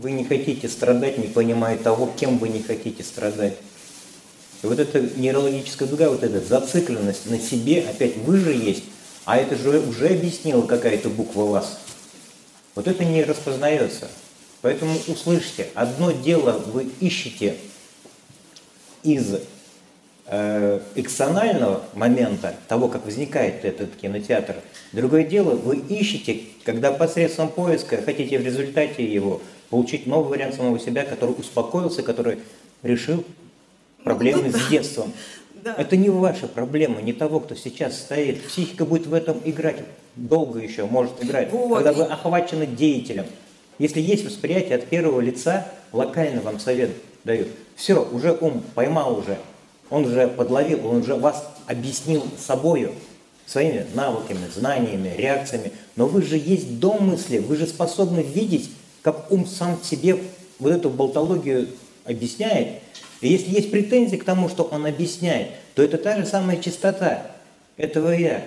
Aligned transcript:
Вы 0.00 0.12
не 0.12 0.24
хотите 0.24 0.66
страдать, 0.66 1.18
не 1.18 1.26
понимая 1.26 1.76
того, 1.76 2.10
кем 2.18 2.38
вы 2.38 2.48
не 2.48 2.62
хотите 2.62 3.04
страдать. 3.04 3.58
И 4.62 4.66
вот 4.66 4.78
эта 4.78 4.98
нейрологическая 5.00 5.86
дуга, 5.86 6.08
вот 6.08 6.22
эта 6.22 6.40
зацикленность 6.40 7.28
на 7.28 7.38
себе, 7.38 7.82
опять 7.82 8.16
вы 8.16 8.38
же 8.38 8.54
есть, 8.54 8.84
а 9.26 9.36
это 9.36 9.56
же 9.56 9.78
уже 9.78 10.08
объяснила 10.08 10.62
какая-то 10.62 11.10
буква 11.10 11.42
вас. 11.42 11.80
Вот 12.74 12.88
это 12.88 13.04
не 13.04 13.22
распознается. 13.22 14.08
Поэтому 14.62 14.96
услышьте, 15.06 15.68
одно 15.74 16.12
дело 16.12 16.52
вы 16.52 16.88
ищете 17.00 17.56
из 19.02 19.34
э, 20.26 20.80
экционального 20.94 21.82
момента, 21.92 22.54
того, 22.68 22.88
как 22.88 23.04
возникает 23.04 23.66
этот 23.66 23.96
кинотеатр. 23.96 24.56
Другое 24.92 25.24
дело, 25.24 25.50
вы 25.56 25.76
ищете, 25.76 26.40
когда 26.64 26.90
посредством 26.90 27.48
поиска 27.48 28.00
хотите 28.00 28.38
в 28.38 28.46
результате 28.46 29.04
его 29.04 29.42
получить 29.70 30.06
новый 30.06 30.30
вариант 30.30 30.56
самого 30.56 30.78
себя, 30.78 31.04
который 31.04 31.30
успокоился, 31.30 32.02
который 32.02 32.40
решил 32.82 33.24
проблемы 34.04 34.50
ну, 34.52 34.58
с 34.58 34.68
детством. 34.68 35.12
Да. 35.62 35.74
Это 35.76 35.94
не 35.98 36.08
ваша 36.08 36.46
проблема, 36.48 37.02
не 37.02 37.12
того, 37.12 37.38
кто 37.38 37.54
сейчас 37.54 37.98
стоит. 37.98 38.42
Психика 38.44 38.86
будет 38.86 39.06
в 39.06 39.12
этом 39.12 39.42
играть 39.44 39.76
долго 40.16 40.58
еще, 40.58 40.86
может 40.86 41.22
играть, 41.22 41.52
вот. 41.52 41.74
когда 41.74 41.92
вы 41.92 42.04
охвачены 42.04 42.66
деятелем. 42.66 43.26
Если 43.78 44.00
есть 44.00 44.24
восприятие 44.24 44.76
от 44.76 44.86
первого 44.86 45.20
лица, 45.20 45.66
локально 45.92 46.40
вам 46.40 46.60
совет 46.60 46.92
дают. 47.24 47.48
Все, 47.76 48.02
уже 48.10 48.32
ум 48.40 48.62
поймал 48.74 49.18
уже, 49.18 49.36
он 49.90 50.06
уже 50.06 50.28
подловил, 50.28 50.86
он 50.86 50.98
уже 50.98 51.14
вас 51.14 51.46
объяснил 51.66 52.24
собою, 52.38 52.92
своими 53.46 53.84
навыками, 53.94 54.46
знаниями, 54.54 55.12
реакциями. 55.16 55.72
Но 55.96 56.06
вы 56.06 56.22
же 56.22 56.36
есть 56.36 56.78
домысли, 56.78 57.38
вы 57.38 57.56
же 57.56 57.66
способны 57.66 58.20
видеть, 58.20 58.70
как 59.02 59.30
ум 59.30 59.46
сам 59.46 59.78
себе 59.82 60.18
вот 60.58 60.72
эту 60.72 60.90
болтологию 60.90 61.68
объясняет, 62.04 62.80
и 63.20 63.28
если 63.28 63.50
есть 63.50 63.70
претензии 63.70 64.16
к 64.16 64.24
тому, 64.24 64.48
что 64.48 64.64
он 64.64 64.86
объясняет, 64.86 65.50
то 65.74 65.82
это 65.82 65.98
та 65.98 66.16
же 66.16 66.26
самая 66.26 66.60
чистота 66.60 67.30
этого 67.76 68.10
«я». 68.10 68.46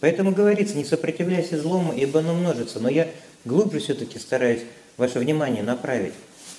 Поэтому 0.00 0.32
говорится, 0.32 0.76
не 0.76 0.84
сопротивляйся 0.84 1.60
злому, 1.60 1.92
ибо 1.92 2.18
оно 2.18 2.34
множится. 2.34 2.80
Но 2.80 2.88
я 2.88 3.08
глубже 3.44 3.78
все-таки 3.78 4.18
стараюсь 4.18 4.62
ваше 4.96 5.20
внимание 5.20 5.62
направить. 5.62 6.14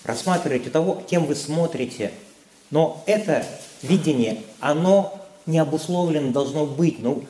Рассматривайте 0.05 0.69
того, 0.69 1.03
кем 1.09 1.25
вы 1.25 1.35
смотрите. 1.35 2.11
Но 2.71 3.03
это 3.05 3.45
видение, 3.81 4.41
оно 4.61 5.21
не 5.45 5.59
обусловлено 5.59 6.31
должно 6.31 6.66
быть. 6.66 6.99
Ну, 6.99 7.25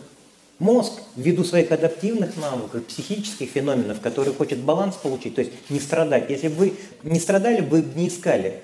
мозг, 0.64 0.94
ввиду 1.16 1.44
своих 1.44 1.72
адаптивных 1.72 2.38
навыков, 2.38 2.86
психических 2.86 3.50
феноменов, 3.50 4.00
который 4.00 4.34
хочет 4.34 4.60
баланс 4.60 4.96
получить, 4.96 5.36
то 5.36 5.42
есть 5.42 5.52
не 5.70 5.80
страдать. 5.80 6.30
Если 6.30 6.48
бы 6.48 6.56
вы 6.56 6.74
не 7.04 7.20
страдали, 7.20 7.62
вы 7.62 7.82
бы 7.82 8.00
не 8.00 8.08
искали 8.08 8.62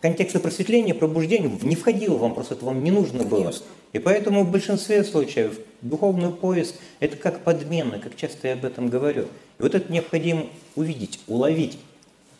контекста 0.00 0.40
просветления, 0.40 0.94
пробуждения 0.94 1.50
не 1.62 1.76
входило 1.76 2.16
вам, 2.16 2.34
просто 2.34 2.54
это 2.54 2.64
вам 2.64 2.82
не 2.82 2.90
нужно 2.90 3.24
было. 3.24 3.52
И 3.92 3.98
поэтому 3.98 4.44
в 4.44 4.50
большинстве 4.50 5.04
случаев 5.04 5.58
духовный 5.82 6.30
поиск– 6.30 6.74
это 7.00 7.16
как 7.16 7.40
подмена, 7.40 7.98
как 7.98 8.16
часто 8.16 8.48
я 8.48 8.54
об 8.54 8.64
этом 8.64 8.88
говорю. 8.88 9.24
И 9.58 9.62
вот 9.62 9.74
это 9.74 9.92
необходимо 9.92 10.46
увидеть, 10.74 11.20
уловить. 11.26 11.78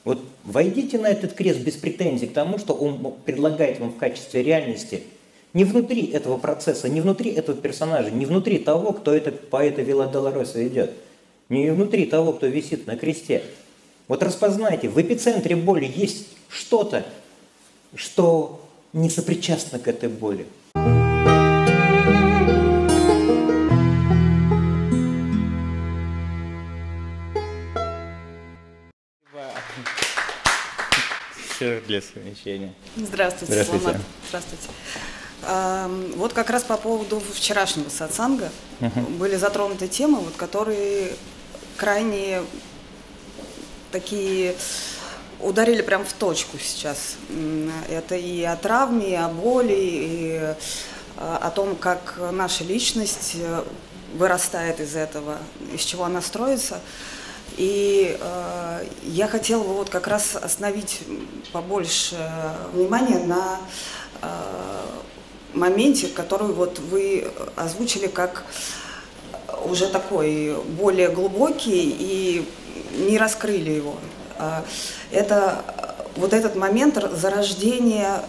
Вот 0.04 0.22
войдите 0.44 0.98
на 0.98 1.08
этот 1.08 1.32
крест 1.32 1.60
без 1.60 1.74
претензий 1.74 2.26
к 2.26 2.32
тому, 2.32 2.58
что 2.58 2.74
он 2.74 3.14
предлагает 3.24 3.80
вам 3.80 3.90
в 3.90 3.96
качестве 3.96 4.42
реальности. 4.42 5.02
Не 5.54 5.62
внутри 5.62 6.06
этого 6.06 6.36
процесса, 6.36 6.88
не 6.88 7.00
внутри 7.00 7.30
этого 7.30 7.56
персонажа, 7.56 8.10
не 8.10 8.26
внутри 8.26 8.58
того, 8.58 8.92
кто 8.92 9.14
это, 9.14 9.30
по 9.30 9.64
этой 9.64 9.84
Вилла 9.84 10.08
Долороса 10.08 10.66
идет. 10.66 10.90
Не 11.48 11.70
внутри 11.70 12.06
того, 12.06 12.32
кто 12.32 12.48
висит 12.48 12.88
на 12.88 12.96
кресте. 12.96 13.44
Вот 14.08 14.24
распознайте, 14.24 14.88
в 14.88 15.00
эпицентре 15.00 15.54
боли 15.54 15.88
есть 15.94 16.26
что-то, 16.48 17.06
что 17.94 18.68
не 18.92 19.08
сопричастно 19.08 19.78
к 19.78 19.86
этой 19.86 20.08
боли. 20.08 20.44
Все 31.54 31.80
для 31.86 32.02
совмещения. 32.02 32.74
Здравствуйте, 32.96 33.52
Здравствуйте. 33.52 33.84
Сломат. 33.84 34.00
Здравствуйте. 34.28 34.68
Вот 36.16 36.32
как 36.32 36.50
раз 36.50 36.62
по 36.62 36.76
поводу 36.76 37.20
вчерашнего 37.34 37.88
сатсанга 37.88 38.50
угу. 38.80 39.00
были 39.18 39.36
затронуты 39.36 39.88
темы, 39.88 40.20
вот, 40.20 40.34
которые 40.36 41.12
крайне 41.76 42.42
такие 43.90 44.54
ударили 45.40 45.82
прям 45.82 46.04
в 46.04 46.12
точку 46.12 46.58
сейчас. 46.58 47.16
Это 47.88 48.16
и 48.16 48.42
о 48.42 48.56
травме, 48.56 49.10
и 49.10 49.14
о 49.14 49.28
боли, 49.28 49.76
и 49.76 50.32
э, 50.40 50.54
о 51.16 51.50
том, 51.50 51.76
как 51.76 52.18
наша 52.32 52.64
личность 52.64 53.32
э, 53.36 53.64
вырастает 54.14 54.80
из 54.80 54.96
этого, 54.96 55.38
из 55.72 55.80
чего 55.82 56.04
она 56.04 56.22
строится. 56.22 56.80
И 57.56 58.16
э, 58.18 58.84
я 59.02 59.28
хотела 59.28 59.62
бы 59.62 59.74
вот 59.74 59.90
как 59.90 60.06
раз 60.06 60.34
остановить 60.34 61.00
побольше 61.52 62.16
внимания 62.72 63.24
на 63.24 63.60
э, 64.22 64.84
моменте, 65.54 66.08
который 66.08 66.48
вот 66.48 66.78
вы 66.78 67.30
озвучили 67.56 68.06
как 68.06 68.44
уже 69.64 69.88
такой 69.88 70.56
более 70.78 71.08
глубокий 71.08 71.94
и 71.98 72.48
не 73.08 73.18
раскрыли 73.18 73.70
его. 73.70 73.96
А, 74.38 74.64
это 75.10 75.64
вот 76.16 76.32
этот 76.32 76.56
момент 76.56 77.02
зарождения 77.12 78.20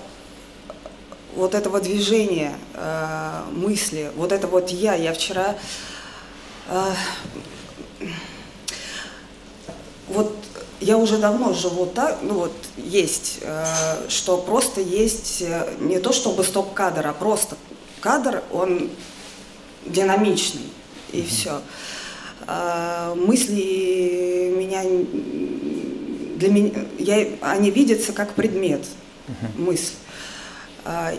вот 1.36 1.53
этого 1.53 1.81
движения 1.81 2.53
э, 2.74 3.42
мысли, 3.52 4.09
вот 4.16 4.31
это 4.31 4.47
вот 4.47 4.69
я, 4.69 4.96
я 4.96 5.13
вчера 5.13 5.56
э, 6.69 6.94
вот 10.07 10.34
я 10.81 10.97
уже 10.97 11.18
давно 11.18 11.53
живу 11.53 11.86
так, 11.86 12.19
ну 12.22 12.34
вот 12.36 12.53
есть, 12.78 13.40
э, 13.41 13.66
что 14.09 14.38
просто 14.38 14.81
есть 14.81 15.44
не 15.80 16.00
то 16.00 16.12
чтобы 16.12 16.44
стоп-кадр, 16.44 17.08
а 17.08 17.13
просто 17.13 17.56
кадр, 18.02 18.44
он 18.52 18.90
динамичный 19.86 20.69
и 21.12 21.18
mm-hmm. 21.18 21.28
все. 21.28 21.62
Э, 22.47 23.13
мысли 23.16 24.53
меня 24.56 24.84
для 26.36 26.50
меня, 26.50 26.86
я, 27.00 27.28
они 27.42 27.72
видятся 27.72 28.12
как 28.12 28.34
предмет, 28.34 28.81
uh-huh. 29.28 29.62
мысль. 29.62 29.94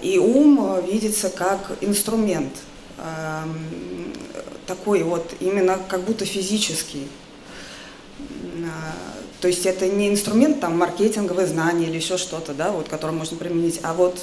И 0.03 0.19
ум 0.19 0.84
видится 0.87 1.28
как 1.28 1.73
инструмент, 1.81 2.53
такой 4.67 5.03
вот 5.03 5.34
именно 5.41 5.78
как 5.88 6.03
будто 6.03 6.25
физический. 6.25 7.09
То 9.41 9.48
есть 9.48 9.66
это 9.66 9.86
не 9.88 10.08
инструмент 10.08 10.60
там 10.60 10.78
маркетинговые 10.78 11.47
знания 11.47 11.86
или 11.86 11.97
еще 11.97 12.16
что-то, 12.16 12.54
да, 12.54 12.70
вот, 12.70 12.88
которое 12.88 13.12
можно 13.12 13.36
применить, 13.36 13.80
а 13.82 13.92
вот 13.92 14.19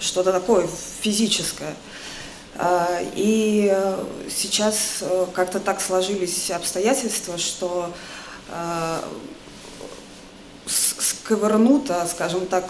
что-то 0.00 0.32
такое 0.32 0.68
физическое. 1.00 1.74
А, 2.56 3.00
и 3.14 3.68
э, 3.72 4.04
сейчас 4.28 4.98
э, 5.00 5.26
как-то 5.34 5.60
так 5.60 5.80
сложились 5.80 6.50
обстоятельства, 6.50 7.38
что 7.38 7.90
сковырнута, 10.66 12.06
скажем 12.06 12.46
так, 12.46 12.64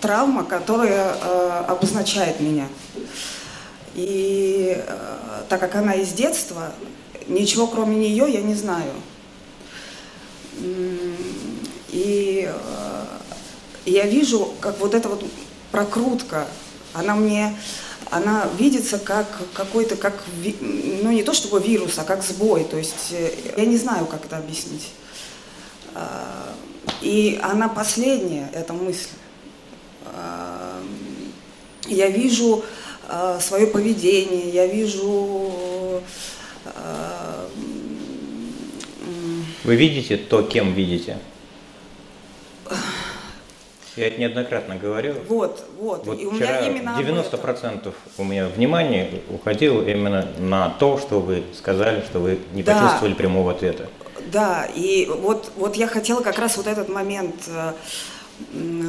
травма, 0.00 0.44
которая 0.44 1.14
э, 1.14 1.64
обозначает 1.68 2.40
меня. 2.40 2.68
И 3.94 4.76
э, 4.76 5.42
так 5.48 5.60
как 5.60 5.76
она 5.76 5.94
из 5.94 6.12
детства, 6.12 6.72
ничего 7.26 7.66
кроме 7.66 7.96
нее 7.96 8.30
я 8.30 8.42
не 8.42 8.54
знаю. 8.54 8.92
И 10.58 12.48
э, 12.48 13.04
я 13.86 14.06
вижу, 14.06 14.52
как 14.60 14.78
вот 14.80 14.94
эта 14.94 15.08
вот 15.08 15.24
прокрутка, 15.70 16.46
она 16.92 17.14
мне, 17.14 17.56
она 18.10 18.48
видится 18.58 18.98
как 18.98 19.26
какой-то, 19.52 19.96
как, 19.96 20.14
ну 20.72 21.10
не 21.10 21.22
то 21.22 21.32
чтобы 21.32 21.60
вирус, 21.60 21.98
а 21.98 22.04
как 22.04 22.22
сбой. 22.22 22.64
То 22.64 22.76
есть 22.76 23.12
э, 23.12 23.30
я 23.56 23.64
не 23.64 23.76
знаю, 23.76 24.06
как 24.06 24.24
это 24.24 24.38
объяснить. 24.38 24.90
А, 25.94 26.54
и 27.00 27.38
она 27.42 27.68
последняя, 27.68 28.50
эта 28.52 28.72
мысль. 28.72 29.08
Я 31.86 32.08
вижу 32.08 32.64
свое 33.40 33.66
поведение, 33.66 34.48
я 34.50 34.66
вижу... 34.66 36.02
Вы 39.64 39.76
видите 39.76 40.18
то, 40.18 40.42
кем 40.42 40.74
видите? 40.74 41.18
Я 43.96 44.08
это 44.08 44.20
неоднократно 44.20 44.76
говорил. 44.76 45.14
Вот, 45.28 45.64
вот. 45.78 46.04
вот 46.04 46.20
и 46.20 46.26
у 46.26 46.32
меня 46.32 46.66
именно 46.66 46.98
90% 46.98 47.94
у 48.18 48.24
меня 48.24 48.48
внимания 48.48 49.22
уходило 49.30 49.82
именно 49.82 50.28
на 50.38 50.68
то, 50.68 50.98
что 50.98 51.20
вы 51.20 51.44
сказали, 51.56 52.02
что 52.02 52.18
вы 52.18 52.40
не 52.52 52.62
да. 52.62 52.74
почувствовали 52.74 53.14
прямого 53.14 53.52
ответа. 53.52 53.88
Да, 54.32 54.66
и 54.74 55.06
вот, 55.06 55.52
вот 55.56 55.76
я 55.76 55.86
хотела 55.86 56.22
как 56.22 56.38
раз 56.38 56.56
вот 56.56 56.66
этот 56.66 56.88
момент, 56.88 57.36
э, 57.46 57.72
э, 58.52 58.82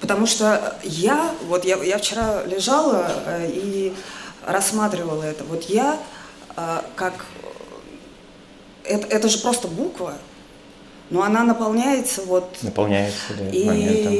потому 0.00 0.26
что 0.26 0.76
я, 0.82 1.30
вот 1.46 1.64
я, 1.64 1.76
я 1.84 1.98
вчера 1.98 2.44
лежала 2.44 3.10
э, 3.26 3.50
и 3.52 3.92
рассматривала 4.46 5.22
это, 5.22 5.44
вот 5.44 5.64
я 5.64 5.98
как, 6.94 7.26
это, 8.84 9.06
это 9.08 9.28
же 9.28 9.38
просто 9.38 9.68
буква, 9.68 10.14
но 11.10 11.22
она 11.22 11.44
наполняется 11.44 12.22
вот... 12.22 12.56
Наполняется, 12.62 13.34
да, 13.38 13.48
и, 13.50 13.64
моментом. 13.64 14.14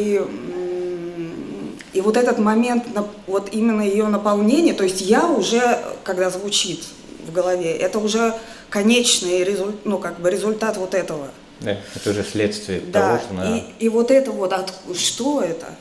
И 1.93 2.01
вот 2.01 2.17
этот 2.17 2.39
момент, 2.39 2.85
вот 3.29 3.51
именно 3.53 3.83
ее 3.83 4.09
наполнение, 4.09 4.75
то 4.75 4.83
есть 4.83 5.01
я 5.01 5.29
уже, 5.29 5.81
когда 6.03 6.29
звучит 6.29 6.83
в 7.25 7.33
голове, 7.33 7.73
это 7.73 8.01
уже 8.01 8.35
конечный 8.69 9.45
результат, 9.45 9.77
ну, 9.85 9.99
как 9.99 10.19
бы 10.19 10.29
результат 10.31 10.77
вот 10.77 10.95
этого. 10.95 11.29
Да, 11.61 11.79
это 11.95 12.11
уже 12.11 12.25
следствие 12.25 12.81
да, 12.81 13.17
того, 13.17 13.19
что 13.21 13.31
она... 13.31 13.59
И, 13.59 13.63
и 13.79 13.89
вот 13.89 14.11
это 14.11 14.33
вот, 14.33 14.53
от, 14.53 14.73
что 14.97 15.41
это? 15.41 15.77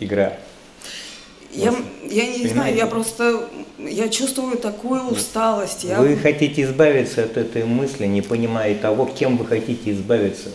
Игра. 0.00 0.38
Я, 1.52 1.74
я 2.08 2.26
не 2.26 2.32
Понимаете? 2.32 2.48
знаю, 2.48 2.76
я 2.76 2.86
просто, 2.86 3.48
я 3.78 4.08
чувствую 4.08 4.56
такую 4.56 5.02
усталость. 5.04 5.84
Я... 5.84 5.98
Вы 5.98 6.16
хотите 6.16 6.62
избавиться 6.62 7.24
от 7.24 7.36
этой 7.36 7.64
мысли, 7.64 8.06
не 8.06 8.22
понимая 8.22 8.74
того, 8.74 9.06
кем 9.06 9.36
вы 9.36 9.44
хотите 9.44 9.92
избавиться. 9.92 10.48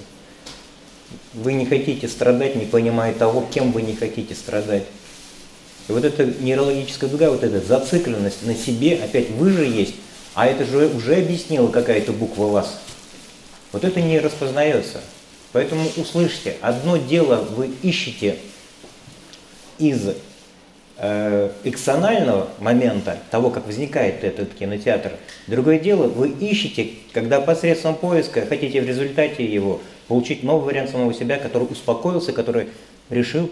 Вы 1.34 1.54
не 1.54 1.66
хотите 1.66 2.08
страдать, 2.08 2.56
не 2.56 2.66
понимая 2.66 3.14
того, 3.14 3.48
кем 3.54 3.72
вы 3.72 3.84
не 3.84 3.96
хотите 3.96 4.34
страдать. 4.34 4.86
И 5.88 5.92
вот 5.92 6.04
эта 6.04 6.26
нейрологическая 6.26 7.10
дуга, 7.10 7.30
вот 7.30 7.44
эта 7.44 7.62
зацикленность 7.62 8.46
на 8.46 8.56
себе, 8.56 8.96
опять 8.96 9.30
вы 9.30 9.52
же 9.52 9.66
есть, 9.66 9.96
а 10.34 10.48
это 10.48 10.66
же 10.66 10.88
уже 10.88 11.16
объяснила 11.16 11.68
какая-то 11.68 12.12
буква 12.12 12.48
вас. 12.48 12.80
Вот 13.72 13.84
это 13.84 14.02
не 14.02 14.20
распознается. 14.20 15.00
Поэтому 15.52 15.88
услышьте, 15.96 16.58
одно 16.62 16.98
дело 16.98 17.36
вы 17.56 17.72
ищете 17.84 18.38
из 19.78 20.02
э, 21.00 21.50
экционального 21.64 22.48
момента, 22.60 23.18
того, 23.32 23.50
как 23.50 23.66
возникает 23.66 24.24
этот 24.24 24.54
кинотеатр. 24.54 25.14
Другое 25.48 25.80
дело, 25.80 26.08
вы 26.08 26.30
ищете, 26.30 26.90
когда 27.14 27.42
посредством 27.42 27.96
поиска 27.96 28.46
хотите 28.46 28.82
в 28.82 28.88
результате 28.88 29.46
его 29.46 29.82
получить 30.08 30.44
новый 30.44 30.66
вариант 30.66 30.90
самого 30.90 31.14
себя, 31.14 31.38
который 31.38 31.68
успокоился, 31.70 32.34
который 32.34 32.68
решил 33.10 33.52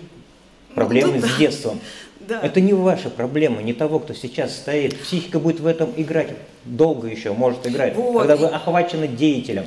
проблемы 0.73 1.19
ну, 1.19 1.27
с 1.27 1.37
детством. 1.37 1.79
Да. 2.27 2.39
Это 2.41 2.59
не 2.59 2.73
ваша 2.73 3.11
проблема, 3.11 3.61
не 3.61 3.73
того, 3.73 3.99
кто 3.99 4.15
сейчас 4.15 4.55
стоит. 4.55 4.97
Психика 4.97 5.37
будет 5.37 5.59
в 5.59 5.67
этом 5.67 5.91
играть, 5.95 6.29
долго 6.63 7.07
еще 7.07 7.33
может 7.33 7.67
играть, 7.67 7.93
вот. 7.95 8.19
когда 8.19 8.35
вы 8.35 8.47
охвачены 8.47 9.07
деятелем. 9.07 9.65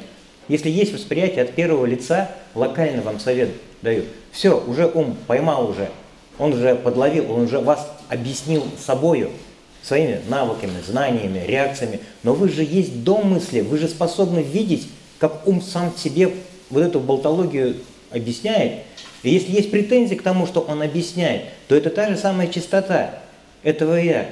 Если 0.49 0.69
есть 0.69 0.93
восприятие 0.93 1.45
от 1.45 1.53
первого 1.53 1.87
лица, 1.87 2.29
локально 2.57 3.03
вам 3.03 3.21
совет 3.21 3.51
дают. 3.83 4.07
Все, 4.33 4.61
уже 4.67 4.87
ум 4.87 5.17
поймал 5.29 5.71
уже, 5.71 5.89
он 6.39 6.53
уже 6.53 6.75
подловил, 6.75 7.33
он 7.33 7.43
уже 7.43 7.59
вас 7.59 7.89
объяснил 8.09 8.65
собою, 8.79 9.31
своими 9.83 10.21
навыками, 10.29 10.81
знаниями, 10.87 11.45
реакциями. 11.47 12.01
Но 12.23 12.35
вы 12.35 12.49
же 12.49 12.63
есть 12.63 13.03
до 13.05 13.19
мысли, 13.19 13.61
вы 13.61 13.79
же 13.79 13.89
способны 13.89 14.41
видеть, 14.41 14.89
как 15.19 15.47
ум 15.47 15.63
сам 15.63 15.93
себе 15.97 16.33
вот 16.71 16.83
эту 16.83 17.01
болтологию 17.01 17.77
объясняет, 18.11 18.83
и 19.23 19.31
если 19.31 19.53
есть 19.53 19.71
претензии 19.71 20.15
к 20.15 20.23
тому, 20.23 20.47
что 20.47 20.61
он 20.61 20.83
объясняет, 20.83 21.45
то 21.67 21.75
это 21.75 21.91
та 21.91 22.09
же 22.09 22.17
самая 22.17 22.49
чистота 22.49 23.19
этого 23.63 23.97
«я». 23.97 24.29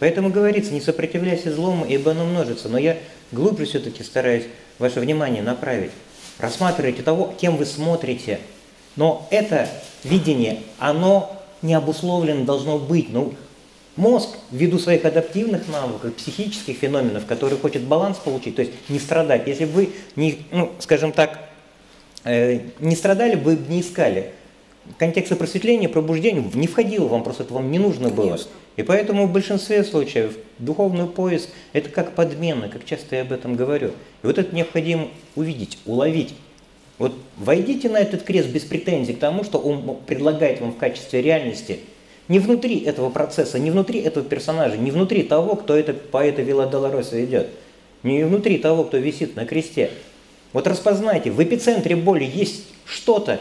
Поэтому 0.00 0.30
говорится, 0.30 0.72
не 0.72 0.80
сопротивляйся 0.80 1.52
злому, 1.52 1.84
ибо 1.84 2.12
оно 2.12 2.24
множится. 2.24 2.68
Но 2.68 2.78
я 2.78 2.96
глубже 3.32 3.64
все-таки 3.64 4.04
стараюсь 4.04 4.44
ваше 4.78 5.00
внимание 5.00 5.42
направить. 5.42 5.90
Рассматривайте 6.38 7.02
того, 7.02 7.34
кем 7.40 7.56
вы 7.56 7.66
смотрите. 7.66 8.38
Но 8.98 9.26
это 9.30 9.70
видение, 10.04 10.60
оно 10.78 11.34
не 11.62 11.72
обусловлено 11.72 12.44
должно 12.44 12.78
быть. 12.78 13.10
Ну, 13.10 13.32
мозг, 13.96 14.28
ввиду 14.50 14.78
своих 14.78 15.06
адаптивных 15.06 15.68
навыков, 15.68 16.14
психических 16.14 16.76
феноменов, 16.76 17.24
который 17.24 17.56
хочет 17.56 17.84
баланс 17.84 18.18
получить, 18.18 18.56
то 18.56 18.62
есть 18.62 18.74
не 18.90 18.98
страдать. 18.98 19.46
Если 19.46 19.64
бы 19.64 19.72
вы, 19.72 19.90
не, 20.16 20.38
ну, 20.50 20.70
скажем 20.78 21.12
так, 21.12 21.48
Э, 22.24 22.60
не 22.80 22.96
страдали, 22.96 23.36
вы 23.36 23.56
бы 23.56 23.72
не 23.72 23.80
искали. 23.80 24.32
Контекста 24.98 25.36
просветления, 25.36 25.88
пробуждения 25.88 26.44
не 26.54 26.66
входило 26.66 27.06
вам, 27.06 27.22
просто 27.22 27.42
это 27.42 27.54
вам 27.54 27.70
не 27.70 27.78
нужно 27.78 28.10
Конечно. 28.10 28.22
было. 28.22 28.38
И 28.76 28.82
поэтому 28.82 29.26
в 29.26 29.32
большинстве 29.32 29.84
случаев 29.84 30.36
духовный 30.58 31.06
поиск– 31.06 31.48
это 31.72 31.90
как 31.90 32.14
подмена, 32.14 32.68
как 32.68 32.84
часто 32.84 33.16
я 33.16 33.22
об 33.22 33.32
этом 33.32 33.54
говорю. 33.54 33.88
И 34.22 34.26
вот 34.26 34.38
это 34.38 34.54
необходимо 34.54 35.08
увидеть, 35.36 35.78
уловить. 35.84 36.34
Вот 36.98 37.14
войдите 37.36 37.88
на 37.88 37.98
этот 37.98 38.24
крест 38.24 38.48
без 38.48 38.64
претензий 38.64 39.14
к 39.14 39.18
тому, 39.18 39.44
что 39.44 39.58
он 39.58 39.98
предлагает 40.06 40.60
вам 40.60 40.72
в 40.72 40.76
качестве 40.76 41.22
реальности. 41.22 41.80
Не 42.26 42.40
внутри 42.40 42.80
этого 42.80 43.08
процесса, 43.08 43.58
не 43.58 43.70
внутри 43.70 44.00
этого 44.00 44.24
персонажа, 44.24 44.76
не 44.76 44.90
внутри 44.90 45.22
того, 45.22 45.56
кто 45.56 45.76
это, 45.76 45.94
по 45.94 46.22
этой 46.22 46.44
Вилла 46.44 46.66
Долороса 46.66 47.24
идет. 47.24 47.48
Не 48.02 48.24
внутри 48.24 48.58
того, 48.58 48.84
кто 48.84 48.98
висит 48.98 49.36
на 49.36 49.46
кресте. 49.46 49.90
Вот 50.52 50.66
распознайте, 50.66 51.30
в 51.30 51.42
эпицентре 51.42 51.96
боли 51.96 52.24
есть 52.24 52.64
что-то, 52.84 53.40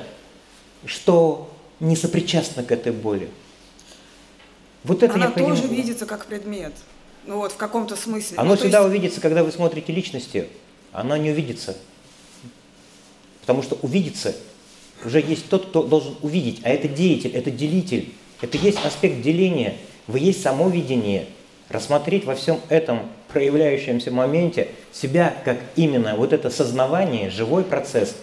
что 0.85 1.49
не 1.79 1.95
сопричастно 1.95 2.63
к 2.63 2.71
этой 2.71 2.91
боли. 2.91 3.29
Вот 4.83 5.03
это 5.03 5.15
Она 5.15 5.31
тоже 5.31 5.67
видится 5.67 6.05
как 6.05 6.25
предмет. 6.25 6.73
Ну 7.25 7.37
вот, 7.37 7.51
в 7.51 7.57
каком-то 7.57 7.95
смысле. 7.95 8.37
Оно 8.37 8.51
ну, 8.51 8.55
всегда 8.55 8.79
есть... 8.79 8.89
увидится, 8.89 9.21
когда 9.21 9.43
вы 9.43 9.51
смотрите 9.51 9.91
личности. 9.91 10.47
Она 10.93 11.17
не 11.17 11.31
увидится. 11.31 11.75
Потому 13.47 13.63
что 13.63 13.79
увидится 13.81 14.35
уже 15.05 15.21
есть 15.21 15.47
тот, 15.49 15.67
кто 15.67 15.83
должен 15.83 16.15
увидеть, 16.21 16.59
а 16.63 16.69
это 16.69 16.89
деятель, 16.89 17.31
это 17.31 17.49
делитель. 17.49 18.13
Это 18.41 18.57
есть 18.57 18.83
аспект 18.85 19.21
деления. 19.21 19.75
Вы 20.05 20.19
есть 20.19 20.41
само 20.41 20.69
видение. 20.69 21.25
Рассмотреть 21.69 22.25
во 22.25 22.35
всем 22.35 22.59
этом 22.67 23.01
проявляющемся 23.29 24.11
моменте 24.11 24.69
себя 24.91 25.33
как 25.45 25.59
именно 25.77 26.15
вот 26.15 26.33
это 26.33 26.49
сознавание, 26.49 27.29
живой 27.29 27.63
процесс, 27.63 28.15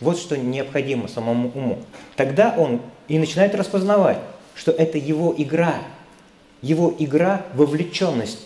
вот 0.00 0.18
что 0.18 0.38
необходимо 0.38 1.08
самому 1.08 1.50
уму. 1.52 1.82
Тогда 2.16 2.54
он 2.56 2.80
и 3.08 3.18
начинает 3.18 3.54
распознавать, 3.56 4.18
что 4.54 4.70
это 4.70 4.98
его 4.98 5.34
игра, 5.36 5.74
его 6.62 6.94
игра 6.96 7.44
вовлеченность 7.54 8.40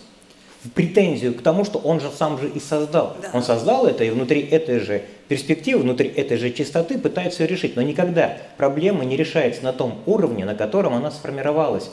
в 0.65 0.71
претензию 0.71 1.35
к 1.35 1.43
тому, 1.43 1.65
что 1.65 1.79
он 1.79 2.01
же 2.01 2.11
сам 2.11 2.39
же 2.39 2.49
и 2.49 2.59
создал. 2.59 3.17
Да. 3.21 3.31
Он 3.35 3.43
создал 3.43 3.87
это 3.87 4.03
и 4.03 4.11
внутри 4.11 4.41
этой 4.41 4.81
же 4.81 5.03
перспективы, 5.29 5.83
внутри 5.83 6.09
этой 6.09 6.39
же 6.39 6.51
чистоты 6.51 6.99
пытается 6.99 7.43
ее 7.43 7.49
решить. 7.49 7.77
Но 7.77 7.83
никогда 7.83 8.39
проблема 8.57 9.05
не 9.05 9.17
решается 9.17 9.63
на 9.63 9.73
том 9.73 10.01
уровне, 10.07 10.45
на 10.45 10.55
котором 10.55 10.95
она 10.95 11.11
сформировалась. 11.11 11.91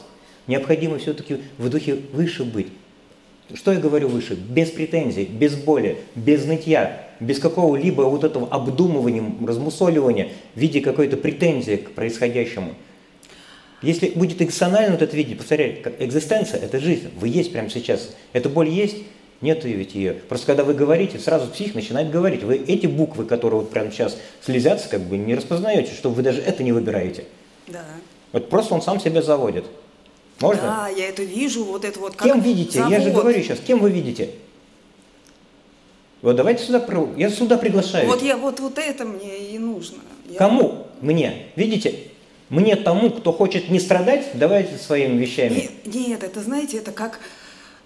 Необходимо 0.48 0.98
все-таки 0.98 1.42
в 1.58 1.70
духе 1.70 1.98
выше 2.14 2.44
быть. 2.44 2.68
Что 3.54 3.74
я 3.74 3.80
говорю 3.80 4.08
выше? 4.08 4.36
Без 4.36 4.70
претензий, 4.72 5.26
без 5.26 5.56
боли, 5.56 5.98
без 6.16 6.46
нытья, 6.46 7.10
без 7.20 7.40
какого-либо 7.40 8.04
вот 8.04 8.24
этого 8.24 8.48
обдумывания, 8.48 9.24
размусоливания 9.46 10.30
в 10.56 10.60
виде 10.60 10.80
какой-то 10.80 11.18
претензии 11.18 11.76
к 11.76 11.92
происходящему. 11.92 12.74
Если 13.82 14.10
будет 14.10 14.42
экзистенциально 14.42 14.92
вот 14.92 15.02
это 15.02 15.16
видеть, 15.16 15.38
повторяю, 15.38 15.78
экзистенция– 16.00 16.60
это 16.62 16.80
жизнь, 16.80 17.10
вы 17.20 17.30
есть 17.30 17.52
прямо 17.52 17.70
сейчас. 17.70 18.12
Эта 18.32 18.48
боль 18.48 18.70
есть, 18.70 18.98
нет 19.42 19.64
ведь 19.64 19.96
ее. 19.96 20.14
Просто 20.14 20.46
когда 20.46 20.64
вы 20.64 20.76
говорите, 20.76 21.18
сразу 21.18 21.48
псих 21.48 21.74
начинает 21.74 22.12
говорить. 22.12 22.44
Вы 22.44 22.58
эти 22.58 22.86
буквы, 22.86 23.26
которые 23.26 23.62
вот 23.62 23.72
прямо 23.72 23.92
сейчас 23.92 24.18
слезятся, 24.46 24.88
как 24.88 25.02
бы 25.02 25.18
не 25.18 25.34
распознаете, 25.34 25.94
что 25.94 26.12
вы 26.12 26.22
даже 26.22 26.42
это 26.42 26.64
не 26.64 26.72
выбираете. 26.72 27.26
Да. 27.68 27.84
Вот 28.32 28.50
просто 28.50 28.76
он 28.76 28.84
сам 28.84 29.00
себя 29.00 29.24
заводит. 29.24 29.66
Можно? 30.40 30.62
Да, 30.62 30.88
я 30.88 31.10
это 31.10 31.24
вижу, 31.24 31.64
вот 31.64 31.84
это 31.84 32.00
вот 32.00 32.16
как 32.16 32.28
Кем 32.28 32.40
видите? 32.40 32.80
Завод. 32.80 32.92
Я 32.92 33.02
же 33.02 33.12
говорю 33.12 33.42
сейчас, 33.42 33.60
кем 33.60 33.80
вы 33.80 33.90
видите? 33.90 34.30
Вот 36.22 36.36
давайте 36.36 36.64
сюда, 36.64 36.86
я 37.18 37.30
сюда 37.32 37.58
приглашаю. 37.58 38.08
Вот 38.08 38.22
я 38.22 38.38
вот, 38.38 38.60
вот 38.60 38.78
это 38.78 39.06
мне 39.06 39.50
и 39.50 39.58
нужно. 39.58 39.98
Я... 40.30 40.38
Кому? 40.38 40.86
Мне. 41.02 41.48
Видите? 41.56 42.11
Мне 42.52 42.76
тому, 42.76 43.10
кто 43.12 43.32
хочет 43.32 43.70
не 43.70 43.80
страдать, 43.80 44.26
давайте 44.34 44.76
своими 44.76 45.18
вещами. 45.18 45.70
Нет, 45.86 45.96
нет 45.96 46.24
это 46.24 46.42
знаете, 46.42 46.80
это 46.80 46.92
как 46.92 47.22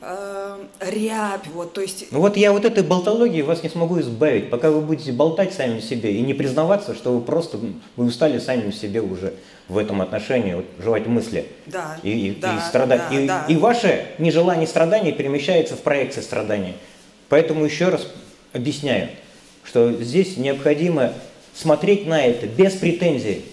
э, 0.01 0.57
рябь, 0.79 1.45
вот, 1.53 1.74
то 1.74 1.81
есть... 1.81 2.07
Ну 2.10 2.19
вот 2.19 2.36
я 2.36 2.51
вот 2.51 2.65
этой 2.65 2.81
болтологии 2.81 3.43
вас 3.43 3.62
не 3.62 3.69
смогу 3.69 4.00
избавить, 4.00 4.50
пока 4.50 4.72
вы 4.72 4.81
будете 4.81 5.12
болтать 5.12 5.53
сами 5.53 5.81
себе 5.81 6.15
и 6.15 6.22
не 6.22 6.34
признаваться, 6.34 6.95
что 6.95 7.13
вы 7.13 7.22
просто, 7.22 7.60
вы 7.95 8.05
устали 8.05 8.39
сами 8.39 8.72
себе 8.72 9.01
уже 9.01 9.36
в 9.67 9.77
этом 9.77 10.01
отношении, 10.01 10.55
вот, 10.55 10.65
жевать 10.79 11.05
мысли 11.05 11.45
да, 11.67 12.00
и, 12.01 12.29
и, 12.29 12.31
да, 12.31 12.57
и 12.57 12.67
страдать. 12.67 13.03
Да, 13.12 13.15
и, 13.15 13.27
да. 13.27 13.45
и 13.48 13.55
ваше 13.57 14.07
нежелание 14.17 14.65
страдания 14.65 15.12
перемещается 15.12 15.75
в 15.75 15.81
проекции 15.81 16.22
страдания. 16.22 16.74
Поэтому 17.29 17.65
еще 17.65 17.89
раз 17.89 18.07
объясняю, 18.51 19.10
что 19.63 19.91
здесь 19.91 20.38
необходимо 20.38 21.13
смотреть 21.53 22.07
на 22.07 22.25
это 22.25 22.48
без 22.48 22.74
претензий. 22.74 23.45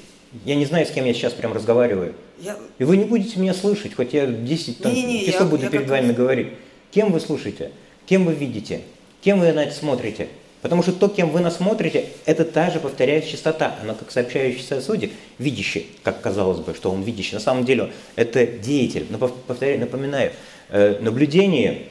Я 0.45 0.55
не 0.55 0.65
знаю, 0.65 0.87
с 0.87 0.91
кем 0.91 1.05
я 1.05 1.15
сейчас 1.15 1.33
прям 1.33 1.53
разговариваю. 1.53 2.15
Я... 2.39 2.57
И 2.79 2.85
вы 2.85 2.97
не 2.97 3.05
будете 3.05 3.39
меня 3.39 3.55
слышать, 3.55 3.95
хоть 3.95 4.15
я 4.15 4.27
10 4.27 4.79
там, 4.79 4.93
не, 4.93 5.03
не, 5.03 5.21
не, 5.21 5.27
часов 5.27 5.43
я, 5.43 5.47
буду 5.47 5.63
я 5.65 5.71
перед 5.71 5.89
вами 5.89 6.13
говорить. 6.13 6.49
Кем 6.91 7.13
вы 7.13 7.21
слушаете? 7.21 7.71
Кем 8.07 8.25
вы 8.25 8.35
видите? 8.35 8.81
кем 9.23 9.41
вы 9.41 9.53
на 9.53 9.65
это 9.65 9.75
смотрите. 9.75 10.29
Потому 10.61 10.83
что 10.83 10.93
то, 10.93 11.09
кем 11.09 11.31
вы 11.31 11.41
нас 11.41 11.57
смотрите, 11.57 12.07
это 12.25 12.45
та 12.45 12.71
же 12.71 12.79
повторяющая 12.79 13.33
частота. 13.33 13.77
Она 13.83 13.95
как 13.95 14.13
сообщающийся 14.13 14.81
судья, 14.81 15.09
видящий, 15.39 15.89
как 16.05 16.21
казалось 16.21 16.61
бы, 16.61 16.75
что 16.75 16.91
он 16.93 17.03
видящий. 17.03 17.35
На 17.35 17.41
самом 17.41 17.65
деле 17.65 17.91
это 18.15 18.47
деятель. 18.47 19.07
Но 19.11 19.19
повторяю, 19.19 19.81
напоминаю, 19.81 20.33
э, 20.69 20.99
наблюдение 21.01 21.87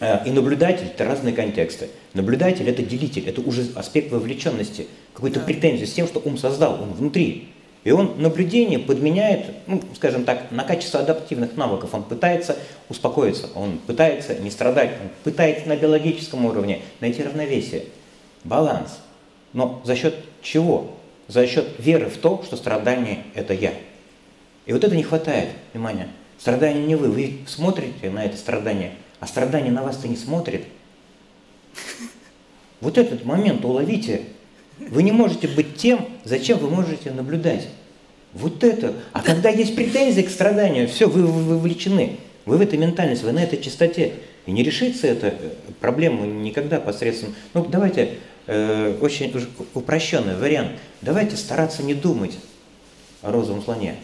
э, 0.00 0.26
и 0.26 0.30
наблюдатель– 0.30 0.86
это 0.94 1.04
разные 1.04 1.34
контексты. 1.34 1.88
Наблюдатель– 2.14 2.66
это 2.68 2.82
делитель, 2.82 3.28
это 3.28 3.42
уже 3.42 3.66
аспект 3.74 4.10
вовлеченности, 4.10 4.86
какой-то 5.12 5.40
претензии 5.40 5.84
с 5.84 5.92
тем, 5.92 6.06
что 6.06 6.22
ум 6.24 6.38
создал, 6.38 6.82
он 6.82 6.94
внутри. 6.94 7.48
И 7.88 7.90
он 7.90 8.20
наблюдение 8.20 8.78
подменяет, 8.78 9.46
ну, 9.66 9.80
скажем 9.96 10.24
так, 10.24 10.50
на 10.50 10.62
качество 10.62 11.00
адаптивных 11.00 11.56
навыков. 11.56 11.94
Он 11.94 12.04
пытается 12.04 12.54
успокоиться, 12.90 13.48
он 13.54 13.78
пытается 13.78 14.34
не 14.34 14.50
страдать, 14.50 14.90
он 15.00 15.08
пытается 15.24 15.66
на 15.66 15.74
биологическом 15.74 16.44
уровне 16.44 16.82
найти 17.00 17.22
равновесие, 17.22 17.84
баланс. 18.44 18.98
Но 19.54 19.80
за 19.86 19.96
счет 19.96 20.16
чего? 20.42 20.98
За 21.28 21.46
счет 21.46 21.66
веры 21.78 22.10
в 22.10 22.18
то, 22.18 22.42
что 22.44 22.58
страдание– 22.58 23.22
это 23.34 23.54
я. 23.54 23.72
И 24.66 24.74
вот 24.74 24.84
это 24.84 24.94
не 24.94 25.02
хватает, 25.02 25.48
внимание. 25.72 26.08
Страдание 26.38 26.84
не 26.84 26.94
вы. 26.94 27.08
Вы 27.08 27.38
смотрите 27.46 28.10
на 28.10 28.22
это 28.22 28.36
страдание, 28.36 28.92
а 29.18 29.26
страдание 29.26 29.72
на 29.72 29.82
вас-то 29.82 30.08
не 30.08 30.16
смотрит. 30.16 30.66
Вот 32.82 32.98
этот 32.98 33.24
момент 33.24 33.64
уловите– 33.64 34.24
вы 34.78 35.02
не 35.02 35.12
можете 35.12 35.48
быть 35.48 35.76
тем, 35.76 36.06
зачем 36.24 36.58
вы 36.58 36.70
можете 36.70 37.10
наблюдать. 37.10 37.68
Вот 38.32 38.62
это. 38.62 38.94
А 39.12 39.22
когда 39.22 39.48
есть 39.48 39.74
претензии 39.74 40.22
к 40.22 40.30
страданию, 40.30 40.88
все, 40.88 41.08
вы 41.08 41.26
вовлечены. 41.26 42.16
Вы 42.44 42.56
в 42.56 42.60
этой 42.60 42.78
ментальности, 42.78 43.24
вы 43.24 43.32
на 43.32 43.42
этой 43.42 43.60
чистоте. 43.60 44.14
И 44.46 44.52
не 44.52 44.62
решится 44.62 45.06
эта 45.06 45.28
э, 45.28 45.50
проблема 45.80 46.26
никогда 46.26 46.80
посредством... 46.80 47.34
Ну, 47.52 47.66
давайте 47.68 48.14
э, 48.46 48.96
очень 49.00 49.34
упрощенный 49.74 50.36
вариант. 50.36 50.72
Давайте 51.02 51.36
стараться 51.36 51.82
не 51.82 51.94
думать 51.94 52.38
о 53.22 53.32
розовом 53.32 53.62
слоне. 53.62 53.96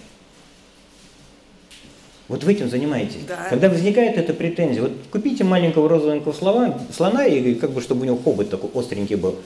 Вот 2.28 2.42
вы 2.42 2.52
этим 2.52 2.70
занимаетесь. 2.70 3.24
Да. 3.28 3.46
Когда 3.50 3.68
возникает 3.68 4.16
эта 4.16 4.32
претензия, 4.32 4.82
вот 4.82 4.92
купите 5.10 5.44
маленького 5.44 5.88
розовенького 5.88 6.32
слона, 6.32 6.78
слона 6.94 7.26
и 7.26 7.54
как 7.54 7.72
бы 7.72 7.82
чтобы 7.82 8.02
у 8.02 8.04
него 8.04 8.16
хобот 8.16 8.50
такой 8.50 8.70
остренький 8.74 9.16
был. 9.16 9.36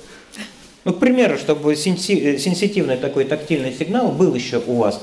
Ну, 0.89 0.95
к 0.95 1.01
примеру, 1.01 1.37
чтобы 1.37 1.77
сенситивный 1.77 2.97
такой 2.97 3.27
тактильный 3.27 3.75
сигнал 3.75 4.11
был 4.11 4.35
еще 4.35 4.59
у 4.67 4.77
вас. 4.77 5.03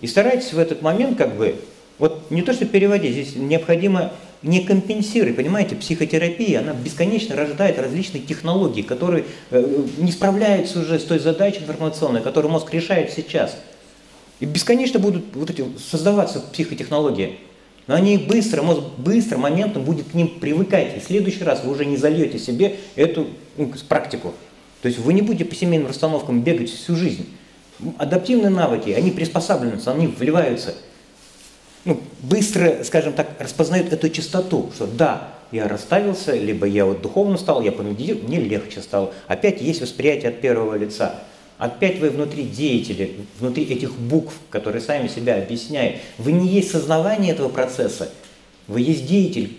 И 0.00 0.06
старайтесь 0.06 0.54
в 0.54 0.58
этот 0.58 0.80
момент 0.80 1.18
как 1.18 1.36
бы, 1.36 1.56
вот 1.98 2.30
не 2.30 2.40
то 2.40 2.54
что 2.54 2.64
переводить, 2.64 3.12
здесь 3.12 3.36
необходимо 3.36 4.14
не 4.40 4.60
компенсировать, 4.60 5.36
понимаете, 5.36 5.76
психотерапия, 5.76 6.60
она 6.60 6.72
бесконечно 6.72 7.36
рождает 7.36 7.78
различные 7.78 8.22
технологии, 8.22 8.80
которые 8.80 9.26
э, 9.50 9.82
не 9.98 10.10
справляются 10.10 10.80
уже 10.80 10.98
с 10.98 11.04
той 11.04 11.18
задачей 11.18 11.58
информационной, 11.58 12.22
которую 12.22 12.50
мозг 12.50 12.72
решает 12.72 13.12
сейчас. 13.12 13.58
И 14.40 14.46
бесконечно 14.46 15.00
будут 15.00 15.36
вот 15.36 15.50
эти 15.50 15.66
создаваться 15.90 16.40
психотехнологии. 16.40 17.40
Но 17.88 17.94
они 17.94 18.16
быстро, 18.16 18.62
мозг 18.62 18.80
быстро, 18.96 19.36
моментом 19.36 19.84
будет 19.84 20.08
к 20.08 20.14
ним 20.14 20.28
привыкать. 20.40 20.96
И 20.96 21.00
в 21.00 21.04
следующий 21.04 21.44
раз 21.44 21.62
вы 21.62 21.72
уже 21.72 21.84
не 21.84 21.98
зальете 21.98 22.38
себе 22.38 22.76
эту 22.96 23.26
ну, 23.58 23.70
практику. 23.86 24.32
То 24.84 24.88
есть 24.88 25.00
вы 25.00 25.14
не 25.14 25.22
будете 25.22 25.46
по 25.46 25.54
семейным 25.54 25.88
расстановкам 25.88 26.42
бегать 26.42 26.68
всю 26.68 26.94
жизнь. 26.94 27.26
Адаптивные 27.96 28.50
навыки, 28.50 28.90
они 28.90 29.10
приспосабливаются, 29.12 29.92
они 29.92 30.08
вливаются. 30.08 30.74
Ну, 31.86 32.02
быстро, 32.20 32.84
скажем 32.84 33.14
так, 33.14 33.30
распознают 33.38 33.94
эту 33.94 34.10
частоту, 34.10 34.70
что 34.74 34.86
да, 34.86 35.30
я 35.52 35.68
расставился, 35.68 36.36
либо 36.36 36.66
я 36.66 36.84
вот 36.84 37.00
духовно 37.00 37.38
стал, 37.38 37.62
я 37.62 37.72
помедитировал, 37.72 38.28
мне 38.28 38.40
легче 38.40 38.82
стало. 38.82 39.14
Опять 39.26 39.62
есть 39.62 39.80
восприятие 39.80 40.28
от 40.28 40.42
первого 40.42 40.76
лица. 40.76 41.14
Опять 41.56 41.98
вы 41.98 42.10
внутри 42.10 42.42
деятели, 42.42 43.16
внутри 43.40 43.64
этих 43.64 43.98
букв, 43.98 44.34
которые 44.50 44.82
сами 44.82 45.08
себя 45.08 45.38
объясняют. 45.38 46.02
Вы 46.18 46.32
не 46.32 46.46
есть 46.46 46.70
сознавание 46.70 47.32
этого 47.32 47.48
процесса, 47.48 48.10
вы 48.66 48.82
есть 48.82 49.06
деятель, 49.06 49.56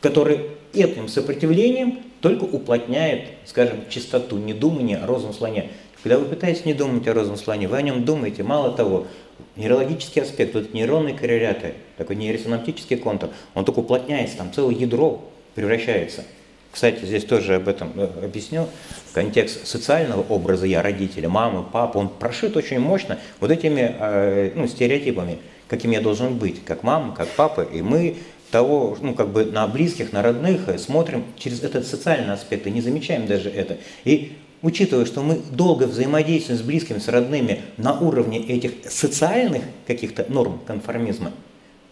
который 0.00 0.42
этим 0.74 1.08
сопротивлением 1.08 2.00
только 2.20 2.44
уплотняет, 2.44 3.28
скажем, 3.46 3.80
чистоту 3.88 4.38
недумания 4.38 4.98
о 4.98 5.06
розовом 5.06 5.34
слоне. 5.34 5.70
Когда 6.02 6.18
вы 6.18 6.24
пытаетесь 6.24 6.64
не 6.64 6.74
думать 6.74 7.06
о 7.06 7.14
розовом 7.14 7.38
слоне, 7.38 7.68
вы 7.68 7.76
о 7.76 7.82
нем 7.82 8.04
думаете. 8.04 8.42
Мало 8.42 8.72
того, 8.72 9.06
нейрологический 9.56 10.22
аспект, 10.22 10.54
вот 10.54 10.72
нейронные 10.72 11.14
корреляты, 11.14 11.74
такой 11.96 12.16
нейросинаптический 12.16 12.96
контур, 12.96 13.30
он 13.54 13.64
только 13.64 13.80
уплотняется, 13.80 14.36
там 14.36 14.52
целое 14.52 14.74
ядро 14.74 15.22
превращается. 15.54 16.24
Кстати, 16.72 17.04
здесь 17.04 17.24
тоже 17.24 17.56
об 17.56 17.68
этом 17.68 17.92
э, 17.96 18.08
объясню. 18.24 18.66
Контекст 19.12 19.66
социального 19.66 20.22
образа 20.22 20.64
я, 20.66 20.80
родителя, 20.80 21.28
мамы, 21.28 21.62
папы, 21.62 21.98
он 21.98 22.08
прошит 22.08 22.56
очень 22.56 22.80
мощно 22.80 23.18
вот 23.40 23.50
этими 23.50 23.94
э, 23.98 24.52
ну, 24.54 24.66
стереотипами, 24.66 25.38
каким 25.68 25.90
я 25.90 26.00
должен 26.00 26.38
быть, 26.38 26.64
как 26.64 26.82
мама, 26.82 27.14
как 27.14 27.28
папа. 27.28 27.60
И 27.60 27.82
мы 27.82 28.16
того, 28.52 28.96
ну, 29.00 29.14
как 29.14 29.30
бы 29.30 29.44
на 29.46 29.66
близких, 29.66 30.12
на 30.12 30.22
родных, 30.22 30.68
э, 30.68 30.78
смотрим 30.78 31.24
через 31.36 31.64
этот 31.64 31.86
социальный 31.86 32.34
аспект 32.34 32.66
и 32.68 32.70
не 32.70 32.80
замечаем 32.80 33.26
даже 33.26 33.50
это. 33.50 33.78
И 34.04 34.32
учитывая, 34.60 35.06
что 35.06 35.22
мы 35.22 35.40
долго 35.50 35.84
взаимодействуем 35.84 36.60
с 36.60 36.62
близкими, 36.62 36.98
с 36.98 37.08
родными 37.08 37.62
на 37.78 37.98
уровне 37.98 38.38
этих 38.38 38.88
социальных 38.88 39.62
каких-то 39.88 40.26
норм 40.28 40.60
конформизма, 40.66 41.32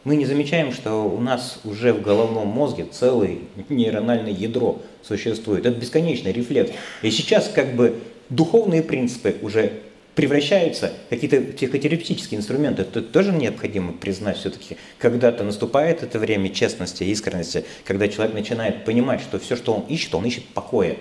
мы 0.05 0.17
не 0.17 0.25
замечаем, 0.25 0.73
что 0.73 1.03
у 1.05 1.21
нас 1.21 1.61
уже 1.65 1.93
в 1.93 2.01
головном 2.01 2.49
мозге 2.49 2.87
целое 2.91 3.39
нейрональное 3.69 4.33
ядро 4.33 4.81
существует. 5.03 5.67
Это 5.67 5.79
бесконечный 5.79 6.33
рефлекс. 6.33 6.73
И 7.03 7.11
сейчас 7.11 7.51
как 7.55 7.75
бы 7.75 7.99
духовные 8.31 8.83
принципы 8.83 9.37
уже 9.43 9.81
превращаются 10.15 10.93
какие-то 11.09 11.41
психотерапевтические 11.41 12.39
инструменты. 12.39 12.83
Это 12.83 13.03
тоже 13.03 13.33
необходимо 13.33 13.93
признать 13.93 14.39
все-таки. 14.39 14.77
Когда-то 14.99 15.45
наступает 15.45 16.03
это 16.03 16.19
время 16.19 16.51
честности, 16.51 17.05
искренности, 17.05 17.65
когда 17.85 18.09
человек 18.09 18.35
начинает 18.35 18.85
понимать, 18.85 19.21
что 19.21 19.39
все, 19.39 19.57
что 19.57 19.75
он 19.75 19.83
ищет, 19.89 20.15
он 20.15 20.25
ищет 20.27 20.45
покоя. 20.47 20.97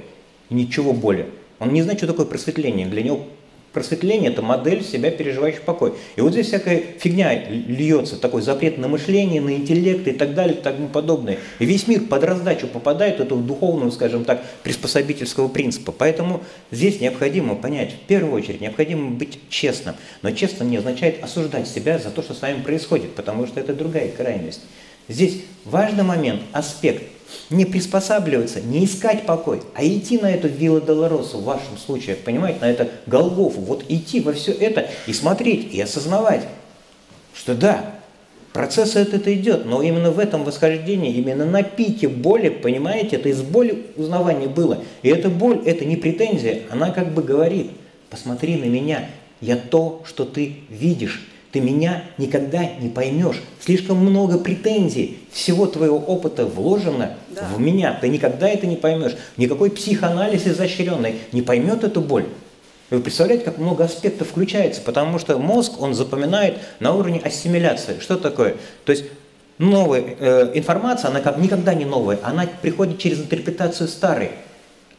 Ничего 0.49 0.93
более. 0.93 1.27
Он 1.59 1.73
не 1.73 1.81
знает, 1.81 1.99
что 1.99 2.07
такое 2.07 2.25
просветление. 2.25 2.87
Для 2.87 3.03
него 3.03 3.27
Просветление– 3.73 4.31
это 4.31 4.41
модель 4.41 4.83
себя 4.83 5.11
переживающий 5.11 5.61
покой. 5.61 5.93
И 6.15 6.21
вот 6.21 6.33
здесь 6.33 6.47
всякая 6.47 6.81
фигня 6.97 7.33
льется, 7.49 8.17
такой 8.17 8.41
запрет 8.41 8.79
на 8.79 8.87
мышление, 8.87 9.41
на 9.41 9.51
интеллект 9.51 10.07
и 10.07 10.11
так 10.11 10.33
далее 10.33 10.57
и 10.57 10.61
тому 10.61 10.87
подобное. 10.87 11.37
И 11.59 11.65
весь 11.65 11.87
мир 11.87 12.01
под 12.01 12.23
раздачу 12.23 12.67
попадает 12.67 13.19
этого 13.19 13.41
духовного, 13.41 13.91
скажем 13.91 14.25
так, 14.25 14.43
приспособительского 14.63 15.49
принципа. 15.49 15.91
Поэтому 15.91 16.41
здесь 16.71 16.99
необходимо 16.99 17.55
понять, 17.55 17.93
в 17.93 18.07
первую 18.07 18.33
очередь, 18.33 18.61
необходимо 18.61 19.11
быть 19.11 19.39
честным. 19.49 19.95
Но 20.23 20.31
честно 20.31 20.63
не 20.63 20.77
означает 20.77 21.23
осуждать 21.23 21.67
себя 21.67 21.99
за 21.99 22.09
то, 22.09 22.23
что 22.23 22.33
с 22.33 22.41
вами 22.41 22.61
происходит, 22.61 23.13
потому 23.13 23.45
что 23.45 23.59
это 23.59 23.73
другая 23.73 24.09
крайность. 24.09 24.61
Здесь 25.07 25.43
важный 25.65 26.03
момент, 26.03 26.41
аспект– 26.53 27.03
не 27.49 27.65
приспосабливаться, 27.65 28.61
не 28.61 28.85
искать 28.85 29.25
покой, 29.25 29.61
а 29.73 29.85
идти 29.85 30.17
на 30.17 30.31
эту 30.31 30.47
Вилла 30.47 30.81
Долоросу 30.81 31.37
в 31.39 31.43
вашем 31.43 31.77
случае, 31.77 32.15
понимаете, 32.15 32.59
на 32.61 32.69
это 32.69 32.89
Голгофу, 33.05 33.61
вот 33.61 33.83
идти 33.89 34.19
во 34.19 34.33
все 34.33 34.51
это 34.51 34.89
и 35.07 35.13
смотреть, 35.13 35.73
и 35.73 35.81
осознавать, 35.81 36.43
что 37.33 37.55
да, 37.55 37.95
процесс 38.53 38.95
этот 38.95 39.27
идет, 39.27 39.65
но 39.65 39.81
именно 39.81 40.11
в 40.11 40.19
этом 40.19 40.43
восхождении, 40.43 41.13
именно 41.13 41.45
на 41.45 41.63
пике 41.63 42.07
боли, 42.07 42.49
понимаете, 42.49 43.15
это 43.15 43.29
из 43.29 43.41
боли 43.41 43.85
узнавание 43.95 44.49
было. 44.49 44.83
И 45.01 45.09
эта 45.09 45.29
боль, 45.29 45.61
это 45.65 45.85
не 45.85 45.95
претензия, 45.95 46.63
она 46.69 46.91
как 46.91 47.13
бы 47.13 47.21
говорит, 47.21 47.71
посмотри 48.09 48.55
на 48.55 48.65
меня, 48.65 49.09
я 49.41 49.55
то, 49.55 50.01
что 50.05 50.25
ты 50.25 50.55
видишь. 50.69 51.28
Ты 51.51 51.61
меня 51.61 52.03
никогда 52.17 52.63
не 52.79 52.89
поймешь. 52.89 53.41
Слишком 53.59 53.97
много 53.97 54.37
претензий, 54.37 55.19
всего 55.31 55.65
твоего 55.65 55.97
опыта 55.97 56.45
вложено 56.45 57.15
да. 57.29 57.47
в 57.55 57.59
меня. 57.59 57.97
Ты 57.99 58.09
никогда 58.09 58.47
это 58.47 58.67
не 58.67 58.75
поймешь. 58.75 59.15
Никакой 59.37 59.71
психоанализ 59.71 60.45
изощренный 60.45 61.15
не 61.31 61.41
поймет 61.41 61.83
эту 61.83 62.01
боль. 62.01 62.25
Вы 62.91 63.01
представляете, 63.01 63.45
как 63.45 63.57
много 63.57 63.83
аспектов 63.83 64.29
включается, 64.29 64.81
потому 64.81 65.19
что 65.19 65.37
мозг, 65.37 65.79
он 65.79 65.93
запоминает 65.93 66.57
на 66.79 66.93
уровне 66.95 67.21
ассимиляции. 67.23 67.97
Что 67.99 68.17
такое? 68.17 68.55
То 68.85 68.91
есть 68.91 69.05
новая 69.59 70.03
э, 70.19 70.51
информация, 70.55 71.09
она 71.09 71.21
как, 71.21 71.37
никогда 71.37 71.75
не 71.75 71.85
новая, 71.85 72.19
она 72.23 72.47
приходит 72.61 72.97
через 72.97 73.19
интерпретацию 73.19 73.87
старой. 73.87 74.31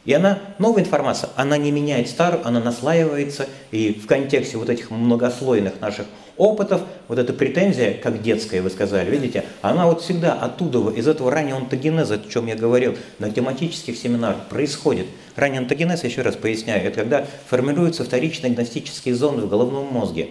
И 0.03 0.13
она, 0.13 0.39
новая 0.57 0.81
информация, 0.81 1.29
она 1.35 1.57
не 1.57 1.71
меняет 1.71 2.09
старую, 2.09 2.45
она 2.47 2.59
наслаивается, 2.59 3.47
и 3.69 3.93
в 3.93 4.07
контексте 4.07 4.57
вот 4.57 4.69
этих 4.69 4.89
многослойных 4.89 5.79
наших 5.79 6.07
опытов, 6.37 6.81
вот 7.07 7.19
эта 7.19 7.33
претензия, 7.33 7.93
как 7.93 8.23
детская, 8.23 8.63
вы 8.63 8.71
сказали, 8.71 9.11
видите, 9.11 9.43
она 9.61 9.85
вот 9.85 10.01
всегда 10.01 10.33
оттуда, 10.33 10.89
из 10.89 11.07
этого 11.07 11.29
раннего 11.29 11.57
онтогенеза, 11.57 12.15
о 12.15 12.29
чем 12.29 12.47
я 12.47 12.55
говорил 12.55 12.97
на 13.19 13.29
тематических 13.29 13.95
семинарах, 13.95 14.47
происходит. 14.49 15.05
Ранний 15.35 15.59
онтогенез, 15.59 16.03
еще 16.03 16.23
раз 16.23 16.35
поясняю, 16.35 16.83
это 16.87 17.01
когда 17.01 17.27
формируются 17.47 18.03
вторичные 18.03 18.53
гностические 18.53 19.13
зоны 19.13 19.43
в 19.43 19.49
головном 19.49 19.85
мозге. 19.85 20.29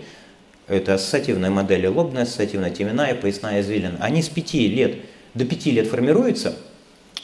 Это 0.67 0.95
ассоциативные 0.95 1.51
модели, 1.51 1.87
лобная 1.87 2.25
ассоциативная, 2.25 2.71
теменная, 2.71 3.15
поясная 3.15 3.61
извилина. 3.61 3.99
Они 4.01 4.21
с 4.21 4.29
пяти 4.29 4.67
лет, 4.67 4.97
до 5.35 5.45
пяти 5.45 5.71
лет 5.71 5.87
формируются, 5.87 6.57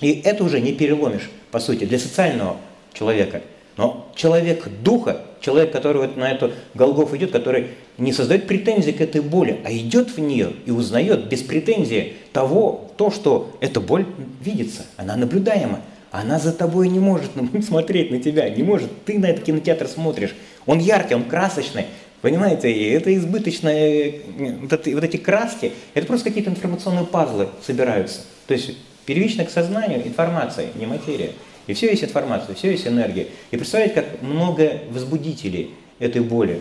И 0.00 0.20
это 0.24 0.44
уже 0.44 0.60
не 0.60 0.72
переломишь, 0.72 1.30
по 1.50 1.58
сути, 1.58 1.84
для 1.84 1.98
социального 1.98 2.56
человека. 2.92 3.42
Но 3.76 4.10
человек 4.14 4.68
духа, 4.82 5.22
человек, 5.40 5.72
который 5.72 6.00
вот 6.00 6.16
на 6.16 6.30
эту 6.30 6.52
Голгоф 6.74 7.12
идет, 7.14 7.30
который 7.30 7.68
не 7.98 8.12
создает 8.12 8.46
претензий 8.46 8.92
к 8.92 9.00
этой 9.00 9.20
боли, 9.20 9.60
а 9.64 9.72
идет 9.72 10.16
в 10.16 10.18
нее 10.18 10.52
и 10.64 10.70
узнает 10.70 11.28
без 11.28 11.42
претензии 11.42 12.14
того, 12.32 12.90
то, 12.96 13.10
что 13.10 13.56
эта 13.60 13.80
боль 13.80 14.06
видится, 14.40 14.86
она 14.96 15.16
наблюдаема. 15.16 15.80
Она 16.10 16.38
за 16.38 16.52
тобой 16.52 16.88
не 16.88 16.98
может 16.98 17.30
смотреть 17.66 18.10
на 18.10 18.20
тебя, 18.20 18.48
не 18.48 18.62
может. 18.62 18.90
Ты 19.04 19.18
на 19.18 19.26
этот 19.26 19.44
кинотеатр 19.44 19.86
смотришь. 19.86 20.34
Он 20.64 20.78
яркий, 20.78 21.14
он 21.14 21.24
красочный. 21.24 21.86
Понимаете, 22.22 22.72
и 22.72 22.90
это 22.90 23.14
избыточные, 23.14 24.22
вот 24.62 24.72
эти, 24.72 24.94
вот 24.94 25.04
эти 25.04 25.18
краски, 25.18 25.72
это 25.92 26.06
просто 26.06 26.30
какие-то 26.30 26.50
информационные 26.50 27.04
пазлы 27.04 27.48
собираются. 27.64 28.22
То 28.46 28.54
есть 28.54 28.76
первично 29.06 29.44
к 29.44 29.50
сознанию 29.50 30.06
информация, 30.06 30.68
не 30.75 30.86
материя. 30.86 31.32
И 31.66 31.72
все 31.72 31.88
есть 31.88 32.04
информация, 32.04 32.54
все 32.54 32.70
есть 32.70 32.86
энергия. 32.86 33.28
И 33.50 33.56
представляете, 33.56 33.94
как 33.94 34.22
много 34.22 34.82
возбудителей 34.90 35.70
этой 35.98 36.20
боли. 36.20 36.60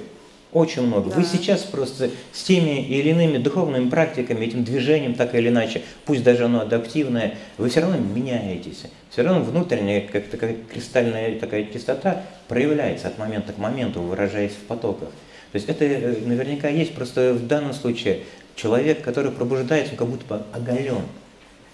Очень 0.52 0.84
много. 0.84 1.10
Да. 1.10 1.18
Вы 1.18 1.26
сейчас 1.26 1.64
просто 1.64 2.10
с 2.32 2.44
теми 2.44 2.82
или 2.82 3.10
иными 3.10 3.40
духовными 3.40 3.90
практиками, 3.90 4.46
этим 4.46 4.64
движением 4.64 5.14
так 5.14 5.36
или 5.36 5.50
иначе, 5.50 5.82
пусть 6.06 6.24
даже 6.24 6.46
оно 6.46 6.62
адаптивное, 6.62 7.36
вы 7.58 7.68
все 7.68 7.82
равно 7.82 7.98
меняетесь. 7.98 8.84
Все 9.10 9.24
равно 9.24 9.44
внутренняя, 9.44 10.08
как 10.08 10.28
такая 10.28 10.56
кристальная 10.72 11.38
такая 11.40 11.66
чистота 11.66 12.24
проявляется 12.48 13.10
от 13.10 13.18
момента 13.18 13.52
к 13.52 13.58
моменту, 13.58 14.02
выражаясь 14.02 14.54
в 14.54 14.66
потоках. 14.68 15.10
То 15.52 15.56
есть 15.56 15.68
это 15.68 15.84
э, 15.84 16.22
наверняка 16.26 16.70
есть, 16.70 16.96
просто 16.96 17.34
в 17.34 17.48
данном 17.48 17.74
случае 17.74 18.22
человек, 18.56 19.02
который 19.02 19.32
пробуждается, 19.32 19.92
он 19.92 19.98
как 19.98 20.08
будто 20.08 20.26
бы 20.26 20.42
оголен, 20.54 21.02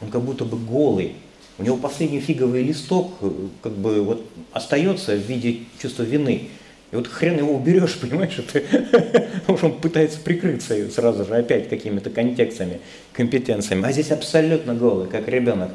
он 0.01 0.09
как 0.09 0.21
будто 0.21 0.45
бы 0.45 0.57
голый, 0.57 1.15
у 1.57 1.63
него 1.63 1.77
последний 1.77 2.19
фиговый 2.19 2.63
листок 2.63 3.11
э, 3.21 3.29
как 3.61 3.73
бы 3.73 4.01
вот 4.01 4.25
остается 4.51 5.15
в 5.15 5.19
виде 5.19 5.59
чувства 5.79 6.03
вины. 6.03 6.49
И 6.91 6.95
вот 6.95 7.07
хрен 7.07 7.37
его 7.37 7.53
уберешь, 7.53 7.97
понимаешь, 8.01 8.39
это, 8.39 8.61
потому 9.41 9.57
что 9.57 9.67
он 9.67 9.79
пытается 9.79 10.19
прикрыться 10.19 10.89
сразу 10.89 11.25
же 11.25 11.35
опять 11.35 11.69
какими-то 11.69 12.09
контекстами, 12.09 12.79
компетенциями. 13.13 13.85
А 13.85 13.91
здесь 13.91 14.11
абсолютно 14.11 14.73
голый, 14.73 15.07
как 15.07 15.27
ребенок. 15.27 15.71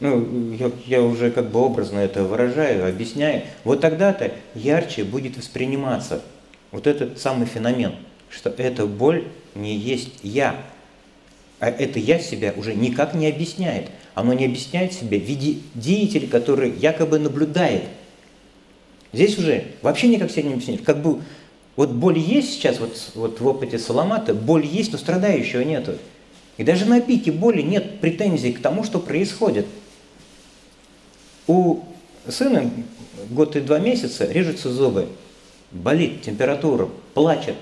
Ну, 0.00 0.52
я, 0.52 0.70
я 0.86 1.02
уже 1.02 1.30
как 1.30 1.50
бы 1.50 1.60
образно 1.60 1.98
это 1.98 2.22
выражаю, 2.22 2.88
объясняю. 2.88 3.42
Вот 3.64 3.80
тогда-то 3.80 4.32
ярче 4.54 5.02
будет 5.02 5.36
восприниматься 5.36 6.22
вот 6.70 6.86
этот 6.86 7.18
самый 7.18 7.46
феномен, 7.46 7.94
что 8.30 8.50
эта 8.50 8.86
боль 8.86 9.24
не 9.56 9.74
есть 9.74 10.20
я, 10.22 10.54
а 11.60 11.68
это 11.68 11.98
я 11.98 12.18
себя 12.18 12.54
уже 12.56 12.74
никак 12.74 13.14
не 13.14 13.26
объясняет. 13.26 13.90
Оно 14.14 14.32
не 14.32 14.44
объясняет 14.44 14.92
себя 14.92 15.18
в 15.18 15.22
виде 15.22 15.58
деятеля, 15.74 16.28
который 16.28 16.70
якобы 16.70 17.18
наблюдает. 17.18 17.84
Здесь 19.12 19.38
уже 19.38 19.64
вообще 19.82 20.08
никак 20.08 20.30
себя 20.30 20.44
не 20.44 20.52
объясняет. 20.54 20.82
Как 20.82 21.02
бы 21.02 21.20
вот 21.76 21.90
боль 21.90 22.18
есть 22.18 22.54
сейчас, 22.54 22.78
вот, 22.80 22.96
вот 23.14 23.40
в 23.40 23.46
опыте 23.46 23.78
Саламата, 23.78 24.34
боль 24.34 24.66
есть, 24.66 24.92
но 24.92 24.98
страдающего 24.98 25.62
нету. 25.62 25.98
И 26.56 26.64
даже 26.64 26.86
на 26.86 27.00
пике 27.00 27.30
боли 27.30 27.62
нет 27.62 28.00
претензий 28.00 28.52
к 28.52 28.60
тому, 28.60 28.84
что 28.84 28.98
происходит. 28.98 29.66
У 31.46 31.80
сына 32.28 32.70
год 33.30 33.56
и 33.56 33.60
два 33.60 33.78
месяца 33.78 34.30
режутся 34.30 34.70
зубы, 34.72 35.08
болит, 35.70 36.22
температура, 36.22 36.88
плачет. 37.14 37.54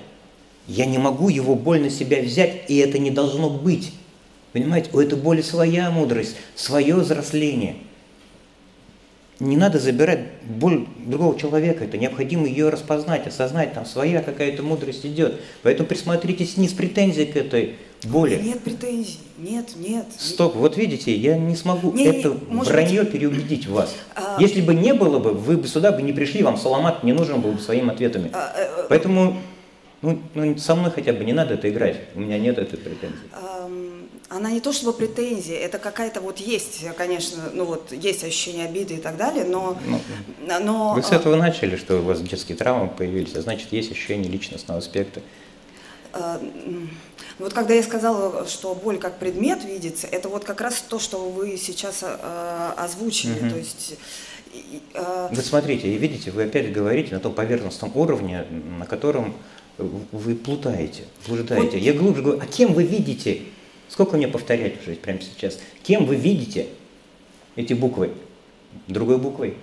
Я 0.68 0.87
не 0.87 0.99
могу 0.99 1.28
его 1.28 1.54
боль 1.54 1.80
на 1.80 1.90
себя 1.90 2.20
взять, 2.23 2.68
и 2.68 2.76
это 2.78 2.99
не 2.99 3.11
должно 3.11 3.50
быть. 3.50 3.92
Понимаете, 4.52 4.90
у 4.92 5.00
этой 5.00 5.18
боли 5.18 5.42
своя 5.42 5.90
мудрость, 5.90 6.37
свое 6.54 6.96
взросление. 6.96 7.76
Не 9.38 9.58
надо 9.58 9.78
забирать 9.78 10.20
боль 10.44 10.87
другого 11.04 11.38
человека, 11.38 11.85
это 11.85 11.99
необходимо 11.99 12.46
ее 12.46 12.70
распознать, 12.70 13.26
осознать, 13.26 13.75
там 13.75 13.85
своя 13.85 14.23
какая-то 14.23 14.62
мудрость 14.62 15.04
идет. 15.04 15.40
Поэтому 15.62 15.87
присмотритесь 15.87 16.57
не 16.57 16.68
с 16.68 16.72
претензией 16.72 17.31
к 17.31 17.37
этой 17.37 17.74
боли. 18.05 18.40
Нет 18.42 18.61
претензий, 18.61 19.18
нет, 19.37 19.76
нет. 19.76 20.07
Стоп, 20.18 20.55
вот 20.55 20.79
видите, 20.79 21.14
я 21.14 21.37
не 21.37 21.55
смогу 21.55 21.92
не, 21.92 22.07
это 22.07 22.35
не, 22.48 22.61
вранье 22.62 23.02
быть... 23.02 23.12
переубедить 23.12 23.66
вас. 23.66 23.94
А... 24.14 24.38
Если 24.40 24.62
бы 24.62 24.74
не 24.74 24.94
было 24.94 25.18
бы, 25.18 25.33
вы 25.33 25.59
бы 25.59 25.68
сюда 25.68 25.92
бы 25.92 26.00
не 26.00 26.14
пришли, 26.14 26.42
вам 26.42 26.57
Саламат 26.57 27.05
не 27.05 27.12
нужен 27.12 27.42
был 27.42 27.52
бы 27.52 27.61
своими 27.61 27.90
ответами. 27.90 28.31
А, 28.33 28.38
а, 28.38 28.52
а... 28.57 28.87
Поэтому 28.88 29.37
ну, 30.02 30.22
ну, 30.35 30.59
со 30.59 30.74
мной 30.74 30.90
хотя 30.90 31.12
бы 31.12 31.24
не 31.24 31.32
надо 31.32 31.54
это 31.54 31.70
играть, 31.70 32.00
у 32.14 32.20
меня 32.20 32.38
нет 32.38 32.59
этой 32.59 32.78
претензии. 32.78 33.16
А, 33.32 33.70
она 34.28 34.50
не 34.50 34.61
то 34.61 34.72
чтобы 34.72 34.92
претензия, 34.92 35.59
это 35.59 35.78
какая-то 35.78 36.20
вот 36.20 36.38
есть, 36.38 36.85
конечно, 36.96 37.44
ну 37.52 37.64
вот 37.64 37.92
есть 37.92 38.22
ощущение 38.24 38.66
обиды 38.66 38.94
и 38.94 39.00
так 39.00 39.16
далее, 39.16 39.44
но... 39.44 39.78
Ну, 39.87 40.00
но 40.61 40.94
вы 40.94 41.02
с 41.02 41.12
этого 41.12 41.37
начали, 41.37 41.76
что 41.76 42.00
у 42.00 42.02
вас 42.02 42.20
детские 42.20 42.56
травмы 42.56 42.88
появились, 42.88 43.35
а 43.37 43.40
значит 43.40 43.72
есть 43.72 43.90
ощущение 43.90 44.30
личностного 44.30 44.80
аспекта. 44.80 45.22
А, 46.12 46.40
вот 47.38 47.52
когда 47.52 47.74
я 47.74 47.82
сказала, 47.82 48.46
что 48.46 48.74
боль 48.74 48.98
как 48.98 49.18
предмет 49.18 49.64
видится, 49.64 50.06
это 50.06 50.28
вот 50.28 50.44
как 50.44 50.61
раз 50.61 50.85
то, 50.88 50.98
что 50.98 51.28
вы 51.28 51.56
сейчас 51.56 52.00
а, 52.02 52.74
озвучили, 52.76 53.38
угу. 53.38 53.50
то 53.50 53.56
есть... 53.56 53.94
Вы 55.30 55.42
смотрите, 55.42 55.88
и 55.88 55.98
видите, 55.98 56.30
вы 56.30 56.44
опять 56.44 56.72
говорите 56.72 57.12
на 57.12 57.20
том 57.20 57.35
поверхностном 57.35 57.92
уровне, 57.94 58.46
на 58.78 58.87
котором 58.87 59.35
вы 59.78 60.34
плутаете, 60.34 61.04
блуждаете. 61.26 61.64
Вот. 61.64 61.74
Я 61.74 61.92
глубже 61.92 62.22
говорю, 62.22 62.40
а 62.40 62.46
кем 62.46 62.72
вы 62.72 62.84
видите? 62.84 63.42
Сколько 63.88 64.16
мне 64.16 64.26
повторять 64.26 64.80
уже 64.80 64.96
прямо 64.96 65.20
сейчас? 65.20 65.58
Кем 65.82 66.06
вы 66.06 66.16
видите 66.16 66.68
эти 67.56 67.72
буквы? 67.72 68.12
Другой 68.88 69.18
буквой 69.18 69.56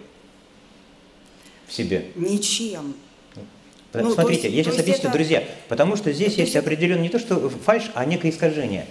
в 1.68 1.74
себе? 1.74 2.06
Ничем. 2.16 2.96
Ну, 3.94 4.12
Смотрите, 4.12 4.50
есть, 4.50 4.56
я 4.56 4.64
сейчас 4.64 4.80
объясню, 4.80 5.10
это... 5.10 5.14
друзья, 5.14 5.44
потому 5.68 5.96
что 5.96 6.12
здесь 6.12 6.36
есть 6.36 6.56
определенный 6.56 7.04
не 7.04 7.10
то 7.10 7.20
что 7.20 7.50
фальш, 7.50 7.92
а 7.94 8.06
некое 8.06 8.32
искажение. 8.32 8.88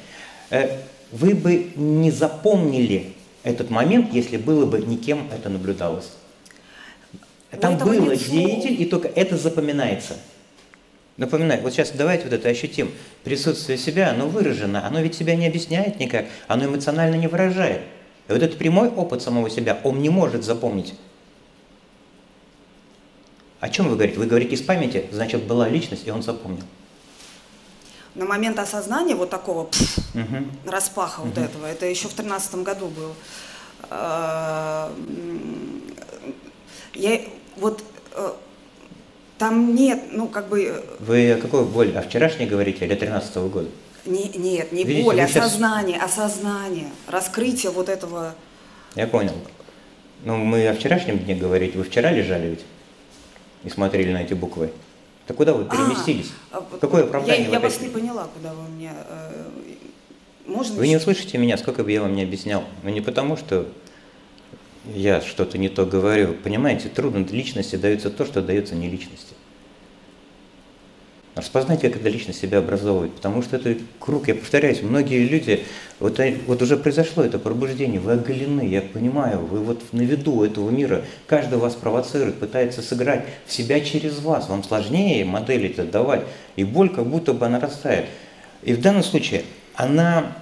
Э, 0.50 0.78
вы 1.10 1.34
бы 1.34 1.72
не 1.74 2.12
запомнили 2.12 3.12
этот 3.42 3.70
момент, 3.70 4.12
если 4.12 4.36
было 4.36 4.64
бы 4.64 4.78
никем 4.78 5.28
это 5.32 5.48
наблюдалось. 5.48 6.12
Там 7.60 7.78
было 7.78 8.16
деятель, 8.16 8.80
и 8.80 8.84
только 8.84 9.08
это 9.08 9.36
запоминается. 9.36 10.16
Напоминаю, 11.18 11.60
вот 11.62 11.72
сейчас 11.72 11.90
давайте 11.90 12.24
вот 12.24 12.32
это 12.32 12.48
ощутим. 12.48 12.90
Присутствие 13.22 13.76
себя, 13.76 14.10
оно 14.10 14.28
выражено, 14.28 14.86
оно 14.86 15.00
ведь 15.00 15.14
себя 15.14 15.36
не 15.36 15.46
объясняет 15.46 16.00
никак, 16.00 16.26
оно 16.48 16.64
эмоционально 16.64 17.16
не 17.16 17.28
выражает. 17.28 17.82
И 18.28 18.32
вот 18.32 18.42
этот 18.42 18.56
прямой 18.56 18.88
опыт 18.88 19.20
самого 19.20 19.50
себя, 19.50 19.78
он 19.84 20.00
не 20.00 20.08
может 20.08 20.42
запомнить. 20.44 20.94
О 23.60 23.68
чем 23.68 23.88
вы 23.88 23.94
говорите? 23.94 24.18
Вы 24.18 24.26
говорите 24.26 24.54
из 24.54 24.62
памяти, 24.62 25.06
значит, 25.12 25.44
была 25.44 25.68
личность, 25.68 26.06
и 26.06 26.10
он 26.10 26.22
запомнил. 26.22 26.64
На 28.14 28.24
момент 28.24 28.58
осознания 28.58 29.14
вот 29.14 29.30
такого 29.30 29.64
пфф, 29.64 29.98
угу. 30.14 30.70
распаха 30.70 31.20
угу. 31.20 31.28
вот 31.28 31.38
этого, 31.38 31.66
это 31.66 31.86
еще 31.86 32.08
в 32.08 32.14
тринадцатом 32.14 32.64
году 32.64 32.88
был. 32.88 33.14
А, 33.88 34.92
я 36.94 37.20
вот 37.56 37.84
э, 38.12 38.32
там 39.42 39.74
нет, 39.74 40.04
ну 40.12 40.28
как 40.28 40.48
бы... 40.48 40.62
Э, 40.62 40.82
Вы 41.00 41.32
о 41.32 41.36
какой 41.36 41.64
боли? 41.64 41.90
О 41.96 42.02
вчерашней 42.02 42.46
говорите 42.46 42.84
или 42.84 42.94
13 42.94 43.36
-го 43.36 43.50
года? 43.50 43.68
Не, 44.06 44.28
нет, 44.28 44.70
не 44.70 44.84
Видите, 44.84 45.02
боль, 45.02 45.20
осознание, 45.20 45.98
сейчас... 45.98 46.16
осознание, 46.16 46.90
раскрытие 47.08 47.72
вот 47.72 47.88
этого... 47.88 48.34
Я 48.94 49.08
понял. 49.08 49.34
Ну, 50.24 50.36
мы 50.36 50.68
о 50.68 50.74
вчерашнем 50.74 51.18
дне 51.18 51.34
говорите. 51.34 51.76
Вы 51.76 51.82
вчера 51.82 52.12
лежали 52.12 52.50
ведь 52.50 52.64
и 53.64 53.68
смотрели 53.68 54.12
на 54.12 54.22
эти 54.22 54.34
буквы? 54.34 54.70
Так 55.26 55.36
куда 55.36 55.54
вы 55.54 55.64
а, 55.64 55.66
переместились? 55.66 56.30
А, 56.52 56.64
Какое 56.80 57.02
оправдание? 57.02 57.46
Я, 57.46 57.54
я 57.54 57.60
вас 57.60 57.80
не 57.80 57.88
поняла, 57.88 58.28
куда 58.32 58.54
вы 58.54 58.68
мне... 58.68 58.92
Э, 59.08 59.44
можно 60.46 60.76
вы 60.76 60.86
не 60.86 60.98
услышите 60.98 61.36
меня, 61.38 61.58
сколько 61.58 61.82
бы 61.82 61.90
я 61.90 62.00
вам 62.02 62.14
не 62.14 62.22
объяснял. 62.22 62.62
Но 62.84 62.90
не 62.90 63.00
потому, 63.00 63.36
что 63.36 63.66
я 64.94 65.20
что-то 65.20 65.58
не 65.58 65.68
то 65.68 65.86
говорю. 65.86 66.34
Понимаете, 66.34 66.88
трудно 66.88 67.24
личности 67.24 67.76
дается 67.76 68.10
то, 68.10 68.24
что 68.24 68.42
дается 68.42 68.74
не 68.74 68.88
личности. 68.88 69.34
Распознайте, 71.34 71.88
как 71.88 71.98
эта 71.98 72.10
личность 72.10 72.40
себя 72.40 72.58
образовывает, 72.58 73.14
потому 73.14 73.40
что 73.40 73.56
это 73.56 73.78
круг, 73.98 74.28
я 74.28 74.34
повторяюсь, 74.34 74.82
многие 74.82 75.26
люди, 75.26 75.64
вот, 75.98 76.20
вот 76.46 76.60
уже 76.60 76.76
произошло 76.76 77.24
это 77.24 77.38
пробуждение, 77.38 78.00
вы 78.00 78.12
оголены, 78.12 78.68
я 78.68 78.82
понимаю, 78.82 79.38
вы 79.38 79.60
вот 79.60 79.80
на 79.92 80.02
виду 80.02 80.42
этого 80.44 80.68
мира, 80.68 81.06
каждый 81.26 81.56
вас 81.56 81.74
провоцирует, 81.74 82.38
пытается 82.38 82.82
сыграть 82.82 83.24
в 83.46 83.52
себя 83.52 83.80
через 83.80 84.18
вас, 84.18 84.50
вам 84.50 84.62
сложнее 84.62 85.24
модели 85.24 85.70
это 85.70 85.84
давать, 85.84 86.20
и 86.56 86.64
боль 86.64 86.90
как 86.90 87.06
будто 87.06 87.32
бы 87.32 87.46
она 87.46 87.58
растает. 87.58 88.04
И 88.62 88.74
в 88.74 88.82
данном 88.82 89.02
случае 89.02 89.44
она 89.74 90.36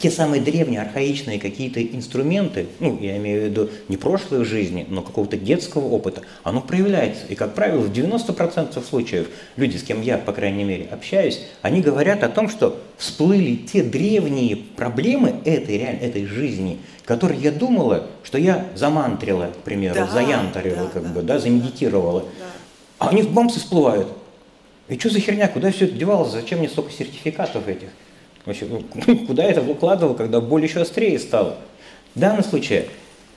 те 0.00 0.10
самые 0.10 0.40
древние, 0.40 0.82
архаичные 0.82 1.40
какие-то 1.40 1.82
инструменты, 1.82 2.66
ну, 2.78 2.98
я 3.00 3.16
имею 3.16 3.42
в 3.42 3.44
виду 3.46 3.70
не 3.88 3.96
прошлой 3.96 4.44
жизни, 4.44 4.86
но 4.88 5.02
какого-то 5.02 5.36
детского 5.36 5.88
опыта, 5.88 6.22
оно 6.44 6.60
проявляется. 6.60 7.26
И, 7.28 7.34
как 7.34 7.54
правило, 7.54 7.80
в 7.80 7.90
90% 7.90 8.84
случаев 8.86 9.28
люди, 9.56 9.76
с 9.76 9.82
кем 9.82 10.02
я, 10.02 10.18
по 10.18 10.32
крайней 10.32 10.64
мере, 10.64 10.88
общаюсь, 10.90 11.40
они 11.62 11.80
говорят 11.80 12.22
о 12.22 12.28
том, 12.28 12.48
что 12.48 12.80
всплыли 12.96 13.56
те 13.56 13.82
древние 13.82 14.56
проблемы 14.56 15.34
этой, 15.44 15.78
реально, 15.78 16.00
этой 16.00 16.26
жизни, 16.26 16.78
которые 17.04 17.40
я 17.40 17.50
думала, 17.50 18.06
что 18.22 18.38
я 18.38 18.66
замантрила, 18.74 19.46
к 19.46 19.64
примеру, 19.64 19.94
да, 19.94 20.06
заянтарила, 20.06 20.84
да, 20.84 20.90
как 20.92 21.02
да, 21.02 21.08
бы, 21.08 21.22
да, 21.22 21.38
замедитировала. 21.38 22.20
Да. 22.20 22.44
А 22.98 23.08
они 23.08 23.22
в 23.22 23.32
бамсы 23.32 23.58
всплывают. 23.58 24.08
И 24.88 24.98
что 24.98 25.10
за 25.10 25.20
херня, 25.20 25.48
куда 25.48 25.70
все 25.70 25.86
это 25.86 25.94
девалось, 25.94 26.32
зачем 26.32 26.60
мне 26.60 26.68
столько 26.68 26.92
сертификатов 26.92 27.66
этих? 27.68 27.88
Вообще, 28.48 28.64
ну, 28.64 28.82
куда 29.26 29.44
это 29.44 29.60
выкладывал, 29.60 30.14
когда 30.14 30.40
боль 30.40 30.62
еще 30.62 30.80
острее 30.80 31.18
стала? 31.18 31.58
В 32.14 32.18
данном 32.18 32.42
случае 32.42 32.86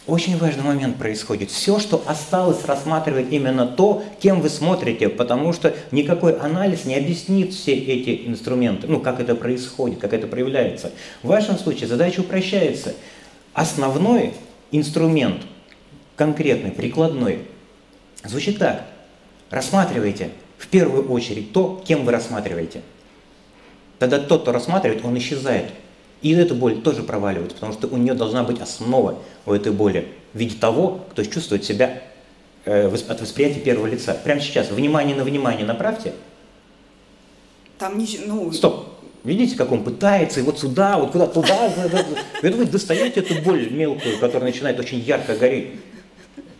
очень 0.08 0.38
важный 0.38 0.64
момент 0.64 0.96
происходит. 0.96 1.52
Все, 1.52 1.80
что 1.80 2.02
осталось, 2.08 2.64
рассматривать 2.64 3.28
именно 3.30 3.68
то, 3.68 4.04
кем 4.22 4.40
вы 4.40 4.48
смотрите, 4.48 5.10
потому 5.10 5.52
что 5.52 5.76
никакой 5.92 6.38
анализ 6.38 6.86
не 6.86 6.96
объяснит 6.96 7.54
все 7.54 7.74
эти 7.74 8.26
инструменты, 8.26 8.88
ну, 8.88 9.02
как 9.02 9.20
это 9.20 9.36
происходит, 9.36 10.00
как 10.00 10.14
это 10.14 10.28
проявляется. 10.28 10.92
В 11.24 11.28
вашем 11.28 11.60
случае 11.60 11.90
задача 11.90 12.22
упрощается. 12.22 12.94
Основной 13.54 14.34
инструмент, 14.72 15.42
конкретный, 16.16 16.72
прикладной, 16.72 17.40
звучит 18.24 18.60
так. 18.60 18.86
Рассматривайте 19.50 20.30
в 20.58 20.68
первую 20.68 21.12
очередь 21.12 21.52
то, 21.52 21.84
кем 21.86 22.06
вы 22.06 22.14
рассматриваете– 22.14 22.82
Тогда 24.02 24.18
тот, 24.18 24.42
кто 24.42 24.52
рассматривает, 24.52 25.06
он 25.06 25.16
исчезает. 25.20 25.66
И 26.24 26.32
эта 26.32 26.56
боль 26.56 26.82
тоже 26.82 27.04
проваливается, 27.04 27.54
потому 27.54 27.72
что 27.72 27.86
у 27.86 27.98
нее 27.98 28.16
должна 28.16 28.42
быть 28.42 28.60
основа 28.60 29.20
у 29.46 29.54
этой 29.54 29.72
боли 29.72 30.08
в 30.34 30.40
виде 30.40 30.56
того, 30.60 31.06
кто 31.12 31.24
чувствует 31.24 31.64
себя 31.64 32.02
э, 32.66 32.88
от 32.88 33.22
восприятия 33.22 33.60
первого 33.60 33.86
лица. 33.86 34.16
Прямо 34.16 34.42
сейчас, 34.42 34.72
внимание 34.72 35.16
на 35.16 35.24
внимание 35.24 35.68
направьте. 35.68 36.14
Там 37.78 38.00
не... 38.00 38.08
Ну... 38.26 38.52
Стоп. 38.52 38.88
Видите, 39.24 39.56
как 39.56 39.72
он 39.72 39.84
пытается, 39.84 40.40
и 40.40 40.44
вот 40.44 40.58
сюда, 40.58 40.98
вот 40.98 41.12
куда, 41.12 41.28
туда. 41.28 41.72
Вы 42.42 42.66
достаете 42.66 43.20
эту 43.20 43.36
боль 43.44 43.70
мелкую, 43.70 44.18
которая 44.18 44.50
начинает 44.50 44.80
очень 44.80 44.98
ярко 44.98 45.36
гореть. 45.36 45.74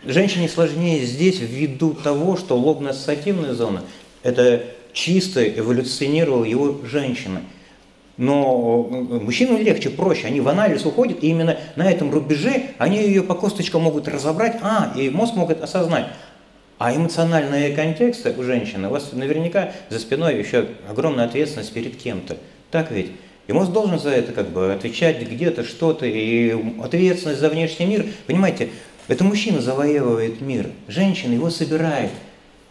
Женщине 0.04 0.48
сложнее 0.48 1.04
здесь 1.04 1.40
ввиду 1.40 1.92
того, 1.92 2.36
что 2.36 2.56
лобно-ассоциативная 2.56 3.54
зона– 3.54 3.82
это 4.22 4.62
чисто 4.92 5.46
эволюционировала 5.46 6.44
его 6.44 6.80
женщина. 6.84 7.42
Но 8.16 8.88
э, 8.90 9.20
мужчинам 9.20 9.58
легче, 9.58 9.90
проще, 9.90 10.26
они 10.26 10.40
в 10.40 10.48
анализ 10.48 10.84
уходят, 10.84 11.22
и 11.24 11.28
именно 11.28 11.58
на 11.76 11.90
этом 11.90 12.10
рубеже 12.10 12.70
они 12.78 12.98
ее 12.98 13.22
по 13.22 13.34
косточкам 13.34 13.82
могут 13.82 14.06
разобрать, 14.06 14.58
а, 14.62 14.92
и 14.96 15.08
мозг 15.08 15.34
может 15.34 15.62
осознать. 15.62 16.06
А 16.78 16.94
эмоциональные 16.94 17.74
контексты 17.74 18.34
у 18.36 18.42
женщины, 18.42 18.88
у 18.88 18.90
вас 18.90 19.12
наверняка 19.12 19.72
за 19.88 19.98
спиной 19.98 20.38
еще 20.38 20.66
огромная 20.90 21.24
ответственность 21.26 21.72
перед 21.72 21.96
кем-то. 21.96 22.36
Так 22.70 22.90
ведь? 22.90 23.12
И 23.46 23.52
мозг 23.52 23.72
должен 23.72 23.98
за 23.98 24.10
это 24.10 24.32
как 24.32 24.50
бы 24.50 24.72
отвечать 24.72 25.22
где-то 25.22 25.64
что-то, 25.64 26.06
и 26.06 26.54
ответственность 26.82 27.40
за 27.40 27.48
внешний 27.48 27.86
мир. 27.86 28.06
Понимаете, 28.26 28.70
это 29.08 29.24
мужчина 29.24 29.60
завоевывает 29.60 30.40
мир, 30.40 30.70
женщина 30.86 31.32
его 31.32 31.50
собирает. 31.50 32.10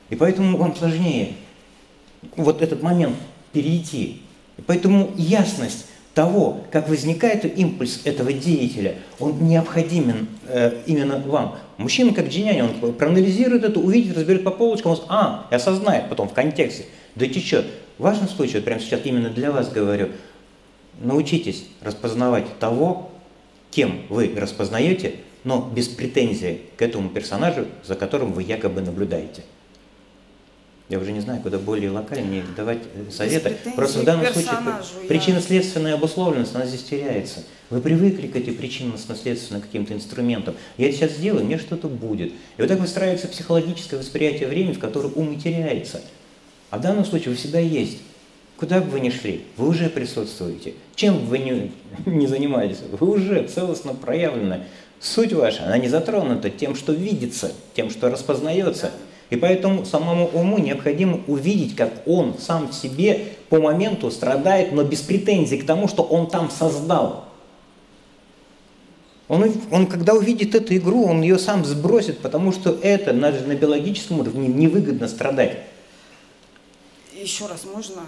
И 0.10 0.16
поэтому 0.16 0.58
вам 0.58 0.76
сложнее 0.76 1.34
вот 2.36 2.62
этот 2.62 2.82
момент 2.82 3.16
перейти. 3.52 4.22
Поэтому 4.68 5.12
ясность 5.16 5.88
того, 6.14 6.62
как 6.72 6.90
возникает 6.90 7.58
импульс 7.58 8.02
этого 8.04 8.34
деятеля, 8.34 8.96
он 9.20 9.48
необходимен 9.48 10.28
э, 10.48 10.82
именно 10.86 11.18
вам. 11.20 11.58
Мужчина 11.78 12.14
как 12.14 12.28
джинянь, 12.28 12.62
он 12.62 12.94
проанализирует 12.94 13.64
это, 13.64 13.80
увидит, 13.80 14.18
разберет 14.18 14.44
по 14.44 14.52
полочкам, 14.52 14.92
он 14.92 15.00
а, 15.08 15.48
и 15.50 15.56
осознает 15.56 16.10
потом 16.10 16.28
в 16.28 16.34
контексте. 16.34 16.86
Да 17.16 17.26
течет. 17.28 17.66
В 17.98 18.04
вашем 18.04 18.28
случае, 18.28 18.58
вот 18.58 18.66
прямо 18.66 18.82
сейчас 18.82 19.02
именно 19.04 19.30
для 19.30 19.52
вас 19.52 19.70
говорю, 19.70 20.10
научитесь 21.00 21.66
распознавать 21.82 22.60
того, 22.60 23.10
кем 23.70 24.02
вы 24.10 24.34
распознаете, 24.36 25.16
но 25.44 25.72
без 25.74 25.88
претензий 25.88 26.62
к 26.78 26.82
этому 26.82 27.10
персонажу, 27.10 27.66
за 27.84 27.96
которым 27.96 28.34
вы 28.34 28.44
якобы 28.44 28.82
наблюдаете 28.82 29.44
я 30.92 31.00
уже 31.00 31.14
не 31.14 31.22
знаю, 31.22 31.42
куда 31.42 31.58
более 31.58 31.90
локальнее 31.90 32.44
давать 32.58 32.80
э, 32.94 33.10
советы. 33.10 33.56
Просто 33.78 34.00
в 34.00 34.04
данном 34.04 34.26
случае 34.34 34.58
причинно-следственная 35.08 35.94
обусловленность, 35.94 36.54
она 36.54 36.66
здесь 36.66 36.84
теряется. 36.84 37.46
Вы 37.70 37.80
привыкли 37.80 38.28
к 38.28 38.36
этой 38.36 38.54
причинно-следственным 38.54 39.62
каким-то 39.62 39.94
инструментам. 39.94 40.56
Я 40.78 40.92
сейчас 40.92 41.12
сделаю, 41.12 41.46
мне 41.46 41.58
что-то 41.58 41.88
будет. 41.88 42.34
И 42.34 42.62
вот 42.62 42.68
так 42.68 42.78
выстраивается 42.78 43.30
психологическое 43.30 43.96
восприятие 44.00 44.50
времени, 44.50 44.74
в 44.74 44.80
котором 44.80 45.14
ум 45.16 45.32
и 45.32 45.38
теряется. 45.38 46.02
А 46.72 46.78
в 46.78 46.82
данном 46.82 47.06
случае 47.06 47.30
вы 47.30 47.36
всегда 47.38 47.60
есть. 47.60 48.00
Куда 48.58 48.82
бы 48.82 48.90
вы 48.90 49.00
ни 49.00 49.12
шли, 49.12 49.46
вы 49.56 49.70
уже 49.70 49.90
присутствуете. 49.90 50.74
Чем 50.96 51.20
бы 51.20 51.26
вы 51.26 51.38
ни, 51.38 51.72
не 52.06 52.28
занимались, 52.28 52.80
вы 52.92 53.10
уже 53.10 53.48
целостно 53.48 53.94
проявлены. 53.94 54.66
Суть 55.00 55.32
ваша, 55.32 55.64
она 55.64 55.78
не 55.78 55.88
затронута 55.88 56.50
тем, 56.50 56.76
что 56.76 56.92
видится, 56.92 57.54
тем, 57.76 57.90
что 57.90 58.10
распознается– 58.10 58.92
и 59.32 59.38
поэтому 59.38 59.86
самому 59.86 60.28
уму 60.28 60.60
необходимо 60.60 61.22
увидеть, 61.26 61.76
как 61.78 62.06
он 62.06 62.38
сам 62.38 62.68
в 62.68 62.74
себе 62.74 63.30
по 63.50 63.62
моменту 63.62 64.12
страдает, 64.12 64.74
но 64.74 64.84
без 64.84 65.00
претензий 65.02 65.58
к 65.58 65.66
тому, 65.66 65.88
что 65.88 66.04
он 66.04 66.30
там 66.30 66.52
создал. 66.52 67.24
Он, 69.30 69.50
он 69.72 69.88
когда 69.88 70.14
увидит 70.16 70.54
эту 70.54 70.76
игру, 70.76 71.06
он 71.06 71.22
ее 71.22 71.40
сам 71.40 71.64
сбросит, 71.64 72.20
потому 72.20 72.52
что 72.52 72.78
это 72.84 73.14
на, 73.14 73.32
на 73.32 73.56
биологическом 73.56 74.20
уровне 74.20 74.50
невыгодно 74.50 75.08
страдать. 75.08 75.60
Еще 77.14 77.48
раз 77.48 77.64
можно? 77.64 78.02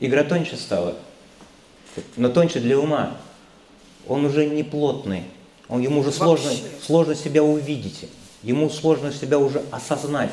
Игра 0.00 0.22
тоньше 0.22 0.58
стала, 0.58 0.96
но 2.16 2.28
тоньше 2.28 2.60
для 2.60 2.78
ума. 2.78 3.16
Он 4.06 4.26
уже 4.26 4.44
не 4.44 4.64
плотный, 4.64 5.22
он, 5.68 5.80
ему 5.80 6.00
уже 6.00 6.12
сложно, 6.12 6.50
сложно 6.82 7.14
себя 7.14 7.42
увидеть, 7.42 8.06
ему 8.42 8.68
сложно 8.68 9.12
себя 9.12 9.38
уже 9.38 9.62
осознать. 9.70 10.30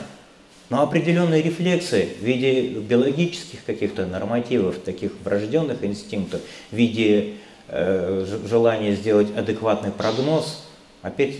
Но 0.70 0.82
определенные 0.82 1.44
рефлексы 1.44 2.10
в 2.20 2.24
виде 2.24 2.70
биологических 2.70 3.64
каких-то 3.66 4.06
нормативов, 4.06 4.80
таких 4.80 5.12
врожденных 5.24 5.84
инстинктов, 5.84 6.42
в 6.72 6.76
виде 6.76 7.34
э, 7.68 8.26
желания 8.50 8.96
сделать 8.96 9.28
адекватный 9.36 9.92
прогноз, 9.92 10.66
опять 11.04 11.36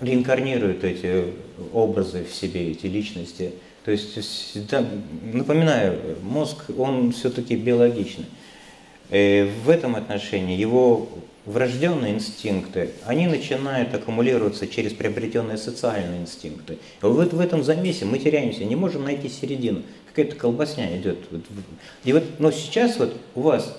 реинкарнируют 0.00 0.84
эти 0.84 1.24
образы 1.72 2.24
в 2.24 2.34
себе, 2.34 2.70
эти 2.70 2.86
личности. 2.86 3.52
То 3.84 3.90
есть, 3.90 4.68
да, 4.68 4.84
напоминаю, 5.32 5.98
мозг, 6.22 6.70
он 6.78 7.10
все-таки 7.12 7.56
биологичный. 7.56 8.26
И 9.10 9.16
э, 9.16 9.48
в 9.64 9.70
этом 9.70 9.96
отношении 9.96 10.56
его 10.56 11.08
врожденные 11.44 12.14
инстинкты, 12.14 12.90
они 13.04 13.26
начинают 13.26 13.92
аккумулироваться 13.94 14.66
через 14.66 14.92
приобретенные 14.92 15.58
социальные 15.58 16.22
инстинкты. 16.22 16.74
И 16.74 17.04
вот 17.06 17.32
в 17.32 17.40
этом 17.40 17.64
замесе 17.64 18.04
мы 18.04 18.18
теряемся, 18.18 18.64
не 18.64 18.76
можем 18.76 19.04
найти 19.04 19.28
середину. 19.28 19.82
Какая-то 20.08 20.36
колбасня 20.36 20.96
идет. 20.96 21.18
И 22.04 22.12
вот, 22.12 22.24
но 22.38 22.50
сейчас 22.50 22.98
вот 22.98 23.16
у 23.34 23.40
вас, 23.40 23.76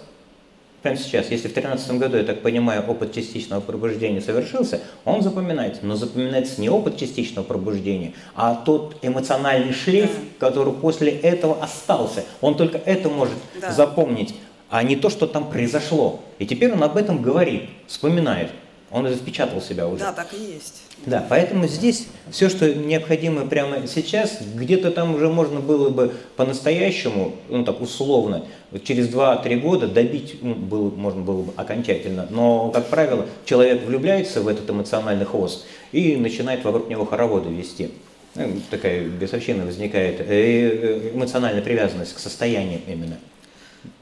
прямо 0.82 0.97
сейчас, 0.97 1.30
если 1.30 1.47
в 1.47 1.54
2013 1.54 1.91
году, 1.99 2.17
я 2.17 2.23
так 2.23 2.41
понимаю, 2.41 2.84
опыт 2.88 3.13
частичного 3.13 3.62
пробуждения 3.62 4.19
совершился, 4.19 4.82
он 5.06 5.21
запоминается. 5.21 5.86
Но 5.86 5.95
запоминается 5.95 6.60
не 6.60 6.69
опыт 6.69 6.97
частичного 6.97 7.45
пробуждения, 7.45 8.13
а 8.36 8.56
тот 8.56 8.97
эмоциональный 9.04 9.73
шлейф, 9.73 10.12
который 10.39 10.73
после 10.73 11.12
этого 11.12 11.63
остался. 11.63 12.26
Он 12.41 12.58
только 12.58 12.80
это 12.80 13.10
может 13.10 13.38
да. 13.62 13.71
запомнить 13.71 14.34
а 14.73 14.81
не 14.81 14.95
то, 14.95 15.12
что 15.12 15.27
там 15.27 15.51
произошло. 15.51 16.19
И 16.39 16.47
теперь 16.47 16.73
он 16.73 16.81
об 16.81 16.97
этом 16.97 17.21
говорит, 17.21 17.69
вспоминает. 17.86 18.49
Он 18.89 19.05
это 19.05 19.15
впечатал 19.15 19.62
себя 19.62 19.88
уже. 19.88 19.99
Да, 19.99 20.12
так 20.12 20.33
и 20.33 20.53
есть. 20.53 20.81
Да, 21.05 21.23
поэтому 21.29 21.67
здесь 21.67 22.07
все, 22.31 22.49
что 22.49 22.73
необходимо 22.73 23.45
прямо 23.45 23.86
сейчас, 23.86 24.39
где-то 24.55 24.89
там 24.89 25.13
уже 25.13 25.29
можно 25.29 25.59
было 25.59 25.89
бы 25.89 26.15
по-настоящему, 26.38 27.36
ну 27.49 27.63
так 27.63 27.81
условно, 27.81 28.45
через 28.83 29.13
2-3 29.13 29.59
года 29.59 29.88
добить 29.88 30.39
ну, 30.41 30.55
было, 30.55 30.89
можно 30.89 31.21
было 31.21 31.43
бы 31.43 31.53
окончательно. 31.55 32.25
Но, 32.31 32.71
как 32.71 32.88
правило, 32.88 33.27
человек 33.45 33.86
влюбляется 33.86 34.41
в 34.41 34.47
этот 34.47 34.67
эмоциональный 34.67 35.25
хвост 35.25 35.67
и 35.91 36.15
начинает 36.15 36.63
вокруг 36.63 36.89
него 36.89 37.05
хороводы 37.05 37.51
вести. 37.51 37.91
Ну, 38.33 38.59
такая 38.71 39.03
бесовщина 39.03 39.67
возникает, 39.67 40.19
и 40.21 40.23
э, 40.23 41.12
эмоциональная 41.13 41.62
привязанность 41.62 42.15
к 42.15 42.17
состоянию 42.17 42.79
именно. 42.88 43.19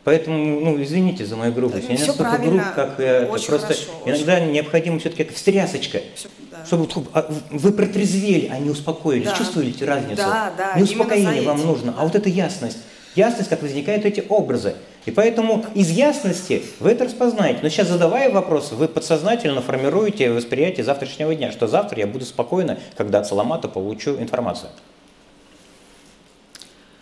Поэтому, 0.03 0.59
ну, 0.61 0.81
извините 0.81 1.25
за 1.25 1.35
мою 1.35 1.53
грубость. 1.53 1.87
Да, 1.87 1.93
я 1.93 1.99
не 1.99 2.07
настолько 2.07 2.37
груб, 2.37 2.61
как 2.75 2.99
я. 2.99 3.27
Очень 3.29 3.47
просто 3.47 3.67
хорошо, 3.67 3.91
иногда 4.05 4.35
очень. 4.37 4.51
необходимо 4.51 4.99
все-таки 4.99 5.23
как 5.25 5.35
встрясочка. 5.35 6.01
Все, 6.15 6.27
да. 6.49 6.65
Чтобы 6.65 6.87
а, 7.13 7.31
вы 7.51 7.71
протрезвели, 7.71 8.49
а 8.51 8.57
не 8.57 8.71
успокоились. 8.71 9.27
Да. 9.27 9.35
Чувствуете 9.35 9.85
разницу? 9.85 10.15
Да, 10.17 10.51
да. 10.57 10.73
Не 10.75 10.83
успокоение 10.83 11.43
вам 11.43 11.63
нужно, 11.63 11.93
а 11.97 12.03
вот 12.03 12.15
эта 12.15 12.29
ясность. 12.29 12.79
Ясность, 13.15 13.49
как 13.49 13.61
возникают 13.61 14.05
эти 14.05 14.23
образы. 14.27 14.75
И 15.05 15.11
поэтому 15.11 15.65
из 15.75 15.89
ясности 15.89 16.63
вы 16.79 16.91
это 16.91 17.05
распознаете. 17.05 17.59
Но 17.61 17.69
сейчас 17.69 17.87
задавая 17.87 18.31
вопрос, 18.31 18.71
вы 18.71 18.87
подсознательно 18.87 19.61
формируете 19.61 20.31
восприятие 20.31 20.85
завтрашнего 20.85 21.35
дня, 21.35 21.51
что 21.51 21.67
завтра 21.67 21.99
я 21.99 22.07
буду 22.07 22.25
спокойно, 22.25 22.79
когда 22.95 23.19
от 23.19 23.27
Саламата 23.27 23.67
получу 23.67 24.15
информацию. 24.15 24.69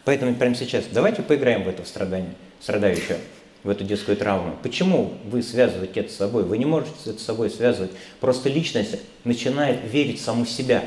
Поэтому 0.10 0.34
прямо 0.34 0.56
сейчас 0.56 0.86
давайте 0.92 1.22
поиграем 1.22 1.66
в 1.66 1.68
это 1.68 1.86
страдание, 1.86 2.34
страдающее, 2.60 3.20
в 3.62 3.70
эту 3.70 3.84
детскую 3.84 4.18
травму. 4.18 4.56
Почему 4.64 5.14
вы 5.24 5.44
связываете 5.44 6.00
это 6.00 6.12
с 6.12 6.16
собой? 6.16 6.42
Вы 6.46 6.58
не 6.58 6.66
можете 6.66 6.94
это 7.06 7.20
с 7.20 7.24
собой 7.24 7.52
связывать. 7.52 7.92
Просто 8.20 8.50
личность 8.50 8.96
начинает 9.24 9.82
верить 9.84 10.20
в 10.20 10.24
саму 10.24 10.48
себя. 10.48 10.82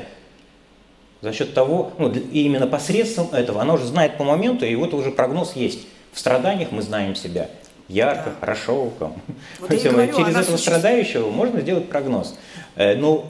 За 1.20 1.32
счет 1.32 1.54
того, 1.54 1.92
ну, 1.98 2.12
и 2.12 2.42
именно 2.42 2.66
посредством 2.66 3.28
этого, 3.32 3.62
она 3.62 3.74
уже 3.74 3.86
знает 3.86 4.18
по 4.18 4.24
моменту, 4.24 4.66
и 4.66 4.74
вот 4.74 4.92
уже 4.92 5.12
прогноз 5.12 5.54
есть. 5.54 5.86
В 6.12 6.18
страданиях 6.18 6.72
мы 6.72 6.82
знаем 6.82 7.14
себя. 7.14 7.48
Ярко, 7.86 8.30
да. 8.30 8.36
хорошо. 8.40 8.90
Вот 9.60 9.70
говорю, 9.70 10.16
Через 10.16 10.34
этого 10.34 10.56
страдающего 10.56 11.30
можно 11.30 11.60
сделать 11.60 11.88
прогноз. 11.88 12.36
Э, 12.74 12.96
Но 12.96 13.24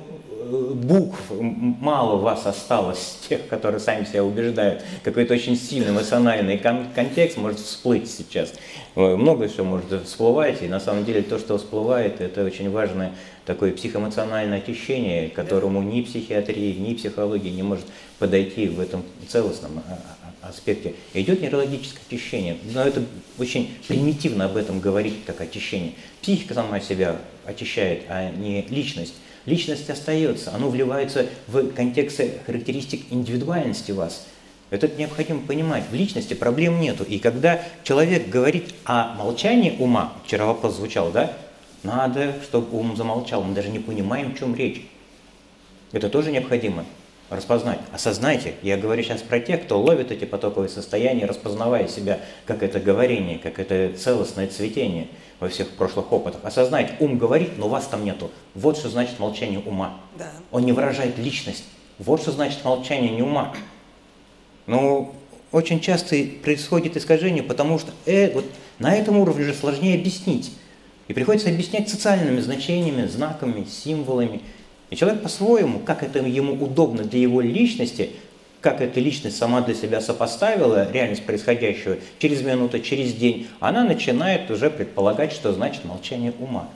букв 0.52 1.18
мало 1.30 2.16
вас 2.16 2.46
осталось, 2.46 3.18
тех, 3.28 3.46
которые 3.48 3.80
сами 3.80 4.04
себя 4.04 4.24
убеждают. 4.24 4.82
Какой-то 5.02 5.34
очень 5.34 5.56
сильный 5.56 5.90
эмоциональный 5.90 6.58
кон- 6.58 6.86
контекст 6.94 7.36
может 7.36 7.58
всплыть 7.58 8.10
сейчас. 8.10 8.52
Э, 8.94 9.16
много 9.16 9.44
еще 9.44 9.62
может 9.62 10.04
всплывать, 10.04 10.62
и 10.62 10.68
на 10.68 10.80
самом 10.80 11.04
деле 11.04 11.22
то, 11.22 11.38
что 11.38 11.58
всплывает, 11.58 12.20
это 12.20 12.44
очень 12.44 12.70
важное 12.70 13.12
такое 13.46 13.72
психоэмоциональное 13.72 14.58
очищение, 14.58 15.28
которому 15.28 15.82
ни 15.82 16.02
психиатрия, 16.02 16.74
ни 16.74 16.94
психология 16.94 17.50
не 17.50 17.62
может 17.62 17.86
подойти 18.18 18.68
в 18.68 18.78
этом 18.78 19.02
целостном 19.26 19.78
а, 19.88 19.98
а, 20.42 20.48
аспекте. 20.48 20.94
Идет 21.14 21.40
нейрологическое 21.40 22.02
очищение, 22.06 22.56
но 22.72 22.82
это 22.82 23.02
очень 23.38 23.74
примитивно 23.88 24.44
об 24.44 24.56
этом 24.56 24.80
говорить, 24.80 25.24
как 25.26 25.40
очищение. 25.40 25.92
Психика 26.20 26.54
сама 26.54 26.78
себя 26.80 27.16
очищает, 27.44 28.04
а 28.08 28.30
не 28.30 28.62
личность. 28.68 29.14
Личность 29.44 29.90
остается, 29.90 30.54
оно 30.54 30.68
вливается 30.68 31.26
в 31.48 31.72
контекст 31.72 32.20
характеристик 32.46 33.04
индивидуальности 33.10 33.92
вас. 33.92 34.26
Это 34.70 34.88
необходимо 34.88 35.40
понимать. 35.40 35.84
В 35.90 35.94
личности 35.94 36.34
проблем 36.34 36.80
нету. 36.80 37.04
И 37.04 37.18
когда 37.18 37.60
человек 37.82 38.28
говорит 38.28 38.72
о 38.84 39.14
молчании 39.14 39.76
ума, 39.78 40.12
вчера 40.24 40.46
вопрос 40.46 40.76
звучал, 40.76 41.10
да, 41.10 41.32
надо, 41.82 42.34
чтобы 42.44 42.78
ум 42.78 42.96
замолчал. 42.96 43.42
Мы 43.42 43.54
даже 43.54 43.68
не 43.68 43.80
понимаем, 43.80 44.34
в 44.34 44.38
чем 44.38 44.54
речь. 44.54 44.82
Это 45.92 46.08
тоже 46.08 46.30
необходимо 46.30 46.86
распознать. 47.32 47.78
Осознайте, 47.92 48.54
я 48.62 48.76
говорю 48.76 49.02
сейчас 49.02 49.22
про 49.22 49.40
тех, 49.40 49.62
кто 49.64 49.80
ловит 49.80 50.12
эти 50.12 50.24
потоковые 50.24 50.68
состояния, 50.68 51.26
распознавая 51.26 51.88
себя, 51.88 52.20
как 52.46 52.62
это 52.62 52.80
говорение, 52.80 53.38
как 53.38 53.58
это 53.58 53.96
целостное 53.96 54.46
цветение 54.46 55.08
во 55.40 55.48
всех 55.48 55.70
прошлых 55.70 56.12
опытах. 56.12 56.40
Осознайте, 56.44 56.94
ум 57.00 57.18
говорит, 57.18 57.58
но 57.58 57.68
вас 57.68 57.86
там 57.86 58.04
нету. 58.04 58.30
Вот 58.54 58.76
что 58.76 58.88
значит 58.88 59.18
молчание 59.18 59.58
ума. 59.58 59.98
Да. 60.18 60.30
Он 60.50 60.64
не 60.64 60.72
выражает 60.72 61.18
личность. 61.18 61.64
Вот 61.98 62.22
что 62.22 62.32
значит 62.32 62.64
молчание 62.64 63.10
не 63.10 63.22
ума. 63.22 63.54
Но 64.66 65.14
очень 65.50 65.80
часто 65.80 66.16
происходит 66.42 66.96
искажение, 66.96 67.42
потому 67.42 67.78
что 67.78 67.92
э, 68.06 68.32
вот 68.32 68.44
на 68.78 68.94
этом 68.94 69.18
уровне 69.18 69.44
уже 69.44 69.54
сложнее 69.54 69.98
объяснить. 69.98 70.52
И 71.08 71.12
приходится 71.12 71.50
объяснять 71.50 71.88
социальными 71.88 72.40
значениями, 72.40 73.06
знаками, 73.06 73.64
символами. 73.64 74.40
И 74.92 74.94
человек 74.94 75.22
по-своему, 75.22 75.78
как 75.78 76.02
это 76.02 76.18
ему 76.18 76.52
удобно 76.62 77.02
для 77.02 77.18
его 77.18 77.40
личности, 77.40 78.10
как 78.60 78.82
эта 78.82 79.00
личность 79.00 79.38
сама 79.38 79.62
для 79.62 79.74
себя 79.74 80.02
сопоставила 80.02 80.92
реальность 80.92 81.24
происходящего 81.24 81.96
через 82.18 82.42
минуту, 82.42 82.78
через 82.78 83.14
день, 83.14 83.46
она 83.58 83.84
начинает 83.84 84.50
уже 84.50 84.68
предполагать, 84.68 85.32
что 85.32 85.50
значит 85.54 85.86
молчание 85.86 86.34
ума. 86.38 86.68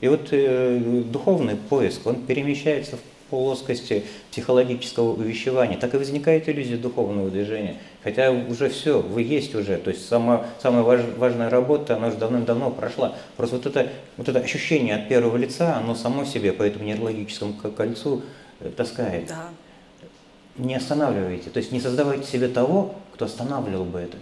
И 0.00 0.06
вот 0.06 0.28
э, 0.30 0.78
духовный 1.10 1.56
поиск, 1.56 2.06
он 2.06 2.14
перемещается 2.26 2.96
в 2.96 3.00
плоскости 3.30 4.04
психологического 4.30 5.12
увещевания, 5.14 5.76
так 5.76 5.94
и 5.94 5.96
возникает 5.96 6.48
иллюзия 6.48 6.76
духовного 6.76 7.28
движения. 7.28 7.74
Хотя 8.06 8.30
уже 8.30 8.68
все, 8.68 9.00
вы 9.00 9.22
есть 9.22 9.52
уже, 9.56 9.78
то 9.78 9.90
есть 9.90 10.08
сама, 10.08 10.46
самая 10.62 10.84
важ, 10.84 11.00
важная 11.16 11.50
работа, 11.50 11.96
она 11.96 12.06
уже 12.06 12.16
давным-давно 12.16 12.70
прошла. 12.70 13.16
Просто 13.36 13.56
вот 13.56 13.66
это, 13.66 13.90
вот 14.16 14.28
это 14.28 14.38
ощущение 14.38 14.94
от 14.94 15.08
первого 15.08 15.36
лица, 15.36 15.76
оно 15.76 15.96
само 15.96 16.24
себе 16.24 16.52
по 16.52 16.62
этому 16.62 16.84
нейрологическому 16.84 17.54
кольцу 17.54 18.22
э, 18.60 18.70
таскает. 18.70 19.26
Да. 19.26 19.48
Не 20.56 20.76
останавливайте, 20.76 21.50
то 21.50 21.58
есть 21.58 21.72
не 21.72 21.80
создавайте 21.80 22.30
себе 22.30 22.46
того, 22.46 22.94
кто 23.12 23.24
останавливал 23.24 23.84
бы 23.84 23.98
это. 23.98 24.18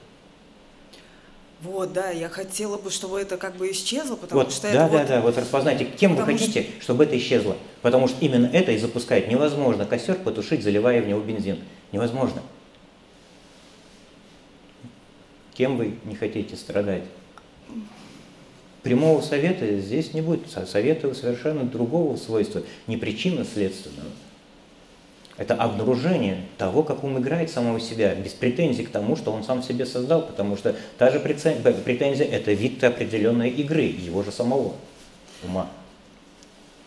Вот, 1.60 1.92
да, 1.92 2.08
я 2.08 2.30
хотела 2.30 2.78
бы, 2.78 2.90
чтобы 2.90 3.20
это 3.20 3.36
как 3.36 3.56
бы 3.56 3.70
исчезло, 3.70 4.16
потому 4.16 4.44
вот, 4.44 4.50
что 4.50 4.62
да, 4.62 4.68
это 4.68 4.78
да, 4.78 4.98
вот... 4.98 5.08
да, 5.08 5.20
вот 5.20 5.36
распознайте, 5.36 5.84
кем 5.84 6.16
вы 6.16 6.24
хотите, 6.24 6.62
что... 6.62 6.82
чтобы 6.84 7.04
это 7.04 7.18
исчезло. 7.18 7.54
Потому 7.82 8.08
что 8.08 8.16
именно 8.24 8.46
это 8.46 8.72
и 8.72 8.78
запускает. 8.78 9.28
Невозможно 9.28 9.84
костер 9.84 10.14
потушить, 10.14 10.62
заливая 10.62 11.02
в 11.02 11.06
него 11.06 11.20
бензин. 11.20 11.58
Невозможно. 11.92 12.40
Кем 15.54 15.76
вы 15.76 15.94
не 16.04 16.14
хотите 16.14 16.56
страдать? 16.56 17.04
Прямого 18.82 19.22
совета 19.22 19.80
здесь 19.80 20.12
не 20.12 20.20
будет. 20.20 20.42
Советы 20.68 21.14
совершенно 21.14 21.64
другого 21.64 22.16
свойства, 22.16 22.62
не 22.86 22.96
причинно-следственного. 22.96 24.10
Это 25.36 25.54
обнаружение 25.54 26.44
того, 26.58 26.82
как 26.84 27.02
ум 27.02 27.18
играет 27.18 27.50
самого 27.50 27.80
себя, 27.80 28.14
без 28.14 28.32
претензий 28.32 28.84
к 28.84 28.90
тому, 28.90 29.16
что 29.16 29.32
он 29.32 29.42
сам 29.42 29.62
себе 29.62 29.84
создал, 29.84 30.22
потому 30.22 30.56
что 30.56 30.76
та 30.96 31.10
же 31.10 31.18
претензия– 31.18 32.26
это 32.30 32.52
вид 32.52 32.84
определенной 32.84 33.50
игры, 33.50 33.82
его 33.82 34.22
же 34.22 34.30
самого 34.30 34.74
ума. 35.42 35.68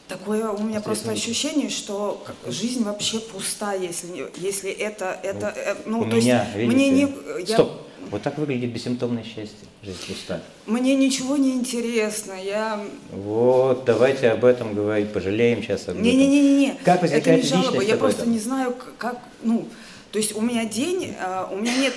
Такое 0.08 0.49
у 0.49 0.63
меня 0.63 0.80
просто 0.80 1.12
ощущение, 1.12 1.69
что 1.69 2.23
жизнь 2.45 2.84
вообще 2.86 3.19
пуста, 3.19 3.73
если, 3.73 4.32
если 4.38 4.71
это, 4.71 5.19
это, 5.21 5.53
ну, 5.86 6.03
э, 6.03 6.06
ну 6.06 6.10
то 6.10 6.15
меня, 6.15 6.43
есть 6.45 6.56
видите, 6.56 6.75
мне 6.75 6.89
не... 6.89 7.13
Я... 7.45 7.56
Стоп, 7.56 7.87
вот 8.11 8.21
так 8.21 8.37
выглядит 8.37 8.71
бессимптомное 8.71 9.23
счастье, 9.23 9.67
жизнь 9.83 9.99
пуста. 10.07 10.41
Мне 10.65 10.95
ничего 10.95 11.37
не 11.37 11.53
интересно, 11.53 12.33
я... 12.33 12.79
Вот, 13.11 13.85
давайте 13.85 14.29
об 14.29 14.45
этом 14.45 14.73
говорить, 14.73 15.11
пожалеем 15.11 15.61
сейчас 15.61 15.83
об 15.83 15.95
этом. 15.95 16.03
Не-не-не, 16.03 16.75
как 16.83 17.01
возникает 17.01 17.45
это 17.45 17.57
не 17.57 17.63
жалоба, 17.63 17.83
я 17.83 17.97
просто 17.97 18.27
не 18.27 18.39
знаю, 18.39 18.75
как, 18.97 19.19
ну, 19.43 19.67
то 20.11 20.19
есть 20.19 20.35
у 20.35 20.41
меня 20.41 20.65
день, 20.65 21.15
а 21.19 21.49
у 21.51 21.57
меня 21.57 21.77
нет... 21.77 21.93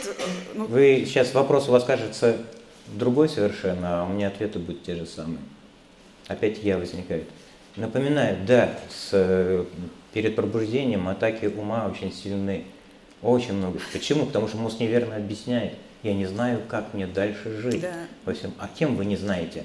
Ну... 0.55 0.67
Вы 0.67 1.05
сейчас, 1.07 1.33
вопрос 1.35 1.69
у 1.69 1.73
вас 1.73 1.85
кажется 1.85 2.37
другой 2.95 3.29
совершенно, 3.29 4.03
а 4.03 4.05
у 4.05 4.13
меня 4.13 4.29
ответы 4.29 4.59
будут 4.59 4.83
те 4.83 4.97
же 4.97 5.07
самые. 5.07 5.41
Опять 6.29 6.63
я 6.63 6.79
возникает. 6.79 7.25
Напоминаю, 7.77 8.37
да, 8.47 8.79
с, 8.89 9.65
перед 10.13 10.37
пробуждением 10.37 11.09
атаки 11.09 11.47
ума 11.47 11.91
очень 11.91 12.13
сильны. 12.13 12.65
Очень 13.23 13.55
много. 13.55 13.79
Почему? 13.93 14.27
Потому 14.27 14.49
что 14.49 14.57
мозг 14.57 14.81
неверно 14.81 15.17
объясняет. 15.17 15.75
Я 16.03 16.15
не 16.15 16.27
знаю, 16.27 16.63
как 16.67 16.95
мне 16.95 17.07
дальше 17.07 17.61
жить. 17.61 17.83
Да. 17.83 18.07
Во 18.25 18.33
всем. 18.33 18.55
А 18.59 18.69
кем 18.69 18.97
вы 18.97 19.05
не 19.05 19.17
знаете? 19.17 19.65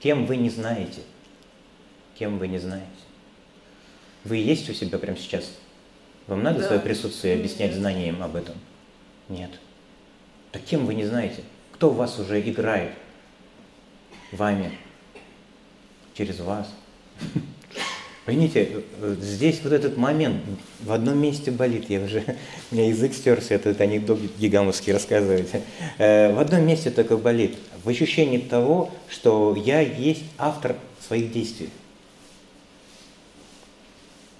Кем 0.00 0.26
вы 0.26 0.36
не 0.36 0.48
знаете? 0.48 1.02
Кем 2.18 2.38
вы 2.38 2.48
не 2.48 2.58
знаете? 2.58 2.86
Вы 4.24 4.36
есть 4.36 4.68
у 4.70 4.74
себя 4.74 4.98
прямо 4.98 5.18
сейчас? 5.18 5.50
Вам 6.26 6.42
надо 6.42 6.60
да. 6.60 6.66
свое 6.66 6.80
присутствие 6.80 7.34
объяснять 7.34 7.74
знанием 7.74 8.22
об 8.22 8.36
этом? 8.36 8.54
Нет. 9.28 9.50
Так 10.52 10.62
кем 10.62 10.86
вы 10.86 10.94
не 10.94 11.04
знаете? 11.04 11.42
Кто 11.72 11.90
в 11.90 11.96
вас 11.96 12.18
уже 12.18 12.40
играет? 12.40 12.92
Вами? 14.32 14.72
Через 16.14 16.40
вас? 16.40 16.72
Поймите, 18.26 18.82
здесь 19.20 19.60
вот 19.64 19.72
этот 19.72 19.96
момент 19.96 20.42
в 20.80 20.92
одном 20.92 21.18
месте 21.18 21.50
болит, 21.50 21.88
я 21.88 22.00
уже, 22.00 22.22
у 22.70 22.74
меня 22.74 22.88
язык 22.88 23.14
стерся, 23.14 23.54
этот 23.54 23.80
анекдот 23.80 24.20
гигамовский 24.38 24.92
рассказывать. 24.92 25.48
Э, 25.98 26.32
в 26.32 26.38
одном 26.38 26.66
месте 26.66 26.90
только 26.90 27.16
болит, 27.16 27.56
в 27.82 27.88
ощущении 27.88 28.38
того, 28.38 28.90
что 29.08 29.56
я 29.56 29.80
есть 29.80 30.22
автор 30.36 30.76
своих 31.06 31.32
действий. 31.32 31.70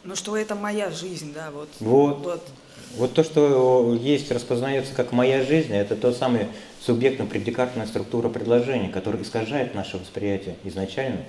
Ну 0.04 0.14
что 0.14 0.36
это 0.36 0.54
моя 0.54 0.90
жизнь, 0.90 1.32
да, 1.34 1.50
вот. 1.50 1.68
Вот. 1.80 2.18
Вот, 2.18 2.48
вот 2.96 3.14
то, 3.14 3.24
что 3.24 3.94
есть, 3.94 4.30
распознается 4.30 4.94
как 4.94 5.12
моя 5.12 5.42
жизнь, 5.42 5.72
это 5.72 5.96
то 5.96 6.12
самое 6.12 6.48
субъектно-предикатная 6.82 7.86
структура 7.86 8.28
предложения, 8.28 8.88
которая 8.88 9.22
искажает 9.22 9.74
наше 9.74 9.96
восприятие 9.96 10.56
изначально. 10.64 11.24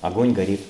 Огонь 0.00 0.32
горит. 0.32 0.60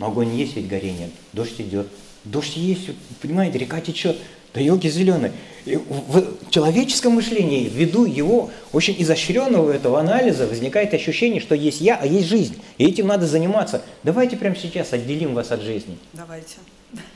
Но 0.00 0.06
огонь 0.06 0.34
есть 0.34 0.56
ведь 0.56 0.66
горение, 0.66 1.10
дождь 1.34 1.60
идет. 1.60 1.86
Дождь 2.24 2.56
есть, 2.56 2.88
понимаете, 3.20 3.58
река 3.58 3.80
течет, 3.82 4.16
да 4.54 4.60
елки 4.60 4.88
зеленые. 4.88 5.32
И 5.66 5.76
в 5.76 6.48
человеческом 6.48 7.12
мышлении, 7.12 7.68
ввиду 7.68 8.06
его 8.06 8.50
очень 8.72 8.96
изощренного 8.98 9.70
этого 9.70 10.00
анализа, 10.00 10.46
возникает 10.46 10.94
ощущение, 10.94 11.40
что 11.40 11.54
есть 11.54 11.82
я, 11.82 11.96
а 11.96 12.06
есть 12.06 12.28
жизнь. 12.28 12.60
И 12.78 12.86
этим 12.86 13.08
надо 13.08 13.26
заниматься. 13.26 13.82
Давайте 14.02 14.38
прямо 14.38 14.56
сейчас 14.56 14.94
отделим 14.94 15.34
вас 15.34 15.52
от 15.52 15.60
жизни. 15.60 15.98
Давайте. 16.14 16.56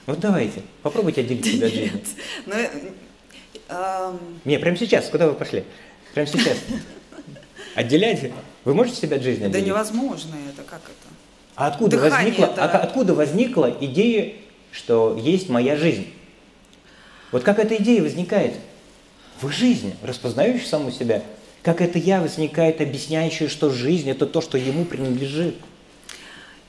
Вот 0.04 0.20
давайте. 0.20 0.60
Попробуйте 0.82 1.22
отделить 1.22 1.46
себя 1.46 1.66
от 1.68 1.72
жизни. 1.72 2.02
Но, 2.46 2.54
эм... 3.68 4.18
Не, 4.44 4.58
прямо 4.58 4.76
сейчас. 4.76 5.08
Куда 5.08 5.26
вы 5.26 5.32
пошли? 5.32 5.64
Прямо 6.12 6.28
сейчас. 6.28 6.58
Отделять? 7.74 8.30
Вы 8.64 8.74
можете 8.74 9.00
себя 9.00 9.16
от 9.16 9.22
жизни 9.22 9.44
отделить? 9.44 9.64
Да 9.64 9.70
невозможно 9.70 10.34
это, 10.50 10.62
как 10.62 10.82
это? 10.84 11.03
А 11.56 11.68
откуда 11.68 11.98
возникла, 11.98 12.44
это... 12.46 12.64
а 12.64 12.78
откуда 12.78 13.14
возникла 13.14 13.76
идея, 13.80 14.34
что 14.72 15.16
есть 15.16 15.48
моя 15.48 15.76
жизнь? 15.76 16.12
Вот 17.30 17.42
как 17.42 17.58
эта 17.58 17.76
идея 17.76 18.02
возникает? 18.02 18.54
В 19.40 19.50
жизни, 19.50 19.96
распознающей 20.02 20.66
саму 20.66 20.90
себя. 20.90 21.22
Как 21.62 21.80
это 21.80 21.98
я 21.98 22.20
возникает, 22.20 22.80
объясняющая, 22.80 23.48
что 23.48 23.70
жизнь– 23.70 24.10
это 24.10 24.26
то, 24.26 24.40
что 24.40 24.58
ему 24.58 24.84
принадлежит. 24.84 25.56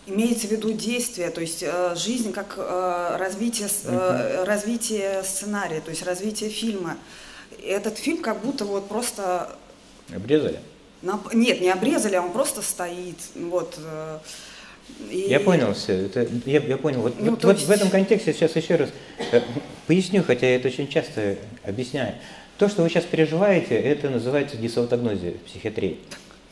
Имеется 0.07 0.47
в 0.47 0.51
виду 0.51 0.71
действие, 0.71 1.31
то 1.31 1.41
есть 1.41 1.63
э, 1.63 1.95
жизнь 1.95 2.31
как 2.31 2.55
э, 2.57 3.17
развитие, 3.19 3.67
э, 3.85 4.43
развитие 4.45 5.23
сценария, 5.23 5.81
то 5.81 5.89
есть 5.89 6.03
развитие 6.03 6.49
фильма. 6.49 6.97
Этот 7.63 7.97
фильм 7.97 8.21
как 8.21 8.41
будто 8.41 8.65
вот 8.65 8.87
просто... 8.87 9.49
Обрезали? 10.13 10.59
На, 11.01 11.19
нет, 11.33 11.59
не 11.59 11.69
обрезали, 11.69 12.15
а 12.15 12.21
он 12.21 12.31
просто 12.31 12.61
стоит. 12.61 13.17
Вот, 13.35 13.75
э, 13.77 14.19
и... 15.09 15.27
Я 15.29 15.39
понял 15.39 15.73
все. 15.73 16.05
Это, 16.05 16.27
я, 16.45 16.59
я 16.59 16.77
понял. 16.77 17.01
Вот, 17.01 17.15
ну, 17.19 17.31
вот, 17.31 17.43
вот 17.43 17.55
есть... 17.55 17.67
в 17.67 17.71
этом 17.71 17.89
контексте 17.89 18.33
сейчас 18.33 18.55
еще 18.55 18.75
раз 18.75 18.89
э, 19.31 19.41
поясню, 19.87 20.23
хотя 20.23 20.47
я 20.47 20.55
это 20.55 20.67
очень 20.67 20.87
часто 20.87 21.37
объясняю. 21.63 22.15
То, 22.57 22.69
что 22.69 22.83
вы 22.83 22.89
сейчас 22.89 23.03
переживаете, 23.03 23.75
это 23.75 24.09
называется 24.09 24.57
дисаутогнозия 24.57 25.31
в 25.31 25.49
психиатрии. 25.49 25.97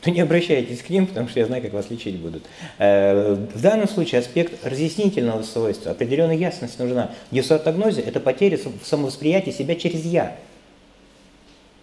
То 0.02 0.10
не 0.10 0.20
обращайтесь 0.20 0.82
к 0.82 0.90
ним, 0.90 1.06
потому 1.06 1.28
что 1.28 1.40
я 1.40 1.46
знаю, 1.46 1.62
как 1.62 1.72
вас 1.72 1.90
лечить 1.90 2.16
будут. 2.16 2.44
Э, 2.78 3.34
в 3.54 3.60
данном 3.60 3.88
случае 3.88 4.20
аспект 4.20 4.64
разъяснительного 4.64 5.42
свойства, 5.42 5.92
определенная 5.92 6.36
ясность 6.36 6.78
нужна. 6.78 7.10
Дисаутогнозия– 7.30 8.04
это 8.06 8.20
потеря 8.20 8.58
самовосприятия 8.82 9.52
себя 9.52 9.76
через 9.76 10.04
«я». 10.04 10.36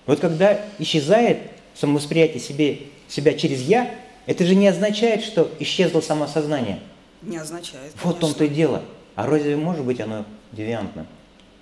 Вот 0.06 0.20
когда 0.20 0.60
исчезает 0.78 1.40
самовосприятие 1.74 2.40
себе, 2.40 2.80
себя 3.08 3.34
через 3.34 3.62
«я», 3.62 3.90
это 4.26 4.46
же 4.46 4.56
не 4.56 4.68
означает, 4.68 5.24
что 5.24 5.52
исчезло 5.60 6.02
самосознание. 6.02 6.80
Не 7.22 7.38
означает. 7.38 7.94
Вот 8.04 8.18
в 8.18 8.20
том-то 8.20 8.46
и 8.46 8.50
дело. 8.50 8.84
А 9.16 9.28
разве 9.28 9.56
может 9.56 9.86
быть 9.86 10.00
оно 10.00 10.26
девиантным, 10.52 11.06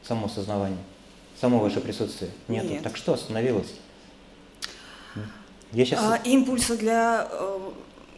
само 0.03 0.27
сознавание, 0.27 0.79
само 1.39 1.59
ваше 1.59 1.81
присутствие? 1.81 2.31
Нету. 2.47 2.67
Нет. 2.67 2.83
Так 2.83 2.95
что 2.95 3.13
остановилось? 3.13 3.73
Я 5.71 5.85
сейчас... 5.85 5.99
а, 6.01 6.15
импульса 6.23 6.77
для 6.77 7.27
э, 7.29 7.59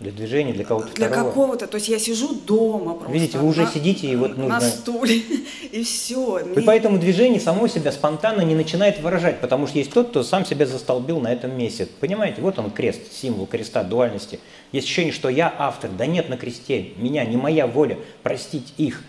для 0.02 0.12
движения, 0.12 0.52
для 0.52 0.66
кого-то 0.66 0.94
Для 0.96 1.10
какого-то, 1.10 1.68
то 1.68 1.76
есть 1.76 1.88
я 1.88 2.00
сижу 2.00 2.34
дома 2.34 2.96
просто. 2.96 3.14
Видите, 3.14 3.38
вы 3.38 3.48
уже 3.48 3.64
на, 3.64 3.72
сидите 3.72 4.08
и 4.08 4.16
вот 4.16 4.36
нужно... 4.36 4.60
На 4.60 4.62
стуле, 4.62 5.22
и 5.72 5.84
все. 5.84 6.40
И 6.40 6.44
Мне... 6.44 6.62
поэтому 6.64 6.98
движение 6.98 7.40
само 7.40 7.68
себя 7.68 7.92
спонтанно 7.92 8.42
не 8.42 8.56
начинает 8.56 9.00
выражать, 9.00 9.40
потому 9.40 9.68
что 9.68 9.78
есть 9.78 9.94
тот, 9.94 10.10
кто 10.10 10.24
сам 10.24 10.46
себя 10.46 10.66
застолбил 10.66 11.20
на 11.20 11.32
этом 11.32 11.56
месте. 11.56 11.88
Понимаете, 12.00 12.42
вот 12.42 12.58
он 12.58 12.72
крест, 12.72 13.14
символ 13.14 13.46
креста, 13.46 13.84
дуальности. 13.84 14.40
Есть 14.72 14.88
ощущение, 14.88 15.14
что 15.14 15.30
я 15.30 15.54
автор, 15.58 15.92
да 15.92 16.08
нет 16.08 16.30
на 16.30 16.38
кресте, 16.38 16.90
меня, 16.98 17.24
не 17.24 17.38
моя 17.38 17.68
воля 17.68 18.00
простить 18.24 18.74
их. 18.78 19.04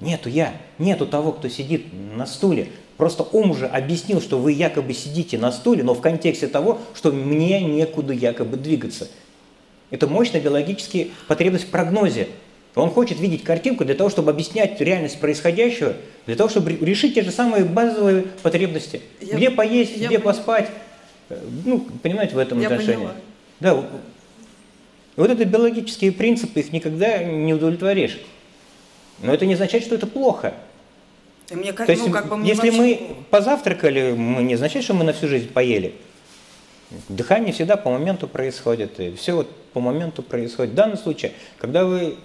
Нету 0.00 0.28
я, 0.28 0.54
нету 0.78 1.06
того, 1.06 1.32
кто 1.32 1.48
сидит 1.48 1.86
на 1.92 2.26
стуле. 2.26 2.68
Просто 2.96 3.22
ум 3.32 3.50
уже 3.50 3.66
объяснил, 3.66 4.20
что 4.20 4.38
вы 4.38 4.52
якобы 4.52 4.94
сидите 4.94 5.36
на 5.36 5.52
стуле, 5.52 5.82
но 5.82 5.94
в 5.94 6.00
контексте 6.00 6.46
того, 6.46 6.78
что 6.94 7.12
мне 7.12 7.60
некуда 7.60 8.14
якобы 8.14 8.56
двигаться– 8.56 9.08
это 9.92 10.08
мощная 10.08 10.40
биологическая 10.40 11.08
потребность 11.28 11.66
в 11.66 11.68
прогнозе. 11.68 12.28
Он 12.74 12.88
хочет 12.88 13.20
видеть 13.20 13.44
картинку 13.44 13.84
для 13.84 13.94
того, 13.94 14.08
чтобы 14.08 14.30
объяснять 14.30 14.80
реальность 14.80 15.20
происходящего, 15.20 15.94
для 16.24 16.34
того, 16.34 16.48
чтобы 16.48 16.72
решить 16.72 17.14
те 17.14 17.22
же 17.22 17.30
самые 17.30 17.66
базовые 17.66 18.24
потребности. 18.42 19.02
Я, 19.20 19.36
где 19.36 19.50
поесть, 19.50 19.94
где 19.94 20.06
поняла. 20.06 20.24
поспать. 20.24 20.70
Ну, 21.66 21.86
понимаете, 22.02 22.34
в 22.34 22.38
этом 22.38 22.58
я 22.58 22.68
отношении. 22.68 22.94
Поняла. 22.94 23.14
Да. 23.60 23.84
Вот 25.16 25.30
это 25.30 25.44
биологические 25.44 26.10
принципы, 26.10 26.60
их 26.60 26.72
никогда 26.72 27.22
не 27.22 27.52
удовлетворишь. 27.52 28.18
Но 29.20 29.34
это 29.34 29.44
не 29.44 29.52
означает, 29.52 29.84
что 29.84 29.94
это 29.94 30.06
плохо. 30.06 30.54
мне, 31.50 31.74
как, 31.74 31.84
То 31.84 31.92
есть, 31.92 32.06
ну, 32.06 32.12
как 32.12 32.28
бы 32.30 32.46
если 32.46 32.70
вообще... 32.70 32.72
мы 32.72 33.16
позавтракали, 33.28 34.12
мы 34.12 34.42
не 34.42 34.54
означает, 34.54 34.86
что 34.86 34.94
мы 34.94 35.04
на 35.04 35.12
всю 35.12 35.28
жизнь 35.28 35.48
поели. 35.48 35.92
Дыхание 37.10 37.52
всегда 37.52 37.76
по 37.76 37.90
моменту 37.90 38.26
происходит, 38.26 38.98
и 38.98 39.14
все 39.14 39.34
вот 39.34 39.50
по 39.72 39.80
моменту 39.80 40.22
происходит. 40.22 40.72
В 40.72 40.76
данном 40.76 40.96
случае, 40.96 41.32
когда 41.58 41.84
вы 41.84 42.16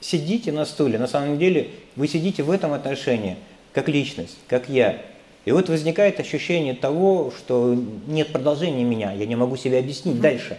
сидите 0.00 0.52
на 0.52 0.64
стуле, 0.64 0.98
на 0.98 1.06
самом 1.06 1.38
деле 1.38 1.70
вы 1.96 2.08
сидите 2.08 2.42
в 2.42 2.50
этом 2.50 2.72
отношении, 2.72 3.36
как 3.72 3.88
личность, 3.88 4.36
как 4.48 4.68
я. 4.68 5.00
И 5.44 5.52
вот 5.52 5.68
возникает 5.68 6.20
ощущение 6.20 6.74
того, 6.74 7.32
что 7.36 7.76
нет 8.06 8.32
продолжения 8.32 8.84
меня, 8.84 9.12
я 9.12 9.26
не 9.26 9.36
могу 9.36 9.56
себе 9.56 9.78
объяснить 9.78 10.16
mm-hmm. 10.16 10.20
дальше. 10.20 10.58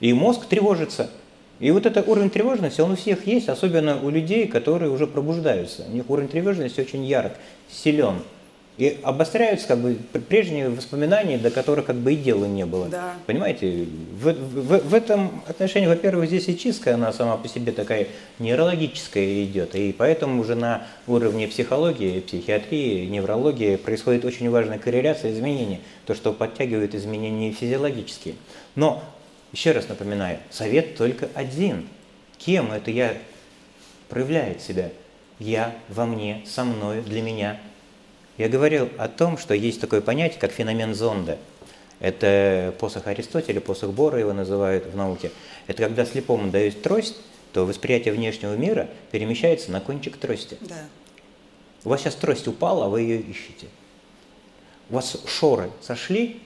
И 0.00 0.12
мозг 0.12 0.46
тревожится. 0.46 1.10
И 1.60 1.70
вот 1.70 1.86
этот 1.86 2.08
уровень 2.08 2.30
тревожности, 2.30 2.80
он 2.80 2.92
у 2.92 2.96
всех 2.96 3.26
есть, 3.26 3.48
особенно 3.48 4.00
у 4.02 4.10
людей, 4.10 4.48
которые 4.48 4.90
уже 4.90 5.06
пробуждаются. 5.06 5.84
У 5.88 5.92
них 5.92 6.10
уровень 6.10 6.28
тревожности 6.28 6.80
очень 6.80 7.04
ярок, 7.04 7.34
силен. 7.70 8.22
И 8.78 8.98
обостряются 9.02 9.68
как 9.68 9.78
бы 9.80 9.98
прежние 10.28 10.70
воспоминания, 10.70 11.36
до 11.36 11.50
которых 11.50 11.84
как 11.84 11.96
бы 11.96 12.14
и 12.14 12.16
дела 12.16 12.46
не 12.46 12.64
было. 12.64 12.88
Да. 12.88 13.14
Понимаете, 13.26 13.86
в, 14.18 14.32
в, 14.32 14.88
в 14.88 14.94
этом 14.94 15.42
отношении, 15.46 15.86
во-первых, 15.86 16.26
здесь 16.26 16.48
и 16.48 16.58
чистка, 16.58 16.94
она 16.94 17.12
сама 17.12 17.36
по 17.36 17.48
себе 17.48 17.72
такая 17.72 18.08
нейрологическая 18.38 19.44
идет. 19.44 19.74
И 19.74 19.92
поэтому 19.92 20.40
уже 20.40 20.54
на 20.54 20.86
уровне 21.06 21.48
психологии, 21.48 22.20
психиатрии, 22.20 23.04
неврологии 23.04 23.76
происходит 23.76 24.24
очень 24.24 24.48
важная 24.48 24.78
корреляция 24.78 25.32
изменений, 25.32 25.80
то, 26.06 26.14
что 26.14 26.32
подтягивает 26.32 26.94
изменения 26.94 27.52
физиологические. 27.52 28.36
Но, 28.74 29.04
еще 29.52 29.72
раз 29.72 29.86
напоминаю, 29.90 30.38
совет 30.48 30.96
только 30.96 31.28
один. 31.34 31.88
Кем 32.38 32.72
это 32.72 32.90
я 32.90 33.18
проявляет 34.08 34.62
себя? 34.62 34.88
Я, 35.38 35.74
во 35.90 36.06
мне, 36.06 36.42
со 36.46 36.64
мной, 36.64 37.02
для 37.02 37.20
меня– 37.20 37.60
я 38.38 38.48
говорил 38.48 38.88
о 38.98 39.08
том, 39.08 39.36
что 39.38 39.54
есть 39.54 39.80
такое 39.80 40.00
понятие, 40.00 40.40
как 40.40 40.52
феномен 40.52 40.94
зонда. 40.94 41.38
Это 42.00 42.74
посох 42.78 43.06
Аристотеля, 43.06 43.60
посох 43.60 43.90
Бора 43.90 44.18
его 44.18 44.32
называют 44.32 44.86
в 44.86 44.96
науке. 44.96 45.30
Это 45.66 45.84
когда 45.84 46.04
слепому 46.04 46.50
дают 46.50 46.82
трость, 46.82 47.16
то 47.52 47.64
восприятие 47.64 48.14
внешнего 48.14 48.54
мира 48.56 48.88
перемещается 49.12 49.70
на 49.70 49.80
кончик 49.80 50.16
трости. 50.16 50.56
Да. 50.62 50.76
У 51.84 51.90
вас 51.90 52.00
сейчас 52.00 52.14
трость 52.14 52.48
упала, 52.48 52.86
а 52.86 52.88
вы 52.88 53.02
ее 53.02 53.20
ищете. 53.20 53.66
У 54.90 54.94
вас 54.94 55.16
шоры 55.26 55.70
сошли, 55.80 56.40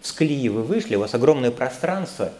с 0.00 0.12
колеи 0.12 0.48
вы 0.48 0.62
вышли, 0.62 0.96
у 0.96 1.00
вас 1.00 1.14
огромное 1.14 1.50
пространство, 1.50 2.32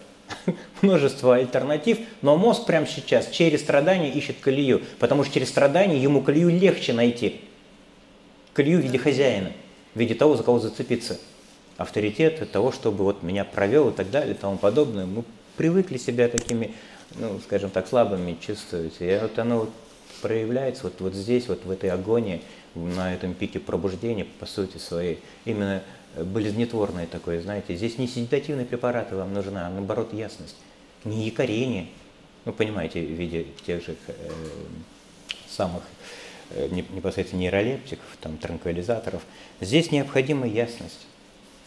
множество 0.82 1.36
альтернатив, 1.36 1.98
но 2.22 2.36
мозг 2.36 2.64
прямо 2.64 2.86
сейчас 2.86 3.28
через 3.28 3.60
страдания 3.60 4.10
ищет 4.10 4.36
колею, 4.40 4.82
потому 4.98 5.24
что 5.24 5.34
через 5.34 5.50
страдания 5.50 5.98
ему 5.98 6.22
колею 6.22 6.48
легче 6.48 6.92
найти 6.92 7.42
колею 8.52 8.80
в 8.80 8.82
виде 8.82 8.98
хозяина, 8.98 9.52
в 9.94 9.98
виде 9.98 10.14
того, 10.14 10.36
за 10.36 10.42
кого 10.42 10.58
зацепиться. 10.58 11.18
Авторитет 11.76 12.50
того, 12.52 12.70
чтобы 12.70 13.04
вот 13.04 13.22
меня 13.22 13.44
провел 13.44 13.88
и 13.88 13.92
так 13.92 14.10
далее 14.10 14.34
и 14.34 14.38
тому 14.38 14.58
подобное. 14.58 15.06
Мы 15.06 15.24
привыкли 15.56 15.96
себя 15.96 16.28
такими, 16.28 16.74
ну, 17.16 17.40
скажем 17.40 17.70
так, 17.70 17.88
слабыми 17.88 18.36
чувствовать. 18.40 18.94
И 19.00 19.18
вот 19.20 19.38
оно 19.38 19.60
вот 19.60 19.70
проявляется 20.20 20.84
вот, 20.84 21.00
вот 21.00 21.14
здесь, 21.14 21.48
вот 21.48 21.64
в 21.64 21.70
этой 21.70 21.90
агонии, 21.90 22.42
на 22.74 23.14
этом 23.14 23.34
пике 23.34 23.58
пробуждения, 23.58 24.26
по 24.38 24.46
сути 24.46 24.78
своей, 24.78 25.18
именно 25.44 25.82
болезнетворное 26.16 27.06
такое, 27.06 27.40
знаете. 27.40 27.74
Здесь 27.74 27.98
не 27.98 28.06
седативные 28.06 28.66
препараты 28.66 29.16
вам 29.16 29.32
нужны, 29.32 29.58
а 29.58 29.70
наоборот 29.70 30.12
ясность. 30.12 30.56
Не 31.04 31.24
якорение, 31.24 31.88
ну, 32.44 32.52
понимаете, 32.52 33.00
в 33.00 33.10
виде 33.10 33.46
тех 33.66 33.84
же 33.84 33.96
э, 34.06 34.12
самых 35.48 35.82
Э, 36.01 36.01
непосредственно 36.70 37.40
нейролептиков, 37.40 38.06
там, 38.20 38.36
транквилизаторов. 38.36 39.22
Здесь 39.60 39.90
необходима 39.90 40.46
ясность. 40.46 41.06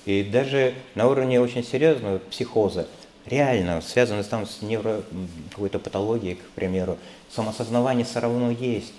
И 0.05 0.23
даже 0.23 0.75
на 0.93 1.07
уровне 1.07 1.41
очень 1.41 1.63
серьезного 1.63 2.19
психоза, 2.19 2.87
реально 3.25 3.81
связано 3.81 4.23
там 4.23 4.45
с 4.45 4.61
невро 4.61 5.01
какой-то 5.49 5.79
патологией, 5.79 6.35
к 6.35 6.49
примеру, 6.53 6.97
самосознавание 7.29 8.05
все 8.05 8.19
равно 8.19 8.51
есть. 8.51 8.93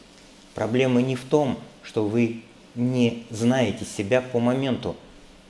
Проблема 0.55 1.03
не 1.03 1.15
в 1.15 1.25
том, 1.25 1.59
что 1.83 2.07
вы 2.07 2.43
не 2.75 3.25
знаете 3.31 3.85
себя 3.85 4.21
по 4.21 4.41
моменту. 4.41 4.97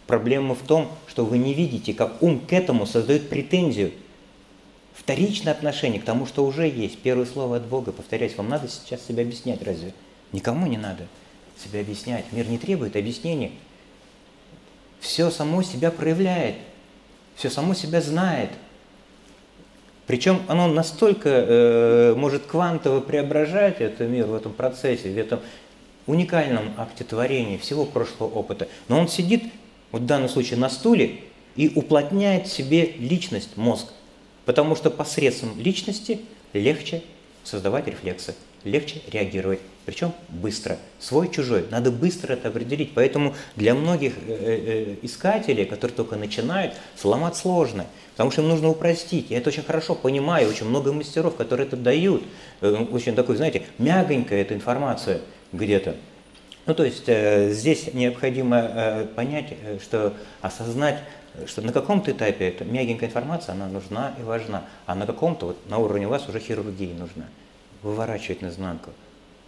Проблема 0.07 0.55
в 0.55 0.62
том, 0.62 0.88
что 1.07 1.25
вы 1.25 1.38
не 1.38 1.55
видите, 1.55 1.94
как 1.94 2.22
ум 2.22 2.40
к 2.40 2.53
этому 2.53 2.87
создает 2.87 3.29
претензию. 3.29 3.92
Вторичное 4.94 5.53
отношение 5.53 6.01
к 6.01 6.05
тому, 6.05 6.26
что 6.26 6.45
уже 6.45 6.68
есть. 6.68 6.99
Первое 6.99 7.26
слово 7.26 7.57
от 7.57 7.66
Бога. 7.66 7.93
Повторяюсь, 7.93 8.37
вам 8.37 8.49
надо 8.49 8.68
сейчас 8.68 9.05
себя 9.07 9.22
объяснять 9.22 9.62
разве? 9.62 9.93
Никому 10.33 10.66
не 10.66 10.77
надо 10.77 11.07
себя 11.62 11.81
объяснять. 11.81 12.24
Мир 12.33 12.49
не 12.49 12.59
требует 12.59 12.97
объяснений. 12.97 13.53
Все 15.01 15.31
само 15.31 15.62
себя 15.62 15.91
проявляет, 15.91 16.57
все 17.37 17.51
само 17.51 17.74
себя 17.74 18.01
знает. 18.01 18.51
Причем 20.07 20.43
оно 20.49 20.68
настолько 20.68 21.29
э, 21.29 22.14
может 22.16 22.47
квантово 22.47 23.01
преображать 23.01 23.81
этот 23.81 24.09
мир 24.09 24.27
в 24.27 24.35
этом 24.35 24.53
процессе, 24.53 25.12
в 25.12 25.18
этом 25.18 25.41
уникальном 26.07 26.72
акте 26.77 27.05
творения 27.05 27.59
всего 27.59 27.85
прошлого 27.85 28.31
опыта. 28.31 28.68
Но 28.89 28.99
он 28.99 29.09
сидит, 29.09 29.45
вот 29.91 30.03
в 30.03 30.07
данном 30.07 30.29
случае, 30.29 30.59
на 30.59 30.70
стуле, 30.70 31.20
и 31.57 31.72
уплотняет 31.74 32.47
себе 32.47 32.93
личность, 32.99 33.57
мозг. 33.57 33.89
Потому 34.45 34.77
что 34.77 34.91
посредством 34.91 35.59
личности 35.59 36.20
легче 36.53 37.03
создавать 37.43 37.89
рефлексы, 37.89 38.35
легче 38.62 39.03
реагировать. 39.11 39.61
Причем 39.87 40.12
быстро. 40.28 40.78
Свой, 40.99 41.30
чужой. 41.30 41.64
Надо 41.70 41.93
быстро 41.93 42.32
это 42.32 42.49
определить. 42.49 42.93
Поэтому 42.93 43.34
для 43.55 43.72
многих 43.72 44.14
э, 44.26 44.97
э, 44.97 44.97
искателей, 45.03 45.64
которые 45.64 45.97
только 45.97 46.16
начинают, 46.16 46.74
сломать 46.97 47.37
сложно. 47.37 47.87
Потому 48.11 48.32
что 48.32 48.43
им 48.43 48.49
нужно 48.49 48.68
упростить. 48.68 49.30
Я 49.30 49.39
это 49.39 49.51
очень 49.51 49.62
хорошо 49.62 49.95
понимаю. 49.95 50.49
Очень 50.49 50.66
много 50.66 50.93
мастеров, 50.93 51.37
которые 51.37 51.68
это 51.68 51.76
дают. 51.76 52.24
Э, 52.61 52.84
очень 52.91 53.14
такой, 53.14 53.37
знаете, 53.37 53.62
мягонькая 53.78 54.43
эта 54.43 54.55
информация 54.55 55.20
где-то. 55.53 55.95
Ну, 56.66 56.74
то 56.74 56.84
есть 56.84 57.05
э, 57.07 57.53
здесь 57.53 57.95
необходимо 57.95 58.59
э, 58.59 59.07
понять, 59.07 59.55
э, 59.62 59.78
что 59.80 60.14
осознать, 60.41 60.99
что 61.47 61.62
на 61.62 61.72
каком-то 61.72 62.11
этапе 62.11 62.49
эта 62.49 62.64
мягенькая 62.64 63.09
информация, 63.09 63.53
она 63.53 63.68
нужна 63.68 64.14
и 64.18 64.24
важна, 64.24 64.64
а 64.84 64.97
на 64.97 65.07
каком-то, 65.07 65.47
вот 65.47 65.70
на 65.70 65.78
уровне 65.78 66.09
вас 66.09 66.28
уже 66.28 66.41
хирургия 66.41 66.93
нужна. 66.95 67.26
Выворачивать 67.82 68.43
наизнанку. 68.43 68.91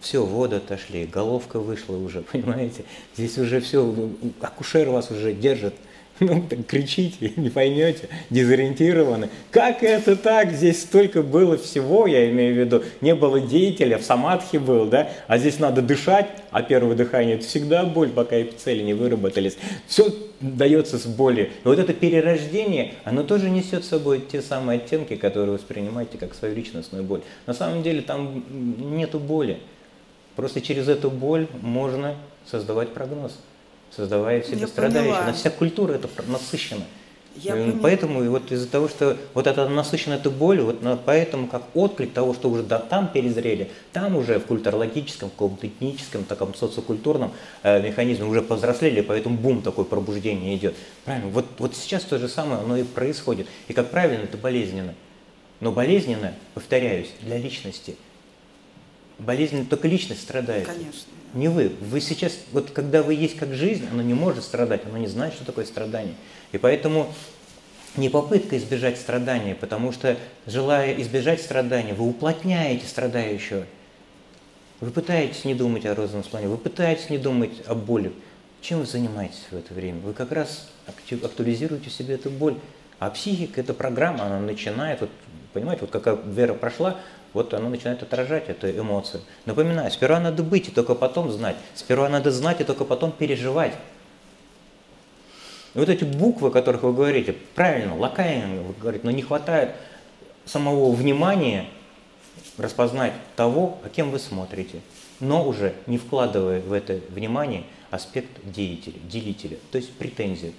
Все, 0.01 0.24
воды 0.24 0.57
отошли, 0.57 1.07
головка 1.07 1.59
вышла 1.59 1.96
уже, 1.96 2.22
понимаете? 2.32 2.84
Здесь 3.16 3.38
уже 3.38 3.61
все, 3.61 3.94
акушер 4.40 4.88
вас 4.90 5.11
уже 5.11 5.32
держит 5.32 5.74
ну, 6.20 6.44
так 6.49 6.66
кричите, 6.66 7.32
не 7.36 7.51
поймете, 7.51 8.09
дезориентированы. 8.30 9.28
Как 9.51 9.82
это 9.82 10.16
так? 10.16 10.53
Здесь 10.53 10.82
столько 10.82 11.22
было 11.22 11.57
всего, 11.57 12.07
я 12.07 12.28
имею 12.30 12.55
в 12.55 12.59
виду. 12.59 12.82
Не 13.01 13.14
было 13.14 13.40
деятеля, 13.40 13.99
в 13.99 14.03
самадхи 14.03 14.57
был, 14.57 14.86
да? 14.86 15.11
А 15.26 15.38
здесь 15.38 15.59
надо 15.59 15.82
дышать, 15.82 16.28
а 16.51 16.62
первое 16.62 16.96
дыхание 16.96 17.36
это 17.36 17.46
всегда 17.46 17.84
боль, 17.84 18.09
пока 18.09 18.40
эпицели 18.40 18.82
не 18.82 18.94
выработались. 18.94 19.59
Все 19.86 20.12
дается 20.40 20.99
с 20.99 21.07
боли. 21.07 21.53
И 21.64 21.68
вот 21.68 21.78
это 21.78 21.92
перерождение, 21.92 22.94
оно 23.05 23.22
тоже 23.22 23.51
несет 23.51 23.84
с 23.84 23.88
собой 23.88 24.20
те 24.20 24.42
самые 24.42 24.78
оттенки, 24.78 25.16
которые 25.16 25.55
воспринимаете 25.55 26.18
как 26.18 26.34
свою 26.34 26.55
личностную 26.55 27.05
боль. 27.05 27.20
На 27.46 27.55
самом 27.55 27.82
деле 27.82 28.03
там 28.03 28.44
нету 28.96 29.18
боли. 29.18 29.59
Просто 30.39 30.61
через 30.61 30.86
эту 30.86 31.11
боль 31.11 31.49
можно 31.62 32.14
создавать 32.49 32.95
прогноз 32.95 33.32
создавая 33.91 34.41
в 34.41 34.47
себе 34.47 34.61
Я 34.61 34.68
страдающего. 34.68 35.16
Поняла. 35.16 35.32
Вся 35.32 35.51
культура 35.51 35.95
это 35.95 36.09
насыщена. 36.28 36.84
Я 37.34 37.57
поэтому 37.82 38.22
и 38.22 38.28
вот 38.28 38.53
из-за 38.53 38.68
того, 38.68 38.89
что 38.89 39.16
вот 39.34 39.49
это 39.49 39.68
насыщена 39.68 40.14
эта 40.14 40.30
боль, 40.30 40.61
вот 40.61 40.78
поэтому 41.05 41.49
как 41.49 41.64
отклик 41.74 42.12
того, 42.12 42.34
что 42.34 42.51
уже 42.51 42.62
да, 42.62 42.78
там 42.78 43.09
перезрели, 43.09 43.68
там 43.93 44.14
уже 44.14 44.39
в 44.39 44.47
культурологическом, 44.47 45.30
каком-то 45.30 45.66
этническом, 45.66 46.22
таком 46.22 46.55
социокультурном 46.55 47.32
э, 47.64 47.82
механизме 47.82 48.24
уже 48.26 48.43
повзрослели, 48.43 49.01
поэтому 49.01 49.36
бум 49.36 49.62
такой 49.62 49.86
пробуждение 49.86 50.55
идет. 50.55 50.76
Правильно? 51.05 51.30
Вот, 51.30 51.47
вот 51.59 51.74
сейчас 51.74 52.05
то 52.05 52.16
же 52.16 52.28
самое, 52.28 52.61
оно 52.61 52.76
и 52.76 52.84
происходит. 52.84 53.49
И 53.66 53.72
как 53.72 53.91
правильно, 53.91 54.22
это 54.22 54.36
болезненно. 54.36 54.95
Но 55.59 55.72
болезненно, 55.72 56.32
повторяюсь, 56.55 57.11
для 57.22 57.39
личности. 57.39 57.97
Болезненно 59.19 59.64
только 59.64 59.89
личность 59.89 60.23
страдает. 60.23 60.66
Конечно 60.66 61.12
не 61.35 61.49
вы. 61.49 61.73
Вы 61.81 62.01
сейчас, 62.01 62.39
вот 62.53 62.71
когда 62.71 63.03
вы 63.03 63.14
есть 63.14 63.37
как 63.37 63.53
жизнь, 63.55 63.87
оно 63.91 64.03
не 64.03 64.14
может 64.14 64.45
страдать, 64.45 64.83
оно 64.87 64.99
не 64.99 65.07
знает, 65.07 65.35
что 65.35 65.45
такое 65.45 65.64
страдание. 65.64 66.14
И 66.53 66.59
поэтому 66.59 67.12
не 67.97 68.09
попытка 68.09 68.57
избежать 68.57 68.99
страдания, 68.99 69.55
потому 69.55 69.93
что, 69.93 70.16
желая 70.47 70.95
избежать 71.01 71.41
страдания, 71.41 71.95
вы 71.95 72.07
уплотняете 72.09 72.87
страдающего. 72.87 73.64
Вы 74.81 74.91
пытаетесь 74.91 75.45
не 75.45 75.55
думать 75.55 75.85
о 75.87 75.95
розовом 75.95 76.25
слоне, 76.25 76.47
вы 76.47 76.57
пытаетесь 76.57 77.11
не 77.11 77.19
думать 77.19 77.51
о 77.66 77.75
боли. 77.75 78.12
Чем 78.61 78.81
вы 78.81 78.87
занимаетесь 78.87 79.47
в 79.51 79.57
это 79.57 79.75
время? 79.75 80.01
Вы 80.01 80.14
как 80.14 80.33
раз 80.33 80.69
актуализируете 81.23 81.91
в 81.91 81.93
себе 81.93 82.14
эту 82.14 82.31
боль. 82.31 82.57
А 82.99 83.11
психика– 83.11 83.61
это 83.62 83.75
программа, 83.75 84.25
она 84.25 84.41
начинает, 84.41 85.01
вот, 85.01 85.11
понимаете, 85.53 85.83
вот 85.83 85.91
какая 85.91 86.16
вера 86.16 86.55
прошла, 86.55 86.97
вот 87.33 87.53
оно 87.55 87.68
начинает 87.68 88.03
отражать 88.03 88.49
эту 88.49 88.70
эмоцию. 88.70 89.22
Напоминаю, 89.45 89.91
сперва 89.91 90.20
надо 90.20 90.43
быть 90.43 90.68
и 90.68 90.70
только 90.70 90.95
потом 90.95 91.31
знать. 91.31 91.57
Сперва 91.74 92.09
надо 92.09 92.31
знать 92.31 92.61
и 92.61 92.64
только 92.64 92.85
потом 92.85 93.12
переживать. 93.12 93.74
И 95.74 95.79
вот 95.79 95.89
эти 95.89 96.05
буквы, 96.05 96.49
о 96.49 96.51
которых 96.51 96.83
вы 96.83 96.93
говорите, 96.95 97.35
правильно, 97.55 97.97
локально 97.97 98.62
вы 98.62 98.74
говорите, 98.81 99.05
но 99.05 99.11
не 99.11 99.22
хватает 99.22 99.74
самого 100.47 100.91
внимания 100.93 101.66
распознать 102.57 103.12
того, 103.37 103.79
о 103.85 103.89
кем 103.89 104.11
вы 104.11 104.18
смотрите, 104.18 104.81
но 105.20 105.47
уже 105.47 105.74
не 105.87 105.99
вкладывая 105.99 106.61
в 106.61 106.72
это 106.72 107.01
внимание 107.11 107.64
аспект 107.91 108.31
деятеля, 108.45 108.99
делителя, 109.05 109.59
то 109.70 109.76
есть 109.76 109.93
претензию. 109.93 110.55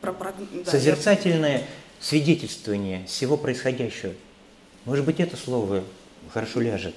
Про, 0.00 0.12
про, 0.12 0.32
да, 0.32 0.70
Созерцательное 0.70 1.58
я... 1.58 1.64
свидетельствование 2.00 3.06
всего 3.06 3.36
происходящего– 3.36 4.12
может 4.84 5.04
быть, 5.04 5.20
это 5.20 5.36
слово 5.36 5.84
хорошо 6.32 6.60
ляжет 6.60 6.94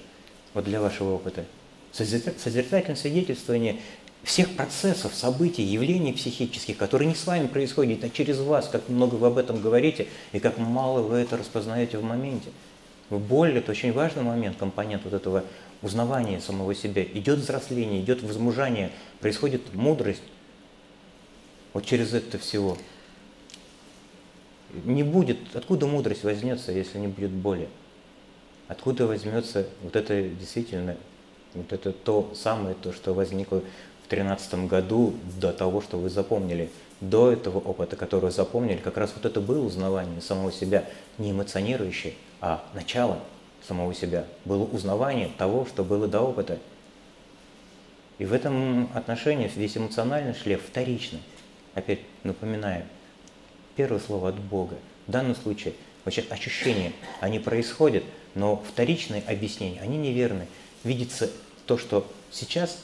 вот 0.53 0.65
для 0.65 0.81
вашего 0.81 1.15
опыта. 1.15 1.45
Созерцательное 1.91 2.95
свидетельствование 2.95 3.79
всех 4.23 4.55
процессов, 4.55 5.13
событий, 5.13 5.63
явлений 5.63 6.11
психических, 6.11 6.77
которые 6.77 7.07
не 7.07 7.15
с 7.15 7.25
вами 7.27 7.47
происходят, 7.47 8.03
а 8.03 8.09
через 8.09 8.39
вас, 8.39 8.67
как 8.67 8.89
много 8.89 9.15
вы 9.15 9.27
об 9.27 9.38
этом 9.38 9.61
говорите 9.61 10.07
и 10.31 10.39
как 10.39 10.57
мало 10.57 11.01
вы 11.01 11.17
это 11.17 11.38
распознаете 11.38 11.99
в 11.99 12.03
моменте. 12.03 12.49
Боль– 13.11 13.57
это 13.59 13.71
очень 13.71 13.93
важный 13.93 14.23
момент, 14.23 14.57
компонент 14.57 15.03
вот 15.03 15.13
этого 15.13 15.43
узнавания 15.83 16.41
самого 16.41 16.73
себя. 16.73 17.03
Идет 17.03 17.38
взросление, 17.38 18.01
идет 18.01 18.23
возмужание, 18.23 18.91
происходит 19.19 19.73
мудрость 19.75 20.23
вот 21.73 21.86
через 21.86 22.13
это 22.13 22.39
всего 22.39 22.77
не 24.84 25.03
будет, 25.03 25.38
откуда 25.53 25.88
мудрость 25.88 26.23
возьмется, 26.23 26.71
если 26.71 26.97
не 26.97 27.07
будет 27.07 27.32
боли? 27.32 27.69
Откуда 28.67 29.07
возьмется 29.07 29.67
вот 29.84 29.95
это 29.95 30.23
действительно, 30.23 30.97
вот 31.53 31.71
это 31.71 31.91
то 31.91 32.32
самое, 32.36 32.76
то, 32.76 32.91
что 32.91 33.13
возникло 33.13 33.61
в 34.03 34.07
тринадцатом 34.07 34.67
году 34.67 35.13
до 35.39 35.53
того, 35.53 35.82
что 35.82 35.97
вы 35.97 36.09
запомнили, 36.09 36.69
до 37.01 37.32
этого 37.32 37.59
опыта, 37.59 37.95
который 37.95 38.26
вы 38.26 38.32
запомнили, 38.32 38.78
как 38.78 38.97
раз 38.97 39.13
вот 39.15 39.26
это 39.26 39.41
было 39.41 39.63
узнавание 39.65 40.21
самого 40.21 40.51
себя, 40.51 40.86
не 41.17 41.32
эмоционирующее, 41.32 42.13
а 42.41 42.63
начало 42.73 43.19
самого 43.67 43.93
себя, 43.93 44.26
было 44.45 44.63
узнавание 44.63 45.30
того, 45.38 45.65
что 45.65 45.84
было 45.84 46.07
до 46.07 46.21
опыта. 46.21 46.59
И 48.17 48.26
в 48.26 48.34
этом 48.34 48.89
отношении 48.93 49.51
весь 49.55 49.78
эмоциональный 49.78 50.34
шлейф 50.34 50.61
вторичный. 50.65 51.21
Опять 51.73 51.99
напоминаю, 52.23 52.86
Первое 53.76 53.99
слово 53.99 54.30
от 54.30 54.39
Бога. 54.39 54.76
В 55.07 55.11
данном 55.11 55.36
случае 55.36 55.73
вообще 56.05 56.23
ощущения, 56.30 56.93
они 57.19 57.39
происходят, 57.39 58.03
но 58.34 58.63
вторичные 58.71 59.21
объяснения, 59.28 59.82
они 59.82 59.97
неверны. 59.97 60.47
Видится 60.84 61.30
то, 61.65 61.78
что 61.78 62.09
сейчас, 62.32 62.80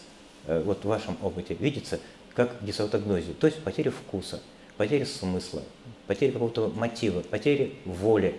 э, 0.47 0.61
вот 0.65 0.83
в 0.83 0.87
вашем 0.87 1.17
опыте, 1.21 1.53
видится 1.53 1.99
как 2.33 2.55
дисаутогнозия, 2.61 3.33
то 3.33 3.47
есть 3.47 3.61
потеря 3.63 3.91
вкуса, 3.91 4.41
потеря 4.77 5.05
смысла, 5.05 5.61
потеря 6.07 6.31
какого-то 6.31 6.71
мотива, 6.75 7.21
потеря 7.21 7.69
воли. 7.85 8.35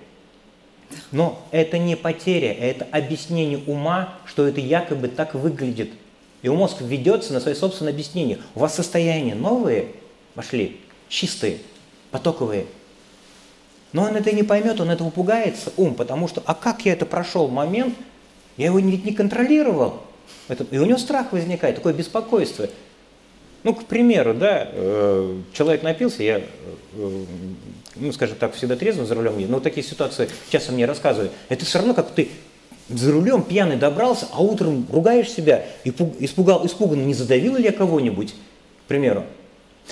Но 1.11 1.46
это 1.53 1.78
не 1.78 1.96
потеря, 1.96 2.53
это 2.53 2.86
объяснение 2.90 3.59
ума, 3.66 4.18
что 4.26 4.46
это 4.46 4.61
якобы 4.61 5.09
так 5.09 5.34
выглядит. 5.34 5.90
И 6.42 6.48
мозг 6.48 6.80
ведется 6.80 7.32
на 7.32 7.40
свои 7.40 7.55
собственные 7.55 7.92
объяснения. 7.92 8.38
У 8.55 8.61
вас 8.61 8.74
состояния 8.74 9.34
новые 9.34 9.88
пошли, 10.34 10.80
чистые, 11.09 11.59
потоковые. 12.12 12.66
Но 13.92 14.04
он 14.04 14.16
это 14.16 14.32
не 14.32 14.42
поймет, 14.42 14.80
он 14.80 14.90
этого 14.90 15.10
пугается, 15.10 15.72
ум, 15.76 15.94
потому 15.94 16.28
что, 16.28 16.42
а 16.46 16.54
как 16.54 16.84
я 16.86 16.92
это 16.92 17.04
прошел 17.04 17.48
момент, 17.48 17.94
я 18.56 18.66
его 18.66 18.78
ведь 18.78 19.04
не 19.04 19.12
контролировал. 19.12 20.02
И 20.70 20.78
у 20.78 20.84
него 20.84 20.98
страх 20.98 21.32
возникает, 21.32 21.76
такое 21.76 21.92
беспокойство. 21.92 22.68
Ну, 23.64 23.74
к 23.74 23.84
примеру, 23.84 24.34
да, 24.34 24.68
э, 24.72 25.40
человек 25.52 25.82
напился, 25.82 26.22
я, 26.22 26.38
э, 26.38 27.24
ну, 27.96 28.12
скажем 28.12 28.36
так, 28.36 28.54
всегда 28.54 28.76
трезво 28.76 29.04
за 29.04 29.14
рулем, 29.14 29.34
но 29.48 29.60
такие 29.60 29.86
ситуации 29.86 30.28
часто 30.50 30.72
мне 30.72 30.84
рассказывают. 30.84 31.32
Это 31.48 31.64
все 31.64 31.78
равно, 31.78 31.94
как 31.94 32.10
ты 32.10 32.28
за 32.88 33.12
рулем 33.12 33.42
пьяный 33.42 33.76
добрался, 33.76 34.26
а 34.32 34.42
утром 34.42 34.86
ругаешь 34.90 35.30
себя, 35.30 35.64
испугал, 35.84 36.66
испуганно, 36.66 37.04
не 37.04 37.14
задавил 37.14 37.56
ли 37.56 37.64
я 37.64 37.72
кого-нибудь, 37.72 38.34
к 38.84 38.88
примеру. 38.88 39.24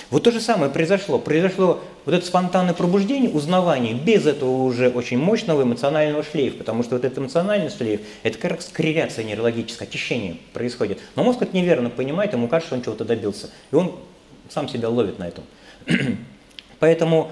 Вот 0.09 0.23
то 0.23 0.31
же 0.31 0.39
самое 0.39 0.71
произошло. 0.71 1.19
Произошло 1.19 1.81
вот 2.05 2.15
это 2.15 2.25
спонтанное 2.25 2.73
пробуждение, 2.73 3.29
узнавание 3.29 3.93
без 3.93 4.25
этого 4.25 4.63
уже 4.63 4.89
очень 4.89 5.17
мощного 5.17 5.63
эмоционального 5.63 6.23
шлейфа, 6.23 6.57
потому 6.57 6.83
что 6.83 6.95
вот 6.95 7.05
этот 7.05 7.19
эмоциональный 7.19 7.69
шлейф, 7.69 8.01
это 8.23 8.37
как 8.37 8.51
раз 8.51 8.69
корреляция 8.71 9.23
нейрологическая, 9.23 9.87
очищение 9.87 10.37
происходит. 10.53 10.99
Но 11.15 11.23
мозг 11.23 11.41
это 11.41 11.55
неверно 11.55 11.89
понимает, 11.89 12.33
ему 12.33 12.47
кажется, 12.47 12.67
что 12.67 12.75
он 12.75 12.83
чего-то 12.83 13.05
добился. 13.05 13.49
И 13.71 13.75
он 13.75 13.95
сам 14.49 14.67
себя 14.67 14.89
ловит 14.89 15.19
на 15.19 15.27
этом. 15.27 15.43
Поэтому 16.79 17.31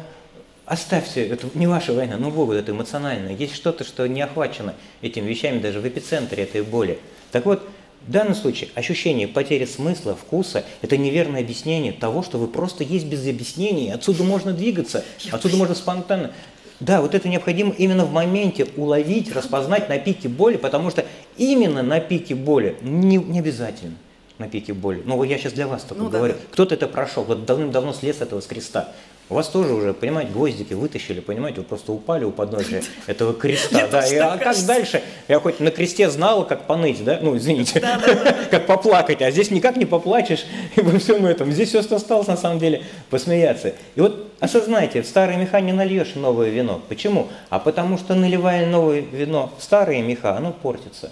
оставьте, 0.66 1.26
это 1.28 1.48
не 1.56 1.68
ваша 1.68 1.94
война, 1.94 2.18
но 2.18 2.30
Богу 2.30 2.54
это 2.54 2.72
эмоциональное. 2.72 3.36
Есть 3.36 3.56
что-то, 3.56 3.84
что 3.84 4.08
не 4.08 4.22
охвачено 4.22 4.76
этими 5.02 5.28
вещами 5.28 5.60
даже 5.60 5.80
в 5.80 5.88
эпицентре 5.88 6.44
этой 6.44 6.62
боли. 6.62 7.00
Так 7.32 7.46
вот, 7.46 7.68
В 8.08 8.12
данном 8.12 8.34
случае 8.34 8.70
ощущение 8.76 9.28
потери 9.28 9.66
смысла, 9.66 10.16
вкуса– 10.16 10.64
это 10.82 10.98
неверное 10.98 11.42
объяснение 11.42 11.92
того, 11.92 12.24
что 12.24 12.38
вы 12.38 12.48
просто 12.48 12.84
есть 12.84 13.06
без 13.06 13.28
объяснений, 13.28 13.92
отсюда 13.92 14.24
можно 14.24 14.54
двигаться, 14.54 15.04
отсюда 15.32 15.58
можно 15.58 15.76
спонтанно. 15.76 16.32
Да, 16.80 17.02
вот 17.02 17.14
это 17.14 17.28
необходимо 17.28 17.74
именно 17.78 18.06
в 18.06 18.12
моменте 18.12 18.68
уловить, 18.78 19.34
распознать 19.34 19.90
на 19.90 20.00
пике 20.00 20.30
боли, 20.30 20.56
потому 20.56 20.90
что 20.90 21.06
именно 21.38 21.84
на 21.84 22.00
пике 22.00 22.36
боли, 22.36 22.78
не, 22.82 23.18
не 23.18 23.40
обязательно 23.40 23.96
на 24.38 24.48
пике 24.48 24.74
боли, 24.74 25.04
но 25.06 25.22
я 25.26 25.38
сейчас 25.38 25.52
для 25.54 25.68
вас 25.68 25.84
только 25.84 26.04
ну, 26.04 26.10
говорю, 26.10 26.34
да. 26.34 26.40
кто-то 26.52 26.74
это 26.74 26.88
прошел, 26.88 27.26
вот 27.26 27.46
давным-давно 27.46 27.92
слез 27.92 28.22
этого 28.22 28.40
с 28.40 28.46
креста, 28.46 28.94
у 29.30 29.36
вас 29.36 29.48
тоже 29.48 29.74
уже, 29.74 29.94
понимаете, 29.94 30.32
гвоздики 30.32 30.74
вытащили, 30.74 31.20
понимаете, 31.20 31.60
вы 31.60 31.66
просто 31.66 31.92
упали 31.92 32.24
у 32.24 32.32
подножия 32.32 32.82
этого 33.08 33.34
креста, 33.34 33.88
да, 33.88 34.06
и, 34.06 34.16
а 34.18 34.38
как 34.38 34.58
дальше? 34.66 35.04
Я 35.28 35.40
хоть 35.40 35.60
на 35.60 35.70
кресте 35.70 36.10
знала, 36.10 36.44
как 36.46 36.66
поныть, 36.66 37.04
да, 37.04 37.20
ну, 37.22 37.38
извините, 37.38 37.80
как 38.52 38.66
поплакать, 38.66 39.22
а 39.22 39.30
здесь 39.30 39.52
никак 39.52 39.78
не 39.78 39.86
поплачешь 39.86 40.46
во 40.76 40.98
всем 40.98 41.28
этом, 41.28 41.52
здесь 41.52 41.70
все 41.70 41.80
осталось 41.80 42.28
на 42.28 42.38
самом 42.38 42.58
деле 42.58 42.84
посмеяться. 43.12 43.76
И 43.96 44.02
вот 44.02 44.32
осознайте, 44.40 45.04
в 45.04 45.06
старые 45.06 45.38
меха 45.38 45.62
не 45.62 45.74
нальешь 45.74 46.16
новое 46.16 46.50
вино. 46.50 46.82
Почему? 46.90 47.28
А 47.50 47.60
потому 47.60 48.00
что 48.00 48.16
наливая 48.16 48.66
новое 48.66 49.02
вино 49.02 49.54
в 49.60 49.64
старые 49.64 50.02
меха, 50.02 50.36
оно 50.36 50.52
портится. 50.52 51.12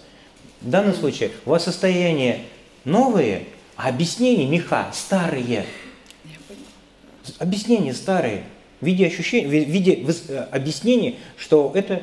В 0.62 0.70
данном 0.72 0.96
случае 0.96 1.30
у 1.46 1.52
вас 1.52 1.66
состояние 1.66 2.40
новые, 2.84 3.44
а 3.76 3.90
объяснения 3.90 4.48
меха 4.48 4.88
старые– 4.92 5.68
объяснения 7.40 7.94
старые, 7.94 8.44
в 8.82 8.86
виде, 8.86 9.08
ощущения, 9.08 9.48
в 9.48 9.70
виде 9.70 10.06
э, 10.28 10.38
объяснений, 10.52 11.18
что 11.38 11.72
это 11.74 12.02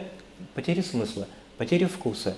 потеря 0.55 0.83
смысла, 0.83 1.27
потеря 1.59 1.89
вкуса. 1.89 2.37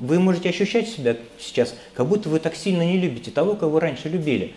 Вы 0.00 0.18
можете 0.18 0.48
ощущать 0.48 0.88
себя 0.88 1.16
сейчас, 1.38 1.74
как 1.94 2.06
будто 2.06 2.28
вы 2.28 2.40
так 2.40 2.54
сильно 2.54 2.82
не 2.82 2.98
любите 2.98 3.30
того, 3.30 3.54
кого 3.54 3.72
вы 3.72 3.80
раньше 3.80 4.08
любили. 4.08 4.52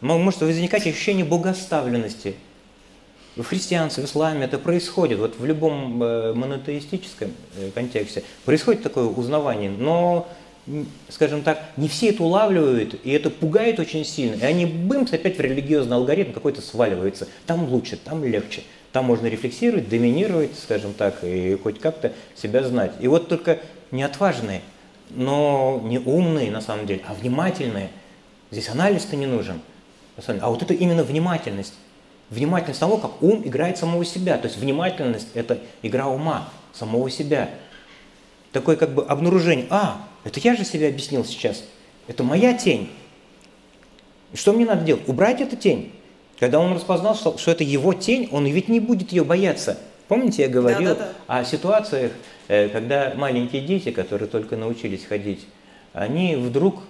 Может 0.00 0.40
возникать 0.40 0.86
ощущение 0.86 1.24
богоставленности. 1.24 2.34
В 3.36 3.44
христианстве, 3.44 4.04
в 4.04 4.06
исламе 4.06 4.44
это 4.44 4.58
происходит, 4.58 5.18
вот 5.18 5.38
в 5.38 5.44
любом 5.46 6.02
э, 6.02 6.34
монотеистическом 6.34 7.30
э, 7.56 7.70
контексте 7.74 8.24
происходит 8.44 8.82
такое 8.82 9.06
узнавание, 9.06 9.70
но 9.70 10.28
скажем 11.08 11.42
так, 11.42 11.60
не 11.76 11.88
все 11.88 12.10
это 12.10 12.22
улавливают, 12.22 12.94
и 13.02 13.10
это 13.10 13.30
пугает 13.30 13.80
очень 13.80 14.04
сильно, 14.04 14.36
и 14.36 14.44
они 14.44 14.66
бымс 14.66 15.12
опять 15.12 15.36
в 15.36 15.40
религиозный 15.40 15.96
алгоритм 15.96 16.32
какой-то 16.32 16.62
сваливаются. 16.62 17.26
Там 17.46 17.68
лучше, 17.68 17.96
там 17.96 18.24
легче, 18.24 18.62
там 18.92 19.06
можно 19.06 19.26
рефлексировать, 19.26 19.88
доминировать, 19.88 20.56
скажем 20.58 20.94
так, 20.94 21.24
и 21.24 21.56
хоть 21.62 21.80
как-то 21.80 22.12
себя 22.36 22.62
знать. 22.62 22.92
И 23.00 23.08
вот 23.08 23.28
только 23.28 23.58
не 23.90 24.02
отважные, 24.02 24.62
но 25.10 25.80
не 25.84 25.98
умные 25.98 26.50
на 26.50 26.60
самом 26.60 26.86
деле, 26.86 27.02
а 27.08 27.14
внимательные. 27.14 27.90
Здесь 28.50 28.68
анализ-то 28.68 29.16
не 29.16 29.26
нужен. 29.26 29.60
А 30.26 30.50
вот 30.50 30.62
это 30.62 30.74
именно 30.74 31.02
внимательность. 31.02 31.74
Внимательность 32.30 32.80
того, 32.80 32.98
как 32.98 33.22
ум 33.22 33.42
играет 33.44 33.78
самого 33.78 34.04
себя. 34.04 34.38
То 34.38 34.46
есть 34.46 34.58
внимательность– 34.58 35.28
это 35.34 35.58
игра 35.82 36.06
ума, 36.06 36.48
самого 36.72 37.10
себя. 37.10 37.50
Такое 38.52 38.76
как 38.76 38.94
бы 38.94 39.04
обнаружение. 39.04 39.66
А, 39.70 40.06
это 40.24 40.40
я 40.40 40.54
же 40.54 40.64
себе 40.64 40.88
объяснил 40.88 41.24
сейчас. 41.24 41.64
Это 42.06 42.22
моя 42.22 42.52
тень. 42.54 42.90
И 44.32 44.36
что 44.36 44.52
мне 44.52 44.64
надо 44.64 44.84
делать? 44.84 45.08
Убрать 45.08 45.40
эту 45.40 45.56
тень. 45.56 45.92
Когда 46.38 46.58
он 46.58 46.74
распознал, 46.74 47.14
что, 47.14 47.38
что 47.38 47.50
это 47.50 47.64
его 47.64 47.92
тень, 47.92 48.28
он 48.32 48.46
ведь 48.46 48.68
не 48.68 48.80
будет 48.80 49.12
ее 49.12 49.24
бояться. 49.24 49.78
Помните, 50.08 50.42
я 50.42 50.48
говорил 50.48 50.90
да, 50.90 50.94
да, 50.94 51.12
да. 51.28 51.38
о 51.38 51.44
ситуациях, 51.44 52.12
э, 52.48 52.68
когда 52.68 53.14
маленькие 53.16 53.62
дети, 53.62 53.90
которые 53.90 54.28
только 54.28 54.56
научились 54.56 55.04
ходить, 55.04 55.46
они 55.92 56.36
вдруг 56.36 56.82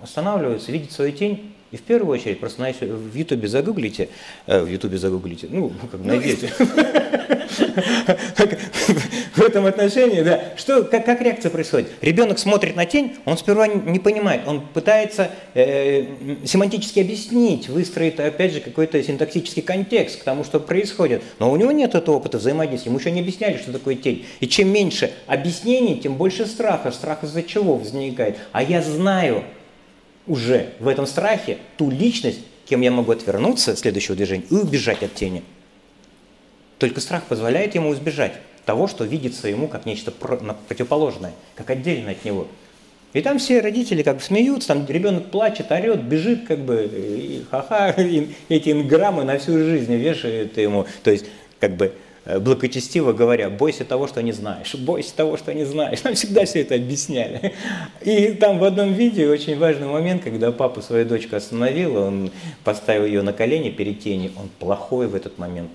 останавливаются, 0.00 0.70
видят 0.70 0.92
свою 0.92 1.12
тень 1.12 1.54
и 1.70 1.76
в 1.76 1.82
первую 1.82 2.18
очередь, 2.18 2.40
просто 2.40 2.62
на, 2.62 2.72
в 2.72 3.14
Ютубе 3.14 3.46
загуглите, 3.46 4.08
э, 4.46 4.62
в 4.62 4.68
Ютубе 4.68 4.96
загуглите, 4.96 5.48
ну, 5.50 5.70
как 5.90 6.00
ну, 6.00 6.06
найдете. 6.06 6.50
В 9.36 9.42
этом 9.42 9.66
отношении, 9.66 10.22
да. 10.22 10.42
Что, 10.56 10.84
как, 10.84 11.04
как 11.04 11.20
реакция 11.20 11.50
происходит? 11.50 11.90
Ребенок 12.00 12.38
смотрит 12.38 12.74
на 12.74 12.86
тень, 12.86 13.16
он 13.24 13.36
сперва 13.36 13.66
не 13.66 13.98
понимает, 13.98 14.42
он 14.46 14.62
пытается 14.62 15.30
э, 15.54 16.06
семантически 16.44 17.00
объяснить, 17.00 17.68
выстроить, 17.68 18.18
опять 18.18 18.54
же, 18.54 18.60
какой-то 18.60 19.02
синтаксический 19.02 19.62
контекст 19.62 20.20
к 20.20 20.24
тому, 20.24 20.44
что 20.44 20.60
происходит. 20.60 21.22
Но 21.38 21.52
у 21.52 21.56
него 21.56 21.70
нет 21.70 21.94
этого 21.94 22.16
опыта 22.16 22.38
взаимодействия, 22.38 22.90
ему 22.90 22.98
еще 22.98 23.10
не 23.10 23.20
объясняли, 23.20 23.58
что 23.58 23.72
такое 23.72 23.94
тень. 23.94 24.24
И 24.40 24.48
чем 24.48 24.72
меньше 24.72 25.12
объяснений, 25.26 26.00
тем 26.00 26.14
больше 26.14 26.46
страха. 26.46 26.90
Страх 26.90 27.24
из-за 27.24 27.42
чего 27.42 27.76
возникает? 27.76 28.38
А 28.52 28.62
я 28.62 28.82
знаю, 28.82 29.44
уже 30.28 30.70
в 30.78 30.86
этом 30.86 31.06
страхе 31.06 31.58
ту 31.76 31.90
личность, 31.90 32.40
кем 32.66 32.80
я 32.82 32.90
могу 32.90 33.12
отвернуться 33.12 33.72
от 33.72 33.78
следующего 33.78 34.14
движения 34.14 34.44
и 34.50 34.54
убежать 34.54 35.02
от 35.02 35.14
тени. 35.14 35.42
Только 36.78 37.00
страх 37.00 37.24
позволяет 37.24 37.74
ему 37.74 37.92
избежать 37.94 38.34
того, 38.64 38.86
что 38.86 39.04
видится 39.04 39.48
ему 39.48 39.66
как 39.66 39.86
нечто 39.86 40.12
противоположное, 40.12 41.32
как 41.56 41.70
отдельно 41.70 42.12
от 42.12 42.24
него. 42.24 42.46
И 43.14 43.22
там 43.22 43.38
все 43.38 43.60
родители 43.60 44.02
как 44.02 44.16
бы 44.16 44.22
смеются, 44.22 44.68
там 44.68 44.86
ребенок 44.86 45.30
плачет, 45.30 45.72
орет, 45.72 46.02
бежит 46.02 46.46
как 46.46 46.58
бы, 46.58 46.84
и 46.84 47.42
ха-ха, 47.50 47.90
и 47.96 48.28
эти 48.50 48.70
инграммы 48.70 49.24
на 49.24 49.38
всю 49.38 49.52
жизнь 49.58 49.94
вешает 49.94 50.58
ему. 50.58 50.86
То 51.02 51.10
есть 51.10 51.24
как 51.58 51.76
бы 51.76 51.94
благочестиво 52.40 53.12
говоря, 53.12 53.48
бойся 53.48 53.84
того, 53.84 54.06
что 54.06 54.22
не 54.22 54.32
знаешь, 54.32 54.74
бойся 54.74 55.14
того, 55.14 55.36
что 55.36 55.54
не 55.54 55.64
знаешь. 55.64 56.02
Нам 56.04 56.14
всегда 56.14 56.44
все 56.44 56.60
это 56.60 56.74
объясняли. 56.74 57.54
И 58.02 58.32
там 58.32 58.58
в 58.58 58.64
одном 58.64 58.92
видео 58.92 59.30
очень 59.30 59.58
важный 59.58 59.86
момент, 59.86 60.22
когда 60.24 60.52
папа 60.52 60.82
свою 60.82 61.06
дочку 61.06 61.36
остановил, 61.36 61.96
он 61.96 62.30
поставил 62.64 63.06
ее 63.06 63.22
на 63.22 63.32
колени 63.32 63.70
перед 63.70 64.00
тенью, 64.00 64.32
он 64.36 64.50
плохой 64.58 65.06
в 65.06 65.14
этот 65.14 65.38
момент 65.38 65.70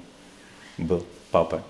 был, 0.78 1.04
папа. 1.32 1.64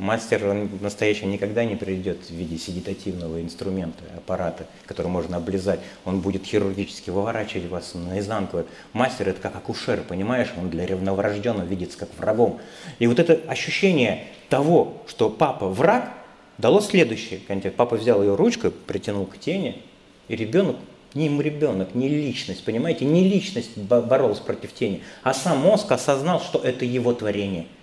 Мастер 0.00 0.66
настоящий 0.80 1.26
никогда 1.26 1.62
не 1.62 1.76
придет 1.76 2.20
в 2.26 2.30
виде 2.30 2.56
седитативного 2.56 3.42
инструмента, 3.42 4.02
аппарата, 4.16 4.64
который 4.86 5.08
можно 5.08 5.36
облизать. 5.36 5.78
Он 6.06 6.22
будет 6.22 6.46
хирургически 6.46 7.10
выворачивать 7.10 7.68
вас 7.68 7.92
наизнанку. 7.92 8.64
Мастер 8.94 9.28
это 9.28 9.42
как 9.42 9.56
акушер, 9.56 10.00
понимаешь? 10.08 10.48
Он 10.56 10.70
для 10.70 10.86
новорожденного 10.96 11.66
видится 11.66 11.98
как 11.98 12.08
врагом. 12.16 12.60
И 12.98 13.06
вот 13.06 13.18
это 13.18 13.40
ощущение 13.46 14.24
того, 14.48 15.02
что 15.06 15.28
папа 15.28 15.68
враг, 15.68 16.14
дало 16.56 16.80
следующий 16.80 17.36
контекст. 17.36 17.76
Папа 17.76 17.96
взял 17.96 18.22
ее 18.22 18.36
ручку, 18.36 18.70
притянул 18.70 19.26
к 19.26 19.36
тени, 19.36 19.82
и 20.28 20.34
ребенок 20.34 20.76
не 21.12 21.26
ему 21.26 21.42
ребенок, 21.42 21.94
не 21.94 22.08
личность, 22.08 22.64
понимаете, 22.64 23.04
не 23.04 23.28
личность 23.28 23.76
боролась 23.76 24.38
против 24.38 24.72
тени, 24.72 25.02
а 25.22 25.34
сам 25.34 25.58
мозг 25.58 25.92
осознал, 25.92 26.40
что 26.40 26.58
это 26.58 26.86
его 26.86 27.12
творение– 27.12 27.66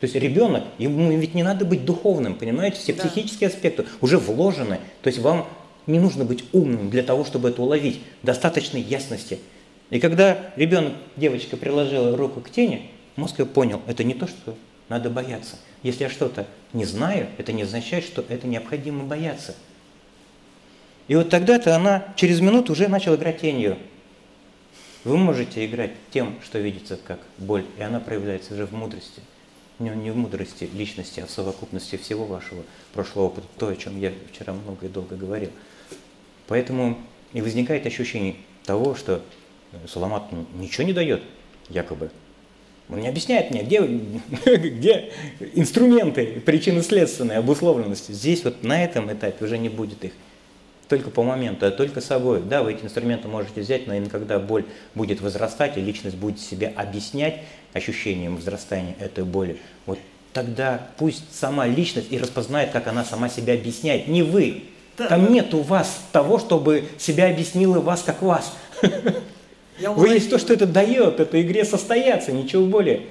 то 0.00 0.06
есть 0.06 0.16
ребенок, 0.16 0.64
ему 0.78 1.10
ведь 1.10 1.34
не 1.34 1.42
надо 1.42 1.66
быть 1.66 1.84
духовным, 1.84 2.34
понимаете, 2.34 2.78
все 2.78 2.94
да. 2.94 3.02
психические 3.04 3.48
аспекты 3.48 3.84
уже 4.00 4.16
вложены. 4.16 4.80
То 5.02 5.08
есть 5.08 5.18
вам 5.18 5.46
не 5.86 5.98
нужно 5.98 6.24
быть 6.24 6.44
умным 6.52 6.88
для 6.88 7.02
того, 7.02 7.26
чтобы 7.26 7.50
это 7.50 7.60
уловить. 7.60 8.00
Достаточной 8.22 8.80
ясности. 8.80 9.40
И 9.90 10.00
когда 10.00 10.52
ребенок, 10.56 10.94
девочка 11.16 11.58
приложила 11.58 12.16
руку 12.16 12.40
к 12.40 12.48
тени, 12.50 12.90
мозг 13.16 13.40
ее 13.40 13.44
понял, 13.44 13.82
это 13.86 14.02
не 14.02 14.14
то, 14.14 14.26
что 14.26 14.56
надо 14.88 15.10
бояться. 15.10 15.56
Если 15.82 16.04
я 16.04 16.10
что-то 16.10 16.46
не 16.72 16.86
знаю, 16.86 17.26
это 17.36 17.52
не 17.52 17.62
означает, 17.62 18.04
что 18.04 18.24
это 18.26 18.46
необходимо 18.46 19.04
бояться. 19.04 19.54
И 21.08 21.14
вот 21.14 21.28
тогда-то 21.28 21.76
она 21.76 22.06
через 22.16 22.40
минуту 22.40 22.72
уже 22.72 22.88
начала 22.88 23.16
играть 23.16 23.40
тенью. 23.40 23.76
Вы 25.04 25.18
можете 25.18 25.66
играть 25.66 25.92
тем, 26.10 26.36
что 26.42 26.58
видится 26.58 26.98
как 27.06 27.20
боль, 27.36 27.66
и 27.78 27.82
она 27.82 28.00
проявляется 28.00 28.54
уже 28.54 28.64
в 28.64 28.72
мудрости 28.72 29.20
не, 29.80 29.90
не 29.90 30.10
в 30.10 30.16
мудрости 30.16 30.68
личности, 30.72 31.20
а 31.20 31.26
в 31.26 31.30
совокупности 31.30 31.96
всего 31.96 32.24
вашего 32.24 32.62
прошлого 32.92 33.26
опыта, 33.26 33.46
то, 33.58 33.68
о 33.68 33.76
чем 33.76 33.98
я 33.98 34.12
вчера 34.32 34.52
много 34.52 34.86
и 34.86 34.88
долго 34.88 35.16
говорил. 35.16 35.50
Поэтому 36.46 36.98
и 37.32 37.40
возникает 37.40 37.86
ощущение 37.86 38.36
того, 38.64 38.94
что 38.94 39.22
Соломат 39.86 40.30
ну, 40.32 40.46
ничего 40.54 40.84
не 40.84 40.92
дает, 40.92 41.22
якобы. 41.68 42.10
Он 42.88 43.00
не 43.00 43.08
объясняет 43.08 43.50
мне, 43.50 43.62
где, 43.62 43.80
где 44.56 45.12
инструменты 45.54 46.40
причинно-следственной 46.44 47.36
обусловленности. 47.36 48.12
Здесь 48.12 48.44
вот 48.44 48.62
на 48.62 48.82
этом 48.82 49.12
этапе 49.12 49.44
уже 49.44 49.58
не 49.58 49.68
будет 49.68 50.04
их 50.04 50.12
только 50.90 51.08
по 51.08 51.22
моменту, 51.22 51.66
а 51.66 51.70
только 51.70 52.00
собой. 52.00 52.42
Да, 52.42 52.64
вы 52.64 52.72
эти 52.72 52.84
инструменты 52.84 53.28
можете 53.28 53.60
взять, 53.60 53.86
но 53.86 53.94
когда 54.10 54.40
боль 54.40 54.64
будет 54.96 55.20
возрастать, 55.20 55.78
и 55.78 55.80
личность 55.80 56.16
будет 56.16 56.40
себя 56.40 56.72
объяснять 56.74 57.42
ощущением 57.72 58.34
возрастания 58.34 58.96
этой 58.98 59.22
боли, 59.22 59.58
вот 59.86 60.00
тогда 60.32 60.88
пусть 60.98 61.22
сама 61.32 61.68
личность 61.68 62.08
и 62.10 62.18
распознает, 62.18 62.70
как 62.72 62.88
она 62.88 63.04
сама 63.04 63.28
себя 63.28 63.54
объясняет, 63.54 64.08
не 64.08 64.24
вы. 64.24 64.64
Да. 64.98 65.06
Там 65.06 65.32
нет 65.32 65.54
у 65.54 65.60
вас 65.60 66.00
того, 66.10 66.40
чтобы 66.40 66.84
себя 66.98 67.28
объяснила 67.28 67.78
вас 67.78 68.02
как 68.02 68.20
вас. 68.20 68.52
Вы 69.78 70.08
есть 70.08 70.28
то, 70.28 70.38
что 70.38 70.52
это 70.52 70.66
дает 70.66 71.20
этой 71.20 71.42
игре 71.42 71.64
состояться, 71.64 72.32
ничего 72.32 72.66
более. 72.66 73.02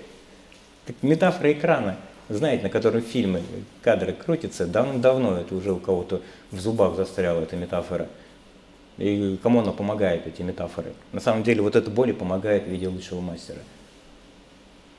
Как 0.85 0.97
метафора 1.01 1.53
экрана 1.53 1.95
знаете, 2.35 2.63
на 2.63 2.69
котором 2.69 3.01
фильмы, 3.01 3.41
кадры 3.81 4.13
крутятся, 4.13 4.67
давно-давно 4.67 5.37
это 5.37 5.55
уже 5.55 5.73
у 5.73 5.79
кого-то 5.79 6.21
в 6.51 6.59
зубах 6.59 6.95
застряла 6.95 7.41
эта 7.41 7.55
метафора. 7.55 8.07
И 8.97 9.39
кому 9.41 9.61
она 9.61 9.71
помогает, 9.71 10.27
эти 10.27 10.41
метафоры? 10.41 10.93
На 11.11 11.21
самом 11.21 11.43
деле 11.43 11.61
вот 11.61 11.75
эта 11.75 11.89
боль 11.89 12.13
помогает 12.13 12.65
в 12.65 12.67
виде 12.67 12.87
лучшего 12.87 13.21
мастера. 13.21 13.59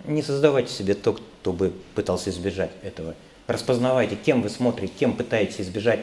Не 0.06 0.22
создавайте 0.22 0.72
себе 0.72 0.94
то, 0.94 1.12
кто 1.12 1.52
бы 1.52 1.72
пытался 1.94 2.30
избежать 2.30 2.70
этого. 2.82 3.14
Распознавайте, 3.46 4.16
кем 4.16 4.42
вы 4.42 4.48
смотрите, 4.48 4.92
кем 4.98 5.16
пытаетесь 5.16 5.60
избежать. 5.60 6.00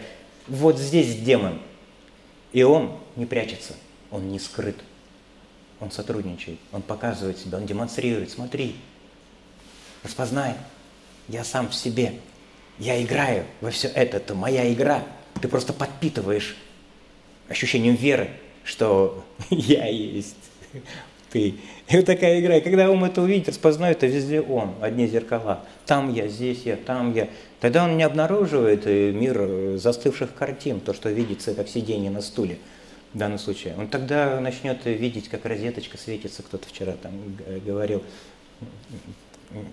Вот 0.47 0.77
здесь 0.77 1.15
демон. 1.15 1.59
И 2.53 2.63
он 2.63 2.91
не 3.15 3.25
прячется, 3.25 3.73
он 4.11 4.29
не 4.29 4.39
скрыт. 4.39 4.77
Он 5.79 5.91
сотрудничает, 5.91 6.57
он 6.71 6.81
показывает 6.81 7.37
себя, 7.37 7.57
он 7.57 7.65
демонстрирует. 7.65 8.31
Смотри, 8.31 8.75
распознай, 10.03 10.55
я 11.27 11.43
сам 11.43 11.69
в 11.69 11.75
себе, 11.75 12.13
я 12.79 13.01
играю 13.01 13.45
во 13.61 13.71
все 13.71 13.87
это, 13.87 14.17
это 14.17 14.35
моя 14.35 14.71
игра. 14.71 15.03
Ты 15.41 15.47
просто 15.47 15.73
подпитываешь 15.73 16.57
ощущением 17.49 17.95
веры, 17.95 18.29
что 18.63 19.25
я 19.49 19.87
есть 19.87 20.35
ты. 21.29 21.55
И 21.87 21.95
вот 21.95 22.05
такая 22.05 22.39
игра. 22.39 22.57
И 22.57 22.61
когда 22.61 22.89
ум 22.89 23.03
это 23.05 23.21
увидит, 23.21 23.49
распознает, 23.49 23.97
это 23.97 24.07
везде 24.07 24.41
он, 24.41 24.75
одни 24.81 25.07
зеркала. 25.07 25.65
Там 25.85 26.13
я, 26.13 26.27
здесь 26.27 26.63
я, 26.63 26.75
там 26.75 27.13
я. 27.13 27.29
Тогда 27.59 27.85
он 27.85 27.97
не 27.97 28.03
обнаруживает 28.03 28.85
э, 28.85 29.11
мир 29.11 29.37
э, 29.39 29.77
застывших 29.77 30.33
картин, 30.33 30.79
то, 30.79 30.93
что 30.93 31.09
видится 31.09 31.53
как 31.53 31.67
сидение 31.67 32.11
на 32.11 32.21
стуле 32.21 32.57
в 33.13 33.17
данном 33.17 33.39
случае. 33.39 33.75
Он 33.77 33.87
тогда 33.87 34.39
начнет 34.39 34.85
видеть, 34.85 35.29
как 35.29 35.45
розеточка 35.45 35.97
светится, 35.97 36.43
кто-то 36.43 36.67
вчера 36.67 36.93
там 37.01 37.13
говорил, 37.65 38.03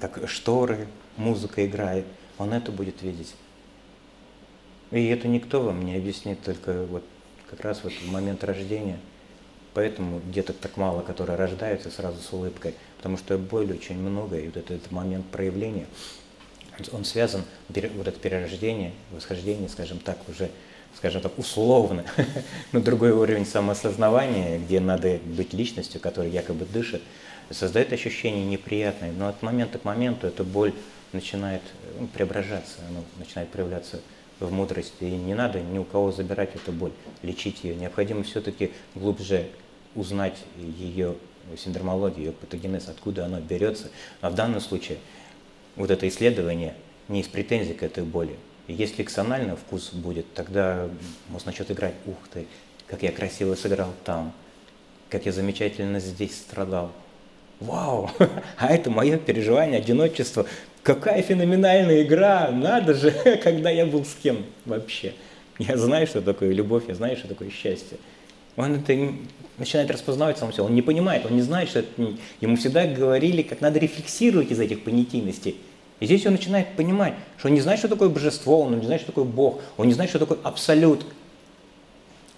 как 0.01 0.29
шторы, 0.29 0.87
музыка 1.17 1.67
играет. 1.67 2.07
Он 2.39 2.53
это 2.53 2.73
будет 2.73 3.03
видеть. 3.03 3.35
И 4.91 5.07
это 5.07 5.29
никто 5.29 5.63
вам 5.63 5.85
не 5.85 5.97
объяснит, 5.97 6.43
только 6.43 6.85
вот 6.85 7.05
как 7.51 7.61
раз 7.61 7.83
вот 7.85 7.93
в 7.93 8.11
момент 8.11 8.45
рождения– 8.45 8.99
Поэтому 9.75 10.21
деток 10.33 10.57
так 10.61 10.77
мало, 10.77 11.03
которые 11.03 11.37
рождаются 11.37 11.91
сразу 11.91 12.21
с 12.23 12.33
улыбкой, 12.33 12.75
потому 12.97 13.19
что 13.19 13.37
боли 13.37 13.73
очень 13.73 13.99
много, 13.99 14.39
и 14.39 14.47
вот 14.47 14.57
этот, 14.57 14.71
этот 14.71 14.93
момент 14.93 15.27
проявления, 15.27 15.87
он 16.93 17.05
связан, 17.05 17.43
вот 17.69 18.07
это 18.07 18.19
перерождение, 18.19 18.93
восхождение, 19.11 19.69
скажем 19.69 19.99
так, 19.99 20.17
уже, 20.29 20.49
скажем 20.97 21.23
так, 21.23 21.37
условно, 21.39 22.05
на 22.73 22.81
другой 22.81 23.11
уровень 23.11 23.45
самоосознавания, 23.45 24.61
где 24.61 24.79
надо 24.79 25.19
быть 25.25 25.53
личностью, 25.53 26.01
которая 26.01 26.31
якобы 26.31 26.67
дышит, 26.67 27.03
создает 27.51 27.93
ощущение 27.93 28.47
неприятное, 28.47 29.11
но 29.11 29.27
от 29.27 29.43
момента 29.43 29.79
к 29.79 29.85
моменту 29.85 30.29
эта 30.29 30.45
боль 30.45 30.73
начинает 31.15 31.63
ну, 31.99 32.07
преображаться, 32.07 32.79
она 32.89 33.01
начинает 33.19 33.49
проявляться 33.51 34.01
в 34.41 34.53
мудрости, 34.53 35.05
и 35.05 35.11
не 35.11 35.35
надо 35.35 35.61
ни 35.61 35.79
у 35.79 35.85
кого 35.85 36.13
забирать 36.13 36.55
эту 36.55 36.73
боль, 36.73 36.93
лечить 37.23 37.65
ее. 37.65 37.77
Необходимо 37.77 38.23
все-таки 38.25 38.73
глубже 38.95 39.49
узнать 39.95 40.37
ее 40.61 41.15
синдромологию, 41.57 42.27
ее 42.27 42.33
патогенез, 42.33 42.89
откуда 42.89 43.27
она 43.27 43.41
берется. 43.41 43.91
А 44.21 44.31
в 44.31 44.35
данном 44.35 44.61
случае 44.61 44.99
вот 45.77 45.91
это 45.91 46.09
исследование 46.09 46.75
не 47.09 47.21
из 47.21 47.29
претензий 47.29 47.75
к 47.75 47.83
этой 47.83 48.05
боли. 48.05 48.37
Если 48.67 49.03
ксонально 49.03 49.57
вкус 49.57 49.93
будет, 49.93 50.33
тогда 50.35 50.89
мозг 51.29 51.47
начнет 51.47 51.71
играть, 51.71 51.95
ух 52.07 52.17
ты, 52.33 52.47
как 52.87 53.03
я 53.03 53.13
красиво 53.13 53.55
сыграл 53.55 53.93
там, 54.05 54.33
как 55.11 55.27
я 55.27 55.33
замечательно 55.33 56.01
здесь 56.01 56.37
страдал. 56.37 56.91
Вау, 57.61 58.11
а 58.59 58.75
это 58.75 58.91
мое 58.91 59.19
переживание 59.19 59.79
одиночества. 59.79 60.47
Какая 60.85 61.23
феноменальная 61.23 62.03
игра, 62.03 62.51
надо 62.51 62.93
же, 62.93 63.11
когда 63.43 63.71
я 63.71 63.87
был 63.87 64.05
с 64.05 64.15
кем 64.23 64.45
вообще. 64.67 65.15
Я 65.59 65.79
знаю, 65.79 66.07
что 66.07 66.21
такое 66.21 66.53
любовь, 66.53 66.85
я 66.89 66.95
знаю, 66.95 67.17
что 67.17 67.27
такое 67.27 67.49
счастье. 67.49 67.97
Он 68.55 68.75
это 68.75 69.15
начинает 69.57 69.91
распознавать 69.91 70.37
сам 70.37 70.53
себя. 70.53 70.65
Он 70.65 70.75
не 70.75 70.83
понимает, 70.83 71.25
он 71.25 71.37
не 71.37 71.41
знает, 71.41 71.71
что 71.71 71.79
это... 71.79 71.89
Ему 72.43 72.57
всегда 72.57 72.87
говорили, 72.87 73.41
как 73.41 73.63
надо 73.63 73.79
рефлексировать 73.79 74.51
из 74.51 74.61
этих 74.61 74.85
понятийностей. 74.85 75.57
И 76.01 76.05
здесь 76.05 76.27
он 76.27 76.33
начинает 76.33 76.69
понимать, 76.77 77.15
что 77.39 77.49
он 77.49 77.55
не 77.55 77.63
знает, 77.63 77.79
что 77.79 77.89
такое 77.89 78.11
божество, 78.11 78.61
он 78.61 78.79
не 78.79 78.85
знает, 78.85 79.01
что 79.01 79.13
такое 79.13 79.25
Бог, 79.25 79.63
он 79.79 79.87
не 79.87 79.95
знает, 79.95 80.11
что 80.11 80.19
такое 80.19 80.37
абсолют. 80.43 81.07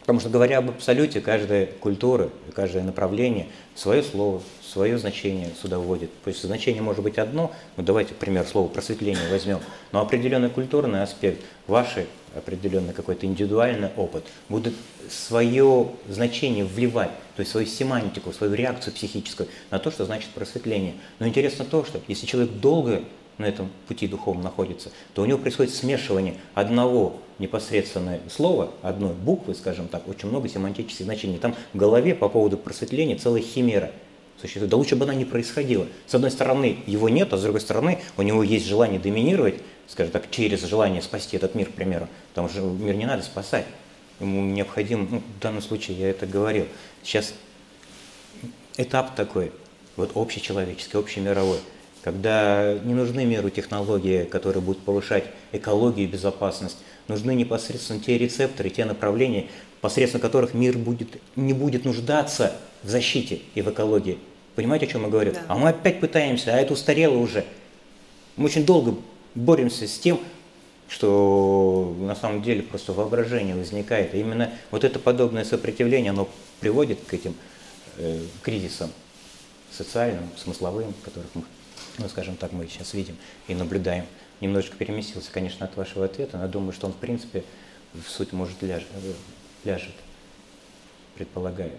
Потому 0.07 0.21
что 0.21 0.29
говоря 0.29 0.59
об 0.59 0.71
абсолюте, 0.71 1.21
каждая 1.21 1.67
культура, 1.67 2.31
каждое 2.55 2.85
направление 2.85 3.49
свое 3.75 4.05
слово, 4.05 4.41
свое 4.65 4.99
значение 4.99 5.51
сюда 5.61 5.81
вводит. 5.81 6.11
То 6.23 6.29
есть 6.29 6.41
значение 6.45 6.81
может 6.81 7.03
быть 7.03 7.19
одно, 7.19 7.51
ну 7.77 7.83
давайте, 7.83 8.15
пример, 8.15 8.47
слово 8.47 8.69
просветление 8.69 9.29
возьмем, 9.29 9.59
но 9.91 10.01
определенный 10.01 10.49
культурный 10.49 11.03
аспект, 11.03 11.43
ваши 11.67 12.07
определенный 12.37 12.93
какой-то 12.93 13.27
индивидуальный 13.27 13.89
опыт, 13.97 14.25
будут 14.49 14.75
свое 15.11 15.89
значение 16.09 16.65
вливать, 16.65 17.11
то 17.35 17.41
есть 17.41 17.51
свою 17.51 17.67
семантику, 17.67 18.33
свою 18.33 18.55
реакцию 18.55 18.95
психическую 18.95 19.49
на 19.73 19.81
то, 19.81 19.91
что 19.91 20.05
значит 20.05 20.31
просветление. 20.31 20.95
Но 21.19 21.27
интересно 21.27 21.65
то, 21.65 21.85
что 21.85 22.01
если 22.07 22.27
человек 22.27 22.53
долго 22.53 23.03
на 23.39 23.45
этом 23.45 23.71
пути 23.89 24.07
духовном 24.09 24.45
находится, 24.45 24.91
то 25.15 25.23
у 25.23 25.27
него 25.27 25.39
происходит 25.39 25.75
смешивание 25.75 26.37
одного 26.55 27.21
непосредственного 27.39 28.21
слова, 28.31 28.71
одной 28.83 29.13
буквы, 29.13 29.55
скажем 29.55 29.89
так, 29.89 30.09
очень 30.09 30.29
много 30.29 30.49
семантических 30.49 31.05
значений. 31.05 31.39
Там 31.39 31.55
в 31.73 31.77
голове 31.77 32.15
по 32.15 32.29
поводу 32.29 32.57
просветления 32.57 33.17
целая 33.17 33.43
химера 33.43 33.93
существует. 34.41 34.71
Да 34.71 34.77
лучше 34.77 34.97
бы 34.97 35.05
она 35.05 35.15
не 35.15 35.25
происходила. 35.25 35.87
С 36.07 36.15
одной 36.15 36.31
стороны, 36.31 36.79
его 36.87 37.09
нет, 37.09 37.33
а 37.33 37.37
с 37.37 37.43
другой 37.43 37.61
стороны, 37.61 38.01
у 38.17 38.23
него 38.23 38.43
есть 38.43 38.67
желание 38.67 38.99
доминировать, 38.99 39.57
скажем 39.87 40.13
так, 40.13 40.31
через 40.31 40.65
желание 40.65 41.03
спасти 41.03 41.37
этот 41.37 41.55
мир, 41.55 41.67
к 41.67 41.73
примеру. 41.73 42.09
Потому 42.31 42.49
что 42.49 42.61
мир 42.61 42.95
не 42.95 43.07
надо 43.07 43.23
спасать. 43.23 43.67
Ему 44.19 44.43
необходим, 44.43 45.09
ну, 45.11 45.19
в 45.19 45.43
данном 45.43 45.61
случае 45.61 45.99
я 45.99 46.09
это 46.09 46.27
говорил. 46.27 46.67
Сейчас 47.03 47.35
этап 48.79 49.15
такой, 49.15 49.53
вот 49.97 50.13
общечеловеческий, 50.15 50.99
общемировой, 50.99 51.59
когда 52.07 52.79
не 52.85 52.95
нужны 52.95 53.25
миру 53.25 53.51
технологии, 53.51 54.23
которые 54.23 54.63
будут 54.63 54.81
повышать 54.85 55.25
экологию 55.51 56.07
и 56.07 56.09
безопасность, 56.09 56.79
нужны 57.09 57.35
непосредственно 57.35 57.99
те 57.99 58.17
рецепторы, 58.17 58.71
те 58.71 58.85
направления, 58.85 59.47
посредством 59.81 60.21
которых 60.21 60.55
мир 60.55 60.79
будет, 60.79 61.21
не 61.35 61.53
будет 61.53 61.85
нуждаться 61.85 62.53
в 62.85 62.91
защите 62.91 63.41
и 63.57 63.61
в 63.61 63.71
экологии. 63.71 64.21
Понимаете, 64.55 64.87
о 64.87 64.89
чем 64.91 65.03
я 65.03 65.09
говорю? 65.09 65.33
Да. 65.33 65.43
А 65.49 65.59
мы 65.59 65.71
опять 65.71 65.99
пытаемся, 65.99 66.55
а 66.55 66.59
это 66.59 66.75
устарело 66.75 67.17
уже. 67.17 67.45
Мы 68.37 68.45
очень 68.45 68.65
долго 68.65 68.95
боремся 69.35 69.89
с 69.89 69.99
тем, 69.99 70.21
что 70.89 71.93
на 71.99 72.15
самом 72.15 72.41
деле 72.41 72.63
просто 72.63 72.93
воображение 72.93 73.57
возникает. 73.57 74.15
И 74.15 74.21
именно 74.21 74.53
вот 74.71 74.85
это 74.85 75.01
подобное 75.01 75.43
сопротивление, 75.43 76.11
оно 76.11 76.29
приводит 76.61 77.01
к 77.05 77.13
этим 77.13 77.35
э, 77.99 78.21
кризисам 78.45 78.93
социальным, 79.73 80.31
смысловым, 80.37 80.95
которых 81.03 81.31
мы, 81.35 81.43
ну, 81.99 82.09
скажем 82.09 82.37
так, 82.37 82.53
мы 82.53 82.67
сейчас 82.67 82.95
видим 82.95 83.17
и 83.49 83.55
наблюдаем. 83.55 84.05
Немножечко 84.41 84.77
переместился, 84.77 85.31
конечно, 85.31 85.67
от 85.67 85.77
вашего 85.77 86.05
ответа, 86.05 86.37
но 86.37 86.45
я 86.45 86.49
думаю, 86.49 86.73
что 86.73 86.87
он, 86.87 86.93
в 86.93 86.97
принципе, 86.97 87.43
в 87.95 88.09
суть 88.09 88.33
может 88.33 88.63
ляж, 88.63 88.83
ляжет, 89.65 89.95
предполагаю. 91.15 91.73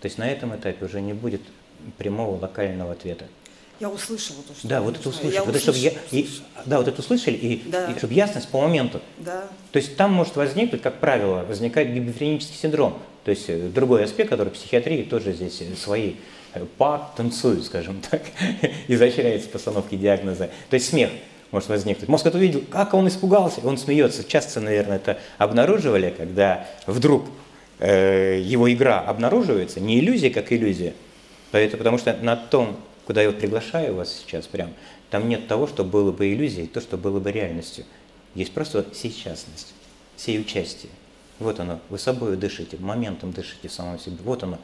То 0.00 0.06
есть 0.06 0.18
на 0.18 0.30
этом 0.30 0.54
этапе 0.54 0.84
уже 0.84 1.00
не 1.00 1.14
будет 1.14 1.40
прямого 1.96 2.38
локального 2.38 2.92
ответа. 2.92 3.26
Я 3.80 3.90
услышала 3.90 4.42
то, 4.46 4.54
что 4.54 4.68
Да, 4.68 4.80
вот 4.82 4.96
это 4.96 5.08
услышали. 5.08 5.38
вот 5.38 5.48
услышала, 5.48 5.74
чтобы 5.74 5.78
я, 5.78 5.92
и, 6.20 6.28
да, 6.64 6.78
вот 6.78 6.86
это 6.86 7.00
услышали, 7.00 7.34
и, 7.34 7.68
да. 7.68 7.90
и 7.90 7.98
чтобы 7.98 8.14
ясность 8.14 8.48
по 8.48 8.60
моменту. 8.60 9.00
Да. 9.18 9.44
То 9.72 9.78
есть 9.78 9.96
там 9.96 10.12
может 10.12 10.36
возникнуть, 10.36 10.80
как 10.80 11.00
правило, 11.00 11.44
возникает 11.44 11.92
гибефренический 11.92 12.56
синдром. 12.56 12.98
То 13.24 13.30
есть 13.32 13.46
э, 13.48 13.68
другой 13.68 14.04
аспект, 14.04 14.30
который 14.30 14.50
в 14.50 14.52
психиатрии 14.52 15.02
тоже 15.02 15.32
здесь 15.32 15.60
э, 15.62 15.74
свои 15.74 16.14
э, 16.54 16.64
па 16.78 17.12
танцуют, 17.16 17.64
скажем 17.66 18.00
так, 18.10 18.22
изощряется 18.88 19.48
постановки 19.48 19.96
диагноза. 19.96 20.50
То 20.70 20.74
есть 20.74 20.88
смех 20.88 21.10
может 21.50 21.68
возникнуть. 21.68 22.08
Мозг 22.08 22.26
это 22.26 22.38
увидел, 22.38 22.62
как 22.70 22.94
он 22.94 23.08
испугался, 23.08 23.60
он 23.64 23.78
смеется. 23.78 24.24
Часто, 24.24 24.60
наверное, 24.60 24.96
это 24.96 25.18
обнаруживали, 25.38 26.14
когда 26.16 26.66
вдруг 26.86 27.26
э, 27.78 28.40
его 28.42 28.72
игра 28.72 29.00
обнаруживается, 29.00 29.80
не 29.80 30.00
иллюзия 30.00 30.30
как 30.30 30.52
иллюзия, 30.52 30.94
это 31.52 31.76
потому 31.76 31.98
что 31.98 32.12
на 32.14 32.36
том 32.36 32.76
куда 33.06 33.22
я 33.22 33.30
приглашаю 33.32 33.94
вас 33.94 34.12
сейчас 34.12 34.46
прям, 34.46 34.72
там 35.10 35.28
нет 35.28 35.46
того, 35.46 35.66
что 35.66 35.84
было 35.84 36.12
бы 36.12 36.32
иллюзией, 36.32 36.66
то, 36.66 36.80
что 36.80 36.96
было 36.96 37.20
бы 37.20 37.30
реальностью. 37.30 37.84
Есть 38.34 38.52
просто 38.52 38.84
сейчасность, 38.92 39.74
сей 40.16 40.40
участие. 40.40 40.90
Вот 41.38 41.60
оно, 41.60 41.80
вы 41.88 41.98
собой 41.98 42.36
дышите, 42.36 42.76
моментом 42.78 43.32
дышите 43.32 43.68
в 43.68 43.72
самом 43.72 43.98
себе, 43.98 44.16
вот 44.24 44.42
оно. 44.42 44.58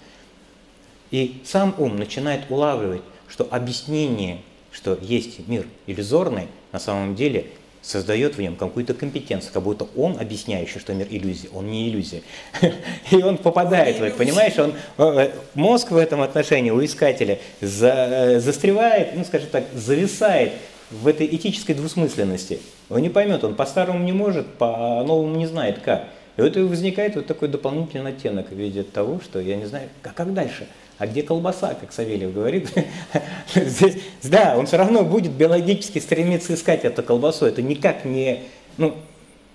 И 1.11 1.41
сам 1.45 1.75
ум 1.79 1.97
начинает 1.97 2.51
улавливать, 2.51 3.03
что 3.29 3.47
объяснение, 3.51 4.39
что 4.71 4.99
есть 5.01 5.47
мир 5.49 5.67
иллюзорный, 5.87 6.49
на 6.73 6.79
самом 6.79 7.15
деле 7.15 7.47
создает 7.83 8.37
в 8.37 8.41
нем 8.41 8.57
какую-то 8.57 8.95
компетенцию, 8.95 9.53
как 9.53 9.63
будто 9.63 9.87
он, 9.97 10.19
объясняющий, 10.21 10.79
что 10.79 10.93
мир 10.93 11.07
иллюзия, 11.11 11.49
он 11.53 11.71
не 11.71 11.89
иллюзия. 11.89 12.23
И 13.11 13.17
он 13.17 13.39
попадает 13.39 13.99
в 13.99 14.03
это, 14.03 14.17
понимаешь, 14.17 14.59
он, 14.59 14.75
э, 14.99 15.31
мозг 15.55 15.91
в 15.91 15.97
этом 15.97 16.21
отношении 16.21 16.71
у 16.71 16.85
искателя 16.85 17.39
за, 17.61 17.89
э, 17.89 18.41
застревает, 18.41 19.17
ну, 19.17 19.25
скажем 19.25 19.49
так, 19.51 19.65
зависает 19.75 20.53
в 20.91 21.07
этой 21.07 21.27
этической 21.27 21.75
двусмысленности. 21.75 22.61
Он 22.91 23.01
не 23.01 23.09
поймет, 23.09 23.45
он 23.45 23.55
по-старому 23.55 24.05
не 24.05 24.13
может, 24.13 24.47
по-новому 24.55 25.35
не 25.37 25.47
знает 25.47 25.79
как. 25.79 26.09
И 26.37 26.43
вот 26.43 26.57
возникает 26.57 27.17
вот 27.17 27.27
такой 27.27 27.49
дополнительный 27.49 28.11
оттенок 28.13 28.51
в 28.51 28.55
виде 28.55 28.83
того, 28.83 29.21
что 29.21 29.41
я 29.41 29.57
не 29.57 29.67
знаю, 29.67 29.89
а 30.03 30.11
как 30.11 30.33
дальше? 30.35 30.67
А 31.01 31.07
где 31.07 31.23
колбаса, 31.23 31.73
как 31.73 31.93
Савельев 31.93 32.35
говорит? 32.35 32.71
Здесь, 33.55 33.97
да, 34.23 34.55
он 34.59 34.67
все 34.67 34.77
равно 34.77 35.03
будет 35.03 35.33
биологически 35.33 35.99
стремиться 35.99 36.53
искать 36.53 36.85
эту 36.85 37.03
колбасу. 37.03 37.47
Это 37.47 37.63
никак 37.63 38.05
не, 38.05 38.43
ну, 38.77 38.95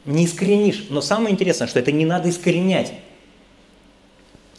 не 0.06 0.26
искоренишь. 0.26 0.88
Но 0.90 1.02
самое 1.02 1.34
интересное, 1.34 1.68
что 1.68 1.78
это 1.78 1.92
не 1.92 2.04
надо 2.04 2.32
искоренять. 2.32 2.94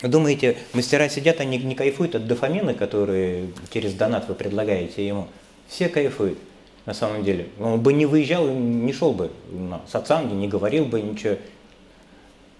Думаете, 0.01 0.59
мастера 0.75 1.09
сидят, 1.09 1.41
они 1.41 1.59
не 1.59 1.75
кайфуют 1.75 2.15
от 2.15 2.29
дофамина, 2.29 2.73
который 2.73 3.53
через 3.73 3.93
донат 3.95 4.29
вы 4.29 4.37
предлагаете 4.37 5.05
ему? 5.05 5.27
Все 5.67 5.89
кайфуют, 5.89 6.39
на 6.85 6.95
самом 6.95 7.25
деле. 7.25 7.49
Он 7.59 7.81
бы 7.81 7.95
не 7.95 8.07
выезжал, 8.07 8.47
не 8.47 8.93
шел 8.93 9.13
бы 9.13 9.33
на 9.51 9.81
сатсанги, 9.89 10.35
не 10.35 10.47
говорил 10.47 10.85
бы 10.85 11.01
ничего. 11.01 11.35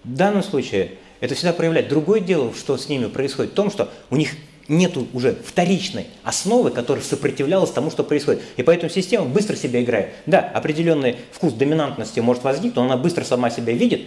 В 0.03 0.13
данном 0.13 0.43
случае 0.43 0.91
это 1.19 1.35
всегда 1.35 1.53
проявляет. 1.53 1.89
Другое 1.89 2.19
дело, 2.19 2.53
что 2.53 2.77
с 2.77 2.89
ними 2.89 3.07
происходит, 3.07 3.51
в 3.51 3.55
том, 3.55 3.71
что 3.71 3.89
у 4.09 4.15
них 4.15 4.31
нет 4.67 4.97
уже 5.13 5.35
вторичной 5.45 6.07
основы, 6.23 6.71
которая 6.71 7.03
сопротивлялась 7.03 7.71
тому, 7.71 7.89
что 7.89 8.03
происходит. 8.03 8.41
И 8.57 8.63
поэтому 8.63 8.89
система 8.89 9.25
быстро 9.25 9.55
себя 9.55 9.81
играет. 9.81 10.09
Да, 10.25 10.39
определенный 10.39 11.17
вкус 11.31 11.53
доминантности 11.53 12.19
может 12.19 12.43
возникнуть, 12.43 12.75
но 12.75 12.83
она 12.83 12.97
быстро 12.97 13.23
сама 13.23 13.49
себя 13.49 13.73
видит, 13.73 14.01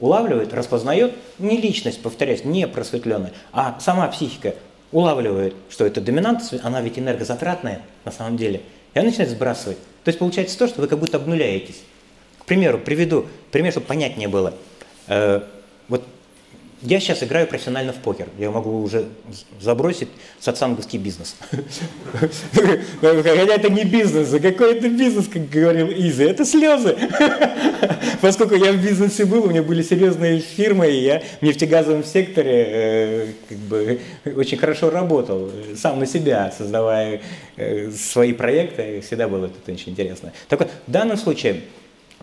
улавливает, 0.00 0.52
распознает 0.52 1.14
не 1.38 1.56
личность, 1.56 2.02
повторяюсь, 2.02 2.44
не 2.44 2.66
просветленная, 2.66 3.32
а 3.52 3.78
сама 3.80 4.06
психика 4.08 4.54
улавливает, 4.92 5.54
что 5.70 5.86
это 5.86 6.00
доминантность, 6.00 6.64
она 6.64 6.80
ведь 6.80 6.98
энергозатратная 6.98 7.82
на 8.04 8.12
самом 8.12 8.36
деле, 8.36 8.62
и 8.94 8.98
она 8.98 9.08
начинает 9.08 9.30
сбрасывать. 9.30 9.78
То 10.04 10.08
есть 10.08 10.18
получается 10.18 10.58
то, 10.58 10.68
что 10.68 10.80
вы 10.80 10.88
как 10.88 10.98
будто 10.98 11.16
обнуляетесь. 11.16 11.82
К 12.38 12.44
примеру, 12.44 12.78
приведу 12.78 13.26
пример, 13.50 13.72
чтобы 13.72 13.86
понятнее 13.86 14.28
было. 14.28 14.54
Э, 15.08 15.42
вот 15.88 16.04
я 16.82 17.00
сейчас 17.00 17.22
играю 17.22 17.46
профессионально 17.46 17.92
в 17.92 17.96
покер. 17.96 18.28
Я 18.38 18.50
могу 18.50 18.82
уже 18.82 19.06
забросить 19.60 20.08
сатсанговский 20.40 20.98
бизнес. 20.98 21.36
Хотя 23.00 23.54
это 23.54 23.70
не 23.70 23.84
бизнес, 23.84 24.32
а 24.34 24.40
какой 24.40 24.76
это 24.76 24.88
бизнес, 24.88 25.26
как 25.26 25.48
говорил 25.48 25.88
Иза, 25.88 26.24
это 26.24 26.44
слезы. 26.44 26.96
Поскольку 28.20 28.56
я 28.56 28.72
в 28.72 28.82
бизнесе 28.82 29.24
был, 29.24 29.44
у 29.44 29.48
меня 29.48 29.62
были 29.62 29.82
серьезные 29.82 30.40
фирмы, 30.40 30.90
и 30.90 31.02
я 31.02 31.22
в 31.40 31.42
нефтегазовом 31.42 32.04
секторе 32.04 32.66
э, 32.68 33.26
как 33.48 33.58
бы, 33.58 34.00
очень 34.36 34.58
хорошо 34.58 34.90
работал, 34.90 35.50
сам 35.76 35.98
на 35.98 36.06
себя, 36.06 36.52
создавая 36.56 37.22
э, 37.56 37.90
свои 37.90 38.32
проекты, 38.32 39.00
всегда 39.00 39.28
было 39.28 39.46
это 39.46 39.72
очень 39.72 39.92
интересно. 39.92 40.32
Так 40.48 40.60
вот, 40.60 40.70
в 40.86 40.90
данном 40.90 41.16
случае 41.16 41.62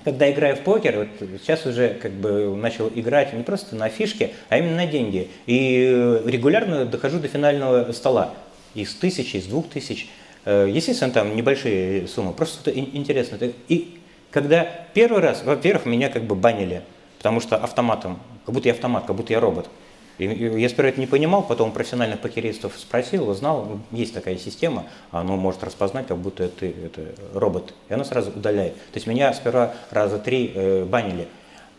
когда 0.03 0.31
играю 0.31 0.55
в 0.55 0.61
покер, 0.61 0.97
вот 0.97 1.29
сейчас 1.41 1.65
уже 1.65 1.89
как 1.89 2.11
бы 2.11 2.55
начал 2.55 2.89
играть 2.93 3.33
не 3.33 3.43
просто 3.43 3.75
на 3.75 3.89
фишки, 3.89 4.31
а 4.49 4.57
именно 4.57 4.75
на 4.75 4.85
деньги. 4.85 5.29
И 5.45 6.21
регулярно 6.25 6.85
дохожу 6.85 7.19
до 7.19 7.27
финального 7.27 7.91
стола. 7.91 8.33
Из 8.75 8.93
тысячи, 8.95 9.37
из 9.37 9.45
двух 9.45 9.69
тысяч. 9.69 10.09
Э, 10.45 10.67
естественно, 10.69 11.11
там 11.11 11.35
небольшие 11.35 12.07
суммы. 12.07 12.33
Просто 12.33 12.71
это 12.71 12.79
интересно. 12.79 13.37
И 13.67 13.99
когда 14.31 14.67
первый 14.93 15.21
раз, 15.21 15.43
во-первых, 15.43 15.85
меня 15.85 16.09
как 16.09 16.23
бы 16.23 16.35
банили, 16.35 16.81
потому 17.17 17.39
что 17.39 17.55
автоматом, 17.57 18.19
как 18.45 18.53
будто 18.53 18.67
я 18.67 18.73
автомат, 18.73 19.05
как 19.05 19.15
будто 19.15 19.31
я 19.31 19.39
робот. 19.39 19.69
И 20.17 20.25
я 20.25 20.69
сперва 20.69 20.89
это 20.89 20.99
не 20.99 21.07
понимал, 21.07 21.43
потом 21.43 21.71
профессиональных 21.71 22.19
покеристов 22.19 22.73
спросил, 22.77 23.27
узнал, 23.29 23.65
ну, 23.65 23.97
есть 23.97 24.13
такая 24.13 24.37
система, 24.37 24.85
оно 25.11 25.37
может 25.37 25.63
распознать, 25.63 26.07
как 26.07 26.17
будто 26.17 26.43
это, 26.43 26.65
это 26.65 27.15
робот, 27.33 27.73
и 27.89 27.93
оно 27.93 28.03
сразу 28.03 28.29
удаляет. 28.29 28.75
То 28.75 28.95
есть 28.95 29.07
меня 29.07 29.33
сперва 29.33 29.73
раза 29.89 30.19
три 30.19 30.51
э, 30.53 30.85
банили, 30.85 31.27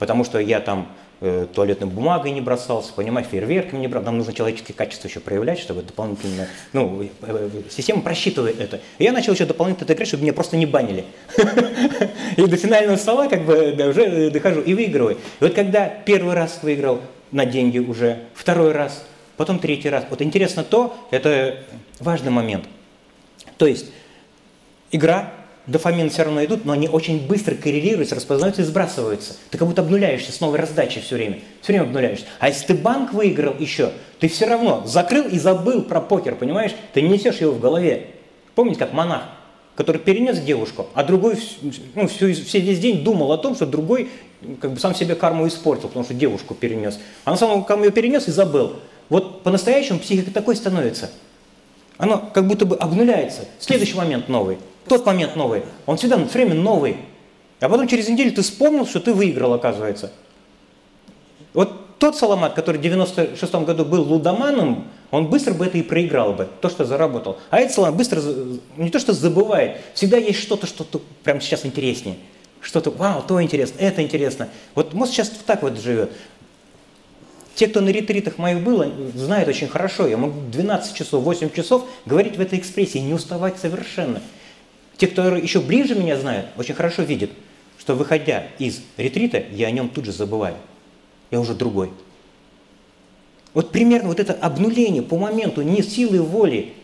потому 0.00 0.24
что 0.24 0.40
я 0.40 0.58
там 0.58 0.88
э, 1.20 1.46
туалетной 1.54 1.86
бумагой 1.86 2.32
не 2.32 2.40
бросался, 2.40 2.92
понимаешь, 2.92 3.28
фейерверками 3.28 3.78
не 3.78 3.86
брал, 3.86 4.02
нам 4.02 4.18
нужно 4.18 4.32
человеческие 4.32 4.74
качества 4.74 5.06
еще 5.06 5.20
проявлять, 5.20 5.60
чтобы 5.60 5.82
дополнительно, 5.82 6.48
ну, 6.72 7.02
э, 7.02 7.08
э, 7.22 7.50
система 7.70 8.02
просчитывает 8.02 8.60
это. 8.60 8.80
И 8.98 9.04
я 9.04 9.12
начал 9.12 9.32
еще 9.32 9.46
дополнительно 9.46 9.84
это 9.84 9.94
играть, 9.94 10.08
чтобы 10.08 10.24
меня 10.24 10.32
просто 10.32 10.56
не 10.56 10.66
банили. 10.66 11.04
И 12.36 12.44
до 12.44 12.56
финального 12.56 12.96
стола 12.96 13.28
как 13.28 13.44
бы 13.44 13.76
уже 13.88 14.30
дохожу 14.30 14.60
и 14.60 14.74
выигрываю. 14.74 15.18
И 15.38 15.44
вот 15.44 15.54
когда 15.54 15.86
первый 15.86 16.34
раз 16.34 16.58
выиграл 16.62 17.00
на 17.34 17.44
деньги 17.44 17.80
уже, 17.80 18.20
второй 18.32 18.70
раз, 18.70 19.04
потом 19.36 19.58
третий 19.58 19.90
раз. 19.90 20.04
Вот 20.08 20.22
интересно 20.22 20.62
то, 20.62 20.96
это 21.10 21.58
важный 21.98 22.30
момент. 22.30 22.64
То 23.58 23.66
есть 23.66 23.86
игра, 24.92 25.32
дофамин 25.66 26.10
все 26.10 26.22
равно 26.22 26.44
идут, 26.44 26.64
но 26.64 26.72
они 26.72 26.88
очень 26.88 27.26
быстро 27.26 27.56
коррелируются, 27.56 28.14
распознаются 28.14 28.62
и 28.62 28.64
сбрасываются. 28.64 29.34
Ты 29.50 29.58
как 29.58 29.66
будто 29.66 29.82
обнуляешься 29.82 30.30
с 30.30 30.40
новой 30.40 30.60
раздачей 30.60 31.02
все 31.02 31.16
время. 31.16 31.40
Все 31.60 31.72
время 31.72 31.86
обнуляешься. 31.86 32.26
А 32.38 32.46
если 32.48 32.66
ты 32.68 32.74
банк 32.74 33.12
выиграл 33.12 33.56
еще, 33.58 33.90
ты 34.20 34.28
все 34.28 34.46
равно 34.46 34.84
закрыл 34.86 35.26
и 35.26 35.36
забыл 35.36 35.82
про 35.82 36.00
покер, 36.00 36.36
понимаешь? 36.36 36.72
Ты 36.92 37.02
не 37.02 37.08
несешь 37.08 37.38
его 37.38 37.50
в 37.50 37.58
голове. 37.58 38.10
Помните, 38.54 38.78
как 38.78 38.92
монах? 38.92 39.24
Который 39.76 40.00
перенес 40.00 40.38
девушку, 40.38 40.86
а 40.94 41.02
другой 41.02 41.38
ну, 41.94 42.06
всю, 42.06 42.32
все 42.32 42.60
весь 42.60 42.78
день 42.78 43.02
думал 43.02 43.32
о 43.32 43.38
том, 43.38 43.54
что 43.54 43.66
другой 43.66 44.08
как 44.60 44.72
бы 44.72 44.80
сам 44.80 44.94
себе 44.94 45.14
карму 45.14 45.46
испортил, 45.48 45.88
потому 45.88 46.04
что 46.04 46.14
девушку 46.14 46.54
перенес. 46.54 46.98
А 47.24 47.30
на 47.32 47.36
самом 47.36 47.64
деле 47.64 47.84
ее 47.84 47.90
перенес 47.90 48.28
и 48.28 48.30
забыл. 48.30 48.74
Вот 49.08 49.42
по-настоящему 49.42 49.98
психика 49.98 50.30
такой 50.30 50.56
становится. 50.56 51.10
Оно 51.96 52.18
как 52.32 52.46
будто 52.46 52.66
бы 52.66 52.76
обнуляется. 52.76 53.46
Следующий 53.58 53.96
момент 53.96 54.28
новый. 54.28 54.58
Тот 54.88 55.06
момент 55.06 55.36
новый. 55.36 55.62
Он 55.86 55.96
всегда 55.96 56.16
все 56.26 56.38
время 56.38 56.54
новый. 56.54 56.96
А 57.60 57.68
потом 57.68 57.88
через 57.88 58.08
неделю 58.08 58.32
ты 58.32 58.42
вспомнил, 58.42 58.86
что 58.86 59.00
ты 59.00 59.12
выиграл, 59.12 59.54
оказывается. 59.54 60.12
Вот 61.52 61.98
тот 61.98 62.16
Саламат, 62.16 62.54
который 62.54 62.78
в 62.78 62.82
96 62.82 63.54
году 63.54 63.84
был 63.84 64.02
лудоманом, 64.02 64.88
он 65.10 65.28
быстро 65.28 65.54
бы 65.54 65.66
это 65.66 65.78
и 65.78 65.82
проиграл 65.82 66.32
бы, 66.32 66.48
то, 66.60 66.68
что 66.68 66.84
заработал. 66.84 67.38
А 67.50 67.60
этот 67.60 67.74
Саламат 67.74 67.96
быстро, 67.96 68.22
не 68.76 68.90
то 68.90 68.98
что 68.98 69.12
забывает, 69.12 69.78
всегда 69.94 70.16
есть 70.16 70.40
что-то, 70.40 70.66
что-то 70.66 71.00
прямо 71.22 71.40
сейчас 71.40 71.64
интереснее 71.64 72.16
что-то, 72.64 72.90
вау, 72.90 73.22
то 73.22 73.42
интересно, 73.42 73.78
это 73.78 74.02
интересно. 74.02 74.48
Вот 74.74 74.94
мозг 74.94 75.12
сейчас 75.12 75.30
так 75.46 75.62
вот 75.62 75.78
живет. 75.78 76.10
Те, 77.54 77.68
кто 77.68 77.80
на 77.80 77.90
ретритах 77.90 78.38
моих 78.38 78.64
был, 78.64 78.84
знают 79.14 79.48
очень 79.48 79.68
хорошо. 79.68 80.08
Я 80.08 80.16
могу 80.16 80.40
12 80.50 80.94
часов, 80.94 81.22
8 81.22 81.50
часов 81.52 81.86
говорить 82.04 82.36
в 82.36 82.40
этой 82.40 82.58
экспрессии, 82.58 82.98
не 82.98 83.14
уставать 83.14 83.58
совершенно. 83.58 84.20
Те, 84.96 85.06
кто 85.06 85.36
еще 85.36 85.60
ближе 85.60 85.94
меня 85.94 86.18
знают, 86.18 86.46
очень 86.56 86.74
хорошо 86.74 87.02
видят, 87.02 87.30
что 87.78 87.94
выходя 87.94 88.46
из 88.58 88.80
ретрита, 88.96 89.44
я 89.52 89.68
о 89.68 89.70
нем 89.70 89.88
тут 89.88 90.06
же 90.06 90.12
забываю. 90.12 90.56
Я 91.30 91.38
уже 91.40 91.54
другой. 91.54 91.92
Вот 93.54 93.70
примерно 93.70 94.08
вот 94.08 94.20
это 94.20 94.32
обнуление 94.32 95.02
по 95.02 95.16
моменту, 95.16 95.62
не 95.62 95.82
силой 95.82 96.18
воли, 96.18 96.74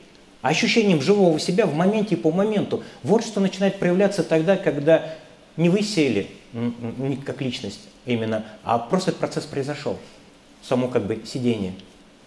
а 0.41 0.49
ощущением 0.49 1.03
живого 1.03 1.39
себя 1.39 1.67
в 1.67 1.75
моменте 1.75 2.15
и 2.15 2.19
по 2.19 2.31
моменту. 2.31 2.83
Вот 3.03 3.25
что 3.25 3.41
начинает 3.41 3.79
проявляться 3.79 4.23
тогда, 4.23 4.57
когда 4.57 5.15
не 5.57 5.69
вы 5.69 5.83
сели 5.83 6.29
не 6.53 7.17
как 7.17 7.41
личность 7.43 7.81
именно, 8.07 8.45
а 8.65 8.79
просто 8.79 9.13
процесс 9.13 9.45
произошел, 9.45 9.99
само 10.63 10.89
как 10.89 11.07
бы 11.07 11.23
сидение. 11.25 11.75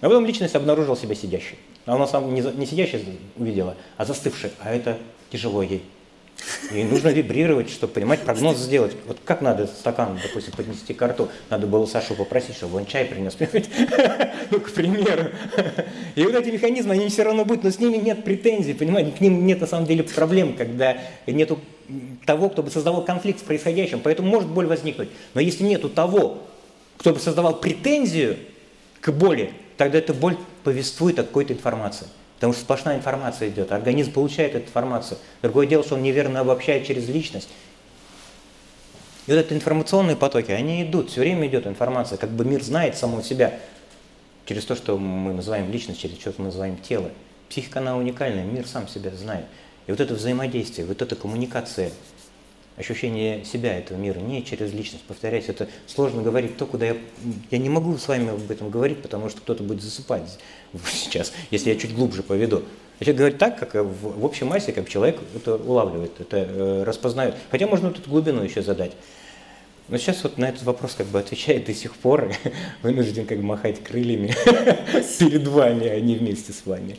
А 0.01 0.07
потом 0.07 0.25
личность 0.25 0.55
обнаружила 0.55 0.95
себя 0.95 1.15
сидящей. 1.15 1.57
Она 1.85 2.05
сам 2.07 2.33
не, 2.33 2.41
не 2.41 2.65
сидящая 2.65 3.01
увидела, 3.37 3.75
а 3.97 4.05
застывшая, 4.05 4.51
а 4.59 4.73
это 4.73 4.97
тяжело 5.31 5.63
ей. 5.63 5.83
И 6.71 6.83
нужно 6.83 7.09
вибрировать, 7.09 7.69
чтобы 7.69 7.93
понимать, 7.93 8.21
прогноз 8.21 8.57
сделать. 8.57 8.95
Вот 9.05 9.17
как 9.23 9.41
надо 9.41 9.67
стакан, 9.67 10.19
допустим, 10.21 10.53
поднести 10.53 10.93
к 10.93 11.07
рту? 11.07 11.29
Надо 11.49 11.67
было 11.67 11.85
Сашу 11.85 12.15
попросить, 12.15 12.55
чтобы 12.55 12.77
он 12.77 12.85
чай 12.85 13.05
принес. 13.05 13.37
Ну, 14.51 14.59
к 14.59 14.71
примеру. 14.71 15.29
И 16.15 16.23
вот 16.23 16.35
эти 16.35 16.49
механизмы, 16.49 16.93
они 16.93 17.09
все 17.09 17.23
равно 17.23 17.43
будут, 17.43 17.63
но 17.63 17.71
с 17.71 17.79
ними 17.79 17.97
нет 17.97 18.23
претензий, 18.23 18.73
понимаете? 18.73 19.11
К 19.11 19.21
ним 19.21 19.45
нет 19.45 19.61
на 19.61 19.67
самом 19.67 19.87
деле 19.87 20.03
проблем, 20.03 20.55
когда 20.55 20.97
нету 21.25 21.59
того, 22.25 22.49
кто 22.49 22.61
бы 22.61 22.69
создавал 22.69 23.03
конфликт 23.03 23.39
с 23.39 23.43
происходящим. 23.43 23.99
Поэтому 23.99 24.29
может 24.29 24.49
боль 24.49 24.67
возникнуть. 24.67 25.09
Но 25.33 25.41
если 25.41 25.63
нету 25.63 25.89
того, 25.89 26.43
кто 26.97 27.13
бы 27.13 27.19
создавал 27.19 27.59
претензию 27.59 28.37
к 29.01 29.11
боли, 29.11 29.51
тогда 29.77 29.97
эта 29.97 30.13
боль 30.13 30.37
повествует 30.63 31.19
о 31.19 31.23
какой-то 31.23 31.53
информации. 31.53 32.07
Потому 32.43 32.55
что 32.55 32.63
сплошная 32.63 32.97
информация 32.97 33.47
идет, 33.47 33.71
организм 33.71 34.11
получает 34.11 34.53
эту 34.53 34.65
информацию. 34.65 35.17
Другое 35.41 35.65
дело, 35.65 35.81
что 35.81 35.95
он 35.95 36.03
неверно 36.03 36.41
обобщает 36.41 36.85
через 36.85 37.07
личность. 37.07 37.47
И 39.27 39.31
вот 39.31 39.37
эти 39.37 39.53
информационные 39.53 40.17
потоки, 40.17 40.51
они 40.51 40.83
идут, 40.83 41.09
все 41.09 41.21
время 41.21 41.47
идет 41.47 41.65
информация, 41.67 42.17
как 42.17 42.31
бы 42.31 42.43
мир 42.43 42.61
знает 42.61 42.97
самого 42.97 43.23
себя 43.23 43.57
через 44.45 44.65
то, 44.65 44.75
что 44.75 44.97
мы 44.97 45.31
называем 45.31 45.71
личность, 45.71 46.01
через 46.01 46.19
что 46.19 46.33
мы 46.37 46.47
называем 46.47 46.75
тело. 46.75 47.11
Психика, 47.47 47.79
она 47.79 47.95
уникальная, 47.95 48.43
мир 48.43 48.67
сам 48.67 48.89
себя 48.89 49.11
знает. 49.11 49.45
И 49.87 49.91
вот 49.91 50.01
это 50.01 50.13
взаимодействие, 50.13 50.85
вот 50.85 51.01
эта 51.01 51.15
коммуникация, 51.15 51.91
ощущение 52.75 53.45
себя 53.45 53.77
этого 53.77 53.97
мира 53.97 54.19
не 54.19 54.43
через 54.43 54.73
личность. 54.73 55.05
Повторяюсь, 55.05 55.45
это 55.47 55.69
сложно 55.87 56.21
говорить 56.21 56.57
то, 56.57 56.65
куда 56.65 56.87
я... 56.87 56.97
Я 57.51 57.57
не 57.57 57.69
могу 57.69 57.97
с 57.97 58.05
вами 58.09 58.31
об 58.31 58.51
этом 58.51 58.69
говорить, 58.69 59.01
потому 59.01 59.29
что 59.29 59.39
кто-то 59.39 59.63
будет 59.63 59.81
засыпать 59.81 60.39
сейчас, 60.91 61.33
если 61.51 61.69
я 61.69 61.75
чуть 61.75 61.93
глубже 61.95 62.23
поведу. 62.23 62.63
Сейчас 62.99 63.15
говорю 63.15 63.37
так, 63.37 63.59
как 63.59 63.73
в, 63.73 64.19
в 64.19 64.25
общей 64.25 64.45
массе, 64.45 64.71
как 64.71 64.87
человек 64.87 65.19
это 65.35 65.55
улавливает, 65.55 66.11
это 66.19 66.37
э, 66.37 66.83
распознает. 66.83 67.35
Хотя 67.51 67.67
можно 67.67 67.89
вот 67.89 67.99
эту 67.99 68.09
глубину 68.09 68.43
еще 68.43 68.61
задать. 68.61 68.93
Но 69.89 69.97
сейчас 69.97 70.23
вот 70.23 70.37
на 70.37 70.45
этот 70.45 70.63
вопрос 70.63 70.93
как 70.95 71.07
бы 71.07 71.19
отвечает 71.19 71.65
до 71.65 71.73
сих 71.73 71.95
пор, 71.95 72.33
вынужден 72.81 73.25
как 73.25 73.39
бы 73.39 73.43
махать 73.43 73.83
крыльями 73.83 74.33
перед 75.19 75.47
вами, 75.47 75.87
а 75.87 75.99
не 75.99 76.15
вместе 76.15 76.53
с 76.53 76.65
вами. 76.65 76.97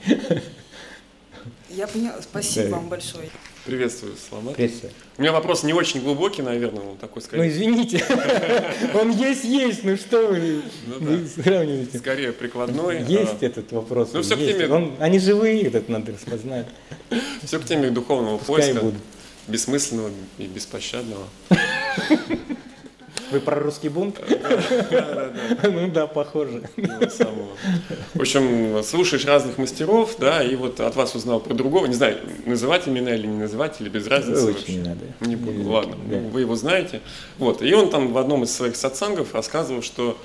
Я 1.71 1.87
поняла. 1.87 2.21
Спасибо 2.21 2.69
да. 2.69 2.77
вам 2.77 2.89
большое. 2.89 3.29
Приветствую, 3.65 4.15
Саламат. 4.29 4.57
Приветствую. 4.57 4.93
У 5.17 5.23
меня 5.23 5.33
вопрос 5.33 5.63
не 5.63 5.73
очень 5.73 6.03
глубокий, 6.03 6.43
наверное, 6.43 6.83
он 6.83 6.97
такой 6.99 7.23
скорее. 7.23 7.45
Ну 7.45 7.49
извините, 7.49 8.05
он 8.95 9.11
есть, 9.11 9.45
есть, 9.45 9.85
ну 9.85 9.97
что 9.97 10.27
вы, 10.27 10.63
ну, 10.87 11.27
сравниваете? 11.27 11.99
Скорее 11.99 12.33
прикладной. 12.33 13.03
Есть 13.05 13.43
а... 13.43 13.47
этот 13.47 13.73
вопрос. 13.73 14.11
Ну 14.13 14.21
все 14.21 14.37
к 14.37 14.41
теме. 14.41 14.69
Он, 14.69 14.93
они 14.99 15.19
живые, 15.19 15.63
этот 15.63 15.89
надо 15.89 16.13
распознать. 16.13 16.67
Все 17.43 17.59
к 17.59 17.65
теме 17.65 17.91
духовного 17.91 18.37
поиска. 18.39 18.93
Бессмысленного 19.49 20.11
и 20.39 20.47
беспощадного. 20.47 21.27
Вы 23.31 23.41
про 23.41 23.57
русский 23.57 23.89
бунт? 23.89 24.21
Ну 25.63 25.89
да, 25.89 26.07
похоже. 26.07 26.63
В 28.15 28.21
общем, 28.21 28.83
слушаешь 28.83 29.25
разных 29.25 29.59
мастеров, 29.59 30.17
да, 30.19 30.43
и 30.43 30.57
вот 30.57 30.81
от 30.81 30.95
вас 30.97 31.15
узнал 31.15 31.41
про 31.41 31.55
другого. 31.55 31.87
Не 31.87 31.95
знаю, 31.95 32.19
называть 32.47 32.89
имена 32.89 33.15
или 33.15 33.27
не 33.27 33.39
называть, 33.39 33.81
или 33.81 33.89
без 33.89 34.07
разницы. 34.07 34.47
Очень 34.47 34.83
не 34.83 34.89
надо. 34.89 35.05
Не 35.21 35.37
буду, 35.37 35.69
ладно, 35.69 35.97
вы 35.97 36.41
его 36.41 36.57
знаете. 36.57 37.01
Вот, 37.39 37.63
и 37.63 37.73
он 37.75 37.91
там 37.91 38.13
в 38.13 38.19
одном 38.19 38.45
из 38.45 38.53
своих 38.53 38.77
сатсангов 38.77 39.35
рассказывал, 39.35 39.83
что 39.83 40.19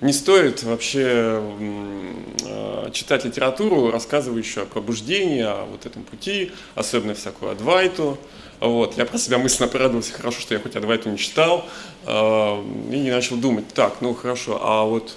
не 0.00 0.12
стоит 0.12 0.62
вообще 0.62 1.42
э, 2.46 2.90
читать 2.92 3.24
литературу, 3.26 3.90
рассказывающую 3.90 4.62
о 4.62 4.66
пробуждении, 4.66 5.42
о 5.42 5.66
вот 5.66 5.84
этом 5.84 6.04
пути, 6.04 6.52
особенно 6.74 7.14
всякую 7.14 7.52
адвайту, 7.52 8.18
вот, 8.60 8.98
я 8.98 9.06
про 9.06 9.16
себя 9.16 9.38
мысленно 9.38 9.68
порадовался, 9.68 10.12
хорошо, 10.12 10.40
что 10.40 10.52
я 10.54 10.60
хоть 10.60 10.76
Адвайту 10.76 11.08
не 11.08 11.16
читал, 11.16 11.66
и 12.06 13.10
начал 13.10 13.36
думать, 13.36 13.68
так, 13.68 14.00
ну 14.00 14.14
хорошо, 14.14 14.58
а 14.62 14.84
вот 14.84 15.16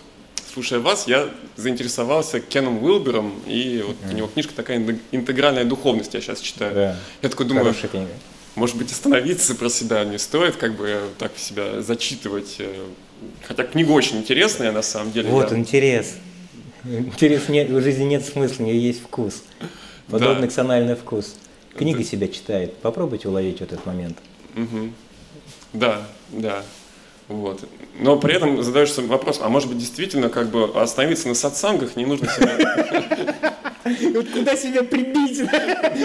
слушая 0.54 0.80
вас, 0.80 1.08
я 1.08 1.30
заинтересовался 1.56 2.40
Кеном 2.40 2.84
Уилбером, 2.84 3.34
и 3.48 3.84
вот 3.86 3.96
mm. 4.04 4.12
у 4.12 4.16
него 4.18 4.28
книжка 4.28 4.54
такая 4.54 5.00
«Интегральная 5.12 5.66
духовность», 5.66 6.14
я 6.14 6.22
сейчас 6.22 6.40
читаю. 6.42 6.74
Да. 6.74 7.00
Я 7.22 7.30
такой 7.30 7.46
думаю, 7.48 7.74
книга. 7.74 8.08
может 8.56 8.76
быть, 8.78 8.92
остановиться 8.92 9.56
про 9.56 9.70
себя 9.70 10.04
не 10.06 10.20
стоит, 10.20 10.56
как 10.58 10.76
бы 10.76 11.02
так 11.18 11.32
себя 11.38 11.82
зачитывать. 11.82 12.58
Э, 12.60 12.86
хотя 13.48 13.64
книга 13.64 13.92
очень 13.92 14.18
интересная, 14.18 14.72
на 14.72 14.84
самом 14.84 15.12
деле. 15.12 15.30
Вот 15.30 15.52
я... 15.52 15.58
интерес. 15.58 16.16
Интерес 16.84 17.50
нет, 17.50 17.70
в 17.70 17.82
жизни 17.82 18.04
нет 18.04 18.26
смысла, 18.26 18.64
у 18.64 18.66
нее 18.68 18.80
есть 18.80 19.02
вкус. 19.02 19.44
Подобный 20.08 20.50
да. 20.56 20.96
вкус. 20.96 21.36
Книга 21.76 22.02
это... 22.02 22.10
себя 22.10 22.28
читает. 22.28 22.78
Попробуйте 22.78 23.30
уловить 23.30 23.62
этот 23.62 23.86
момент. 23.86 24.18
Угу. 24.56 24.92
Да, 25.74 26.06
да. 26.30 26.64
Вот. 27.28 27.64
Но 28.00 28.18
при 28.18 28.36
этом 28.36 28.62
задаешься 28.64 29.02
вопрос, 29.02 29.40
а 29.42 29.50
может 29.50 29.70
быть 29.70 29.78
действительно 29.78 30.30
как 30.30 30.50
бы 30.50 30.66
остановиться 30.76 31.28
на 31.28 31.36
сатсангах, 31.36 31.96
не 31.96 32.06
нужно 32.06 32.28
себя... 32.28 32.58
Вот 34.14 34.30
куда 34.30 34.56
себя 34.56 34.82
прибить, 34.84 35.42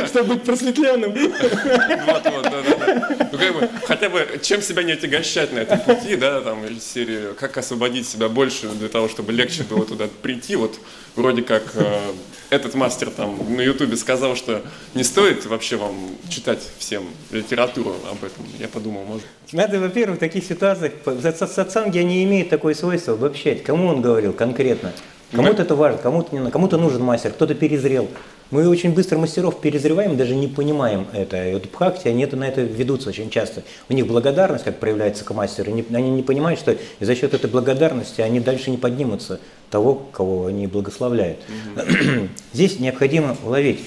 чтобы 0.09 0.35
быть 0.35 0.43
просветленным? 0.43 1.12
Вот, 1.12 2.25
вот, 2.25 2.43
да, 2.43 2.51
да, 2.51 2.62
да. 2.62 2.78
Ну, 3.32 3.38
как 3.38 3.55
бы, 3.55 3.68
хотя 3.86 4.09
бы, 4.09 4.40
чем 4.42 4.62
себя 4.62 4.82
не 4.82 4.92
отягощать 4.92 5.53
на 5.53 5.59
этом 5.59 5.80
пути, 5.80 6.16
да, 6.16 6.40
там, 6.40 6.64
из 6.64 6.84
серии, 6.84 7.34
как 7.38 7.57
освободить 7.57 8.09
себя 8.09 8.28
больше 8.28 8.68
для 8.68 8.88
того, 8.88 9.09
чтобы 9.09 9.32
легче 9.32 9.62
было 9.64 9.84
туда 9.84 10.07
прийти, 10.22 10.57
вот, 10.57 10.78
вроде 11.16 11.42
как 11.42 11.62
э, 11.74 12.01
этот 12.51 12.74
мастер 12.74 13.11
там 13.11 13.38
на 13.57 13.61
ютубе 13.61 13.96
сказал, 13.96 14.36
что 14.36 14.62
не 14.94 15.05
стоит 15.05 15.44
вообще 15.46 15.76
вам 15.76 15.94
читать 16.28 16.61
всем 16.78 17.05
литературу 17.30 17.94
об 18.11 18.24
этом. 18.24 18.44
Я 18.59 18.68
подумал, 18.68 19.05
может... 19.05 19.24
Надо, 19.53 19.80
во-первых, 19.80 20.16
в 20.16 20.20
таких 20.20 20.44
ситуациях, 20.44 20.92
сатсанги 21.36 21.99
не 21.99 22.24
имеют 22.24 22.49
такое 22.49 22.74
свойство 22.74 23.14
обобщать. 23.14 23.62
Кому 23.62 23.88
он 23.88 24.01
говорил 24.01 24.32
конкретно? 24.32 24.92
Кому-то 25.32 25.62
это 25.62 25.74
важно, 25.74 25.99
кому-то 25.99 26.34
не 26.34 26.51
кому-то 26.51 26.78
нужен 26.78 27.03
мастер, 27.03 27.32
кто-то 27.32 27.55
перезрел. 27.55 28.09
Мы 28.51 28.68
очень 28.68 28.94
быстро 28.94 29.18
мастеров 29.18 29.61
перезреваем, 29.61 30.16
даже 30.16 30.34
не 30.34 30.46
понимаем 30.46 31.07
это. 31.12 31.49
И 31.49 31.53
вот 31.53 31.66
Бхакти, 31.66 32.09
они 32.09 32.22
это, 32.22 32.36
на 32.36 32.44
это 32.44 32.62
ведутся 32.62 33.11
очень 33.11 33.28
часто. 33.28 33.62
У 33.88 33.92
них 33.92 34.07
благодарность, 34.07 34.64
как 34.64 34.78
проявляется 34.78 35.24
к 35.24 35.34
мастеру, 35.34 35.72
они 35.72 36.11
не 36.11 36.22
понимают, 36.22 36.59
что 36.59 36.76
за 37.01 37.14
счет 37.14 37.34
этой 37.34 37.51
благодарности 37.51 38.20
они 38.22 38.40
дальше 38.40 38.70
не 38.70 38.78
поднимутся 38.78 39.38
того, 39.70 39.94
кого 40.12 40.46
они 40.46 40.66
благословляют. 40.66 41.38
Угу. 41.76 42.28
Здесь 42.55 42.80
необходимо 42.80 43.36
уловить. 43.44 43.80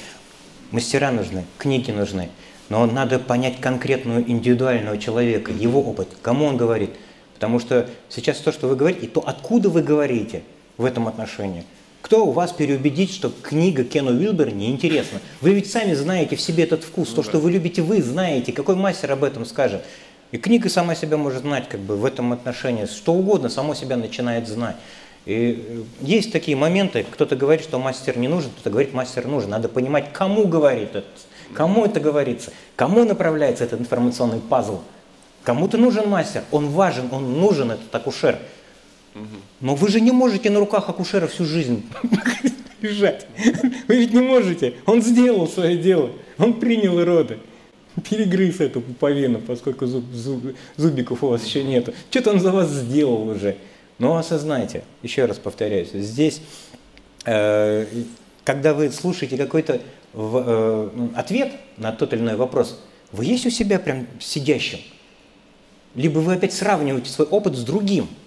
Мастера 0.69 1.11
нужны, 1.11 1.43
книги 1.57 1.91
нужны, 1.91 2.29
но 2.69 2.85
надо 2.85 3.19
понять 3.19 3.59
конкретного 3.59 4.21
индивидуального 4.21 4.97
человека, 4.97 5.51
его 5.51 5.81
опыт, 5.81 6.07
кому 6.21 6.45
он 6.45 6.55
говорит. 6.55 6.91
Потому 7.33 7.59
что 7.59 7.89
сейчас 8.07 8.37
то, 8.37 8.51
что 8.51 8.67
вы 8.67 8.75
говорите, 8.75 9.05
и 9.05 9.07
то, 9.07 9.21
откуда 9.25 9.69
вы 9.69 9.81
говорите– 9.81 10.43
в 10.81 10.85
этом 10.85 11.07
отношении? 11.07 11.63
Кто 12.01 12.25
у 12.25 12.31
вас 12.31 12.51
переубедить, 12.51 13.13
что 13.13 13.31
книга 13.41 13.83
Кену 13.83 14.11
Уилбера 14.11 14.49
неинтересна? 14.49 15.19
Вы 15.39 15.53
ведь 15.53 15.71
сами 15.71 15.93
знаете 15.93 16.35
в 16.35 16.41
себе 16.41 16.63
этот 16.63 16.83
вкус, 16.83 17.09
ну, 17.09 17.15
то, 17.17 17.21
да. 17.21 17.29
что 17.29 17.39
вы 17.39 17.51
любите, 17.51 17.81
вы 17.81 18.01
знаете. 18.01 18.51
Какой 18.51 18.75
мастер 18.75 19.11
об 19.11 19.23
этом 19.23 19.45
скажет? 19.45 19.83
И 20.31 20.37
книга 20.37 20.69
сама 20.69 20.95
себя 20.95 21.17
может 21.17 21.41
знать 21.41 21.69
как 21.69 21.79
бы 21.81 21.95
в 21.95 22.05
этом 22.05 22.33
отношении. 22.33 22.85
Что 22.85 23.13
угодно 23.13 23.49
само 23.49 23.75
себя 23.75 23.97
начинает 23.97 24.47
знать. 24.47 24.77
И 25.25 25.63
э, 25.67 25.83
есть 26.01 26.31
такие 26.31 26.57
моменты, 26.57 27.05
кто-то 27.09 27.35
говорит, 27.35 27.63
что 27.63 27.77
мастер 27.77 28.17
не 28.17 28.27
нужен, 28.27 28.49
кто-то 28.51 28.71
говорит, 28.71 28.93
мастер 28.93 29.27
нужен. 29.27 29.51
Надо 29.51 29.69
понимать, 29.69 30.11
кому 30.11 30.47
говорит 30.47 30.95
это, 30.95 31.07
кому 31.53 31.85
это 31.85 31.99
говорится, 31.99 32.51
кому 32.75 33.03
направляется 33.05 33.63
этот 33.63 33.81
информационный 33.81 34.39
пазл. 34.39 34.79
Кому-то 35.43 35.77
нужен 35.77 36.07
мастер, 36.07 36.43
он 36.51 36.69
важен, 36.69 37.09
он 37.11 37.39
нужен, 37.39 37.71
этот 37.71 37.93
акушер. 37.93 38.37
Но 39.59 39.75
вы 39.75 39.89
же 39.89 40.01
не 40.01 40.11
можете 40.11 40.49
на 40.49 40.59
руках 40.59 40.89
акушера 40.89 41.27
всю 41.27 41.45
жизнь 41.45 41.85
лежать. 42.81 43.27
Вы 43.87 43.97
ведь 43.97 44.13
не 44.13 44.21
можете. 44.21 44.75
Он 44.85 45.01
сделал 45.01 45.47
свое 45.47 45.77
дело. 45.77 46.11
Он 46.37 46.59
принял 46.59 47.03
роды. 47.03 47.39
Перегрыз 48.09 48.61
эту 48.61 48.79
пуповину, 48.79 49.39
поскольку 49.39 49.85
зуб, 49.85 50.05
зуб, 50.13 50.55
зубиков 50.77 51.23
у 51.23 51.27
вас 51.27 51.45
еще 51.45 51.63
нету. 51.63 51.93
Что-то 52.09 52.31
он 52.31 52.39
за 52.39 52.51
вас 52.51 52.69
сделал 52.69 53.27
уже. 53.27 53.57
Но 53.99 54.15
осознайте, 54.15 54.83
еще 55.03 55.25
раз 55.25 55.37
повторяюсь, 55.37 55.91
здесь, 55.91 56.41
э, 57.25 57.85
когда 58.45 58.73
вы 58.73 58.89
слушаете 58.89 59.37
какой-то 59.37 59.81
э, 60.13 60.89
ответ 61.15 61.51
на 61.77 61.91
тот 61.91 62.13
или 62.13 62.21
иной 62.21 62.35
вопрос, 62.37 62.81
вы 63.11 63.25
есть 63.25 63.45
у 63.45 63.49
себя 63.49 63.77
прям 63.77 64.07
сидящим? 64.19 64.79
Либо 65.93 66.19
вы 66.19 66.33
опять 66.33 66.53
сравниваете 66.53 67.11
свой 67.11 67.27
опыт 67.27 67.57
с 67.57 67.63
другим– 67.63 68.07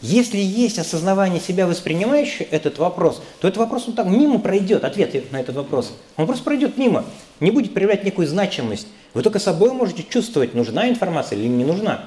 если 0.00 0.38
есть 0.38 0.78
осознавание 0.78 1.40
себя, 1.40 1.66
воспринимающее 1.66 2.46
этот 2.50 2.78
вопрос, 2.78 3.22
то 3.40 3.48
этот 3.48 3.58
вопрос 3.58 3.88
он 3.88 3.94
так 3.94 4.06
мимо 4.06 4.38
пройдет, 4.38 4.84
ответ 4.84 5.32
на 5.32 5.40
этот 5.40 5.56
вопрос. 5.56 5.94
Он 6.16 6.26
просто 6.26 6.44
пройдет 6.44 6.76
мимо, 6.76 7.04
не 7.40 7.50
будет 7.50 7.72
проявлять 7.72 8.04
некую 8.04 8.26
значимость. 8.28 8.86
Вы 9.14 9.22
только 9.22 9.38
собой 9.38 9.72
можете 9.72 10.02
чувствовать, 10.02 10.54
нужна 10.54 10.88
информация 10.88 11.38
или 11.38 11.46
не 11.46 11.64
нужна. 11.64 12.04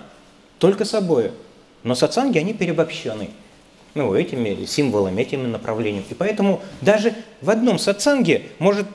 Только 0.60 0.86
собой. 0.86 1.32
Но 1.84 1.96
сатсанги, 1.96 2.38
они 2.38 2.54
переобобщены. 2.54 3.30
Ну, 3.94 4.14
этими 4.14 4.66
символами, 4.66 5.22
этими 5.22 5.48
направлениями. 5.48 6.06
И 6.10 6.14
поэтому 6.14 6.62
даже 6.82 7.16
в 7.42 7.50
одном 7.50 7.80
сатсанге 7.80 8.44
может 8.60 8.86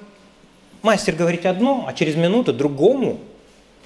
мастер 0.82 1.14
говорить 1.14 1.44
одно, 1.46 1.86
а 1.88 1.92
через 1.92 2.14
минуту 2.14 2.52
другому 2.52 3.18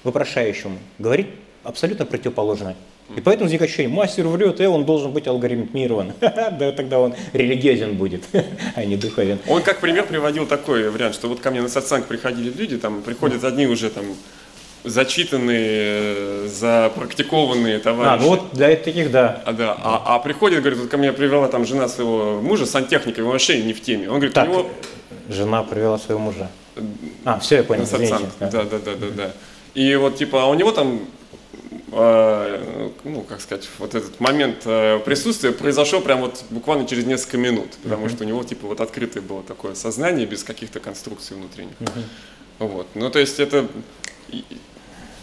вопрошающему 0.03 0.77
говорить 0.99 1.27
абсолютно 1.63 2.05
противоположное. 2.05 2.75
И 3.15 3.21
поэтому 3.21 3.45
возникает 3.45 3.69
ощущение, 3.69 3.95
мастер 3.95 4.27
врет, 4.27 4.59
и 4.59 4.65
он 4.65 4.83
должен 4.85 5.11
быть 5.11 5.27
алгоритмирован. 5.27 6.13
Да, 6.21 6.71
тогда 6.71 6.99
он 6.99 7.13
религиозен 7.33 7.95
будет, 7.95 8.23
а 8.75 8.83
не 8.83 8.97
духовен. 8.97 9.39
Он 9.47 9.61
как 9.61 9.79
пример 9.79 10.05
приводил 10.05 10.45
такой 10.45 10.89
вариант, 10.89 11.15
что 11.15 11.27
вот 11.27 11.39
ко 11.39 11.51
мне 11.51 11.61
на 11.61 11.69
сатсанг 11.69 12.05
приходили 12.05 12.51
люди, 12.51 12.77
там 12.77 13.01
приходят 13.01 13.43
одни 13.43 13.67
уже 13.67 13.89
там 13.89 14.05
зачитанные, 14.83 16.47
запрактикованные 16.47 17.79
товарищи. 17.79 18.13
А, 18.13 18.17
ну 18.21 18.29
вот 18.29 18.53
для 18.53 18.75
таких, 18.75 19.11
да. 19.11 19.41
А, 19.45 19.53
да. 19.53 19.77
А, 19.79 20.15
а 20.15 20.19
приходит, 20.19 20.59
говорит, 20.59 20.79
вот 20.79 20.89
ко 20.89 20.97
мне 20.97 21.13
привела 21.13 21.47
там 21.47 21.65
жена 21.65 21.87
своего 21.87 22.41
мужа, 22.41 22.65
сантехника, 22.65 23.21
его 23.21 23.31
вообще 23.31 23.61
не 23.61 23.73
в 23.73 23.81
теме. 23.81 24.09
Он 24.09 24.15
говорит, 24.15 24.33
так, 24.33 24.49
у 24.49 24.51
него... 24.51 24.69
жена 25.29 25.63
привела 25.63 25.97
своего 25.97 26.19
мужа. 26.19 26.49
А, 27.25 27.39
все, 27.39 27.57
я 27.57 27.63
понял. 27.63 27.85
Сатсанг. 27.85 28.29
Да, 28.39 28.49
да, 28.49 28.63
да, 28.63 28.95
да, 28.95 29.07
да. 29.15 29.31
И 29.73 29.95
вот 29.95 30.17
типа, 30.17 30.43
а 30.43 30.47
у 30.47 30.53
него 30.53 30.71
там 30.71 31.01
Э, 31.01 31.16
ну, 31.89 33.21
как 33.27 33.39
сказать, 33.39 33.67
вот 33.77 33.95
этот 33.95 34.19
момент 34.19 34.63
э, 34.65 34.99
присутствия 34.99 35.53
произошел 35.53 36.01
прямо 36.01 36.23
вот 36.23 36.43
буквально 36.49 36.85
через 36.85 37.05
несколько 37.05 37.37
минут, 37.37 37.69
потому 37.81 38.05
uh-huh. 38.05 38.09
что 38.09 38.23
у 38.25 38.27
него, 38.27 38.43
типа, 38.43 38.67
вот 38.67 38.81
открытое 38.81 39.21
было 39.21 39.41
такое 39.41 39.73
сознание 39.73 40.25
без 40.25 40.43
каких-то 40.43 40.81
конструкций 40.81 41.37
внутренних. 41.37 41.75
Uh-huh. 41.79 42.03
Вот. 42.59 42.87
Ну, 42.93 43.09
то 43.09 43.19
есть 43.19 43.39
это 43.39 43.67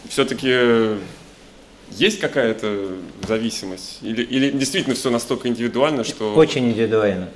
все-таки 0.08 0.96
есть 1.90 2.18
какая-то 2.20 2.96
зависимость? 3.26 3.98
Или, 4.02 4.22
или 4.22 4.50
действительно 4.50 4.94
все 4.94 5.10
настолько 5.10 5.48
индивидуально, 5.48 6.04
что... 6.04 6.34
Очень 6.34 6.70
индивидуально. 6.70 7.28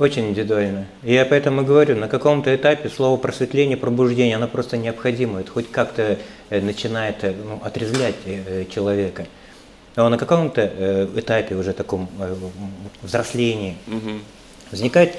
Очень 0.00 0.30
индивидуально. 0.30 0.86
И 1.02 1.12
я 1.12 1.26
поэтому 1.26 1.62
говорю, 1.62 1.94
на 1.94 2.08
каком-то 2.08 2.56
этапе 2.56 2.88
слово 2.88 3.18
просветление, 3.18 3.76
пробуждение, 3.76 4.36
оно 4.36 4.48
просто 4.48 4.78
необходимо. 4.78 5.40
Это 5.40 5.50
хоть 5.50 5.70
как-то 5.70 6.18
э, 6.48 6.60
начинает 6.62 7.22
э, 7.22 7.34
ну, 7.34 7.60
отрезвлять 7.62 8.14
э, 8.24 8.64
человека. 8.70 9.26
но 9.96 10.08
на 10.08 10.16
каком-то 10.16 11.06
этапе 11.16 11.54
уже 11.54 11.74
таком 11.74 12.08
взрослении 13.02 13.76
угу. 13.86 14.20
возникает 14.70 15.16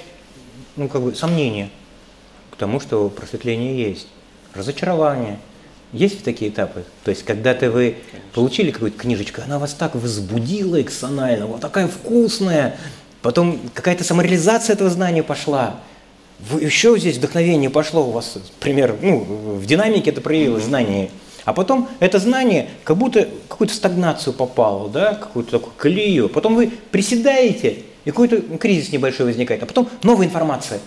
ну, 0.75 0.87
как 0.87 1.03
бы 1.03 1.13
сомнение 1.13 1.69
к 2.49 2.55
тому, 2.55 2.79
что 2.79 3.07
просветление 3.09 3.89
есть, 3.89 4.07
разочарование. 4.55 5.37
Есть 5.93 6.23
такие 6.23 6.49
этапы? 6.49 6.85
То 7.03 7.11
есть, 7.11 7.23
когда-то 7.23 7.69
вы 7.69 7.97
Конечно. 8.09 8.29
получили 8.33 8.71
какую-то 8.71 8.97
книжечку, 8.97 9.41
она 9.41 9.59
вас 9.59 9.73
так 9.73 9.93
возбудила 9.93 10.81
эксонально, 10.81 11.45
вот 11.47 11.59
такая 11.59 11.87
вкусная, 11.87 12.77
потом 13.21 13.59
какая-то 13.73 14.03
самореализация 14.03 14.73
этого 14.73 14.89
знания 14.89 15.23
пошла, 15.23 15.75
вы, 16.39 16.61
еще 16.61 16.97
здесь 16.97 17.17
вдохновение 17.17 17.69
пошло 17.69 18.07
у 18.07 18.11
вас, 18.11 18.37
пример, 18.59 18.95
ну, 19.01 19.19
в 19.19 19.65
динамике 19.65 20.09
это 20.09 20.21
проявилось 20.21 20.63
знание, 20.63 21.09
а 21.45 21.53
потом 21.53 21.87
это 21.99 22.19
знание 22.19 22.69
как 22.83 22.97
будто 22.97 23.27
какую-то 23.47 23.73
стагнацию 23.73 24.33
попало, 24.33 24.89
да, 24.89 25.15
какую-то 25.15 25.51
такую 25.51 25.73
колею. 25.75 26.29
Потом 26.29 26.55
вы 26.55 26.71
приседаете, 26.91 27.79
и 28.05 28.11
какой-то 28.11 28.41
кризис 28.57 28.91
небольшой 28.91 29.27
возникает, 29.27 29.63
а 29.63 29.65
потом 29.65 29.89
новая 30.03 30.25
информация. 30.27 30.79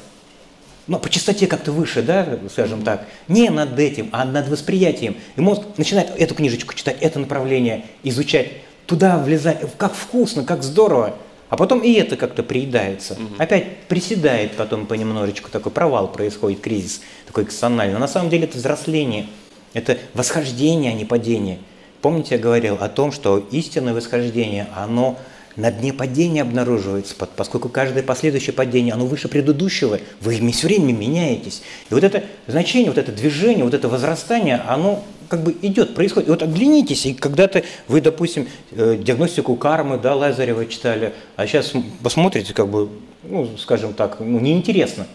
Но 0.87 0.99
по 0.99 1.09
частоте 1.09 1.47
как-то 1.47 1.73
выше, 1.73 2.03
да, 2.03 2.39
скажем 2.51 2.83
так, 2.83 3.07
не 3.27 3.49
над 3.49 3.79
этим, 3.79 4.11
а 4.13 4.25
над 4.25 4.49
восприятием. 4.49 5.17
И 5.37 5.41
мозг 5.41 5.63
начинает 5.79 6.11
эту 6.19 6.35
книжечку 6.35 6.75
читать, 6.75 6.99
это 7.01 7.19
направление 7.19 7.87
изучать, 8.03 8.49
туда 8.87 9.17
влезать, 9.19 9.59
как 9.79 9.95
вкусно, 9.95 10.45
как 10.45 10.63
здорово. 10.63 11.17
А 11.55 11.57
потом 11.57 11.83
и 11.83 11.93
это 11.93 12.17
как-то 12.17 12.43
приедается. 12.43 13.15
Угу. 13.15 13.35
Опять 13.39 13.83
приседает 13.87 14.57
потом 14.57 14.87
понемножечку, 14.87 15.53
такой 15.53 15.71
провал 15.71 16.11
происходит, 16.11 16.59
кризис 16.59 17.01
такой 17.29 17.45
экстональный. 17.45 17.95
Но 17.95 18.01
на 18.01 18.09
самом 18.09 18.29
деле 18.29 18.47
это 18.47 18.59
взросление– 18.59 19.29
это 19.73 19.97
восхождение, 20.15 20.91
а 20.91 20.95
не 20.95 21.05
падение. 21.05 21.61
Помните, 22.03 22.35
я 22.35 22.41
говорил 22.41 22.79
о 22.81 22.89
том, 22.89 23.13
что 23.13 23.39
истинное 23.53 23.95
восхождение, 23.95 24.67
оно 24.75 25.17
на 25.55 25.71
дне 25.71 25.93
падения 25.93 26.43
обнаруживается, 26.43 27.15
поскольку 27.15 27.69
каждое 27.69 28.03
последующее 28.03 28.53
падение, 28.53 28.93
оно 28.93 29.07
выше 29.07 29.29
предыдущего, 29.29 30.01
вы 30.23 30.51
все 30.51 30.67
время 30.67 30.93
меняетесь. 30.93 31.63
И 31.89 31.95
вот 31.95 32.03
это 32.03 32.25
значение, 32.49 32.91
вот 32.91 32.99
это 32.99 33.13
движение, 33.13 33.63
вот 33.63 33.75
это 33.75 33.89
возрастание, 33.89 34.61
оно 34.67 35.05
как 35.29 35.43
бы 35.43 35.55
идет, 35.63 35.95
происходит. 35.95 36.29
Вот 36.29 36.43
оглянитесь, 36.43 37.07
и 37.07 37.15
когда-то 37.15 37.63
вы, 37.89 38.01
допустим, 38.01 38.49
э, 38.73 38.97
диагностику 38.97 39.57
кармы, 39.57 39.99
да, 39.99 40.15
Лазарева 40.15 40.67
читали, 40.67 41.13
а 41.37 41.47
сейчас 41.47 41.73
посмотрите, 42.03 42.55
как 42.55 42.69
бы, 42.69 42.89
ну, 43.23 43.57
скажем 43.59 43.95
так, 43.95 44.21
ну, 44.21 44.41
неинтересно 44.41 45.07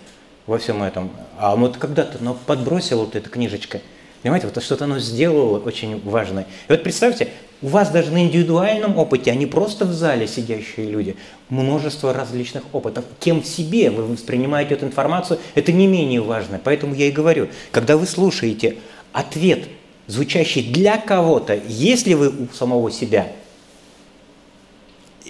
во 0.47 0.57
всем 0.57 0.83
этом. 0.83 1.09
А 1.37 1.55
вот 1.55 1.77
когда-то 1.77 2.17
но 2.21 2.37
подбросила 2.45 3.01
вот 3.01 3.15
эта 3.15 3.29
книжечка– 3.29 3.81
Понимаете, 4.21 4.47
вот 4.53 4.61
что-то 4.61 4.83
оно 4.83 4.99
сделало 4.99 5.59
очень 5.59 6.01
важное. 6.03 6.43
И 6.67 6.71
вот 6.71 6.83
представьте, 6.83 7.29
у 7.61 7.67
вас 7.67 7.89
даже 7.89 8.11
на 8.11 8.23
индивидуальном 8.23 8.97
опыте, 8.97 9.31
а 9.31 9.35
не 9.35 9.45
просто 9.45 9.85
в 9.85 9.93
зале 9.93 10.27
сидящие 10.27 10.87
люди, 10.87 11.15
множество 11.47 12.13
различных 12.13 12.63
опытов. 12.73 13.05
Кем 13.19 13.41
в 13.41 13.45
себе 13.45 13.89
вы 13.89 14.03
воспринимаете 14.05 14.73
эту 14.73 14.85
информацию, 14.85 15.39
это 15.55 15.71
не 15.71 15.87
менее 15.87 16.21
важно. 16.21 16.59
Поэтому 16.61 16.95
я 16.95 17.07
и 17.07 17.11
говорю, 17.11 17.47
когда 17.71 17.95
вы 17.95 18.05
слушаете 18.05 18.75
ответ, 19.13 19.69
звучащий 20.09 20.61
для 20.61 20.97
кого-то, 20.97 21.57
если 21.67 22.13
вы 22.13 22.29
у 22.29 22.47
самого 22.53 22.91
себя– 22.91 23.27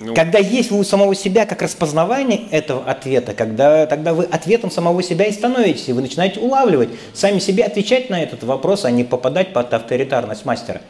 ну, 0.01 0.13
когда 0.13 0.39
есть 0.39 0.71
вы 0.71 0.79
у 0.79 0.83
самого 0.83 1.13
себя 1.13 1.45
как 1.45 1.61
распознавание 1.61 2.47
этого 2.51 2.83
ответа, 2.85 3.33
когда 3.33 3.85
тогда 3.85 4.13
вы 4.13 4.23
ответом 4.23 4.71
самого 4.71 5.03
себя 5.03 5.25
и 5.25 5.31
становитесь, 5.31 5.89
и 5.89 5.93
вы 5.93 6.01
начинаете 6.01 6.39
улавливать, 6.39 6.89
сами 7.13 7.39
себе 7.39 7.65
отвечать 7.65 8.09
на 8.09 8.21
этот 8.21 8.43
вопрос, 8.43 8.85
а 8.85 8.91
не 8.91 9.03
попадать 9.03 9.51
под 9.51 9.73
авторитарность 9.73 10.45
мастера. 10.45 10.81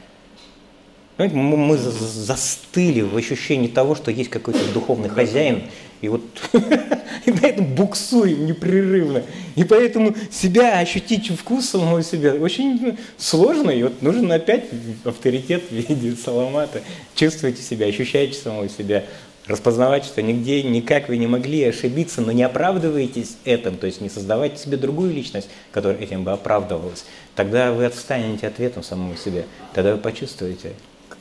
Мы 1.20 1.78
застыли 1.78 3.01
в 3.01 3.15
ощущении 3.17 3.67
того, 3.67 3.95
что 3.95 4.09
есть 4.09 4.30
какой-то 4.30 4.59
духовный 4.74 5.09
хозяин, 5.09 5.63
и 6.01 6.07
вот 6.07 6.22
и 7.26 7.32
на 7.32 7.45
этом 7.45 7.65
буксуем 7.76 8.45
непрерывно. 8.45 9.24
И 9.55 9.65
поэтому 9.65 10.15
себя 10.32 10.80
ощутить 10.80 11.28
вкус 11.28 11.70
самого 11.70 12.03
себя 12.03 12.34
очень 12.34 12.97
сложно. 13.17 13.72
И 13.72 13.84
вот 13.84 14.01
нужен 14.01 14.32
опять 14.32 14.65
авторитет 15.03 15.63
в 15.70 15.74
виде 15.74 16.15
саламата. 16.15 16.82
Чувствуйте 17.15 17.61
себя, 17.61 17.88
ощущайте 17.88 18.39
самого 18.39 18.70
себя, 18.70 19.03
распознавать, 19.45 20.05
что 20.05 20.22
нигде, 20.22 20.63
никак 20.63 21.09
вы 21.09 21.17
не 21.17 21.28
могли 21.28 21.63
ошибиться, 21.63 22.22
но 22.22 22.32
не 22.32 22.43
оправдываетесь 22.43 23.38
этим, 23.45 23.78
то 23.78 23.88
есть 23.88 23.99
не 23.99 24.09
создавайте 24.09 24.57
себе 24.57 24.78
другую 24.78 25.13
личность, 25.13 25.49
которая 25.72 25.99
этим 25.99 26.24
бы 26.24 26.32
оправдывалась. 26.32 27.05
Тогда 27.36 27.74
вы 27.74 27.86
отстанете 27.86 28.47
ответом 28.47 28.84
самого 28.84 29.17
себя. 29.17 29.43
Тогда 29.74 29.95
вы 29.95 29.97
почувствуете, 29.97 30.74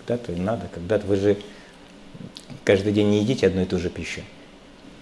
когда-то 0.09 0.33
надо, 0.33 0.69
когда-то 0.73 1.07
вы 1.07 1.17
же 1.17 1.37
каждый 2.65 2.93
день 2.93 3.11
не 3.11 3.21
едите 3.21 3.47
одну 3.47 3.63
и 3.63 3.65
ту 3.67 3.79
же 3.79 3.91
пищу. 3.91 4.23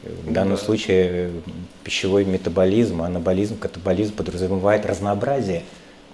В 0.03 0.33
данном 0.33 0.57
случае 0.57 1.31
пищевой 1.85 2.25
метаболизм, 2.25 3.03
анаболизм, 3.03 3.57
катаболизм 3.57 4.15
подразумевает 4.15 4.85
разнообразие, 4.85 5.63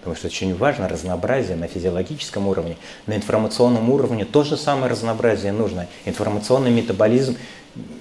потому 0.00 0.16
что 0.16 0.28
очень 0.28 0.54
важно 0.54 0.88
разнообразие 0.88 1.56
на 1.56 1.68
физиологическом 1.68 2.46
уровне. 2.46 2.76
На 3.06 3.16
информационном 3.16 3.90
уровне 3.90 4.24
то 4.24 4.44
же 4.44 4.56
самое 4.56 4.90
разнообразие 4.90 5.52
нужно. 5.52 5.88
Информационный 6.04 6.70
метаболизм, 6.70 7.36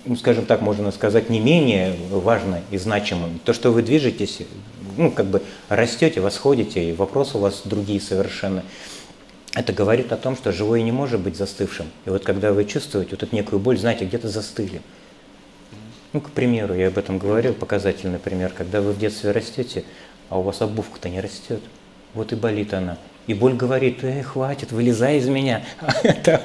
ну, 0.06 0.16
скажем 0.16 0.46
так, 0.46 0.62
можно 0.62 0.92
сказать, 0.92 1.30
не 1.30 1.40
менее 1.40 1.96
важно 2.10 2.62
и 2.72 2.78
значимым. 2.78 3.40
То, 3.44 3.54
что 3.54 3.72
вы 3.72 3.82
движетесь, 3.82 4.40
ну, 4.98 5.12
как 5.12 5.26
бы 5.26 5.42
растете, 5.68 6.22
восходите, 6.22 6.90
и 6.90 6.94
вопросы 6.94 7.38
у 7.38 7.42
вас 7.42 7.62
другие 7.66 8.00
совершенно. 8.00 8.64
Это 9.54 9.74
говорит 9.74 10.12
о 10.12 10.18
том, 10.18 10.36
что 10.36 10.52
живое 10.52 10.82
не 10.82 10.92
может 10.92 11.20
быть 11.20 11.36
застывшим. 11.36 11.88
И 12.06 12.10
вот 12.10 12.24
когда 12.24 12.54
вы 12.54 12.66
чувствуете 12.66 13.12
вот 13.12 13.24
эту 13.24 13.36
некую 13.36 13.60
боль, 13.60 13.78
знаете, 13.78 14.06
где-то 14.06 14.30
застыли– 14.30 14.82
ну, 16.14 16.20
к 16.20 16.30
примеру, 16.32 16.74
я 16.74 16.88
об 16.88 16.98
этом 16.98 17.18
говорил, 17.18 17.54
показательный 17.54 18.20
пример, 18.20 18.52
когда 18.56 18.82
вы 18.82 18.92
в 18.92 19.00
детстве 19.00 19.32
растете, 19.32 19.86
а 20.30 20.40
у 20.40 20.42
вас 20.42 20.62
обувка-то 20.62 21.08
не 21.08 21.22
растет, 21.22 21.62
вот 22.14 22.34
и 22.34 22.36
болит 22.36 22.74
она. 22.74 22.98
И 23.28 23.34
боль 23.34 23.54
говорит, 23.54 24.04
э, 24.04 24.22
хватит, 24.24 24.74
вылезай 24.74 25.20
из 25.20 25.28
меня, 25.28 25.64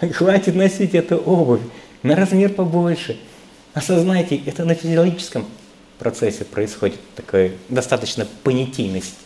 хватит 0.12 0.54
носить 0.54 0.94
эту 0.94 1.16
обувь, 1.16 1.62
на 2.02 2.16
размер 2.16 2.52
побольше. 2.52 3.18
Осознайте, 3.72 4.36
это 4.44 4.66
на 4.66 4.74
физиологическом 4.74 5.46
процессе 5.98 6.44
происходит 6.44 7.00
такая 7.16 7.52
достаточно 7.70 8.26
понятийность, 8.42 9.16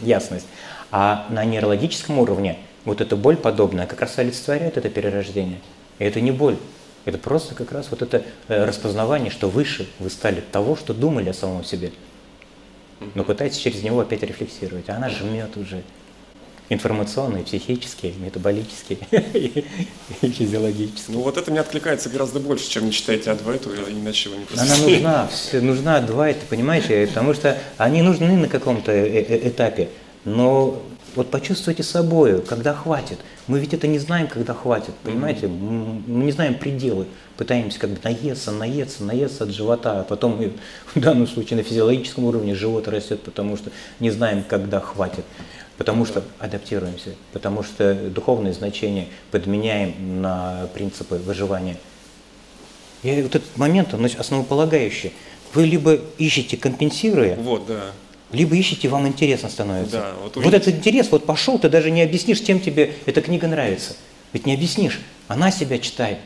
ясность. 0.00 0.46
А 0.90 1.26
на 1.30 1.44
нейрологическом 1.44 2.18
уровне 2.18 2.58
вот 2.84 3.00
эта 3.00 3.16
боль 3.16 3.36
подобная 3.36 3.86
как 3.86 4.00
раз 4.00 4.18
олицетворяет 4.18 4.76
это 4.76 4.88
перерождение. 4.88 5.60
И 5.98 6.04
это 6.04 6.20
не 6.20 6.30
боль, 6.30 6.56
это 7.04 7.18
просто 7.18 7.54
как 7.54 7.72
раз 7.72 7.88
вот 7.90 8.02
это 8.02 8.24
э, 8.48 8.64
распознавание, 8.64 9.30
что 9.30 9.48
выше 9.48 9.88
вы 9.98 10.10
стали 10.10 10.40
того, 10.40 10.76
что 10.76 10.94
думали 10.94 11.30
о 11.30 11.34
самом 11.34 11.64
себе. 11.64 11.92
Но 13.14 13.24
пытаетесь 13.24 13.58
через 13.58 13.82
него 13.82 14.00
опять 14.00 14.22
рефлексировать. 14.22 14.88
А 14.88 14.96
она 14.96 15.08
жмет 15.10 15.56
уже 15.56 15.82
информационные, 16.68 17.44
психические, 17.44 18.14
метаболические 18.14 18.98
и 19.10 19.64
физиологические. 20.20 21.16
Ну 21.16 21.22
вот 21.22 21.36
это 21.36 21.50
мне 21.50 21.60
откликается 21.60 22.08
гораздо 22.08 22.40
больше, 22.40 22.68
чем 22.68 22.86
не 22.86 22.92
читаете 22.92 23.30
Адвайту, 23.30 23.70
иначе 23.70 24.30
вы 24.30 24.38
не 24.38 24.46
Она 24.58 24.76
нужна, 24.76 25.30
нужна 25.52 25.96
Адвайта, 25.98 26.44
понимаете, 26.48 27.06
потому 27.06 27.34
что 27.34 27.56
они 27.76 28.02
нужны 28.02 28.36
на 28.36 28.48
каком-то 28.48 28.90
э, 28.90 29.06
э, 29.06 29.48
этапе, 29.48 29.90
но 30.26 30.82
вот 31.14 31.30
почувствуйте 31.30 31.82
собою, 31.82 32.42
когда 32.42 32.74
хватит. 32.74 33.18
Мы 33.46 33.60
ведь 33.60 33.72
это 33.72 33.86
не 33.86 33.98
знаем, 33.98 34.26
когда 34.26 34.52
хватит, 34.52 34.92
понимаете? 35.02 35.46
Мы 35.46 36.24
не 36.24 36.32
знаем 36.32 36.56
пределы. 36.56 37.06
Пытаемся 37.38 37.78
как 37.78 37.90
бы 37.90 37.98
наесться, 38.02 38.50
наесться, 38.50 39.04
наесться 39.04 39.44
от 39.44 39.50
живота, 39.50 40.00
а 40.00 40.04
потом 40.04 40.42
и 40.42 40.50
в 40.94 41.00
данном 41.00 41.26
случае 41.26 41.58
на 41.58 41.62
физиологическом 41.62 42.24
уровне 42.24 42.54
живот 42.54 42.88
растет, 42.88 43.22
потому 43.22 43.56
что 43.56 43.70
не 44.00 44.10
знаем, 44.10 44.44
когда 44.46 44.80
хватит. 44.80 45.24
Потому 45.78 46.06
что 46.06 46.24
адаптируемся, 46.38 47.10
потому 47.32 47.62
что 47.62 47.94
духовное 47.94 48.52
значение 48.52 49.08
подменяем 49.30 50.20
на 50.22 50.68
принципы 50.74 51.16
выживания. 51.16 51.76
И 53.02 53.22
вот 53.22 53.34
этот 53.36 53.56
момент, 53.56 53.94
он 53.94 54.04
основополагающий. 54.04 55.12
Вы 55.54 55.66
либо 55.66 55.98
ищете 56.18 56.56
компенсируя, 56.56 57.36
вот, 57.36 57.66
да 57.66 57.92
либо 58.32 58.56
ищете, 58.56 58.88
вам 58.88 59.06
интересно 59.06 59.48
становится. 59.48 59.96
Да, 59.96 60.14
вот, 60.22 60.36
вот 60.36 60.52
этот 60.52 60.74
интерес, 60.74 61.10
вот 61.10 61.26
пошел, 61.26 61.58
ты 61.58 61.68
даже 61.68 61.90
не 61.90 62.02
объяснишь, 62.02 62.40
чем 62.40 62.60
тебе 62.60 62.92
эта 63.06 63.20
книга 63.20 63.46
нравится. 63.46 63.94
Ведь 64.32 64.46
не 64.46 64.54
объяснишь. 64.54 65.00
Она 65.28 65.50
себя 65.50 65.78
читает, 65.78 66.18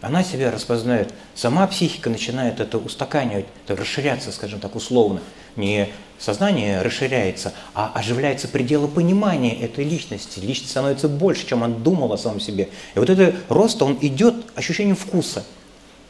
она 0.00 0.22
себя 0.22 0.50
распознает. 0.50 1.12
Сама 1.34 1.66
психика 1.66 2.10
начинает 2.10 2.60
это 2.60 2.78
устаканивать, 2.78 3.46
это 3.66 3.76
расширяться, 3.76 4.30
скажем 4.32 4.60
так, 4.60 4.76
условно. 4.76 5.20
Не 5.56 5.88
сознание 6.18 6.82
расширяется, 6.82 7.52
а 7.74 7.92
оживляется 7.94 8.48
пределы 8.48 8.86
понимания 8.86 9.58
этой 9.58 9.84
личности. 9.84 10.40
Личность 10.40 10.70
становится 10.70 11.08
больше, 11.08 11.46
чем 11.46 11.62
он 11.62 11.82
думал 11.82 12.12
о 12.12 12.18
самом 12.18 12.40
себе. 12.40 12.68
И 12.94 12.98
вот 12.98 13.08
этот 13.08 13.34
рост, 13.48 13.80
он 13.82 13.98
идет 14.00 14.34
ощущением 14.54 14.96
вкуса– 14.96 15.44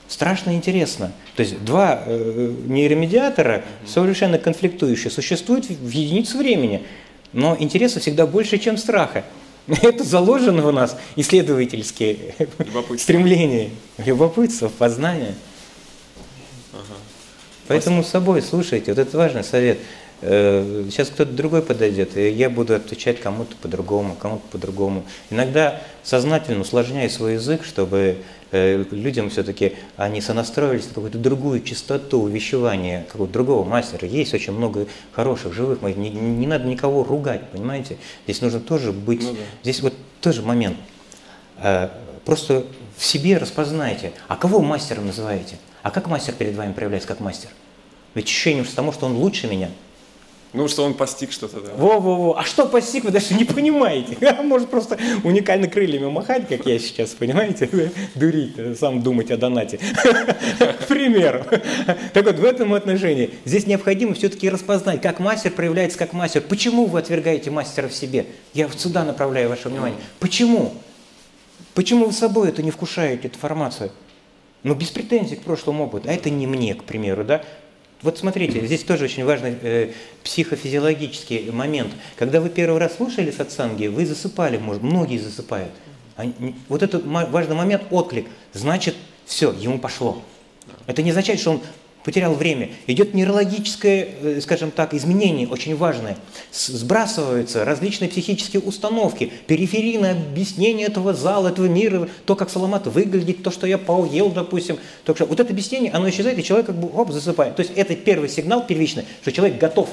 страшно 0.09 0.55
интересно. 0.55 1.13
То 1.37 1.43
есть 1.43 1.63
два 1.65 2.03
э, 2.05 2.55
нейромедиатора, 2.67 3.65
совершенно 3.87 4.39
конфликтующие, 4.39 5.11
существуют 5.11 5.67
в 5.67 5.91
единицу 5.91 6.39
времени, 6.39 6.83
но 7.33 7.57
интереса 7.59 8.01
всегда 8.01 8.27
больше, 8.27 8.59
чем 8.59 8.77
страха. 8.77 9.25
Это 9.67 10.03
заложено 10.03 10.67
у 10.67 10.73
нас 10.73 10.97
исследовательские 11.17 12.35
стремления, 12.99 13.71
любопытство, 13.99 14.69
познание. 14.69 15.35
Ага. 16.73 16.99
Поэтому 17.69 18.03
с 18.03 18.09
собой 18.09 18.41
слушайте, 18.41 18.93
вот 18.93 18.99
это 18.99 19.17
важный 19.17 19.45
совет. 19.45 19.79
Э, 20.21 20.85
сейчас 20.91 21.11
кто-то 21.11 21.33
другой 21.33 21.63
подойдет, 21.63 22.17
и 22.17 22.31
я 22.31 22.51
буду 22.51 22.75
отвечать 22.75 23.21
кому-то 23.21 23.55
по-другому, 23.57 24.17
кому-то 24.17 24.43
по-другому. 24.51 25.05
Иногда 25.31 25.81
сознательно 26.03 26.63
усложняю 26.63 27.09
свой 27.09 27.35
язык, 27.35 27.65
чтобы 27.65 28.19
э, 28.51 28.85
людям 28.91 29.31
все-таки 29.31 29.75
они 29.97 30.21
сонастроились 30.21 30.87
на 30.87 30.95
какую-то 30.95 31.19
другую 31.19 31.63
частоту 31.63 32.21
увещевания, 32.21 33.05
какого-то 33.05 33.33
другого 33.33 33.65
мастера. 33.65 34.09
Есть 34.09 34.35
очень 34.35 34.55
много 34.55 34.89
хороших, 35.13 35.53
живых 35.53 35.83
не, 35.83 36.11
не 36.11 36.47
надо 36.49 36.67
никого 36.67 37.05
ругать, 37.05 37.49
понимаете? 37.53 37.97
Здесь 38.25 38.41
нужно 38.41 38.59
тоже 38.59 38.93
быть, 38.93 39.23
ну, 39.23 39.35
да. 39.35 39.39
здесь 39.63 39.81
вот 39.83 39.95
тоже 40.21 40.43
момент. 40.43 40.79
Э, 41.59 41.91
просто 42.25 42.67
в 42.97 43.05
себе 43.05 43.39
распознайте, 43.39 44.11
а 44.27 44.35
кого 44.35 44.63
мастером 44.63 45.07
называете? 45.07 45.59
А 45.85 45.93
как 45.93 46.09
мастер 46.09 46.35
перед 46.35 46.57
вами 46.57 46.73
проявляется 46.73 47.07
как 47.07 47.21
мастер? 47.21 47.51
Ведь 48.17 48.25
ощущение 48.25 48.65
того, 48.65 48.91
что 48.91 49.07
он 49.07 49.15
лучше 49.15 49.47
меня– 49.47 49.71
ну, 50.55 50.67
что 50.67 50.85
он 50.85 50.95
постиг 50.95 51.31
что-то, 51.31 51.61
да. 51.61 51.71
Во-во-во. 51.77 52.39
А 52.39 52.45
что 52.45 52.67
постиг, 52.67 53.05
вы 53.05 53.11
даже 53.11 53.35
не 53.35 53.45
понимаете. 53.45 54.17
Может 54.43 54.71
просто 54.71 54.99
уникально 55.23 55.69
крыльями 55.69 56.07
махать, 56.07 56.49
как 56.49 56.65
я 56.65 56.79
сейчас, 56.79 57.11
понимаете? 57.11 57.69
Дурить, 58.15 58.57
сам 58.79 59.03
думать 59.03 59.31
о 59.31 59.37
донате. 59.37 59.79
К 60.59 60.87
примеру. 60.87 61.45
Так 62.15 62.25
вот, 62.25 62.37
в 62.37 62.45
этом 62.45 62.73
отношении 62.73 63.31
здесь 63.45 63.67
необходимо 63.67 64.15
все-таки 64.15 64.49
распознать, 64.49 65.03
как 65.03 65.21
мастер 65.21 65.51
проявляется 65.51 65.99
как 65.99 66.15
мастер. 66.15 66.41
Почему 66.41 66.87
вы 66.87 67.01
отвергаете 67.01 67.51
мастера 67.51 67.89
в 67.89 67.95
себе? 67.95 68.25
Я 68.55 68.71
сюда 68.71 69.05
направляю 69.05 69.51
ваше 69.51 69.69
внимание. 69.69 69.99
Почему? 70.19 70.73
Почему 71.75 72.07
вы 72.07 72.13
собой 72.13 72.49
это 72.49 72.63
не 72.63 72.71
вкушаете, 72.71 73.29
эту 73.29 73.37
информацию? 73.37 73.91
Ну, 74.63 74.75
без 74.75 74.89
претензий 74.89 75.37
к 75.37 75.43
прошлому 75.43 75.85
опыту. 75.85 76.09
А 76.09 76.13
это 76.13 76.31
не 76.31 76.47
мне, 76.47 76.75
к 76.75 76.85
примеру, 76.85 77.25
да? 77.25 77.45
Вот 78.03 78.17
смотрите, 78.17 78.65
здесь 78.65 78.85
тоже 78.85 79.05
очень 79.05 79.25
важный 79.25 79.57
э, 79.61 79.93
психофизиологический 80.23 81.51
момент. 81.51 81.93
Когда 82.17 82.41
вы 82.41 82.49
первый 82.49 82.79
раз 82.79 82.97
слушали 82.97 83.31
сатсанги, 83.33 83.89
вы 83.89 84.07
засыпали, 84.07 84.57
может, 84.57 84.83
многие 84.83 85.19
засыпают. 85.19 85.73
Они, 86.15 86.55
вот 86.69 86.83
этот 86.83 87.05
важный 87.05 87.57
момент, 87.57 87.83
отклик, 87.91 88.27
значит, 88.53 88.95
все, 89.25 89.53
ему 89.53 89.79
пошло. 89.79 90.23
Это 90.87 91.03
не 91.03 91.11
означает, 91.11 91.41
что 91.41 91.53
он 91.53 91.61
потерял 92.09 92.33
время. 92.33 92.71
Идет 92.87 93.13
нейрологическое, 93.13 94.09
э, 94.23 94.41
скажем 94.41 94.71
так, 94.71 94.95
изменение, 94.95 95.47
очень 95.47 95.77
важное. 95.77 96.17
Сбрасываются 96.51 97.67
различные 97.67 98.09
психические 98.09 98.63
установки, 98.63 99.31
периферийное 99.47 100.13
объяснение 100.13 100.87
этого 100.87 101.13
зала, 101.13 101.49
этого 101.49 101.67
мира, 101.67 102.09
то, 102.25 102.35
как 102.35 102.49
Саламат 102.49 102.87
выглядит, 102.87 103.43
то, 103.43 103.51
что 103.51 103.67
я 103.67 103.77
поел, 103.77 104.31
допустим. 104.31 104.79
То, 105.05 105.15
что... 105.15 105.27
Вот 105.27 105.39
это 105.39 105.53
объяснение, 105.53 105.93
оно 105.93 106.09
исчезает, 106.09 106.39
и 106.39 106.43
человек 106.43 106.69
как 106.69 106.77
бы 106.77 106.89
оп, 106.99 107.11
засыпает. 107.11 107.57
То 107.57 107.61
есть 107.61 107.75
это 107.77 107.95
первый 107.95 108.31
сигнал 108.31 108.67
первичный, 108.67 109.05
что 109.21 109.31
человек 109.31 109.59
готов. 109.59 109.91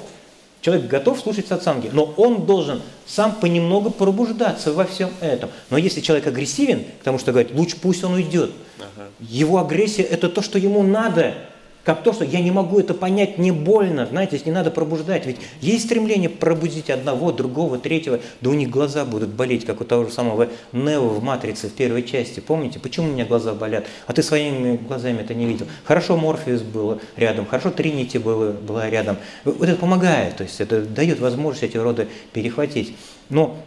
Человек 0.61 0.87
готов 0.87 1.19
слушать 1.19 1.49
сатсанги, 1.49 1.89
но 1.91 2.05
он 2.15 2.45
должен 2.45 2.81
сам 3.05 3.33
понемногу 3.33 3.89
пробуждаться 3.89 4.71
во 4.71 4.85
всем 4.85 5.09
этом. 5.19 5.49
Но 5.69 5.77
если 5.77 5.99
человек 5.99 6.27
агрессивен, 6.27 6.85
потому 6.99 7.19
что 7.19 7.33
говорит, 7.33 7.53
лучше 7.53 7.75
пусть 7.75 8.05
он 8.05 8.13
уйдет. 8.13 8.51
Ага. 8.79 9.09
Его 9.19 9.59
агрессия– 9.59 10.03
это 10.03 10.29
то, 10.29 10.41
что 10.41 10.57
ему 10.57 10.81
надо– 10.81 11.33
как 11.85 12.01
то, 12.01 12.13
что 12.13 12.25
я 12.25 12.41
не 12.41 12.49
могу 12.49 12.79
это 12.79 12.95
понять, 12.95 13.37
не 13.37 13.51
больно, 13.51 14.07
знаете, 14.07 14.41
не 14.43 14.51
надо 14.51 14.71
пробуждать. 14.71 15.27
Ведь 15.27 15.37
есть 15.61 15.85
стремление 15.85 16.29
пробудить 16.29 16.89
одного, 16.89 17.31
другого, 17.31 17.77
третьего, 17.77 18.19
да 18.41 18.49
у 18.49 18.53
них 18.53 18.71
глаза 18.71 19.05
будут 19.05 19.29
болеть, 19.29 19.65
как 19.65 19.81
у 19.81 19.83
того 19.83 20.05
же 20.05 20.11
самого 20.11 20.49
Нео 20.71 21.07
в 21.07 21.23
«Матрице» 21.23 21.69
в 21.69 21.73
первой 21.73 22.01
части. 22.01 22.39
Помните, 22.39 22.79
почему 22.79 23.07
у 23.07 23.11
меня 23.11 23.23
глаза 23.23 23.53
болят? 23.53 23.85
А 24.07 24.13
ты 24.13 24.23
своими 24.23 24.77
глазами 24.77 25.21
это 25.21 25.35
не 25.35 25.45
видел. 25.45 25.67
Хорошо 25.83 26.17
Морфеус 26.17 26.61
был 26.63 26.99
рядом, 27.15 27.45
хорошо 27.45 27.69
Тринити 27.69 28.17
было, 28.17 28.51
была 28.51 28.89
рядом. 28.89 29.17
Вот 29.43 29.69
это 29.69 29.79
помогает, 29.79 30.37
то 30.37 30.43
есть 30.43 30.59
это 30.59 30.81
дает 30.81 31.19
возможность 31.19 31.63
эти 31.63 31.77
роды 31.77 32.07
перехватить. 32.33 32.95
Но, 33.29 33.57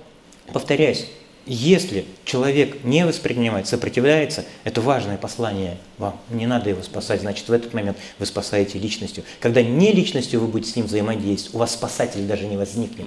повторяюсь, 0.52 1.06
если 1.54 2.04
человек 2.24 2.84
не 2.84 3.06
воспринимает, 3.06 3.66
сопротивляется, 3.66 4.44
это 4.64 4.80
важное 4.80 5.16
послание 5.16 5.78
вам. 5.96 6.20
Не 6.30 6.46
надо 6.46 6.70
его 6.70 6.82
спасать, 6.82 7.20
значит, 7.20 7.48
в 7.48 7.52
этот 7.52 7.74
момент 7.74 7.96
вы 8.18 8.26
спасаете 8.26 8.78
личностью. 8.78 9.24
Когда 9.40 9.62
не 9.62 9.92
личностью 9.92 10.40
вы 10.40 10.48
будете 10.48 10.72
с 10.72 10.76
ним 10.76 10.86
взаимодействовать, 10.86 11.54
у 11.54 11.58
вас 11.58 11.72
спасатель 11.72 12.26
даже 12.26 12.46
не 12.46 12.56
возникнет. 12.56 13.06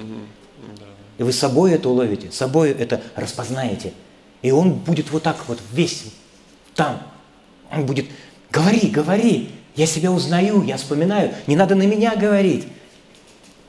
И 1.18 1.24
вы 1.24 1.34
собой 1.34 1.74
это 1.74 1.90
уловите, 1.90 2.32
собой 2.32 2.72
это 2.72 3.02
распознаете. 3.16 3.94
И 4.42 4.52
он 4.52 4.74
будет 4.74 5.12
вот 5.12 5.24
так 5.24 5.38
вот 5.48 5.60
весь 5.72 6.06
там. 6.76 7.02
Он 7.72 7.86
будет, 7.86 8.08
говори, 8.50 8.88
говори, 8.88 9.50
я 9.76 9.86
себя 9.86 10.12
узнаю, 10.12 10.64
я 10.64 10.78
вспоминаю, 10.78 11.34
не 11.48 11.56
надо 11.56 11.76
на 11.76 11.84
меня 11.84 12.16
говорить. 12.16 12.66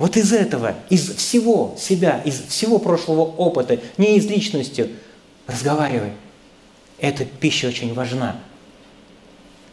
Вот 0.03 0.17
из 0.17 0.33
этого, 0.33 0.75
из 0.91 1.15
всего 1.15 1.77
себя, 1.79 2.21
из 2.25 2.41
всего 2.49 2.81
прошлого 2.81 3.21
опыта, 3.21 3.79
не 3.99 4.17
из 4.17 4.27
личности, 4.27 4.97
разговаривай. 5.47 6.15
Эта 6.99 7.25
пища 7.25 7.69
очень 7.69 7.95
важна. 7.95 8.41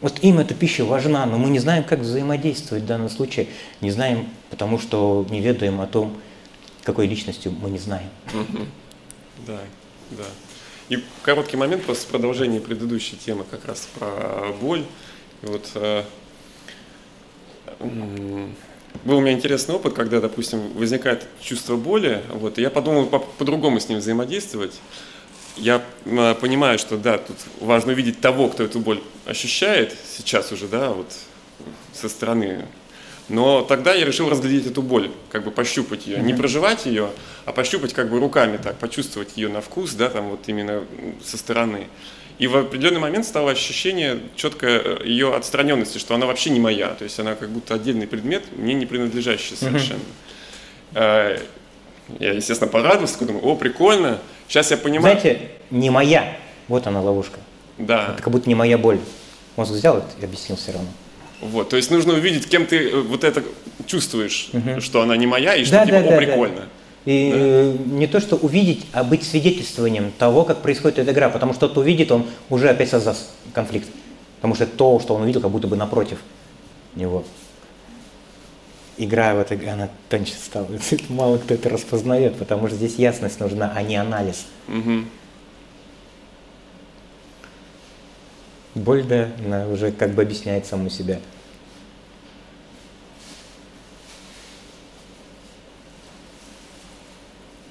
Вот 0.02 0.20
им 0.24 0.38
эта 0.38 0.54
пища 0.54 0.86
важна, 0.86 1.26
но 1.26 1.40
мы 1.40 1.50
не 1.50 1.58
знаем, 1.58 1.84
как 1.84 2.02
взаимодействовать 2.02 2.84
в 2.84 2.86
данном 2.86 3.10
случае. 3.10 3.48
Не 3.82 3.90
знаем, 3.90 4.30
потому 4.52 4.78
что 4.78 5.26
не 5.32 5.42
ведаем 5.42 5.82
о 5.82 5.88
том, 5.88 6.16
какой 6.84 7.08
личностью 7.08 7.52
мы 7.52 7.72
не 7.72 7.80
знаем. 7.80 8.12
Да, 9.48 9.58
да. 10.12 10.26
И 10.90 11.04
короткий 11.24 11.58
момент 11.58 11.86
после 11.86 12.08
продолжения 12.08 12.60
предыдущей 12.60 13.16
темы 13.18 13.46
как 13.50 13.66
раз 13.66 13.90
про 13.98 14.54
боль. 14.62 14.86
Вот 15.42 15.72
э, 15.74 16.04
был 19.06 19.18
у 19.18 19.22
меня 19.22 19.34
интересный 19.34 19.76
опыт, 19.76 19.94
когда, 19.94 20.20
допустим, 20.20 20.74
возникает 20.74 21.26
чувство 21.42 21.76
боли, 21.76 22.22
вот, 22.30 22.58
и 22.58 22.62
я 22.62 22.70
подумал 22.70 23.06
по-другому 23.06 23.80
с 23.80 23.90
ним 23.90 24.00
взаимодействовать. 24.00 24.80
Я 25.58 25.84
э, 26.06 26.36
понимаю, 26.36 26.80
что 26.80 26.98
да, 26.98 27.18
тут 27.18 27.38
важно 27.60 27.94
увидеть 27.94 28.22
того, 28.22 28.50
кто 28.50 28.64
эту 28.64 28.80
боль 28.80 29.02
ощущает 29.26 29.96
сейчас 30.18 30.52
уже, 30.52 30.68
да, 30.68 30.92
вот 30.92 31.12
со 31.94 32.10
стороны. 32.10 32.66
Но 33.30 33.62
тогда 33.62 33.94
я 33.94 34.06
решил 34.06 34.30
разглядеть 34.30 34.66
эту 34.66 34.82
боль, 34.82 35.12
как 35.30 35.44
бы 35.44 35.52
пощупать 35.52 36.08
ее, 36.08 36.20
не 36.20 36.34
проживать 36.34 36.86
ее, 36.86 37.12
а 37.46 37.52
пощупать 37.52 37.94
как 37.94 38.10
бы 38.10 38.20
руками 38.20 38.58
так, 38.58 38.78
почувствовать 38.80 39.38
ее 39.38 39.50
на 39.50 39.62
вкус, 39.62 39.94
да, 39.94 40.10
там 40.10 40.30
вот 40.30 40.42
именно 40.48 40.84
со 41.24 41.38
стороны. 41.38 41.88
И 42.40 42.48
в 42.48 42.56
определенный 42.56 43.00
момент 43.00 43.26
стало 43.26 43.52
ощущение 43.52 44.20
четкой 44.36 44.82
э, 44.84 45.02
ее 45.06 45.36
отстраненности, 45.36 45.98
что 45.98 46.16
она 46.16 46.26
вообще 46.26 46.50
не 46.50 46.60
моя. 46.60 46.90
То 46.90 47.04
есть 47.04 47.20
она 47.20 47.36
как 47.36 47.50
будто 47.50 47.76
отдельный 47.76 48.08
предмет, 48.08 48.44
мне 48.58 48.74
не 48.74 48.86
принадлежащий 48.86 49.56
совершенно. 49.56 50.00
Mm-hmm. 50.94 51.46
Я, 52.18 52.34
естественно, 52.34 52.72
порадовался, 52.72 53.24
думаю, 53.24 53.46
о, 53.46 53.56
прикольно. 53.56 54.20
Сейчас 54.48 54.72
я 54.72 54.78
понимаю. 54.78 55.20
Знаете, 55.20 55.50
не 55.70 55.90
моя. 55.90 56.36
Вот 56.68 56.88
она 56.88 57.02
ловушка. 57.02 57.40
Да. 57.78 58.14
Это 58.14 58.24
как 58.24 58.34
будто 58.34 58.50
не 58.50 58.56
моя 58.56 58.78
боль. 58.78 59.00
Мозг 59.56 59.72
взял 59.72 60.04
и 60.20 60.26
объяснил 60.26 60.58
все 60.58 60.72
равно. 60.72 60.90
Вот, 61.42 61.70
то 61.70 61.78
есть 61.78 61.92
нужно 61.92 62.14
увидеть, 62.14 62.50
кем 62.50 62.66
ты 62.66 62.90
э, 62.90 63.02
вот 63.02 63.24
это 63.24 63.44
чувствуешь, 63.86 64.50
угу. 64.52 64.82
что 64.82 65.02
она 65.02 65.16
не 65.16 65.28
моя, 65.28 65.56
и 65.56 65.64
что 65.64 65.76
да, 65.76 65.86
типа, 65.86 66.00
да, 66.00 66.08
о, 66.08 66.12
да, 66.12 66.18
прикольно. 66.18 66.56
Да. 66.56 66.68
И 67.10 67.32
да. 67.32 67.38
Э, 67.40 67.76
не 67.88 68.06
то, 68.06 68.20
что 68.20 68.36
увидеть, 68.36 68.86
а 68.94 69.04
быть 69.04 69.24
свидетельствованием 69.24 70.12
того, 70.12 70.44
как 70.44 70.62
происходит 70.62 71.00
эта 71.00 71.12
игра. 71.12 71.30
Потому 71.30 71.54
что 71.54 71.68
тот 71.68 71.80
увидит, 71.80 72.12
он 72.12 72.28
уже 72.52 72.70
опять 72.70 72.90
создаст 72.90 73.32
конфликт. 73.52 73.90
Потому 74.36 74.54
что 74.54 74.68
то, 74.68 75.00
что 75.00 75.16
он 75.16 75.24
увидел, 75.24 75.42
как 75.42 75.50
будто 75.50 75.68
бы 75.68 75.76
напротив 75.76 76.20
него. 76.94 77.24
Игра 78.98 79.34
в 79.34 79.40
этой, 79.40 79.58
она 79.68 79.90
тоньше 80.08 80.34
стала. 80.34 80.68
Мало 81.10 81.40
кто 81.40 81.56
это 81.56 81.70
распознает, 81.70 82.36
потому 82.36 82.68
что 82.68 82.76
здесь 82.76 82.94
ясность 83.00 83.40
нужна, 83.40 83.74
а 83.76 83.82
не 83.82 83.96
анализ. 83.96 84.46
Угу. 84.68 85.06
Боль, 88.76 89.04
да, 89.04 89.30
она 89.44 89.68
уже 89.68 89.92
как 89.92 90.14
бы 90.14 90.22
объясняет 90.22 90.68
саму 90.68 90.92
себя. 90.92 91.18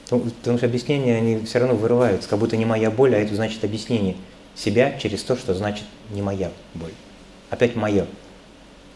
Потому 0.09 0.59
что 0.59 0.67
объяснения, 0.67 1.17
они 1.17 1.45
все 1.45 1.59
равно 1.59 1.75
вырываются, 1.75 2.29
как 2.29 2.39
будто 2.39 2.57
не 2.57 2.65
моя 2.65 2.91
боль, 2.91 3.15
а 3.15 3.19
это 3.19 3.35
значит 3.35 3.63
объяснение 3.65 4.17
себя 4.55 4.99
через 4.99 5.23
то, 5.23 5.37
что 5.37 5.55
значит 5.55 5.85
не 6.11 6.23
моя 6.23 6.51
боль. 6.75 6.93
Опять 7.51 7.77
мое, 7.77 8.07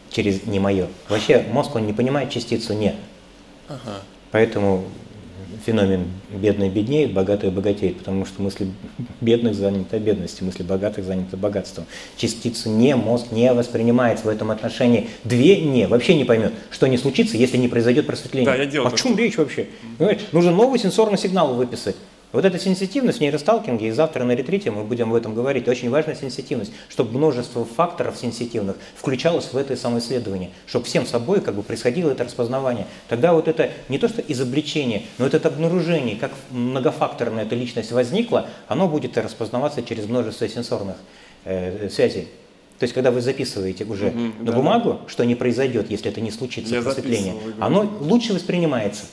через 0.09 0.45
не 0.45 0.59
мое. 0.59 0.87
Вообще 1.09 1.45
мозг, 1.51 1.75
он 1.75 1.85
не 1.85 1.93
понимает 1.93 2.29
частицу 2.29 2.73
«не». 2.73 2.95
Ага. 3.67 4.01
Поэтому 4.31 4.85
феномен 5.65 6.05
бедный 6.29 6.69
беднеет, 6.69 7.13
богатый 7.13 7.49
богатеет, 7.49 7.97
потому 7.97 8.25
что 8.25 8.41
мысли 8.41 8.67
бедных 9.21 9.55
заняты 9.55 9.97
бедностью, 9.97 10.45
мысли 10.45 10.63
богатых 10.63 11.05
заняты 11.05 11.37
богатством. 11.37 11.85
Частицу 12.17 12.69
не 12.69 12.95
мозг 12.95 13.31
не 13.31 13.51
воспринимает 13.53 14.23
в 14.23 14.27
этом 14.27 14.51
отношении. 14.51 15.09
Две 15.23 15.61
не, 15.61 15.87
вообще 15.87 16.15
не 16.15 16.25
поймет, 16.25 16.53
что 16.71 16.87
не 16.87 16.97
случится, 16.97 17.37
если 17.37 17.57
не 17.57 17.67
произойдет 17.67 18.07
просветление. 18.07 18.51
Да, 18.51 18.55
я 18.55 18.65
делал 18.65 18.87
О 18.87 18.91
чем 18.91 19.17
речь 19.17 19.37
вообще? 19.37 19.67
Понимаете? 19.97 20.23
Нужно 20.31 20.51
новый 20.51 20.79
сенсорный 20.79 21.17
сигнал 21.17 21.53
выписать. 21.53 21.95
Вот 22.33 22.45
эта 22.45 22.57
сенситивность 22.57 23.19
в 23.19 23.21
нейросталкинге, 23.21 23.89
и 23.89 23.91
завтра 23.91 24.23
на 24.23 24.31
ретрите 24.31 24.71
мы 24.71 24.83
будем 24.83 25.11
об 25.11 25.15
этом 25.15 25.35
говорить, 25.35 25.67
очень 25.67 25.91
важная 25.91 26.15
сенситивность, 26.15 26.73
чтобы 26.89 27.15
множество 27.15 27.63
факторов 27.63 28.17
сенситивных 28.17 28.75
включалось 28.95 29.53
в 29.53 29.55
это 29.55 29.77
самоисследование, 29.77 30.49
чтобы 30.65 30.85
всем 30.85 31.05
собой 31.05 31.41
как 31.41 31.53
бы 31.53 31.61
происходило 31.61 32.09
это 32.09 32.23
распознавание. 32.23 32.87
Тогда 33.07 33.33
вот 33.33 33.47
это 33.47 33.69
не 33.87 33.99
то 33.99 34.09
что 34.09 34.21
изобличение, 34.27 35.03
но 35.19 35.27
это 35.27 35.47
обнаружение, 35.47 36.15
как 36.15 36.31
многофакторная 36.49 37.43
эта 37.43 37.53
личность 37.53 37.91
возникла, 37.91 38.49
оно 38.67 38.87
будет 38.87 39.15
распознаваться 39.15 39.83
через 39.83 40.07
множество 40.07 40.49
сенсорных 40.49 40.97
э, 41.45 41.87
связей. 41.89 42.29
То 42.79 42.85
есть, 42.85 42.95
когда 42.95 43.11
вы 43.11 43.21
записываете 43.21 43.85
уже 43.85 44.07
угу, 44.07 44.19
на 44.39 44.45
да, 44.45 44.51
бумагу, 44.53 44.93
да. 44.93 44.99
что 45.07 45.23
не 45.23 45.35
произойдет, 45.35 45.91
если 45.91 46.09
это 46.09 46.19
не 46.19 46.31
случится 46.31 46.73
Я 46.73 46.81
просветление, 46.81 47.35
оно 47.59 47.87
лучше 48.01 48.33
воспринимается. 48.33 49.03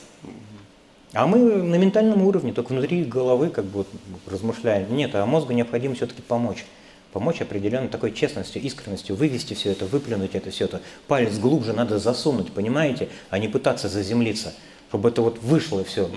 А 1.12 1.26
мы 1.26 1.38
на 1.38 1.74
ментальном 1.74 2.22
уровне, 2.22 2.52
только 2.52 2.68
внутри 2.68 3.04
головы 3.04 3.50
как 3.50 3.64
бы 3.64 3.78
вот 3.78 3.88
размышляем. 4.26 4.94
Нет, 4.94 5.14
а 5.14 5.26
мозгу 5.26 5.52
необходимо 5.52 5.94
все-таки 5.94 6.22
помочь. 6.22 6.64
Помочь 7.12 7.40
определенной 7.40 7.88
такой 7.88 8.12
честностью, 8.12 8.62
искренностью, 8.62 9.16
вывести 9.16 9.54
все 9.54 9.72
это, 9.72 9.86
выплюнуть 9.86 10.36
это 10.36 10.50
все 10.50 10.66
это. 10.66 10.80
Палец 11.08 11.36
глубже 11.38 11.72
надо 11.72 11.98
засунуть, 11.98 12.52
понимаете, 12.52 13.08
а 13.30 13.38
не 13.38 13.48
пытаться 13.48 13.88
заземлиться, 13.88 14.54
чтобы 14.88 15.08
это 15.08 15.20
вот 15.22 15.38
вышло 15.42 15.82
все. 15.82 16.08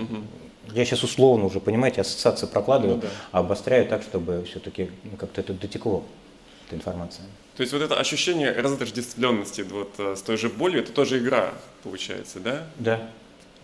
Я 0.72 0.84
сейчас 0.84 1.02
условно 1.02 1.46
уже, 1.46 1.60
понимаете, 1.60 2.00
ассоциации 2.00 2.46
прокладываю, 2.46 2.96
ну, 2.96 3.02
да. 3.02 3.08
а 3.32 3.40
обостряю 3.40 3.86
так, 3.86 4.02
чтобы 4.02 4.44
все-таки 4.48 4.90
ну, 5.02 5.16
как-то 5.16 5.40
это 5.40 5.52
дотекло, 5.52 6.04
эта 6.66 6.76
информация. 6.76 7.26
То 7.56 7.60
есть 7.60 7.72
вот 7.72 7.82
это 7.82 7.96
ощущение 7.96 8.50
разотождествленности 8.50 9.60
вот 9.62 9.92
э, 9.98 10.16
с 10.16 10.22
той 10.22 10.36
же 10.36 10.48
болью, 10.48 10.80
это 10.80 10.92
тоже 10.92 11.18
игра, 11.18 11.52
получается, 11.82 12.40
да? 12.40 12.66
Да. 12.78 13.08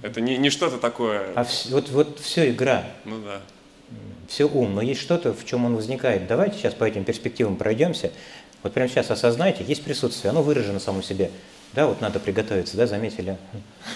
Это 0.03 0.21
не, 0.21 0.37
не 0.39 0.51
что-то 0.51 0.79
такое. 0.79 1.33
А 1.35 1.43
вс- 1.43 1.71
вот, 1.71 1.89
вот 1.91 2.21
все 2.21 2.51
игра. 2.51 2.85
Ну 3.05 3.21
да. 3.23 3.41
Все 4.29 4.45
ум, 4.45 4.75
но 4.75 4.83
есть 4.83 5.01
что-то, 5.01 5.33
в 5.35 5.45
чем 5.45 5.65
он 5.65 5.75
возникает. 5.77 6.27
Давайте 6.27 6.57
сейчас 6.59 6.75
по 6.75 6.85
этим 6.85 7.05
перспективам 7.05 7.57
пройдемся. 7.57 8.13
Вот 8.63 8.73
прямо 8.73 8.89
сейчас 8.89 9.11
осознайте, 9.11 9.65
есть 9.65 9.83
присутствие, 9.83 10.31
оно 10.31 10.43
выражено 10.43 10.79
само 10.79 11.03
себе. 11.03 11.31
Да, 11.73 11.87
вот 11.87 12.01
надо 12.01 12.21
приготовиться, 12.21 12.77
да, 12.77 12.87
заметили? 12.87 13.37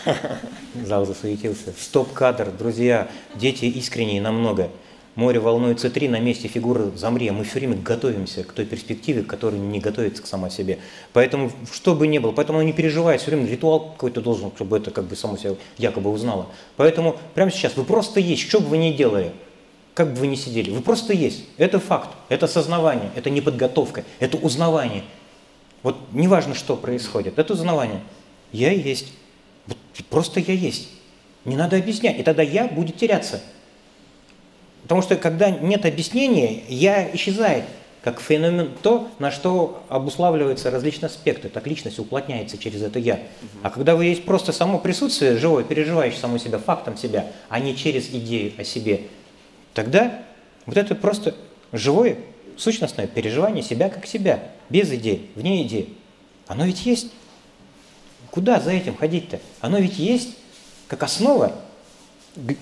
Зал 0.85 1.07
засуетился. 1.07 1.73
Стоп-кадр, 1.79 2.51
друзья, 2.51 3.09
дети 3.35 3.65
искренние 3.67 4.21
намного. 4.21 4.71
Море 5.15 5.39
волнуется 5.39 5.91
три, 5.91 6.09
на 6.09 6.19
месте 6.19 6.49
фигуры 6.49 6.91
замри, 6.97 7.29
а 7.29 7.33
мы 7.33 7.45
все 7.45 7.61
время 7.61 7.77
готовимся 7.77 8.43
к 8.43 8.53
той 8.53 8.65
перспективе, 8.65 9.23
к 9.23 9.29
которой 9.29 9.61
не 9.61 9.79
готовится 9.79 10.23
к 10.23 10.27
самой 10.27 10.51
себе. 10.51 10.81
Поэтому, 11.13 11.53
что 11.73 11.95
бы 11.95 12.09
ни 12.09 12.19
было, 12.19 12.33
поэтому 12.33 12.59
она 12.59 12.67
не 12.67 12.73
переживает, 12.73 13.21
все 13.21 13.31
время 13.31 13.47
ритуал 13.49 13.93
какой-то 13.93 14.21
должен, 14.21 14.51
чтобы 14.57 14.77
это 14.77 14.91
как 14.91 15.05
бы 15.05 15.15
само 15.15 15.37
себя 15.37 15.55
якобы 15.79 16.11
узнала. 16.11 16.49
Поэтому 16.77 17.17
прямо 17.35 17.53
сейчас 17.53 17.77
вы 17.77 17.85
просто 17.85 18.19
есть, 18.19 18.43
что 18.43 18.59
бы 18.59 18.67
вы 18.67 18.79
ни 18.79 18.93
делали, 18.93 19.31
как 19.95 20.13
бы 20.13 20.21
вы 20.21 20.27
ни 20.27 20.35
сидели, 20.35 20.71
вы 20.71 20.81
просто 20.81 21.13
есть. 21.13 21.45
Это 21.59 21.79
факт, 21.79 22.11
это 22.29 22.47
осознавание, 22.47 23.11
это 23.15 23.31
не 23.31 23.41
подготовка, 23.41 24.05
это 24.19 24.37
узнавание. 24.37 25.05
Вот 25.85 25.97
неважно, 26.13 26.57
что 26.57 26.77
происходит, 26.77 27.39
это 27.39 27.53
узнавание. 27.53 28.01
Я 28.51 28.73
есть. 28.73 29.13
Просто 30.11 30.41
я 30.41 30.55
есть. 30.55 30.89
Не 31.45 31.57
надо 31.57 31.77
объяснять, 31.77 32.19
и 32.19 32.23
тогда 32.25 32.43
я 32.43 32.67
будет 32.67 32.97
теряться. 32.97 33.43
Потому 34.85 35.03
что 35.03 35.17
когда 35.17 35.51
нет 35.51 35.85
объяснения, 35.87 36.63
я 36.69 37.11
исчезает 37.15 37.65
как 38.05 38.21
феномен 38.21 38.71
то, 38.83 39.09
на 39.19 39.31
что 39.31 39.83
обуславливаются 39.89 40.71
различные 40.71 41.07
аспекты. 41.07 41.49
Так 41.49 41.67
личность 41.67 41.99
уплотняется 41.99 42.59
через 42.59 42.83
это 42.83 42.99
«я». 42.99 43.19
А 43.63 43.71
когда 43.71 43.97
вы 43.97 44.05
есть 44.05 44.27
просто 44.27 44.53
само 44.53 44.79
присутствие, 44.79 45.39
живое, 45.39 45.65
переживающее 45.65 46.21
само 46.21 46.37
себя, 46.37 46.59
фактом 46.59 46.99
себя, 46.99 47.33
а 47.49 47.61
не 47.61 47.75
через 47.75 48.11
идею 48.11 48.53
о 48.59 48.65
себе, 48.65 49.05
тогда 49.73 50.23
вот 50.67 50.77
это 50.77 50.95
просто 50.95 51.35
живое, 51.73 52.19
сущностное 52.59 53.07
переживание 53.07 53.63
себя 53.63 53.89
как 53.89 54.05
себя, 54.05 54.51
без 54.69 54.93
идей, 54.93 55.31
вне 55.35 55.63
идей. 55.63 55.97
Оно 56.47 56.67
ведь 56.67 56.85
есть. 56.85 57.11
Куда 58.31 58.61
за 58.61 58.73
этим 58.73 58.97
ходить-то? 58.97 59.41
Оно 59.61 59.79
ведь 59.79 59.99
есть 59.99 60.37
как 60.89 61.03
основа 61.05 61.53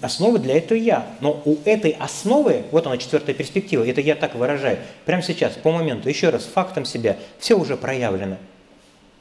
основа 0.01 0.39
для 0.39 0.57
этого 0.59 0.79
я. 0.79 1.07
Но 1.21 1.41
у 1.45 1.57
этой 1.65 1.91
основы, 1.93 2.65
вот 2.71 2.87
она 2.87 2.99
четвертая 2.99 3.35
перспектива, 3.35 3.87
это 3.87 4.01
я 4.01 4.15
так 4.15 4.35
выражаю, 4.35 4.79
прямо 5.05 5.23
сейчас, 5.23 5.55
по 5.55 5.71
моменту, 5.71 6.09
еще 6.09 6.31
раз, 6.31 6.45
фактом 6.45 6.85
себя, 6.85 7.17
все 7.39 7.59
уже 7.59 7.77
проявлено. 7.77 8.37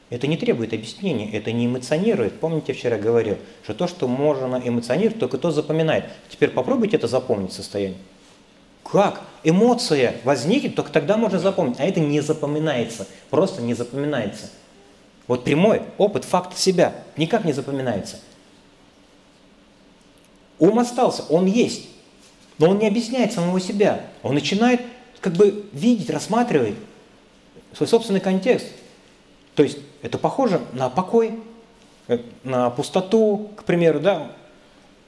Это 0.09 0.27
не 0.27 0.35
требует 0.35 0.73
объяснения, 0.73 1.31
это 1.31 1.53
не 1.53 1.67
эмоционирует. 1.67 2.39
Помните, 2.39 2.73
вчера 2.73 2.97
говорил, 2.97 3.37
что 3.63 3.73
то, 3.73 3.87
что 3.87 4.09
можно 4.09 4.61
эмоционировать, 4.63 5.19
только 5.19 5.37
то 5.37 5.51
запоминает. 5.51 6.05
Теперь 6.27 6.49
попробуйте 6.49 6.97
это 6.97 7.07
запомнить 7.07 7.53
состояние. 7.53 7.97
Как? 8.83 9.21
Эмоция 9.45 10.15
возникнет, 10.25 10.75
только 10.75 10.91
тогда 10.91 11.15
можно 11.15 11.39
запомнить. 11.39 11.79
А 11.79 11.85
это 11.85 12.01
не 12.01 12.19
запоминается, 12.19 13.07
просто 13.29 13.61
не 13.61 13.73
запоминается. 13.73 14.49
Вот 15.27 15.45
прямой 15.45 15.83
опыт 15.97 16.25
факта 16.25 16.57
себя 16.57 16.93
никак 17.15 17.45
не 17.45 17.53
запоминается– 17.53 18.19
Ум 20.61 20.77
остался, 20.77 21.23
он 21.23 21.47
есть, 21.47 21.89
но 22.59 22.69
он 22.69 22.77
не 22.77 22.87
объясняет 22.87 23.33
самого 23.33 23.59
себя. 23.59 24.05
Он 24.21 24.35
начинает 24.35 24.79
как 25.19 25.33
бы 25.33 25.65
видеть, 25.73 26.11
рассматривать 26.11 26.75
свой 27.73 27.89
собственный 27.89 28.19
контекст. 28.19 28.67
То 29.55 29.63
есть 29.63 29.79
это 30.03 30.19
похоже 30.19 30.61
на 30.73 30.91
покой, 30.91 31.39
э, 32.07 32.19
на 32.43 32.69
пустоту, 32.69 33.49
к 33.55 33.63
примеру, 33.63 33.99
да. 33.99 34.33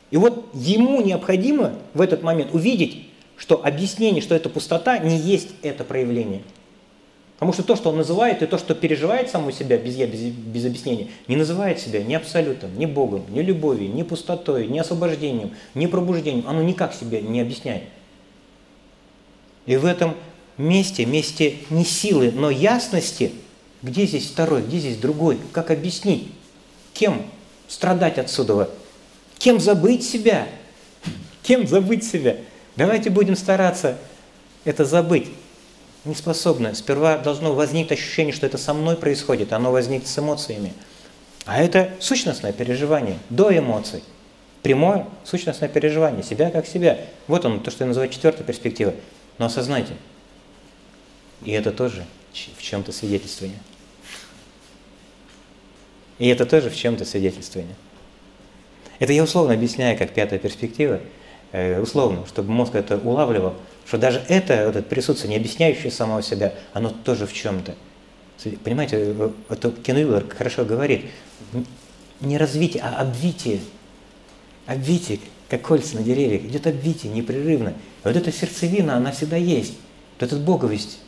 И 0.09 0.17
вот 0.17 0.49
ему 0.55 1.01
необходимо 1.01 1.75
в 1.93 2.01
этот 2.01 2.23
момент 2.23 2.51
увидеть, 2.55 3.07
что 3.37 3.63
объяснение, 3.63 4.23
что 4.23 4.33
это 4.33 4.49
пустота, 4.49 4.97
не 4.97 5.17
есть 5.17 5.49
это 5.61 5.83
проявление– 5.83 6.41
Потому 7.35 7.53
что 7.53 7.63
то, 7.63 7.75
что 7.75 7.89
он 7.89 7.97
называет, 7.97 8.41
и 8.41 8.45
то, 8.45 8.57
что 8.57 8.75
переживает 8.75 9.29
саму 9.29 9.51
себя 9.51 9.77
без 9.77 9.95
я, 9.95 10.07
без, 10.07 10.19
без 10.19 10.65
объяснения, 10.65 11.09
не 11.27 11.35
называет 11.35 11.79
себя 11.79 12.03
ни 12.03 12.13
абсолютом, 12.13 12.77
ни 12.77 12.85
Богом, 12.85 13.25
ни 13.29 13.41
любовью, 13.41 13.93
ни 13.93 14.03
пустотой, 14.03 14.67
ни 14.67 14.79
освобождением, 14.79 15.51
ни 15.73 15.87
пробуждением. 15.87 16.47
Оно 16.47 16.61
никак 16.61 16.93
себя 16.93 17.21
не 17.21 17.41
объясняет. 17.41 17.83
И 19.65 19.75
в 19.75 19.85
этом 19.85 20.15
месте, 20.57 21.05
месте 21.05 21.57
не 21.69 21.83
силы, 21.83 22.31
но 22.31 22.49
ясности, 22.49 23.31
где 23.81 24.05
здесь 24.05 24.27
второй, 24.27 24.61
где 24.61 24.77
здесь 24.77 24.97
другой, 24.97 25.37
как 25.51 25.71
объяснить, 25.71 26.27
кем 26.93 27.23
страдать 27.67 28.19
отсюда, 28.19 28.69
кем 29.37 29.59
забыть 29.59 30.05
себя, 30.05 30.47
кем 31.41 31.67
забыть 31.67 32.03
себя. 32.03 32.37
Давайте 32.75 33.09
будем 33.09 33.35
стараться 33.35 33.97
это 34.65 34.85
забыть 34.85 35.27
не 36.05 36.15
способны. 36.15 36.75
Сперва 36.75 37.17
должно 37.17 37.53
возникнуть 37.53 37.99
ощущение, 37.99 38.33
что 38.33 38.45
это 38.45 38.57
со 38.57 38.73
мной 38.73 38.97
происходит, 38.97 39.53
оно 39.53 39.71
возникнет 39.71 40.07
с 40.07 40.19
эмоциями. 40.19 40.73
А 41.45 41.61
это 41.61 41.91
сущностное 41.99 42.53
переживание, 42.53 43.17
до 43.29 43.55
эмоций. 43.55 44.03
Прямое 44.61 45.07
сущностное 45.25 45.67
переживание, 45.67 46.23
себя 46.23 46.49
как 46.49 46.65
себя. 46.65 46.99
Вот 47.27 47.43
он, 47.45 47.61
то, 47.61 47.69
что 47.69 47.83
я 47.83 47.87
называю 47.87 48.09
четвертой 48.09 48.45
перспективой. 48.45 48.95
Но 49.37 49.47
осознайте, 49.47 49.93
и 51.43 51.51
это 51.51 51.71
тоже 51.71 52.05
в 52.57 52.61
чем-то 52.61 52.91
свидетельствование. 52.91 53.59
И 56.19 56.27
это 56.27 56.45
тоже 56.45 56.69
в 56.69 56.75
чем-то 56.75 57.03
свидетельствование. 57.03 57.75
Это 58.99 59.11
я 59.11 59.23
условно 59.23 59.53
объясняю 59.53 59.97
как 59.97 60.13
пятая 60.13 60.39
перспектива, 60.39 61.01
э, 61.51 61.81
условно, 61.81 62.25
чтобы 62.27 62.51
мозг 62.51 62.75
это 62.75 62.97
улавливал, 62.97 63.55
что 63.85 63.97
даже 63.97 64.23
это, 64.27 64.65
вот 64.67 64.75
это 64.75 64.87
присутствие, 64.87 65.29
не 65.29 65.37
объясняющее 65.37 65.91
самого 65.91 66.23
себя, 66.23 66.53
оно 66.73 66.89
тоже 66.89 67.27
в 67.27 67.33
чем-то. 67.33 67.75
Понимаете, 68.63 68.97
э, 68.99 69.29
это 69.49 69.71
Кен 69.71 70.29
хорошо 70.29 70.65
говорит, 70.65 71.05
не 72.19 72.37
развитие, 72.37 72.83
а 72.83 73.01
обвитие. 73.01 73.59
Обвитие, 74.65 75.19
как 75.49 75.61
кольца 75.61 75.97
на 75.97 76.03
деревьях, 76.03 76.43
идет 76.43 76.67
обвитие 76.67 77.11
непрерывно. 77.11 77.69
И 77.69 78.07
вот 78.07 78.15
эта 78.15 78.31
сердцевина, 78.31 78.95
она 78.95 79.11
всегда 79.11 79.37
есть. 79.37 79.73
Вот 80.19 80.27
эта 80.27 80.35
боговость. 80.37 80.99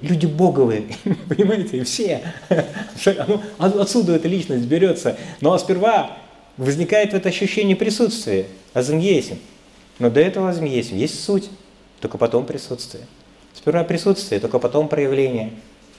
Люди 0.00 0.26
боговые, 0.26 0.84
понимаете, 1.28 1.84
все. 1.84 2.22
Отсюда 3.58 4.16
эта 4.16 4.28
личность 4.28 4.64
берется. 4.64 5.16
Но 5.40 5.56
сперва 5.58 6.16
возникает 6.56 7.14
это 7.14 7.28
ощущение 7.28 7.76
присутствия, 7.76 8.46
азангейсим. 8.72 9.38
Но 9.98 10.10
до 10.10 10.20
этого 10.20 10.50
азангейсим 10.50 10.96
есть 10.96 11.22
суть 11.22 11.50
только 12.00 12.18
потом 12.18 12.46
присутствие. 12.46 13.06
Сперва 13.54 13.84
присутствие, 13.84 14.40
только 14.40 14.58
потом 14.58 14.88
проявление. 14.88 15.52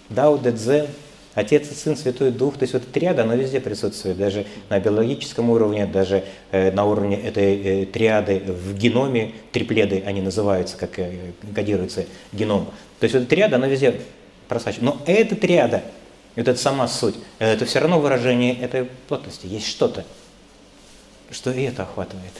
Дао, 0.10 0.38
Дэдзен, 0.38 0.88
Отец 1.34 1.72
и 1.72 1.74
Сын, 1.74 1.96
Святой 1.96 2.32
Дух, 2.32 2.58
то 2.58 2.64
есть 2.64 2.74
вот 2.74 2.84
эта 2.84 2.92
триада, 2.92 3.24
она 3.24 3.36
везде 3.36 3.62
присутствует, 3.62 4.18
даже 4.18 4.46
на 4.70 4.80
биологическом 4.80 5.50
уровне, 5.50 5.86
даже 5.86 6.26
э, 6.52 6.72
на 6.72 6.86
уровне 6.86 7.16
этой 7.16 7.84
э, 7.84 7.86
триады 7.86 8.40
в 8.40 8.78
геноме, 8.78 9.34
трипледы 9.54 10.04
они 10.06 10.22
называются, 10.22 10.76
как 10.76 11.00
э, 11.00 11.32
кодируется 11.56 12.06
геном. 12.34 12.66
То 13.00 13.06
есть 13.06 13.14
вот 13.14 13.22
эта 13.22 13.30
триада, 13.30 13.56
она 13.56 13.68
везде 13.68 14.02
просачивается. 14.50 14.84
Но 14.84 15.02
эта 15.06 15.38
триада, 15.38 15.84
вот 16.36 16.48
это 16.50 16.60
сама 16.60 16.90
суть, 16.90 17.16
это 17.40 17.66
все 17.66 17.80
равно 17.80 18.02
выражение 18.02 18.60
этой 18.60 18.90
плотности. 19.08 19.48
Есть 19.48 19.68
что-то, 19.68 20.04
что 21.30 21.52
и 21.52 21.64
это 21.64 21.84
охватывает. 21.84 22.34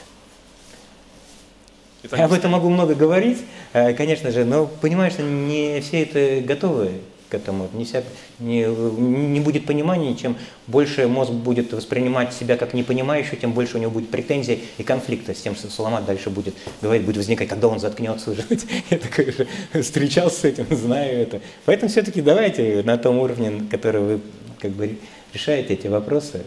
Я 2.10 2.24
об 2.24 2.32
этом 2.32 2.50
могу 2.50 2.68
много 2.68 2.94
говорить, 2.94 3.38
э, 3.72 3.94
конечно 3.94 4.30
же, 4.30 4.44
но 4.44 4.66
понимаешь, 4.66 5.14
что 5.14 5.22
не 5.22 5.80
все 5.80 6.02
это 6.02 6.44
готовы 6.44 6.90
к 7.32 7.34
этому. 7.34 7.68
Не, 7.72 7.84
вся, 7.84 8.02
не, 8.40 8.64
не 8.64 9.40
будет 9.40 9.64
понимания, 9.64 10.14
чем 10.14 10.36
больше 10.66 11.08
мозг 11.08 11.30
будет 11.30 11.72
воспринимать 11.72 12.34
себя 12.34 12.56
как 12.56 12.74
непонимающий, 12.74 13.38
тем 13.38 13.52
больше 13.52 13.78
у 13.78 13.80
него 13.80 13.90
будет 13.90 14.10
претензий 14.10 14.64
и 14.76 14.82
конфликта 14.82 15.34
с 15.34 15.40
тем, 15.40 15.54
что 15.54 15.70
Соломат 15.70 16.04
дальше 16.04 16.28
будет 16.28 16.54
говорить, 16.82 17.04
будет 17.04 17.16
возникать, 17.16 17.48
когда 17.48 17.68
он 17.68 17.78
заткнется 17.78 18.32
уже. 18.32 18.44
Я 18.90 18.98
такой 18.98 19.32
же 19.32 19.46
встречался 19.82 20.40
с 20.40 20.44
этим, 20.44 20.66
знаю 20.76 21.22
это. 21.22 21.40
Поэтому 21.64 21.90
все-таки 21.90 22.20
давайте 22.20 22.82
на 22.82 22.98
том 22.98 23.18
уровне, 23.18 23.66
который 23.70 24.02
вы 24.02 24.20
как 24.58 24.72
бы 24.72 24.98
решаете 25.32 25.74
эти 25.74 25.86
вопросы, 25.86 26.42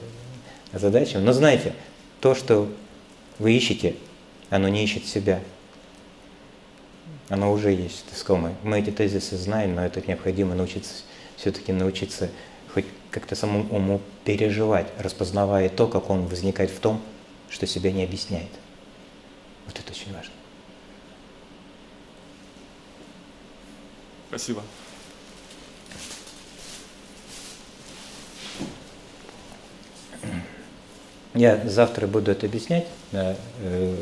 задачи. 0.72 1.18
Но 1.18 1.34
знаете, 1.34 1.74
то, 2.20 2.36
что 2.36 2.70
вы 3.40 3.54
ищете, 3.54 3.96
оно 4.50 4.68
не 4.68 4.84
ищет 4.84 5.06
себя. 5.06 5.42
Оно 7.30 7.52
уже 7.52 7.72
есть 7.72 8.06
искомое. 8.14 8.56
Мы 8.64 8.80
эти 8.80 8.92
тезисы 8.92 9.38
знаем, 9.38 9.76
но 9.76 9.86
это 9.86 10.06
необходимо 10.06 10.54
научиться, 10.54 11.04
все-таки 11.38 11.72
научиться 11.72 12.30
хоть 12.74 12.86
как-то 13.10 13.36
самому 13.36 13.74
уму 13.76 14.02
переживать, 14.26 14.88
распознавая 15.00 15.70
то, 15.70 15.88
как 15.88 16.10
он 16.10 16.28
возникает 16.28 16.70
в 16.70 16.80
том, 16.80 17.02
что 17.50 17.66
себя 17.66 17.92
не 17.92 18.04
объясняет. 18.04 18.52
Вот 19.66 19.80
это 19.80 19.92
очень 19.92 20.14
важно. 20.14 20.34
Спасибо. 24.30 24.62
Я 31.36 31.62
завтра 31.66 32.08
буду 32.08 32.32
это 32.32 32.46
объяснять 32.46 32.88
на 33.12 33.36
э, 33.60 33.96